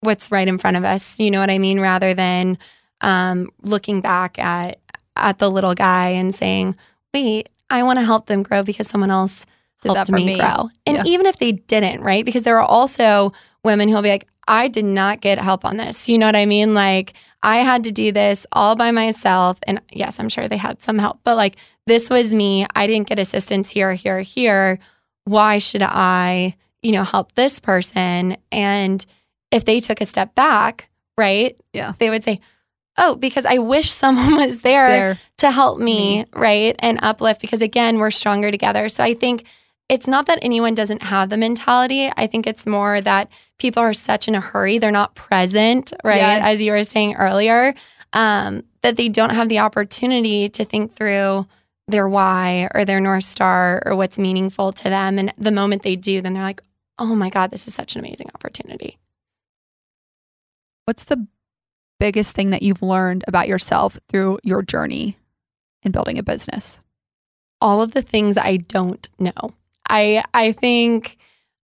what's 0.00 0.30
right 0.30 0.46
in 0.48 0.58
front 0.58 0.76
of 0.76 0.84
us. 0.84 1.18
You 1.18 1.30
know 1.30 1.40
what 1.40 1.50
I 1.50 1.58
mean? 1.58 1.80
Rather 1.80 2.14
than 2.14 2.58
um, 3.00 3.50
looking 3.62 4.00
back 4.00 4.38
at 4.38 4.78
at 5.16 5.38
the 5.38 5.50
little 5.50 5.74
guy 5.74 6.08
and 6.08 6.34
saying, 6.34 6.76
"Wait, 7.12 7.48
I 7.70 7.82
want 7.82 7.98
to 7.98 8.04
help 8.04 8.26
them 8.26 8.42
grow 8.42 8.62
because 8.62 8.88
someone 8.88 9.10
else 9.10 9.44
Did 9.82 9.92
helped 9.94 10.10
me, 10.12 10.26
me. 10.26 10.38
grow." 10.38 10.70
And 10.86 10.96
Yeah. 10.98 11.02
even 11.06 11.26
if 11.26 11.38
they 11.38 11.52
didn't, 11.52 12.02
right? 12.02 12.24
Because 12.24 12.42
there 12.44 12.58
are 12.58 12.62
also 12.68 13.32
women 13.64 13.88
who'll 13.88 14.02
be 14.02 14.10
like, 14.10 14.26
"I 14.46 14.68
did 14.68 14.84
not 14.84 15.20
get 15.20 15.38
help 15.38 15.64
on 15.64 15.76
this." 15.76 16.08
You 16.08 16.18
know 16.18 16.26
what 16.26 16.36
I 16.36 16.46
mean? 16.46 16.74
Like 16.74 17.14
I 17.42 17.58
had 17.58 17.84
to 17.84 17.92
do 17.92 18.10
this 18.12 18.46
all 18.52 18.74
by 18.76 18.90
myself. 18.90 19.58
And 19.66 19.80
yes, 19.92 20.18
I'm 20.18 20.28
sure 20.28 20.48
they 20.48 20.56
had 20.56 20.82
some 20.82 20.98
help, 20.98 21.20
but 21.24 21.36
like 21.36 21.56
this 21.86 22.10
was 22.10 22.34
me. 22.34 22.66
I 22.74 22.86
didn't 22.86 23.08
get 23.08 23.18
assistance 23.18 23.70
here, 23.70 23.94
here, 23.94 24.20
here. 24.20 24.78
Why 25.24 25.58
should 25.58 25.82
I, 25.82 26.56
you 26.82 26.92
know, 26.92 27.04
help 27.04 27.32
this 27.34 27.60
person? 27.60 28.36
And 28.52 29.04
if 29.50 29.64
they 29.64 29.80
took 29.80 30.00
a 30.00 30.06
step 30.06 30.34
back, 30.34 30.90
right? 31.16 31.56
Yeah. 31.72 31.92
They 31.98 32.10
would 32.10 32.24
say, 32.24 32.40
Oh, 32.98 33.14
because 33.14 33.46
I 33.46 33.58
wish 33.58 33.90
someone 33.90 34.36
was 34.46 34.60
there, 34.60 34.88
There. 34.88 35.18
to 35.38 35.50
help 35.50 35.78
me, 35.78 36.24
right? 36.34 36.74
And 36.80 36.98
uplift 37.02 37.40
because 37.40 37.62
again, 37.62 37.98
we're 37.98 38.10
stronger 38.10 38.50
together. 38.50 38.88
So 38.88 39.04
I 39.04 39.14
think 39.14 39.44
it's 39.88 40.06
not 40.06 40.26
that 40.26 40.38
anyone 40.42 40.74
doesn't 40.74 41.02
have 41.02 41.30
the 41.30 41.36
mentality. 41.36 42.10
I 42.16 42.26
think 42.26 42.46
it's 42.46 42.66
more 42.66 43.00
that 43.00 43.30
people 43.58 43.82
are 43.82 43.94
such 43.94 44.28
in 44.28 44.34
a 44.34 44.40
hurry. 44.40 44.78
They're 44.78 44.90
not 44.90 45.14
present, 45.14 45.92
right? 46.04 46.16
Yeah. 46.18 46.40
As 46.42 46.60
you 46.60 46.72
were 46.72 46.84
saying 46.84 47.14
earlier, 47.14 47.74
um, 48.12 48.64
that 48.82 48.96
they 48.96 49.08
don't 49.08 49.30
have 49.32 49.48
the 49.48 49.60
opportunity 49.60 50.48
to 50.50 50.64
think 50.64 50.94
through 50.94 51.46
their 51.86 52.06
why 52.08 52.68
or 52.74 52.84
their 52.84 53.00
North 53.00 53.24
Star 53.24 53.82
or 53.86 53.96
what's 53.96 54.18
meaningful 54.18 54.72
to 54.72 54.84
them. 54.84 55.18
And 55.18 55.32
the 55.38 55.52
moment 55.52 55.82
they 55.82 55.96
do, 55.96 56.20
then 56.20 56.34
they're 56.34 56.42
like, 56.42 56.62
oh 56.98 57.14
my 57.14 57.30
God, 57.30 57.50
this 57.50 57.66
is 57.66 57.72
such 57.74 57.94
an 57.94 58.00
amazing 58.00 58.28
opportunity. 58.34 58.98
What's 60.84 61.04
the 61.04 61.26
biggest 61.98 62.34
thing 62.34 62.50
that 62.50 62.62
you've 62.62 62.82
learned 62.82 63.24
about 63.26 63.48
yourself 63.48 63.98
through 64.08 64.38
your 64.42 64.62
journey 64.62 65.16
in 65.82 65.92
building 65.92 66.18
a 66.18 66.22
business? 66.22 66.80
all 67.60 67.82
of 67.82 67.92
the 67.92 68.02
things 68.02 68.36
I 68.36 68.58
don't 68.58 69.08
know. 69.18 69.54
I 69.88 70.24
I 70.34 70.52
think 70.52 71.16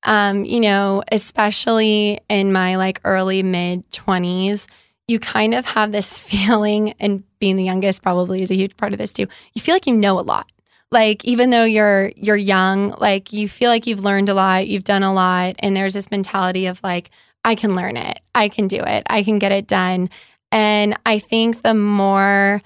um, 0.06 0.44
you 0.44 0.60
know, 0.60 1.02
especially 1.10 2.20
in 2.28 2.52
my 2.52 2.76
like 2.76 3.00
early 3.04 3.42
mid 3.42 3.90
20s, 3.90 4.68
you 5.08 5.18
kind 5.18 5.54
of 5.54 5.64
have 5.64 5.92
this 5.92 6.18
feeling 6.18 6.94
and 7.00 7.24
being 7.38 7.56
the 7.56 7.64
youngest 7.64 8.02
probably 8.02 8.42
is 8.42 8.50
a 8.50 8.56
huge 8.56 8.76
part 8.76 8.92
of 8.92 8.98
this 8.98 9.12
too. 9.12 9.26
You 9.54 9.62
feel 9.62 9.74
like 9.74 9.86
you 9.86 9.96
know 9.96 10.18
a 10.18 10.22
lot. 10.22 10.46
Like 10.90 11.24
even 11.24 11.50
though 11.50 11.64
you're 11.64 12.12
you're 12.16 12.36
young, 12.36 12.90
like 12.98 13.32
you 13.32 13.48
feel 13.48 13.70
like 13.70 13.86
you've 13.86 14.04
learned 14.04 14.28
a 14.28 14.34
lot, 14.34 14.68
you've 14.68 14.84
done 14.84 15.02
a 15.02 15.12
lot 15.12 15.56
and 15.58 15.76
there's 15.76 15.94
this 15.94 16.10
mentality 16.10 16.66
of 16.66 16.80
like 16.84 17.10
I 17.44 17.54
can 17.54 17.74
learn 17.74 17.96
it. 17.96 18.20
I 18.34 18.48
can 18.48 18.68
do 18.68 18.78
it. 18.80 19.04
I 19.10 19.22
can 19.22 19.38
get 19.38 19.52
it 19.52 19.66
done. 19.66 20.08
And 20.50 20.96
I 21.04 21.18
think 21.18 21.62
the 21.62 21.74
more 21.74 22.62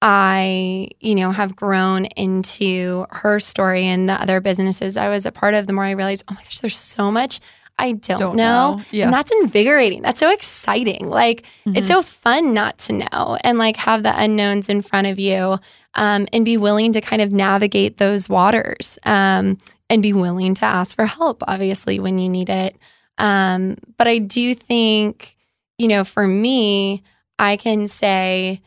I, 0.00 0.88
you 1.00 1.14
know, 1.14 1.30
have 1.30 1.54
grown 1.54 2.06
into 2.06 3.06
her 3.10 3.38
story 3.38 3.84
and 3.86 4.08
the 4.08 4.14
other 4.14 4.40
businesses 4.40 4.96
I 4.96 5.08
was 5.08 5.26
a 5.26 5.32
part 5.32 5.54
of, 5.54 5.66
the 5.66 5.72
more 5.72 5.84
I 5.84 5.92
realized, 5.92 6.24
oh 6.28 6.34
my 6.34 6.42
gosh, 6.42 6.60
there's 6.60 6.76
so 6.76 7.10
much 7.10 7.40
I 7.78 7.92
don't, 7.92 8.20
Don't 8.20 8.36
know. 8.36 8.76
know. 8.76 8.84
Yeah. 8.90 9.06
And 9.06 9.14
that's 9.14 9.30
invigorating. 9.40 10.02
That's 10.02 10.20
so 10.20 10.30
exciting. 10.30 11.08
Like 11.08 11.44
it's 11.64 11.88
Mhm. 11.88 11.90
so 11.90 12.02
fun 12.02 12.52
not 12.52 12.76
to 12.80 12.92
know 12.92 13.38
and 13.42 13.56
like 13.58 13.76
have 13.78 14.02
the 14.02 14.12
unknowns 14.16 14.68
in 14.68 14.82
front 14.82 15.06
of 15.06 15.18
you 15.18 15.58
um, 15.94 16.26
and 16.34 16.44
be 16.44 16.58
willing 16.58 16.92
to 16.92 17.00
kind 17.00 17.22
of 17.22 17.32
navigate 17.32 17.96
those 17.96 18.28
waters 18.28 18.98
um, 19.04 19.56
and 19.88 20.02
be 20.02 20.12
willing 20.12 20.54
to 20.56 20.64
ask 20.66 20.94
for 20.94 21.06
help, 21.06 21.42
obviously, 21.48 21.98
when 21.98 22.18
you 22.18 22.28
need 22.28 22.50
it. 22.50 22.76
Um, 23.18 23.76
but 23.98 24.08
I 24.08 24.18
do 24.18 24.54
think, 24.54 25.36
you 25.78 25.88
know, 25.88 26.04
for 26.04 26.26
me, 26.26 27.02
I 27.38 27.56
can 27.56 27.88
say 27.88 28.60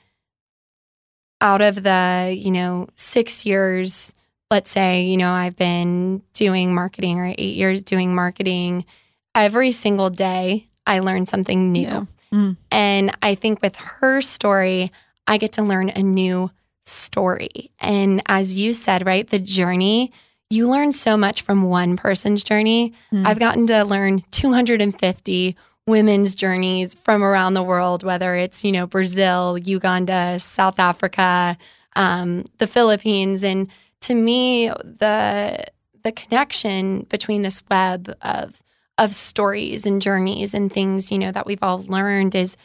out 1.41 1.61
of 1.61 1.83
the, 1.83 2.33
you 2.37 2.51
know, 2.51 2.87
six 2.95 3.45
years, 3.45 4.13
let's 4.51 4.69
say, 4.69 5.03
you 5.03 5.17
know, 5.17 5.31
I've 5.31 5.55
been 5.55 6.21
doing 6.33 6.73
marketing 6.73 7.19
or 7.19 7.33
eight 7.37 7.55
years 7.55 7.83
doing 7.83 8.15
marketing, 8.15 8.85
every 9.33 9.71
single 9.71 10.09
day 10.09 10.67
I 10.87 10.99
learn 10.99 11.25
something 11.25 11.71
new. 11.71 11.81
Yeah. 11.81 12.03
Mm. 12.33 12.57
And 12.71 13.17
I 13.21 13.35
think 13.35 13.61
with 13.61 13.75
her 13.75 14.21
story, 14.21 14.91
I 15.27 15.37
get 15.37 15.53
to 15.53 15.63
learn 15.63 15.89
a 15.89 16.03
new 16.03 16.51
story. 16.85 17.71
And 17.79 18.21
as 18.27 18.55
you 18.55 18.73
said, 18.73 19.05
right, 19.05 19.27
the 19.27 19.39
journey, 19.39 20.11
you 20.49 20.69
learn 20.69 20.93
so 20.93 21.17
much 21.17 21.41
from 21.41 21.63
one 21.63 21.97
person's 21.97 22.43
journey. 22.43 22.93
Mm. 23.11 23.25
I've 23.25 23.39
gotten 23.39 23.67
to 23.67 23.83
learn 23.83 24.23
250 24.31 25.55
women's 25.87 26.35
journeys 26.35 26.95
from 26.95 27.23
around 27.23 27.53
the 27.53 27.63
world, 27.63 28.03
whether 28.03 28.35
it's, 28.35 28.63
you 28.63 28.71
know, 28.71 28.87
Brazil, 28.87 29.57
Uganda, 29.57 30.39
South 30.39 30.79
Africa, 30.79 31.57
um, 31.95 32.45
the 32.57 32.67
Philippines. 32.67 33.43
And 33.43 33.69
to 34.01 34.15
me, 34.15 34.67
the 34.67 35.65
the 36.03 36.11
connection 36.11 37.01
between 37.09 37.41
this 37.41 37.63
web 37.69 38.15
of 38.21 38.61
of 38.97 39.13
stories 39.13 39.85
and 39.85 40.01
journeys 40.01 40.53
and 40.53 40.71
things, 40.71 41.11
you 41.11 41.17
know, 41.17 41.31
that 41.31 41.45
we've 41.45 41.63
all 41.63 41.83
learned 41.83 42.35
is 42.35 42.55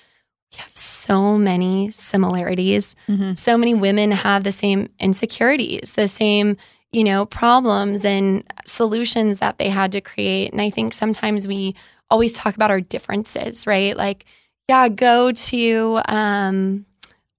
we 0.52 0.58
have 0.58 0.76
so 0.76 1.38
many 1.38 1.90
similarities. 1.92 2.94
Mhm. 3.08 3.38
So 3.38 3.56
many 3.56 3.72
women 3.74 4.12
have 4.12 4.44
the 4.44 4.52
same 4.52 4.90
insecurities, 4.98 5.92
the 5.92 6.08
same, 6.08 6.56
you 6.92 7.04
know, 7.04 7.24
problems 7.24 8.04
and 8.04 8.44
solutions 8.64 9.38
that 9.38 9.58
they 9.58 9.68
had 9.68 9.92
to 9.92 10.00
create. 10.00 10.52
And 10.52 10.60
I 10.60 10.70
think 10.70 10.92
sometimes 10.92 11.46
we 11.46 11.76
always 12.10 12.32
talk 12.32 12.54
about 12.54 12.70
our 12.70 12.80
differences, 12.80 13.66
right? 13.66 13.96
Like, 13.96 14.24
yeah, 14.68 14.88
go 14.88 15.30
to 15.30 16.00
um, 16.06 16.86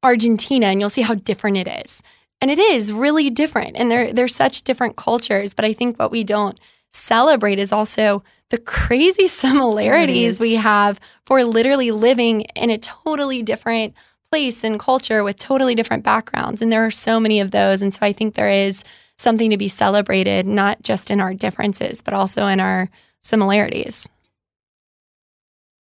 Argentina 0.04 0.68
and 0.68 0.80
you'll 0.80 0.90
see 0.90 1.02
how 1.02 1.16
different 1.16 1.58
it 1.58 1.68
is. 1.68 2.02
And 2.40 2.50
it 2.50 2.60
is 2.60 2.92
really 2.92 3.30
different. 3.30 3.76
And 3.76 3.92
they're, 3.92 4.14
they're 4.14 4.28
such 4.28 4.64
different 4.64 4.96
cultures. 4.96 5.54
But 5.54 5.66
I 5.66 5.74
think 5.74 6.00
what 6.00 6.12
we 6.12 6.24
don't 6.24 6.60
celebrate 6.94 7.60
is 7.60 7.72
also 7.72 8.24
the 8.50 8.58
crazy 8.58 9.28
similarities 9.28 10.40
we 10.40 10.56
have 10.56 11.00
for 11.26 11.44
literally 11.44 11.92
living 11.92 12.42
in 12.56 12.70
a 12.70 12.78
totally 12.78 13.44
different 13.44 13.94
place 14.32 14.64
and 14.64 14.80
culture 14.80 15.24
with 15.24 15.38
totally 15.38 15.76
different 15.76 16.04
backgrounds. 16.04 16.62
And 16.62 16.72
there 16.72 16.86
are 16.86 16.92
so 16.92 17.20
many 17.20 17.42
of 17.42 17.52
those. 17.52 17.82
And 17.82 17.94
so 17.94 18.00
I 18.02 18.14
think 18.14 18.34
there 18.34 18.50
is 18.50 18.84
something 19.22 19.50
to 19.52 19.58
be 19.58 19.70
celebrated, 19.70 20.46
not 20.46 20.82
just 20.84 21.10
in 21.12 21.20
our 21.22 21.34
differences, 21.34 22.02
but 22.02 22.14
also 22.14 22.48
in 22.48 22.60
our 22.60 22.90
similarities. 23.24 24.08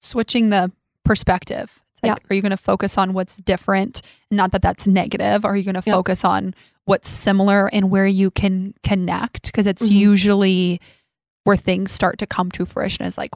switching 0.02 0.50
the 0.50 0.72
perspective. 1.04 1.82
Like, 2.02 2.18
are 2.30 2.34
you 2.34 2.42
going 2.42 2.52
to 2.52 2.58
focus 2.58 2.98
on 2.98 3.12
what's 3.12 3.36
different? 3.36 4.02
Not 4.32 4.54
that 4.54 4.62
that's 4.62 4.88
negative. 4.88 5.44
Are 5.44 5.58
you 5.58 5.64
going 5.64 5.76
to 5.76 5.84
Yep. 5.86 5.94
focus 5.94 6.24
on 6.24 6.54
what's 6.86 7.10
similar 7.10 7.70
and 7.74 7.90
where 7.92 8.08
you 8.08 8.32
can 8.32 8.74
connect? 8.82 9.48
Because 9.48 9.68
it's 9.68 9.90
Mhm. 9.90 9.92
usually 9.92 10.82
where 11.44 11.58
things 11.58 11.92
start 11.92 12.18
to 12.20 12.26
come 12.26 12.50
to 12.52 12.66
fruition 12.66 13.06
is 13.06 13.18
like, 13.18 13.32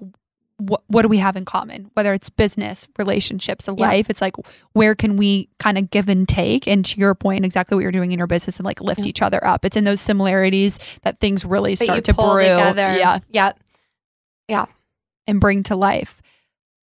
what, 0.58 0.82
what 0.88 1.02
do 1.02 1.08
we 1.08 1.18
have 1.18 1.36
in 1.36 1.46
common? 1.46 1.90
Whether 1.96 2.14
it's 2.14 2.30
business, 2.30 2.88
relationships, 2.98 3.68
a 3.68 3.72
Yeah. 3.78 3.88
life, 3.88 4.10
it's 4.10 4.22
like, 4.22 4.36
where 4.74 4.96
can 4.96 5.18
we 5.18 5.50
kind 5.60 5.78
of 5.78 5.90
give 5.90 6.08
and 6.10 6.28
take? 6.30 6.68
And 6.68 6.86
to 6.86 7.00
your 7.00 7.16
point, 7.16 7.44
exactly 7.44 7.76
what 7.76 7.82
you're 7.82 7.92
doing 7.92 8.12
in 8.12 8.18
your 8.20 8.28
business 8.28 8.58
and 8.58 8.66
like 8.66 8.80
lift 8.80 9.02
Yeah. 9.02 9.08
each 9.08 9.22
other 9.22 9.44
up. 9.46 9.66
It's 9.66 9.76
in 9.76 9.84
those 9.84 10.00
similarities 10.02 10.80
that 11.02 11.20
things 11.20 11.44
really 11.44 11.76
That 11.76 11.84
start 11.84 12.04
to 12.06 12.14
brew. 12.14 12.42
together. 12.42 12.96
Yeah 13.32 13.52
yeah, 14.50 14.66
and 15.26 15.40
bring 15.40 15.64
to 15.64 15.76
life. 15.76 16.22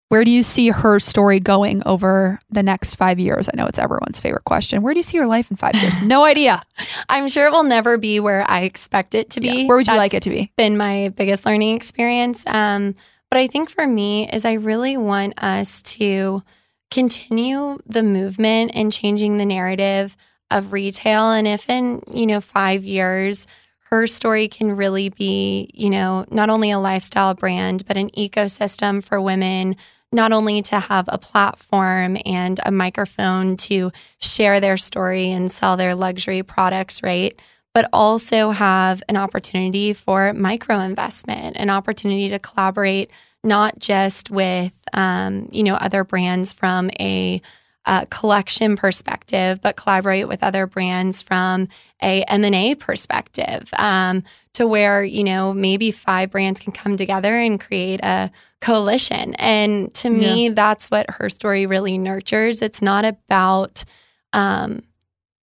Where 0.08 0.24
do 0.24 0.30
you 0.30 0.42
see 0.42 0.70
her 0.70 0.98
story 0.98 1.38
going 1.38 1.82
over 1.86 2.40
the 2.50 2.62
next 2.64 2.96
five 2.96 3.20
years? 3.20 3.48
I 3.48 3.56
know 3.56 3.66
it's 3.66 3.78
everyone's 3.78 4.18
favorite 4.20 4.44
question. 4.44 4.82
Where 4.82 4.92
do 4.92 4.98
you 4.98 5.04
see 5.04 5.16
your 5.18 5.26
life 5.26 5.50
in 5.50 5.56
five 5.56 5.74
years? 5.76 6.00
No 6.02 6.24
idea. 6.24 6.62
I'm 7.08 7.28
sure 7.28 7.46
it 7.46 7.52
will 7.52 7.62
never 7.62 7.96
be 7.98 8.18
where 8.18 8.44
I 8.50 8.62
expect 8.62 9.14
it 9.14 9.30
to 9.30 9.40
be. 9.40 9.46
Yeah. 9.48 9.66
Where 9.68 9.76
would 9.76 9.86
you 9.86 9.92
That's 9.92 9.98
like 9.98 10.14
it 10.14 10.22
to 10.24 10.30
be? 10.30 10.50
Been 10.56 10.76
my 10.76 11.10
biggest 11.10 11.46
learning 11.46 11.76
experience. 11.76 12.44
Um, 12.46 12.96
but 13.30 13.38
I 13.38 13.46
think 13.46 13.70
for 13.70 13.86
me 13.86 14.28
is 14.28 14.44
I 14.44 14.54
really 14.54 14.96
want 14.96 15.42
us 15.42 15.82
to 15.82 16.42
continue 16.90 17.78
the 17.86 18.02
movement 18.02 18.72
and 18.74 18.92
changing 18.92 19.38
the 19.38 19.46
narrative 19.46 20.16
of 20.50 20.72
retail. 20.72 21.30
And 21.30 21.46
if 21.46 21.70
in 21.70 22.02
you 22.10 22.26
know 22.26 22.40
five 22.40 22.84
years 22.84 23.46
her 23.90 24.06
story 24.06 24.46
can 24.46 24.76
really 24.76 25.08
be, 25.08 25.68
you 25.74 25.90
know, 25.90 26.24
not 26.30 26.48
only 26.48 26.70
a 26.70 26.78
lifestyle 26.78 27.34
brand, 27.34 27.84
but 27.86 27.96
an 27.96 28.08
ecosystem 28.10 29.02
for 29.02 29.20
women, 29.20 29.74
not 30.12 30.30
only 30.30 30.62
to 30.62 30.78
have 30.78 31.06
a 31.08 31.18
platform 31.18 32.16
and 32.24 32.60
a 32.64 32.70
microphone 32.70 33.56
to 33.56 33.90
share 34.20 34.60
their 34.60 34.76
story 34.76 35.30
and 35.32 35.50
sell 35.50 35.76
their 35.76 35.96
luxury 35.96 36.42
products, 36.42 37.02
right? 37.02 37.38
But 37.72 37.88
also 37.92 38.50
have 38.50 39.02
an 39.08 39.16
opportunity 39.16 39.92
for 39.92 40.32
micro 40.32 40.80
investment, 40.80 41.56
an 41.56 41.70
opportunity 41.70 42.28
to 42.30 42.38
collaborate 42.38 43.10
not 43.44 43.78
just 43.78 44.30
with, 44.30 44.72
um, 44.92 45.48
you 45.52 45.62
know, 45.62 45.74
other 45.76 46.04
brands 46.04 46.52
from 46.52 46.90
a 46.98 47.40
uh, 47.86 48.04
collection 48.10 48.76
perspective, 48.76 49.60
but 49.62 49.76
collaborate 49.76 50.28
with 50.28 50.42
other 50.42 50.66
brands 50.66 51.22
from 51.22 51.68
a 52.02 52.22
M&A 52.24 52.74
perspective 52.74 53.68
um, 53.74 54.22
to 54.52 54.66
where, 54.66 55.02
you 55.02 55.24
know, 55.24 55.54
maybe 55.54 55.90
five 55.90 56.30
brands 56.30 56.60
can 56.60 56.72
come 56.72 56.96
together 56.96 57.34
and 57.38 57.60
create 57.60 58.00
a 58.02 58.30
coalition. 58.60 59.34
And 59.34 59.92
to 59.94 60.10
me, 60.10 60.48
yeah. 60.48 60.54
that's 60.54 60.90
what 60.90 61.08
her 61.10 61.30
story 61.30 61.66
really 61.66 61.96
nurtures. 61.96 62.60
It's 62.60 62.82
not 62.82 63.04
about 63.04 63.84
um, 64.32 64.82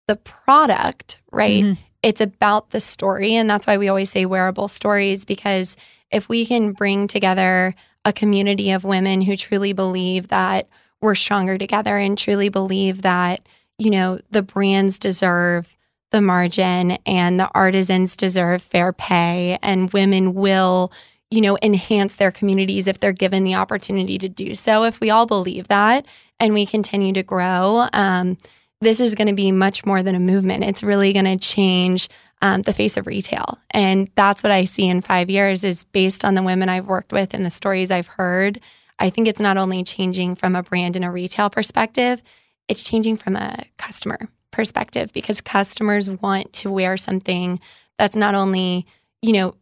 the 0.08 0.18
product, 0.18 1.20
right? 1.32 1.64
Mm-hmm. 1.64 1.82
It's 2.08 2.22
about 2.22 2.70
the 2.70 2.80
story. 2.80 3.36
And 3.36 3.50
that's 3.50 3.68
why 3.68 3.78
we 3.78 3.90
always 3.90 4.10
say 4.10 4.26
wearable 4.26 4.70
stories, 4.70 5.26
because 5.26 5.76
if 6.10 6.30
we 6.30 6.46
can 6.46 6.72
bring 6.72 7.06
together 7.06 7.76
a 8.06 8.14
community 8.14 8.72
of 8.72 8.86
women 8.86 9.24
who 9.24 9.36
truly 9.36 9.74
believe 9.74 10.30
that 10.30 10.70
we're 11.02 11.16
stronger 11.16 11.58
together 11.58 11.98
and 11.98 12.18
truly 12.18 12.48
believe 12.48 13.02
that, 13.02 13.42
you 13.78 13.90
know, 13.90 14.20
the 14.32 14.42
brands 14.42 14.98
deserve 14.98 15.76
the 16.12 16.22
margin 16.22 16.92
and 17.06 17.38
the 17.38 17.52
artisans 17.54 18.16
deserve 18.16 18.62
fair 18.62 18.94
pay 18.94 19.60
and 19.62 19.92
women 19.92 20.34
will, 20.34 20.94
you 21.30 21.42
know, 21.42 21.58
enhance 21.62 22.16
their 22.16 22.32
communities 22.32 22.88
if 22.88 23.02
they're 23.02 23.12
given 23.12 23.44
the 23.44 23.56
opportunity 23.56 24.18
to 24.18 24.30
do 24.30 24.56
so. 24.56 24.86
If 24.86 25.02
we 25.02 25.10
all 25.10 25.26
believe 25.26 25.68
that 25.68 26.06
and 26.40 26.54
we 26.54 26.66
continue 26.66 27.12
to 27.12 27.24
grow, 27.24 27.90
um, 27.92 28.38
this 28.82 29.00
is 29.00 29.16
going 29.16 29.28
to 29.28 29.34
be 29.34 29.52
much 29.52 29.86
more 29.86 30.04
than 30.04 30.16
a 30.16 30.20
movement. 30.20 30.64
It's 30.64 30.84
really 30.84 31.14
going 31.14 31.26
to 31.26 31.38
change 31.38 32.10
um, 32.42 32.62
the 32.62 32.74
face 32.74 32.98
of 32.98 33.08
retail. 33.08 33.58
And 33.72 34.10
that's 34.16 34.44
what 34.44 34.52
I 34.52 34.66
see 34.66 34.88
in 34.88 35.02
five 35.02 35.30
years 35.30 35.64
is 35.64 35.84
based 35.86 36.24
on 36.24 36.36
the 36.36 36.44
women 36.44 36.70
I've 36.70 36.88
worked 36.88 37.12
with 37.12 37.34
and 37.34 37.46
the 37.46 37.50
stories 37.50 37.90
I've 37.90 38.08
heard. 38.08 38.60
I 39.00 39.10
think 39.10 39.28
it's 39.28 39.40
not 39.40 39.58
only 39.58 39.84
changing 39.84 40.36
from 40.36 40.56
a 40.56 40.64
brand 40.64 40.96
and 40.96 41.06
a 41.06 41.12
retail 41.12 41.50
perspective, 41.50 42.22
it's 42.68 42.84
changing 42.84 43.18
from 43.18 43.36
a 43.36 43.66
customer 43.78 44.30
perspective 44.52 45.12
because 45.14 45.42
customers 45.42 46.10
want 46.10 46.54
to 46.54 46.72
wear 46.72 46.98
something 46.98 47.60
that's 47.98 48.16
not 48.16 48.36
only, 48.36 48.86
you 49.22 49.34
know, 49.34 49.56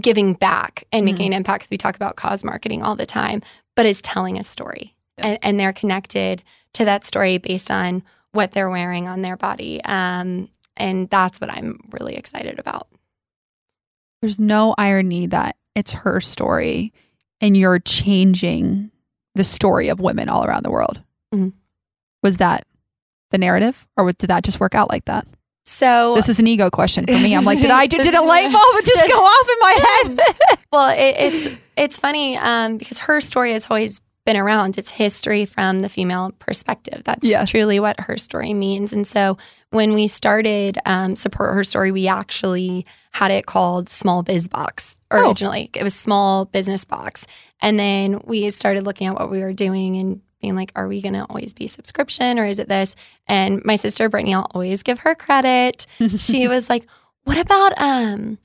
giving 0.00 0.34
back 0.34 0.84
and 0.92 1.04
making 1.04 1.26
mm-hmm. 1.26 1.32
an 1.32 1.38
impact 1.38 1.62
because 1.62 1.70
we 1.70 1.76
talk 1.76 1.96
about 1.96 2.16
cause 2.16 2.44
marketing 2.44 2.82
all 2.82 2.96
the 2.96 3.06
time, 3.06 3.42
but 3.76 3.86
is 3.86 4.00
telling 4.00 4.38
a 4.38 4.44
story. 4.44 4.94
Yeah. 5.18 5.26
And, 5.26 5.38
and, 5.42 5.60
they're 5.60 5.74
connected 5.74 6.42
to 6.72 6.86
that 6.86 7.04
story 7.04 7.36
based 7.36 7.70
on 7.70 8.02
what 8.32 8.52
they're 8.52 8.70
wearing 8.70 9.08
on 9.08 9.22
their 9.22 9.36
body. 9.36 9.82
Um, 9.84 10.48
and 10.76 11.08
that's 11.08 11.40
what 11.40 11.50
I'm 11.50 11.80
really 11.90 12.14
excited 12.16 12.58
about. 12.58 12.88
There's 14.20 14.38
no 14.38 14.74
irony 14.78 15.26
that 15.26 15.56
it's 15.74 15.92
her 15.92 16.20
story 16.20 16.92
and 17.40 17.56
you're 17.56 17.78
changing 17.78 18.90
the 19.34 19.44
story 19.44 19.88
of 19.88 20.00
women 20.00 20.28
all 20.28 20.44
around 20.44 20.64
the 20.64 20.70
world. 20.70 21.02
Mm-hmm. 21.34 21.50
Was 22.22 22.38
that 22.38 22.66
the 23.30 23.38
narrative 23.38 23.86
or 23.96 24.12
did 24.12 24.28
that 24.28 24.44
just 24.44 24.60
work 24.60 24.74
out 24.74 24.90
like 24.90 25.06
that? 25.06 25.26
So 25.64 26.14
this 26.14 26.28
is 26.28 26.38
an 26.38 26.46
ego 26.46 26.70
question 26.70 27.06
for 27.06 27.12
me. 27.12 27.36
I'm 27.36 27.44
like, 27.44 27.60
did 27.60 27.70
I 27.70 27.86
did 27.86 28.14
a 28.14 28.22
light 28.22 28.52
bulb 28.52 28.84
just 28.84 29.08
go 29.08 29.18
off 29.18 29.48
in 29.48 29.58
my 29.60 30.16
head? 30.16 30.58
well, 30.72 30.88
it, 30.90 31.16
it's 31.18 31.58
it's 31.76 31.98
funny 31.98 32.36
um, 32.36 32.78
because 32.78 32.98
her 32.98 33.20
story 33.20 33.52
has 33.52 33.68
always 33.70 34.00
been 34.24 34.36
around. 34.36 34.78
It's 34.78 34.90
history 34.90 35.46
from 35.46 35.80
the 35.80 35.88
female 35.88 36.32
perspective. 36.38 37.02
That's 37.04 37.26
yeah. 37.26 37.44
truly 37.44 37.80
what 37.80 37.98
her 38.00 38.16
story 38.16 38.54
means. 38.54 38.92
And 38.92 39.06
so 39.06 39.36
when 39.70 39.94
we 39.94 40.08
started 40.08 40.78
um, 40.86 41.16
Support 41.16 41.54
Her 41.54 41.64
Story, 41.64 41.90
we 41.90 42.06
actually 42.06 42.86
had 43.12 43.30
it 43.30 43.46
called 43.46 43.88
Small 43.88 44.22
Biz 44.22 44.48
Box 44.48 44.98
oh. 45.10 45.28
originally. 45.28 45.70
Oh. 45.74 45.80
It 45.80 45.82
was 45.82 45.94
Small 45.94 46.44
Business 46.44 46.84
Box. 46.84 47.26
And 47.60 47.78
then 47.78 48.20
we 48.24 48.50
started 48.50 48.84
looking 48.84 49.08
at 49.08 49.14
what 49.14 49.30
we 49.30 49.40
were 49.40 49.52
doing 49.52 49.96
and 49.96 50.20
being 50.40 50.56
like, 50.56 50.72
are 50.74 50.88
we 50.88 51.00
going 51.00 51.14
to 51.14 51.24
always 51.24 51.54
be 51.54 51.66
subscription 51.66 52.38
or 52.38 52.46
is 52.46 52.58
it 52.58 52.68
this? 52.68 52.94
And 53.26 53.64
my 53.64 53.76
sister 53.76 54.08
Brittany, 54.08 54.34
I'll 54.34 54.50
always 54.52 54.82
give 54.82 55.00
her 55.00 55.14
credit. 55.14 55.86
she 56.18 56.48
was 56.48 56.68
like, 56.68 56.86
what 57.24 57.38
about 57.38 57.80
um, 57.80 58.38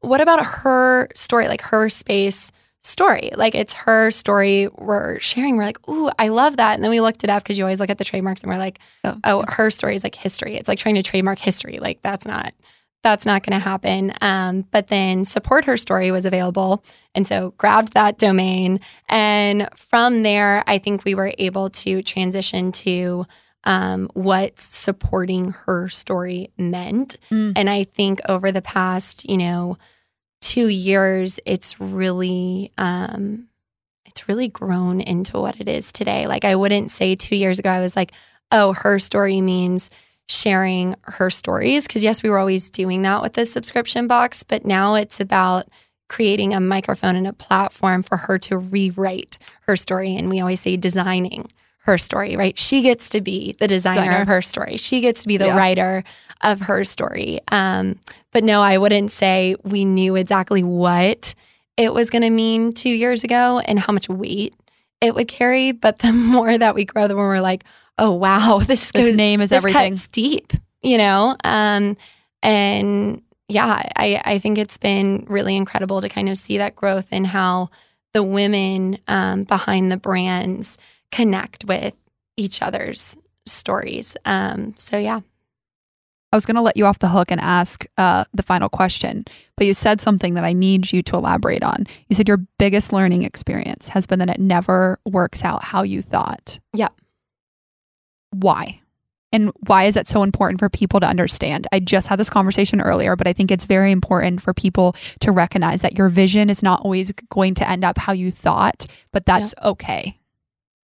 what 0.00 0.20
about 0.20 0.44
her 0.44 1.08
story, 1.14 1.48
like 1.48 1.62
her 1.62 1.88
space 1.88 2.52
story? 2.82 3.30
Like 3.34 3.54
it's 3.54 3.72
her 3.74 4.10
story 4.10 4.68
we're 4.76 5.18
sharing. 5.20 5.56
We're 5.56 5.64
like, 5.64 5.88
ooh, 5.88 6.10
I 6.18 6.28
love 6.28 6.56
that. 6.56 6.74
And 6.74 6.84
then 6.84 6.90
we 6.90 7.00
looked 7.00 7.24
it 7.24 7.30
up 7.30 7.42
because 7.42 7.58
you 7.58 7.64
always 7.64 7.80
look 7.80 7.90
at 7.90 7.98
the 7.98 8.04
trademarks 8.04 8.42
and 8.42 8.50
we're 8.50 8.58
like, 8.58 8.78
oh, 9.04 9.18
oh 9.24 9.44
her 9.48 9.70
story 9.70 9.94
is 9.94 10.04
like 10.04 10.14
history. 10.14 10.56
It's 10.56 10.68
like 10.68 10.78
trying 10.78 10.94
to 10.94 11.02
trademark 11.02 11.38
history. 11.38 11.78
Like 11.78 12.02
that's 12.02 12.24
not 12.24 12.54
that's 13.02 13.24
not 13.24 13.42
going 13.42 13.58
to 13.58 13.64
happen. 13.64 14.12
Um, 14.20 14.64
but 14.70 14.88
then 14.88 15.24
support 15.24 15.64
her 15.66 15.76
story 15.76 16.10
was 16.10 16.24
available. 16.24 16.84
And 17.14 17.26
so 17.26 17.54
grabbed 17.56 17.94
that 17.94 18.18
domain. 18.18 18.80
And 19.08 19.68
from 19.76 20.24
there, 20.24 20.64
I 20.66 20.78
think 20.78 21.04
we 21.04 21.14
were 21.14 21.32
able 21.38 21.70
to 21.70 22.02
transition 22.02 22.72
to 22.72 23.24
um, 23.64 24.08
what 24.14 24.58
supporting 24.58 25.52
her 25.66 25.88
story 25.88 26.50
meant. 26.58 27.16
Mm. 27.30 27.52
And 27.56 27.70
I 27.70 27.84
think 27.84 28.20
over 28.28 28.50
the 28.50 28.62
past, 28.62 29.28
you 29.28 29.36
know, 29.36 29.78
two 30.40 30.68
years, 30.68 31.40
it's 31.44 31.80
really, 31.80 32.72
um, 32.78 33.48
it's 34.04 34.28
really 34.28 34.48
grown 34.48 35.00
into 35.00 35.38
what 35.38 35.60
it 35.60 35.68
is 35.68 35.92
today. 35.92 36.26
Like 36.26 36.44
I 36.44 36.54
wouldn't 36.54 36.90
say 36.90 37.14
two 37.14 37.36
years 37.36 37.58
ago, 37.58 37.70
I 37.70 37.80
was 37.80 37.96
like, 37.96 38.12
oh, 38.50 38.72
her 38.72 38.98
story 38.98 39.40
means 39.40 39.90
sharing 40.28 40.94
her 41.02 41.30
stories. 41.30 41.86
Because, 41.86 42.04
yes, 42.04 42.22
we 42.22 42.30
were 42.30 42.38
always 42.38 42.70
doing 42.70 43.02
that 43.02 43.22
with 43.22 43.34
the 43.34 43.46
subscription 43.46 44.06
box, 44.06 44.42
but 44.42 44.64
now 44.64 44.94
it's 44.94 45.20
about 45.20 45.68
creating 46.08 46.54
a 46.54 46.60
microphone 46.60 47.16
and 47.16 47.26
a 47.26 47.32
platform 47.32 48.02
for 48.02 48.16
her 48.16 48.38
to 48.38 48.56
rewrite 48.56 49.38
her 49.62 49.76
story. 49.76 50.16
And 50.16 50.30
we 50.30 50.40
always 50.40 50.60
say 50.60 50.76
designing 50.76 51.46
her 51.80 51.98
story, 51.98 52.36
right? 52.36 52.58
She 52.58 52.82
gets 52.82 53.08
to 53.10 53.20
be 53.20 53.52
the 53.58 53.68
designer, 53.68 54.02
designer. 54.02 54.22
of 54.22 54.28
her 54.28 54.42
story, 54.42 54.76
she 54.76 55.00
gets 55.00 55.22
to 55.22 55.28
be 55.28 55.38
the 55.38 55.46
yeah. 55.46 55.56
writer 55.56 56.04
of 56.40 56.60
her 56.62 56.84
story. 56.84 57.40
Um, 57.48 57.98
but 58.32 58.44
no, 58.44 58.60
I 58.60 58.78
wouldn't 58.78 59.10
say 59.10 59.56
we 59.64 59.84
knew 59.84 60.16
exactly 60.16 60.62
what 60.62 61.34
it 61.76 61.94
was 61.94 62.10
going 62.10 62.22
to 62.22 62.30
mean 62.30 62.72
two 62.72 62.90
years 62.90 63.24
ago 63.24 63.60
and 63.60 63.78
how 63.78 63.92
much 63.92 64.08
weight 64.08 64.54
it 65.00 65.14
would 65.14 65.28
carry. 65.28 65.72
But 65.72 66.00
the 66.00 66.12
more 66.12 66.56
that 66.56 66.74
we 66.74 66.84
grow, 66.84 67.08
the 67.08 67.14
more 67.14 67.28
we're 67.28 67.40
like, 67.40 67.64
oh 67.98 68.12
wow, 68.12 68.58
this, 68.66 68.92
this 68.92 69.06
goes, 69.06 69.14
name 69.14 69.40
is 69.40 69.50
this 69.50 69.58
everything. 69.58 69.94
Cuts 69.94 70.08
deep, 70.08 70.52
you 70.82 70.98
know. 70.98 71.36
Um, 71.44 71.96
and 72.42 73.22
yeah, 73.48 73.82
I 73.96 74.20
I 74.24 74.38
think 74.38 74.58
it's 74.58 74.78
been 74.78 75.26
really 75.28 75.56
incredible 75.56 76.00
to 76.00 76.08
kind 76.08 76.28
of 76.28 76.38
see 76.38 76.58
that 76.58 76.76
growth 76.76 77.08
and 77.10 77.26
how 77.26 77.70
the 78.14 78.22
women 78.22 78.98
um, 79.08 79.44
behind 79.44 79.90
the 79.90 79.96
brands 79.96 80.78
connect 81.10 81.64
with 81.64 81.94
each 82.36 82.62
other's 82.62 83.16
stories. 83.46 84.16
Um, 84.24 84.74
so 84.76 84.98
yeah. 84.98 85.20
I 86.32 86.36
was 86.36 86.44
going 86.44 86.56
to 86.56 86.62
let 86.62 86.76
you 86.76 86.84
off 86.84 86.98
the 86.98 87.08
hook 87.08 87.30
and 87.30 87.40
ask 87.40 87.86
uh, 87.96 88.24
the 88.34 88.42
final 88.42 88.68
question, 88.68 89.24
but 89.56 89.66
you 89.66 89.72
said 89.72 90.00
something 90.00 90.34
that 90.34 90.44
I 90.44 90.52
need 90.52 90.92
you 90.92 91.02
to 91.04 91.16
elaborate 91.16 91.62
on. 91.62 91.86
You 92.08 92.16
said 92.16 92.28
your 92.28 92.44
biggest 92.58 92.92
learning 92.92 93.22
experience 93.22 93.88
has 93.88 94.06
been 94.06 94.18
that 94.18 94.28
it 94.28 94.38
never 94.38 95.00
works 95.06 95.42
out 95.42 95.64
how 95.64 95.82
you 95.82 96.02
thought. 96.02 96.58
Yeah 96.74 96.88
why? 98.30 98.80
And 99.30 99.52
why 99.66 99.84
is 99.84 99.94
that 99.94 100.08
so 100.08 100.22
important 100.22 100.58
for 100.58 100.70
people 100.70 101.00
to 101.00 101.06
understand? 101.06 101.66
I 101.70 101.80
just 101.80 102.06
had 102.06 102.18
this 102.18 102.30
conversation 102.30 102.80
earlier, 102.80 103.14
but 103.14 103.26
I 103.26 103.34
think 103.34 103.50
it's 103.50 103.64
very 103.64 103.92
important 103.92 104.40
for 104.40 104.54
people 104.54 104.96
to 105.20 105.32
recognize 105.32 105.82
that 105.82 105.98
your 105.98 106.08
vision 106.08 106.48
is 106.48 106.62
not 106.62 106.80
always 106.80 107.12
going 107.28 107.54
to 107.56 107.68
end 107.68 107.84
up 107.84 107.98
how 107.98 108.12
you 108.12 108.30
thought, 108.30 108.86
but 109.12 109.26
that's 109.26 109.54
yeah. 109.60 109.68
okay. 109.68 110.18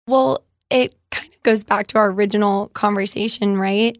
Well, 0.07 0.45
it 0.69 0.95
kind 1.11 1.33
of 1.33 1.43
goes 1.43 1.65
back 1.65 1.87
to 1.87 1.97
our 1.97 2.11
original 2.11 2.69
conversation, 2.69 3.57
right? 3.57 3.97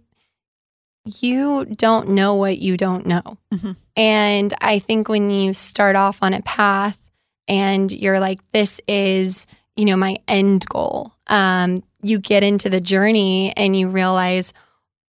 You 1.22 1.66
don't 1.66 2.10
know 2.10 2.36
what 2.36 2.58
you 2.58 2.78
don't 2.78 3.06
know. 3.06 3.38
Mm-hmm. 3.54 3.72
And 3.96 4.54
I 4.62 4.80
think 4.80 5.10
when 5.10 5.30
you 5.30 5.54
start 5.54 5.96
off 5.96 6.20
on 6.22 6.34
a 6.34 6.42
path 6.42 7.00
and 7.48 7.92
you're 7.92 8.20
like, 8.20 8.40
this 8.52 8.80
is, 8.88 9.48
you 9.76 9.86
know, 9.86 9.98
my 9.98 10.18
end 10.28 10.66
goal, 10.68 11.14
um, 11.28 11.84
you 12.02 12.20
get 12.20 12.44
into 12.44 12.70
the 12.70 12.82
journey 12.82 13.54
and 13.58 13.76
you 13.76 13.90
realize, 13.90 14.54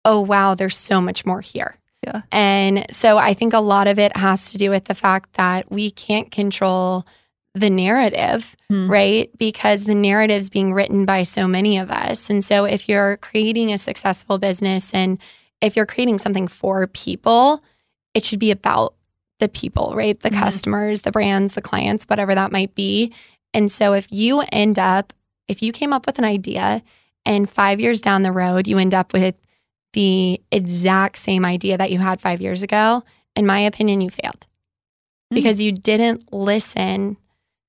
oh, 0.04 0.20
wow, 0.20 0.54
there's 0.54 0.76
so 0.76 1.00
much 1.00 1.24
more 1.24 1.40
here. 1.40 1.76
Yeah. 2.04 2.22
And 2.32 2.86
so 2.90 3.16
I 3.18 3.34
think 3.34 3.52
a 3.52 3.60
lot 3.60 3.86
of 3.86 3.98
it 3.98 4.16
has 4.16 4.50
to 4.50 4.58
do 4.58 4.70
with 4.70 4.86
the 4.86 4.94
fact 4.94 5.34
that 5.34 5.70
we 5.70 5.90
can't 5.90 6.30
control 6.32 7.06
the 7.54 7.70
narrative, 7.70 8.56
hmm. 8.68 8.90
right? 8.90 9.30
Because 9.38 9.84
the 9.84 9.94
narrative's 9.94 10.50
being 10.50 10.72
written 10.72 11.04
by 11.04 11.22
so 11.22 11.46
many 11.46 11.78
of 11.78 11.90
us. 11.90 12.30
And 12.30 12.42
so 12.42 12.64
if 12.64 12.88
you're 12.88 13.18
creating 13.18 13.72
a 13.72 13.78
successful 13.78 14.38
business 14.38 14.92
and 14.94 15.20
if 15.62 15.76
you're 15.76 15.86
creating 15.86 16.18
something 16.18 16.48
for 16.48 16.86
people, 16.88 17.62
it 18.12 18.24
should 18.24 18.40
be 18.40 18.50
about 18.50 18.94
the 19.38 19.48
people, 19.48 19.94
right? 19.96 20.20
The 20.20 20.30
mm-hmm. 20.30 20.42
customers, 20.42 21.00
the 21.00 21.12
brands, 21.12 21.54
the 21.54 21.62
clients, 21.62 22.04
whatever 22.04 22.34
that 22.34 22.52
might 22.52 22.74
be. 22.74 23.12
And 23.54 23.72
so 23.72 23.94
if 23.94 24.06
you 24.10 24.42
end 24.52 24.78
up 24.78 25.12
if 25.48 25.62
you 25.62 25.72
came 25.72 25.92
up 25.92 26.06
with 26.06 26.18
an 26.18 26.24
idea 26.24 26.82
and 27.26 27.50
five 27.50 27.80
years 27.80 28.00
down 28.00 28.22
the 28.22 28.32
road, 28.32 28.66
you 28.66 28.78
end 28.78 28.94
up 28.94 29.12
with 29.12 29.34
the 29.92 30.40
exact 30.50 31.18
same 31.18 31.44
idea 31.44 31.76
that 31.76 31.90
you 31.90 31.98
had 31.98 32.20
five 32.20 32.40
years 32.40 32.62
ago, 32.62 33.02
in 33.36 33.44
my 33.44 33.60
opinion, 33.60 34.00
you 34.00 34.10
failed 34.10 34.40
mm-hmm. 34.40 35.34
because 35.34 35.60
you 35.60 35.72
didn't 35.72 36.32
listen 36.32 37.16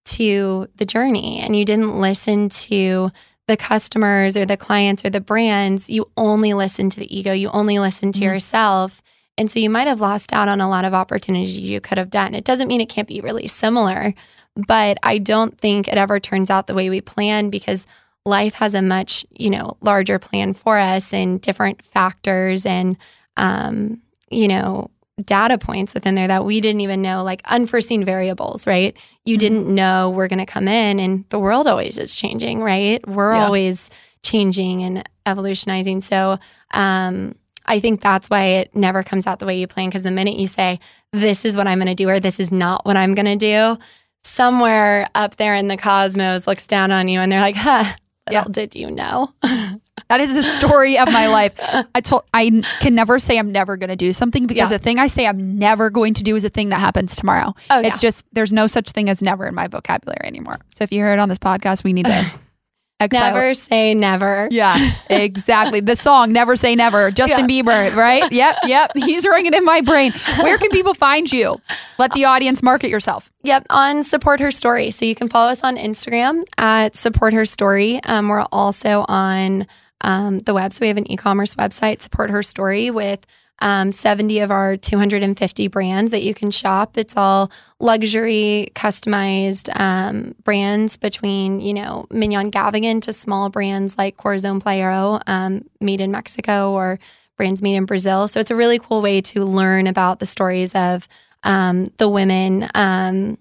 to 0.06 0.68
the 0.76 0.86
journey 0.86 1.40
and 1.40 1.56
you 1.56 1.66
didn't 1.66 2.00
listen 2.00 2.50
to 2.50 3.10
the 3.48 3.58
customers 3.58 4.38
or 4.38 4.46
the 4.46 4.58
clients 4.58 5.04
or 5.04 5.10
the 5.10 5.22
brands, 5.22 5.90
you 5.90 6.10
only 6.16 6.54
listen 6.54 6.90
to 6.90 7.00
the 7.00 7.16
ego, 7.16 7.34
you 7.34 7.50
only 7.50 7.78
listen 7.80 8.12
to 8.14 8.20
Mhm. 8.22 8.24
yourself. 8.24 9.02
And 9.38 9.50
so 9.50 9.60
you 9.60 9.70
might 9.70 9.88
have 9.88 10.00
lost 10.00 10.32
out 10.32 10.48
on 10.48 10.62
a 10.62 10.70
lot 10.70 10.86
of 10.86 10.94
opportunities 10.94 11.58
you 11.58 11.82
could 11.82 11.98
have 11.98 12.10
done. 12.12 12.36
It 12.36 12.44
doesn't 12.46 12.68
mean 12.68 12.82
it 12.82 12.90
can't 12.90 13.08
be 13.08 13.20
really 13.20 13.48
similar, 13.48 14.14
but 14.56 14.98
I 15.04 15.18
don't 15.18 15.58
think 15.60 15.88
it 15.88 15.96
ever 15.98 16.20
turns 16.20 16.50
out 16.50 16.68
the 16.68 16.76
way 16.76 16.90
we 16.90 17.02
plan 17.02 17.50
because 17.50 17.86
life 18.26 18.54
has 18.56 18.74
a 18.76 18.82
much, 18.82 19.26
you 19.32 19.50
know, 19.50 19.76
larger 19.82 20.20
plan 20.20 20.54
for 20.54 20.78
us 20.78 21.12
and 21.14 21.42
different 21.42 21.82
factors 21.84 22.66
and 22.66 22.96
um, 23.36 24.00
you 24.30 24.48
know, 24.48 24.90
data 25.24 25.58
points 25.58 25.94
within 25.94 26.16
there 26.16 26.28
that 26.28 26.44
we 26.46 26.60
didn't 26.62 26.82
even 26.82 27.02
know, 27.02 27.24
like 27.24 27.42
unforeseen 27.46 28.04
variables, 28.04 28.66
right? 28.66 28.98
You 29.26 29.36
Mhm. 29.36 29.40
didn't 29.40 29.76
know 29.76 30.10
we're 30.10 30.28
going 30.28 30.40
to 30.40 30.46
come 30.46 30.68
in, 30.68 31.00
and 31.00 31.26
the 31.30 31.40
world 31.40 31.68
always 31.68 31.98
is 31.98 32.16
changing, 32.16 32.62
right? 32.62 33.06
We're 33.08 33.36
Yeah. 33.36 33.46
always 33.46 33.90
changing 34.24 34.82
and 34.84 35.08
evolutionizing. 35.26 36.02
So, 36.02 36.40
um, 36.74 37.36
I 37.66 37.80
think 37.80 38.02
that's 38.02 38.30
why 38.30 38.44
it 38.46 38.76
never 38.76 39.04
comes 39.04 39.28
out 39.28 39.40
the 39.40 39.46
way 39.46 39.58
you 39.58 39.68
plan. 39.68 39.90
Because 39.90 40.04
the 40.04 40.12
minute 40.12 40.36
you 40.36 40.48
say, 40.48 40.80
this 41.14 41.46
is 41.46 41.56
what 41.56 41.68
I'm 41.68 41.78
going 41.78 41.88
to 41.88 41.96
do, 41.96 42.10
or 42.10 42.20
this 42.20 42.40
is 42.40 42.52
not 42.52 42.86
what 42.86 42.98
I'm 42.98 43.14
going 43.16 43.26
to 43.26 43.36
do, 43.38 43.78
somewhere 44.24 45.08
up 45.16 45.36
there 45.36 45.54
in 45.54 45.68
the 45.68 45.78
cosmos 45.78 46.48
looks 46.48 46.66
down 46.66 46.92
on 46.92 47.08
you 47.08 47.20
and 47.20 47.32
they're 47.32 47.40
like, 47.42 47.56
huh, 47.56 47.84
Yeah. 48.32 48.40
little 48.40 48.52
did 48.54 48.74
you 48.76 48.90
know? 48.90 49.32
That 50.10 50.22
is 50.22 50.34
the 50.34 50.44
story 50.44 50.98
of 50.98 51.12
my 51.12 51.28
life. 51.28 51.54
I 51.96 52.02
told 52.02 52.24
I 52.34 52.62
can 52.80 52.96
never 52.96 53.20
say 53.20 53.38
I'm 53.40 53.52
never 53.52 53.78
going 53.78 53.90
to 53.90 53.96
do 53.96 54.14
something 54.14 54.46
because 54.48 54.70
Yeah. 54.72 54.78
the 54.78 54.84
thing 54.84 55.00
I 55.00 55.08
say 55.08 55.26
I'm 55.28 55.58
never 55.58 55.90
going 55.90 56.14
to 56.16 56.24
do 56.24 56.36
is 56.36 56.44
a 56.46 56.50
thing 56.50 56.70
that 56.70 56.80
happens 56.80 57.16
tomorrow. 57.16 57.54
Oh, 57.70 57.80
yeah. 57.80 57.88
It's 57.88 58.02
just 58.02 58.26
there's 58.34 58.54
no 58.54 58.68
such 58.68 58.90
thing 58.92 59.10
as 59.10 59.22
never 59.22 59.48
in 59.48 59.56
my 59.56 59.68
vocabulary 59.68 60.26
anymore. 60.26 60.60
So 60.74 60.84
if 60.84 60.92
you 60.92 61.00
hear 61.00 61.14
it 61.14 61.20
on 61.20 61.30
this 61.30 61.40
podcast, 61.40 61.84
we 61.84 61.94
need 61.94 62.06
to 62.06 62.32
never 63.12 63.54
say 63.54 63.94
never. 63.94 64.48
Yeah, 64.50 64.92
exactly. 65.10 65.82
The 65.82 65.96
song 65.96 66.32
"Never 66.32 66.56
Say 66.56 66.76
Never," 66.76 67.12
Justin 67.12 67.48
Bieber, 67.48 67.94
right? 67.96 68.24
Yep, 68.32 68.56
yep. 68.66 68.92
He's 68.96 69.26
ringing 69.26 69.54
in 69.54 69.66
my 69.66 69.82
brain. 69.82 70.14
Where 70.42 70.58
can 70.58 70.70
people 70.70 70.94
find 70.94 71.30
you? 71.32 71.60
Let 72.00 72.12
the 72.14 72.26
audience 72.26 72.64
market 72.64 72.90
yourself. 72.90 73.30
Yep, 73.44 73.66
on 73.70 74.04
Support 74.04 74.40
Her 74.40 74.52
Story. 74.52 74.90
So 74.92 75.04
you 75.06 75.16
can 75.16 75.28
follow 75.28 75.52
us 75.52 75.64
on 75.64 75.76
Instagram 75.76 76.44
at 76.58 76.96
Support 76.96 77.34
Her 77.34 77.46
Story. 77.46 78.02
Um, 78.06 78.30
we're 78.30 78.46
also 78.54 79.04
on 79.10 79.68
um, 80.04 80.40
the 80.40 80.54
web. 80.54 80.74
So 80.74 80.80
we 80.82 80.88
have 80.88 80.98
an 80.98 81.10
e 81.12 81.18
commerce 81.18 81.56
website, 81.56 82.02
Support 82.02 82.30
Her 82.30 82.44
Story, 82.44 82.92
with 82.92 83.26
um, 83.60 83.92
70 83.92 84.40
of 84.40 84.52
our 84.52 84.76
250 84.76 85.68
brands 85.68 86.12
that 86.12 86.24
you 86.24 86.34
can 86.34 86.52
shop. 86.52 86.98
It's 86.98 87.16
all 87.16 87.52
luxury, 87.80 88.72
customized 88.76 89.70
um, 89.80 90.36
brands 90.44 90.98
between, 90.98 91.60
you 91.60 91.74
know, 91.74 92.06
Mignonne 92.12 92.52
Gavigan 92.52 93.02
to 93.04 93.14
small 93.14 93.50
brands 93.50 93.98
like 93.98 94.18
Corazon 94.18 94.60
Playero, 94.60 95.22
um, 95.28 95.66
made 95.80 96.02
in 96.02 96.12
Mexico, 96.12 96.72
or 96.72 97.00
brands 97.38 97.62
made 97.62 97.76
in 97.76 97.86
Brazil. 97.86 98.28
So 98.28 98.40
it's 98.40 98.52
a 98.52 98.56
really 98.56 98.80
cool 98.80 99.02
way 99.02 99.22
to 99.22 99.46
learn 99.46 99.88
about 99.88 100.20
the 100.20 100.26
stories 100.26 100.76
of 100.76 101.08
um, 101.44 101.92
the 101.98 102.10
women. 102.10 102.68
Um, 102.76 103.38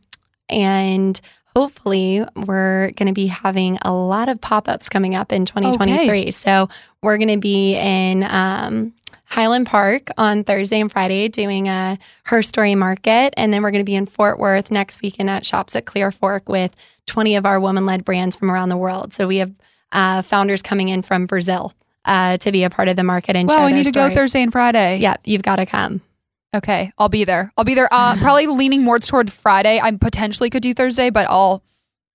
and 0.49 1.21
hopefully, 1.55 2.25
we're 2.35 2.91
going 2.97 3.07
to 3.09 3.13
be 3.13 3.27
having 3.27 3.79
a 3.83 3.93
lot 3.93 4.29
of 4.29 4.41
pop 4.41 4.69
ups 4.69 4.89
coming 4.89 5.15
up 5.15 5.33
in 5.33 5.45
2023. 5.45 6.21
okay. 6.21 6.31
So 6.31 6.69
we're 7.03 7.19
going 7.19 7.29
to 7.29 7.39
be 7.39 7.77
in 7.77 8.23
um, 8.25 8.93
Highland 9.27 9.67
Park 9.67 10.09
on 10.19 10.45
Thursday 10.45 10.81
and 10.81 10.91
Friday 10.91 11.29
doing 11.29 11.69
a 11.69 11.99
Her 12.25 12.43
Story 12.43 12.75
Market. 12.75 13.35
And 13.37 13.53
then 13.53 13.63
we're 13.63 13.71
going 13.71 13.85
to 13.85 13.91
be 13.91 13.95
in 13.97 14.07
Fort 14.07 14.39
Worth 14.39 14.71
next 14.71 15.03
weekend 15.03 15.31
at 15.31 15.47
Shops 15.47 15.75
at 15.75 15.85
Clear 15.87 16.11
Fork 16.13 16.49
with 16.49 16.75
20 17.07 17.37
of 17.37 17.47
our 17.47 17.59
woman 17.61 17.87
led 17.87 18.05
brands 18.05 18.37
from 18.37 18.51
around 18.51 18.69
the 18.69 18.77
world. 18.77 19.13
So 19.13 19.27
we 19.27 19.39
have 19.39 19.53
uh, 19.91 20.23
founders 20.23 20.63
coming 20.63 20.89
in 20.89 21.03
from 21.03 21.27
Brazil. 21.27 21.73
Uh, 22.05 22.37
to 22.37 22.51
be 22.51 22.65
a 22.65 22.69
part 22.71 22.89
of 22.89 22.97
the 22.97 23.05
market 23.05 23.37
and 23.37 23.49
Wow, 23.49 23.55
share 23.55 23.65
I 23.65 23.69
their 23.69 23.77
need 23.77 23.85
to 23.85 23.93
go. 23.93 24.13
Thursday 24.13 24.43
and 24.43 24.51
Friday. 24.51 24.99
Yeah, 24.99 25.15
you've 25.25 25.45
got 25.45 25.57
to 25.57 25.67
come. 25.67 26.01
Okay, 26.55 26.93
I'll 26.99 27.09
be 27.09 27.25
there. 27.25 27.53
I'll 27.57 27.65
be 27.65 27.75
there. 27.75 27.89
Uh, 27.91 28.17
probably 28.21 28.47
leaning 28.47 28.83
more 28.83 28.99
toward 28.99 29.33
Friday. 29.33 29.81
I 29.83 29.91
potentially 29.97 30.51
could 30.51 30.63
do 30.63 30.75
Thursday, 30.75 31.11
but 31.11 31.27
I'll 31.29 31.63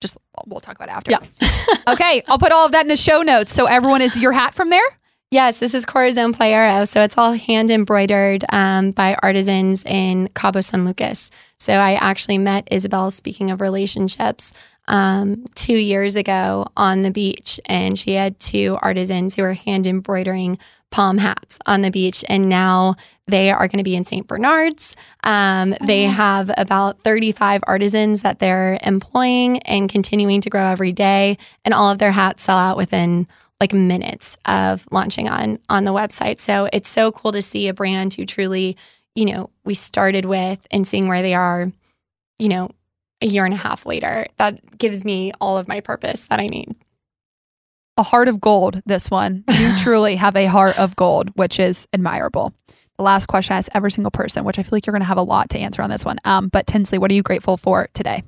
just 0.02 0.18
we'll 0.46 0.60
talk 0.60 0.76
about 0.76 0.90
it 0.90 0.96
after. 0.96 1.12
Yeah. 1.12 1.74
okay, 1.94 2.22
I'll 2.28 2.38
put 2.38 2.52
all 2.52 2.66
of 2.66 2.72
that 2.74 2.84
in 2.84 2.88
the 2.88 2.98
show 2.98 3.22
notes. 3.22 3.54
So 3.54 3.66
everyone 3.66 4.02
is 4.02 4.20
your 4.20 4.32
hat 4.32 4.54
from 4.54 4.70
there. 4.70 4.86
Yes, 5.30 5.60
this 5.60 5.74
is 5.74 5.86
Corazon 5.86 6.34
Playero. 6.34 6.88
So 6.88 7.04
it's 7.04 7.18
all 7.18 7.34
hand 7.34 7.70
embroidered 7.70 8.46
um, 8.50 8.92
by 8.92 9.18
artisans 9.22 9.84
in 9.84 10.30
Cabo 10.30 10.62
San 10.62 10.86
Lucas. 10.86 11.30
So 11.58 11.74
I 11.74 11.96
actually 11.96 12.38
met 12.38 12.66
Isabel, 12.72 13.12
speaking 13.12 13.52
of 13.52 13.60
relationships, 13.60 14.54
um, 14.88 15.46
two 15.56 15.78
years 15.78 16.16
ago 16.16 16.68
on 16.78 17.02
the 17.02 17.12
beach. 17.12 17.60
And 17.66 17.98
she 17.98 18.14
had 18.14 18.40
two 18.40 18.78
artisans 18.82 19.36
who 19.36 19.42
were 19.44 19.54
hand 19.54 19.86
embroidering 19.88 20.58
palm 20.90 21.18
hats 21.18 21.60
on 21.66 21.82
the 21.82 21.92
beach. 21.92 22.24
And 22.30 22.48
now 22.48 22.96
they 23.28 23.52
are 23.52 23.68
going 23.68 23.80
to 23.80 23.84
be 23.84 23.96
in 23.96 24.06
St. 24.06 24.26
Bernard's. 24.26 24.96
Um, 25.24 25.76
They 25.86 26.06
Oh. 26.06 26.10
have 26.12 26.52
about 26.58 27.02
35 27.04 27.62
artisans 27.68 28.22
that 28.22 28.40
they're 28.40 28.80
employing 28.84 29.60
and 29.64 29.90
continuing 29.90 30.40
to 30.42 30.50
grow 30.50 30.66
every 30.68 30.94
day. 30.94 31.38
And 31.66 31.74
all 31.74 31.90
of 31.92 31.98
their 31.98 32.12
hats 32.12 32.44
sell 32.44 32.58
out 32.58 32.78
within 32.78 33.28
like 33.60 33.74
minutes 33.74 34.38
of 34.46 34.88
launching 34.92 35.28
on 35.28 35.60
on 35.68 35.84
the 35.84 35.92
website. 35.92 36.40
So 36.40 36.70
it's 36.72 36.88
so 36.88 37.12
cool 37.12 37.32
to 37.34 37.42
see 37.42 37.68
a 37.68 37.74
brand 37.74 38.14
who 38.14 38.26
truly, 38.26 38.78
you 39.16 39.26
know, 39.26 39.50
we 39.66 39.74
started 39.74 40.26
with 40.26 40.60
and 40.72 40.88
seeing 40.88 41.08
where 41.08 41.24
they 41.24 41.34
are, 41.34 41.72
you 42.40 42.50
know, 42.50 42.70
a 43.22 43.26
year 43.26 43.46
and 43.46 43.54
a 43.54 43.58
half 43.58 43.86
later. 43.86 44.28
That 44.38 44.78
gives 44.78 45.04
me 45.04 45.32
all 45.42 45.58
of 45.58 45.68
my 45.68 45.80
purpose 45.80 46.22
that 46.30 46.40
I 46.40 46.48
need. 46.48 46.76
A 47.98 48.04
heart 48.04 48.28
of 48.28 48.40
gold. 48.40 48.82
This 48.86 49.10
one. 49.10 49.44
You 49.52 49.76
truly 49.80 50.16
have 50.16 50.36
a 50.36 50.46
heart 50.46 50.78
of 50.78 50.96
gold, 50.96 51.32
which 51.36 51.60
is 51.60 51.88
admirable. 51.94 52.54
The 52.98 53.04
last 53.04 53.28
question 53.28 53.54
I 53.54 53.58
ask 53.58 53.72
every 53.74 53.92
single 53.92 54.12
person, 54.12 54.44
which 54.44 54.58
I 54.58 54.64
feel 54.64 54.72
like 54.72 54.86
you're 54.86 54.94
going 54.94 55.02
to 55.02 55.08
have 55.08 55.18
a 55.18 55.24
lot 55.24 55.50
to 55.52 55.60
answer 55.60 55.82
on 55.82 55.90
this 55.90 56.06
one. 56.06 56.18
Um, 56.26 56.48
but 56.48 56.68
Tinsley, 56.68 56.98
what 56.98 57.12
are 57.12 57.16
you 57.16 57.24
grateful 57.24 57.58
for 57.58 57.90
today? 57.94 58.24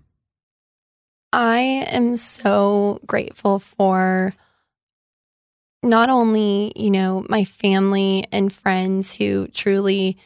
I 1.31 1.59
am 1.91 2.15
so 2.15 2.99
grateful 3.05 3.59
for 3.59 4.33
not 5.83 6.09
only, 6.09 6.73
you 6.75 6.89
know, 6.89 7.25
my 7.29 7.45
family 7.45 8.25
and 8.31 8.51
friends 8.51 9.15
who 9.15 9.47
truly 9.49 10.17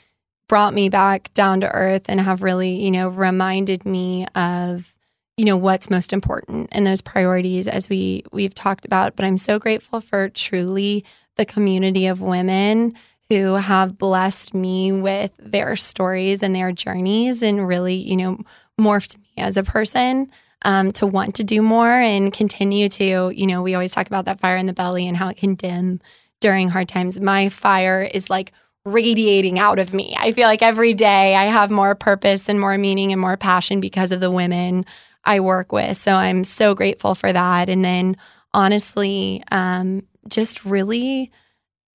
brought 0.47 0.73
me 0.73 0.89
back 0.89 1.33
down 1.33 1.61
to 1.61 1.71
earth 1.71 2.05
and 2.07 2.19
have 2.21 2.41
really, 2.41 2.75
you 2.75 2.91
know, 2.91 3.09
reminded 3.09 3.85
me 3.85 4.25
of, 4.35 4.93
you 5.37 5.45
know, 5.45 5.57
what's 5.57 5.89
most 5.89 6.13
important 6.13 6.69
and 6.71 6.85
those 6.85 7.01
priorities 7.01 7.67
as 7.67 7.89
we 7.89 8.23
we've 8.31 8.53
talked 8.53 8.85
about, 8.85 9.15
but 9.15 9.25
I'm 9.25 9.37
so 9.37 9.59
grateful 9.59 10.01
for 10.01 10.29
truly 10.29 11.05
the 11.37 11.45
community 11.45 12.05
of 12.05 12.21
women 12.21 12.93
who 13.29 13.53
have 13.53 13.97
blessed 13.97 14.53
me 14.53 14.91
with 14.91 15.31
their 15.39 15.75
stories 15.75 16.43
and 16.43 16.55
their 16.55 16.71
journeys 16.71 17.41
and 17.41 17.67
really, 17.67 17.95
you 17.95 18.15
know, 18.15 18.39
morphed 18.79 19.17
me 19.17 19.31
as 19.37 19.57
a 19.57 19.63
person 19.63 20.29
um, 20.65 20.91
to 20.91 21.07
want 21.07 21.35
to 21.35 21.43
do 21.43 21.61
more 21.61 21.89
and 21.89 22.33
continue 22.33 22.89
to, 22.89 23.31
you 23.35 23.47
know, 23.47 23.61
we 23.61 23.73
always 23.73 23.91
talk 23.91 24.07
about 24.07 24.25
that 24.25 24.39
fire 24.39 24.57
in 24.57 24.65
the 24.65 24.73
belly 24.73 25.07
and 25.07 25.17
how 25.17 25.29
it 25.29 25.37
can 25.37 25.55
dim 25.55 25.99
during 26.41 26.69
hard 26.69 26.89
times. 26.89 27.19
My 27.19 27.49
fire 27.49 28.01
is 28.03 28.29
like 28.29 28.51
radiating 28.85 29.59
out 29.59 29.79
of 29.79 29.93
me. 29.93 30.15
I 30.19 30.33
feel 30.33 30.47
like 30.47 30.61
every 30.61 30.93
day 30.93 31.35
I 31.35 31.45
have 31.45 31.71
more 31.71 31.95
purpose 31.95 32.49
and 32.49 32.59
more 32.59 32.77
meaning 32.77 33.11
and 33.11 33.21
more 33.21 33.37
passion 33.37 33.79
because 33.79 34.11
of 34.11 34.19
the 34.19 34.31
women 34.31 34.85
I 35.23 35.39
work 35.39 35.71
with. 35.71 35.95
So 35.97 36.13
I'm 36.13 36.43
so 36.43 36.75
grateful 36.75 37.15
for 37.15 37.31
that. 37.31 37.69
And 37.69 37.83
then 37.83 38.17
honestly, 38.53 39.41
um, 39.51 40.05
just 40.27 40.65
really 40.65 41.31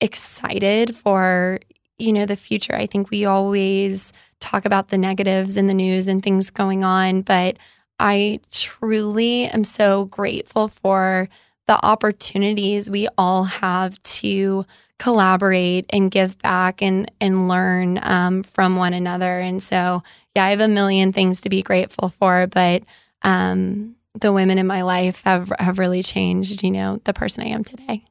excited 0.01 0.97
for, 0.97 1.59
you 1.99 2.13
know, 2.13 2.25
the 2.25 2.37
future. 2.37 2.75
I 2.75 2.87
think 2.87 3.11
we 3.11 3.25
always 3.25 4.13
talk 4.41 4.65
about 4.65 4.89
the 4.89 4.99
negatives 4.99 5.57
in 5.57 5.67
the 5.67 5.75
news 5.75 6.09
and 6.09 6.23
things 6.23 6.51
going 6.51 6.85
on, 6.85 7.23
but 7.23 7.59
I 7.99 8.41
truly 8.53 9.45
am 9.47 9.65
so 9.65 10.05
grateful 10.07 10.69
for 10.69 11.29
the 11.67 11.85
opportunities 11.85 12.89
we 12.89 13.09
all 13.19 13.45
have 13.45 14.03
to 14.03 14.65
collaborate 14.99 15.87
and 15.91 16.11
give 16.11 16.39
back 16.39 16.83
and 16.83 17.11
and 17.21 17.49
learn 17.49 17.99
um, 18.03 18.43
from 18.43 18.77
one 18.77 18.93
another. 18.95 19.39
And 19.41 19.63
so, 19.63 20.03
yeah, 20.35 20.45
I 20.45 20.51
have 20.51 20.61
a 20.61 20.69
million 20.69 21.13
things 21.13 21.41
to 21.43 21.49
be 21.49 21.63
grateful 21.63 22.09
for, 22.11 22.47
but 22.47 22.83
um, 23.23 23.97
the 24.21 24.33
women 24.33 24.59
in 24.59 24.67
my 24.67 24.83
life 24.83 25.23
have 25.25 25.53
have 25.59 25.79
really 25.79 26.03
changed. 26.03 26.63
You 26.63 26.71
know, 26.73 27.01
the 27.05 27.13
person 27.15 27.45
I 27.45 27.49
am 27.49 27.65
today. 27.65 28.05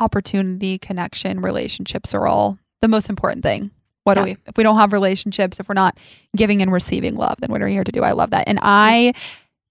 Opportunity, 0.00 0.78
connection, 0.78 1.40
relationships 1.40 2.14
are 2.14 2.26
all 2.26 2.58
the 2.80 2.88
most 2.88 3.08
important 3.10 3.42
thing. 3.42 3.70
What 4.04 4.16
Yeah. 4.16 4.24
do 4.24 4.30
we, 4.32 4.36
if 4.46 4.56
we 4.56 4.64
don't 4.64 4.78
have 4.78 4.92
relationships, 4.92 5.60
if 5.60 5.68
we're 5.68 5.74
not 5.74 5.96
giving 6.34 6.60
and 6.62 6.72
receiving 6.72 7.14
love, 7.14 7.36
then 7.40 7.52
what 7.52 7.62
are 7.62 7.66
we 7.66 7.72
here 7.72 7.84
to 7.84 7.92
do? 7.92 8.02
I 8.02 8.12
love 8.12 8.30
that. 8.30 8.48
And 8.48 8.58
I 8.62 9.12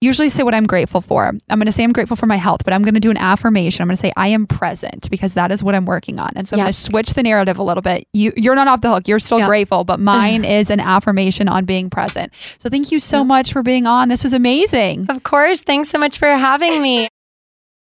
usually 0.02 0.28
say 0.28 0.42
what 0.42 0.54
I'm 0.54 0.66
grateful 0.66 1.00
for. 1.00 1.26
I'm 1.48 1.58
going 1.58 1.66
to 1.66 1.72
say 1.72 1.84
I'm 1.84 1.92
grateful 1.92 2.16
for 2.16 2.26
my 2.26 2.36
health, 2.36 2.64
but 2.64 2.74
I'm 2.74 2.82
going 2.82 2.94
to 2.94 3.00
do 3.00 3.10
an 3.10 3.16
affirmation. 3.16 3.82
I'm 3.82 3.88
going 3.88 3.96
to 3.96 4.00
say 4.00 4.12
I 4.16 4.28
am 4.28 4.46
present 4.46 5.08
because 5.10 5.34
that 5.34 5.50
is 5.50 5.62
what 5.62 5.74
I'm 5.74 5.86
working 5.86 6.18
on. 6.18 6.30
And 6.36 6.46
so 6.48 6.56
I'm 6.56 6.58
going 6.64 6.72
to 6.72 6.78
switch 6.78 7.14
the 7.14 7.22
narrative 7.22 7.58
a 7.58 7.62
little 7.62 7.82
bit. 7.82 8.06
You 8.12 8.32
you're 8.36 8.54
not 8.54 8.68
off 8.68 8.80
the 8.80 8.90
hook. 8.92 9.08
You're 9.08 9.18
still 9.20 9.38
Yeah. 9.38 9.46
grateful, 9.46 9.84
but 9.84 10.00
mine 10.12 10.44
is 10.44 10.70
an 10.70 10.80
affirmation 10.80 11.48
on 11.48 11.64
being 11.64 11.88
present. 11.88 12.32
So 12.58 12.68
thank 12.68 12.90
you 12.92 13.00
so 13.00 13.24
much 13.24 13.52
for 13.52 13.62
being 13.62 13.86
on. 13.86 14.08
This 14.08 14.24
was 14.24 14.32
amazing. 14.32 15.06
Of 15.08 15.22
course. 15.22 15.60
Thanks 15.60 15.90
so 15.90 15.98
much 15.98 16.18
for 16.18 16.26
having 16.28 16.82
me. 16.82 17.08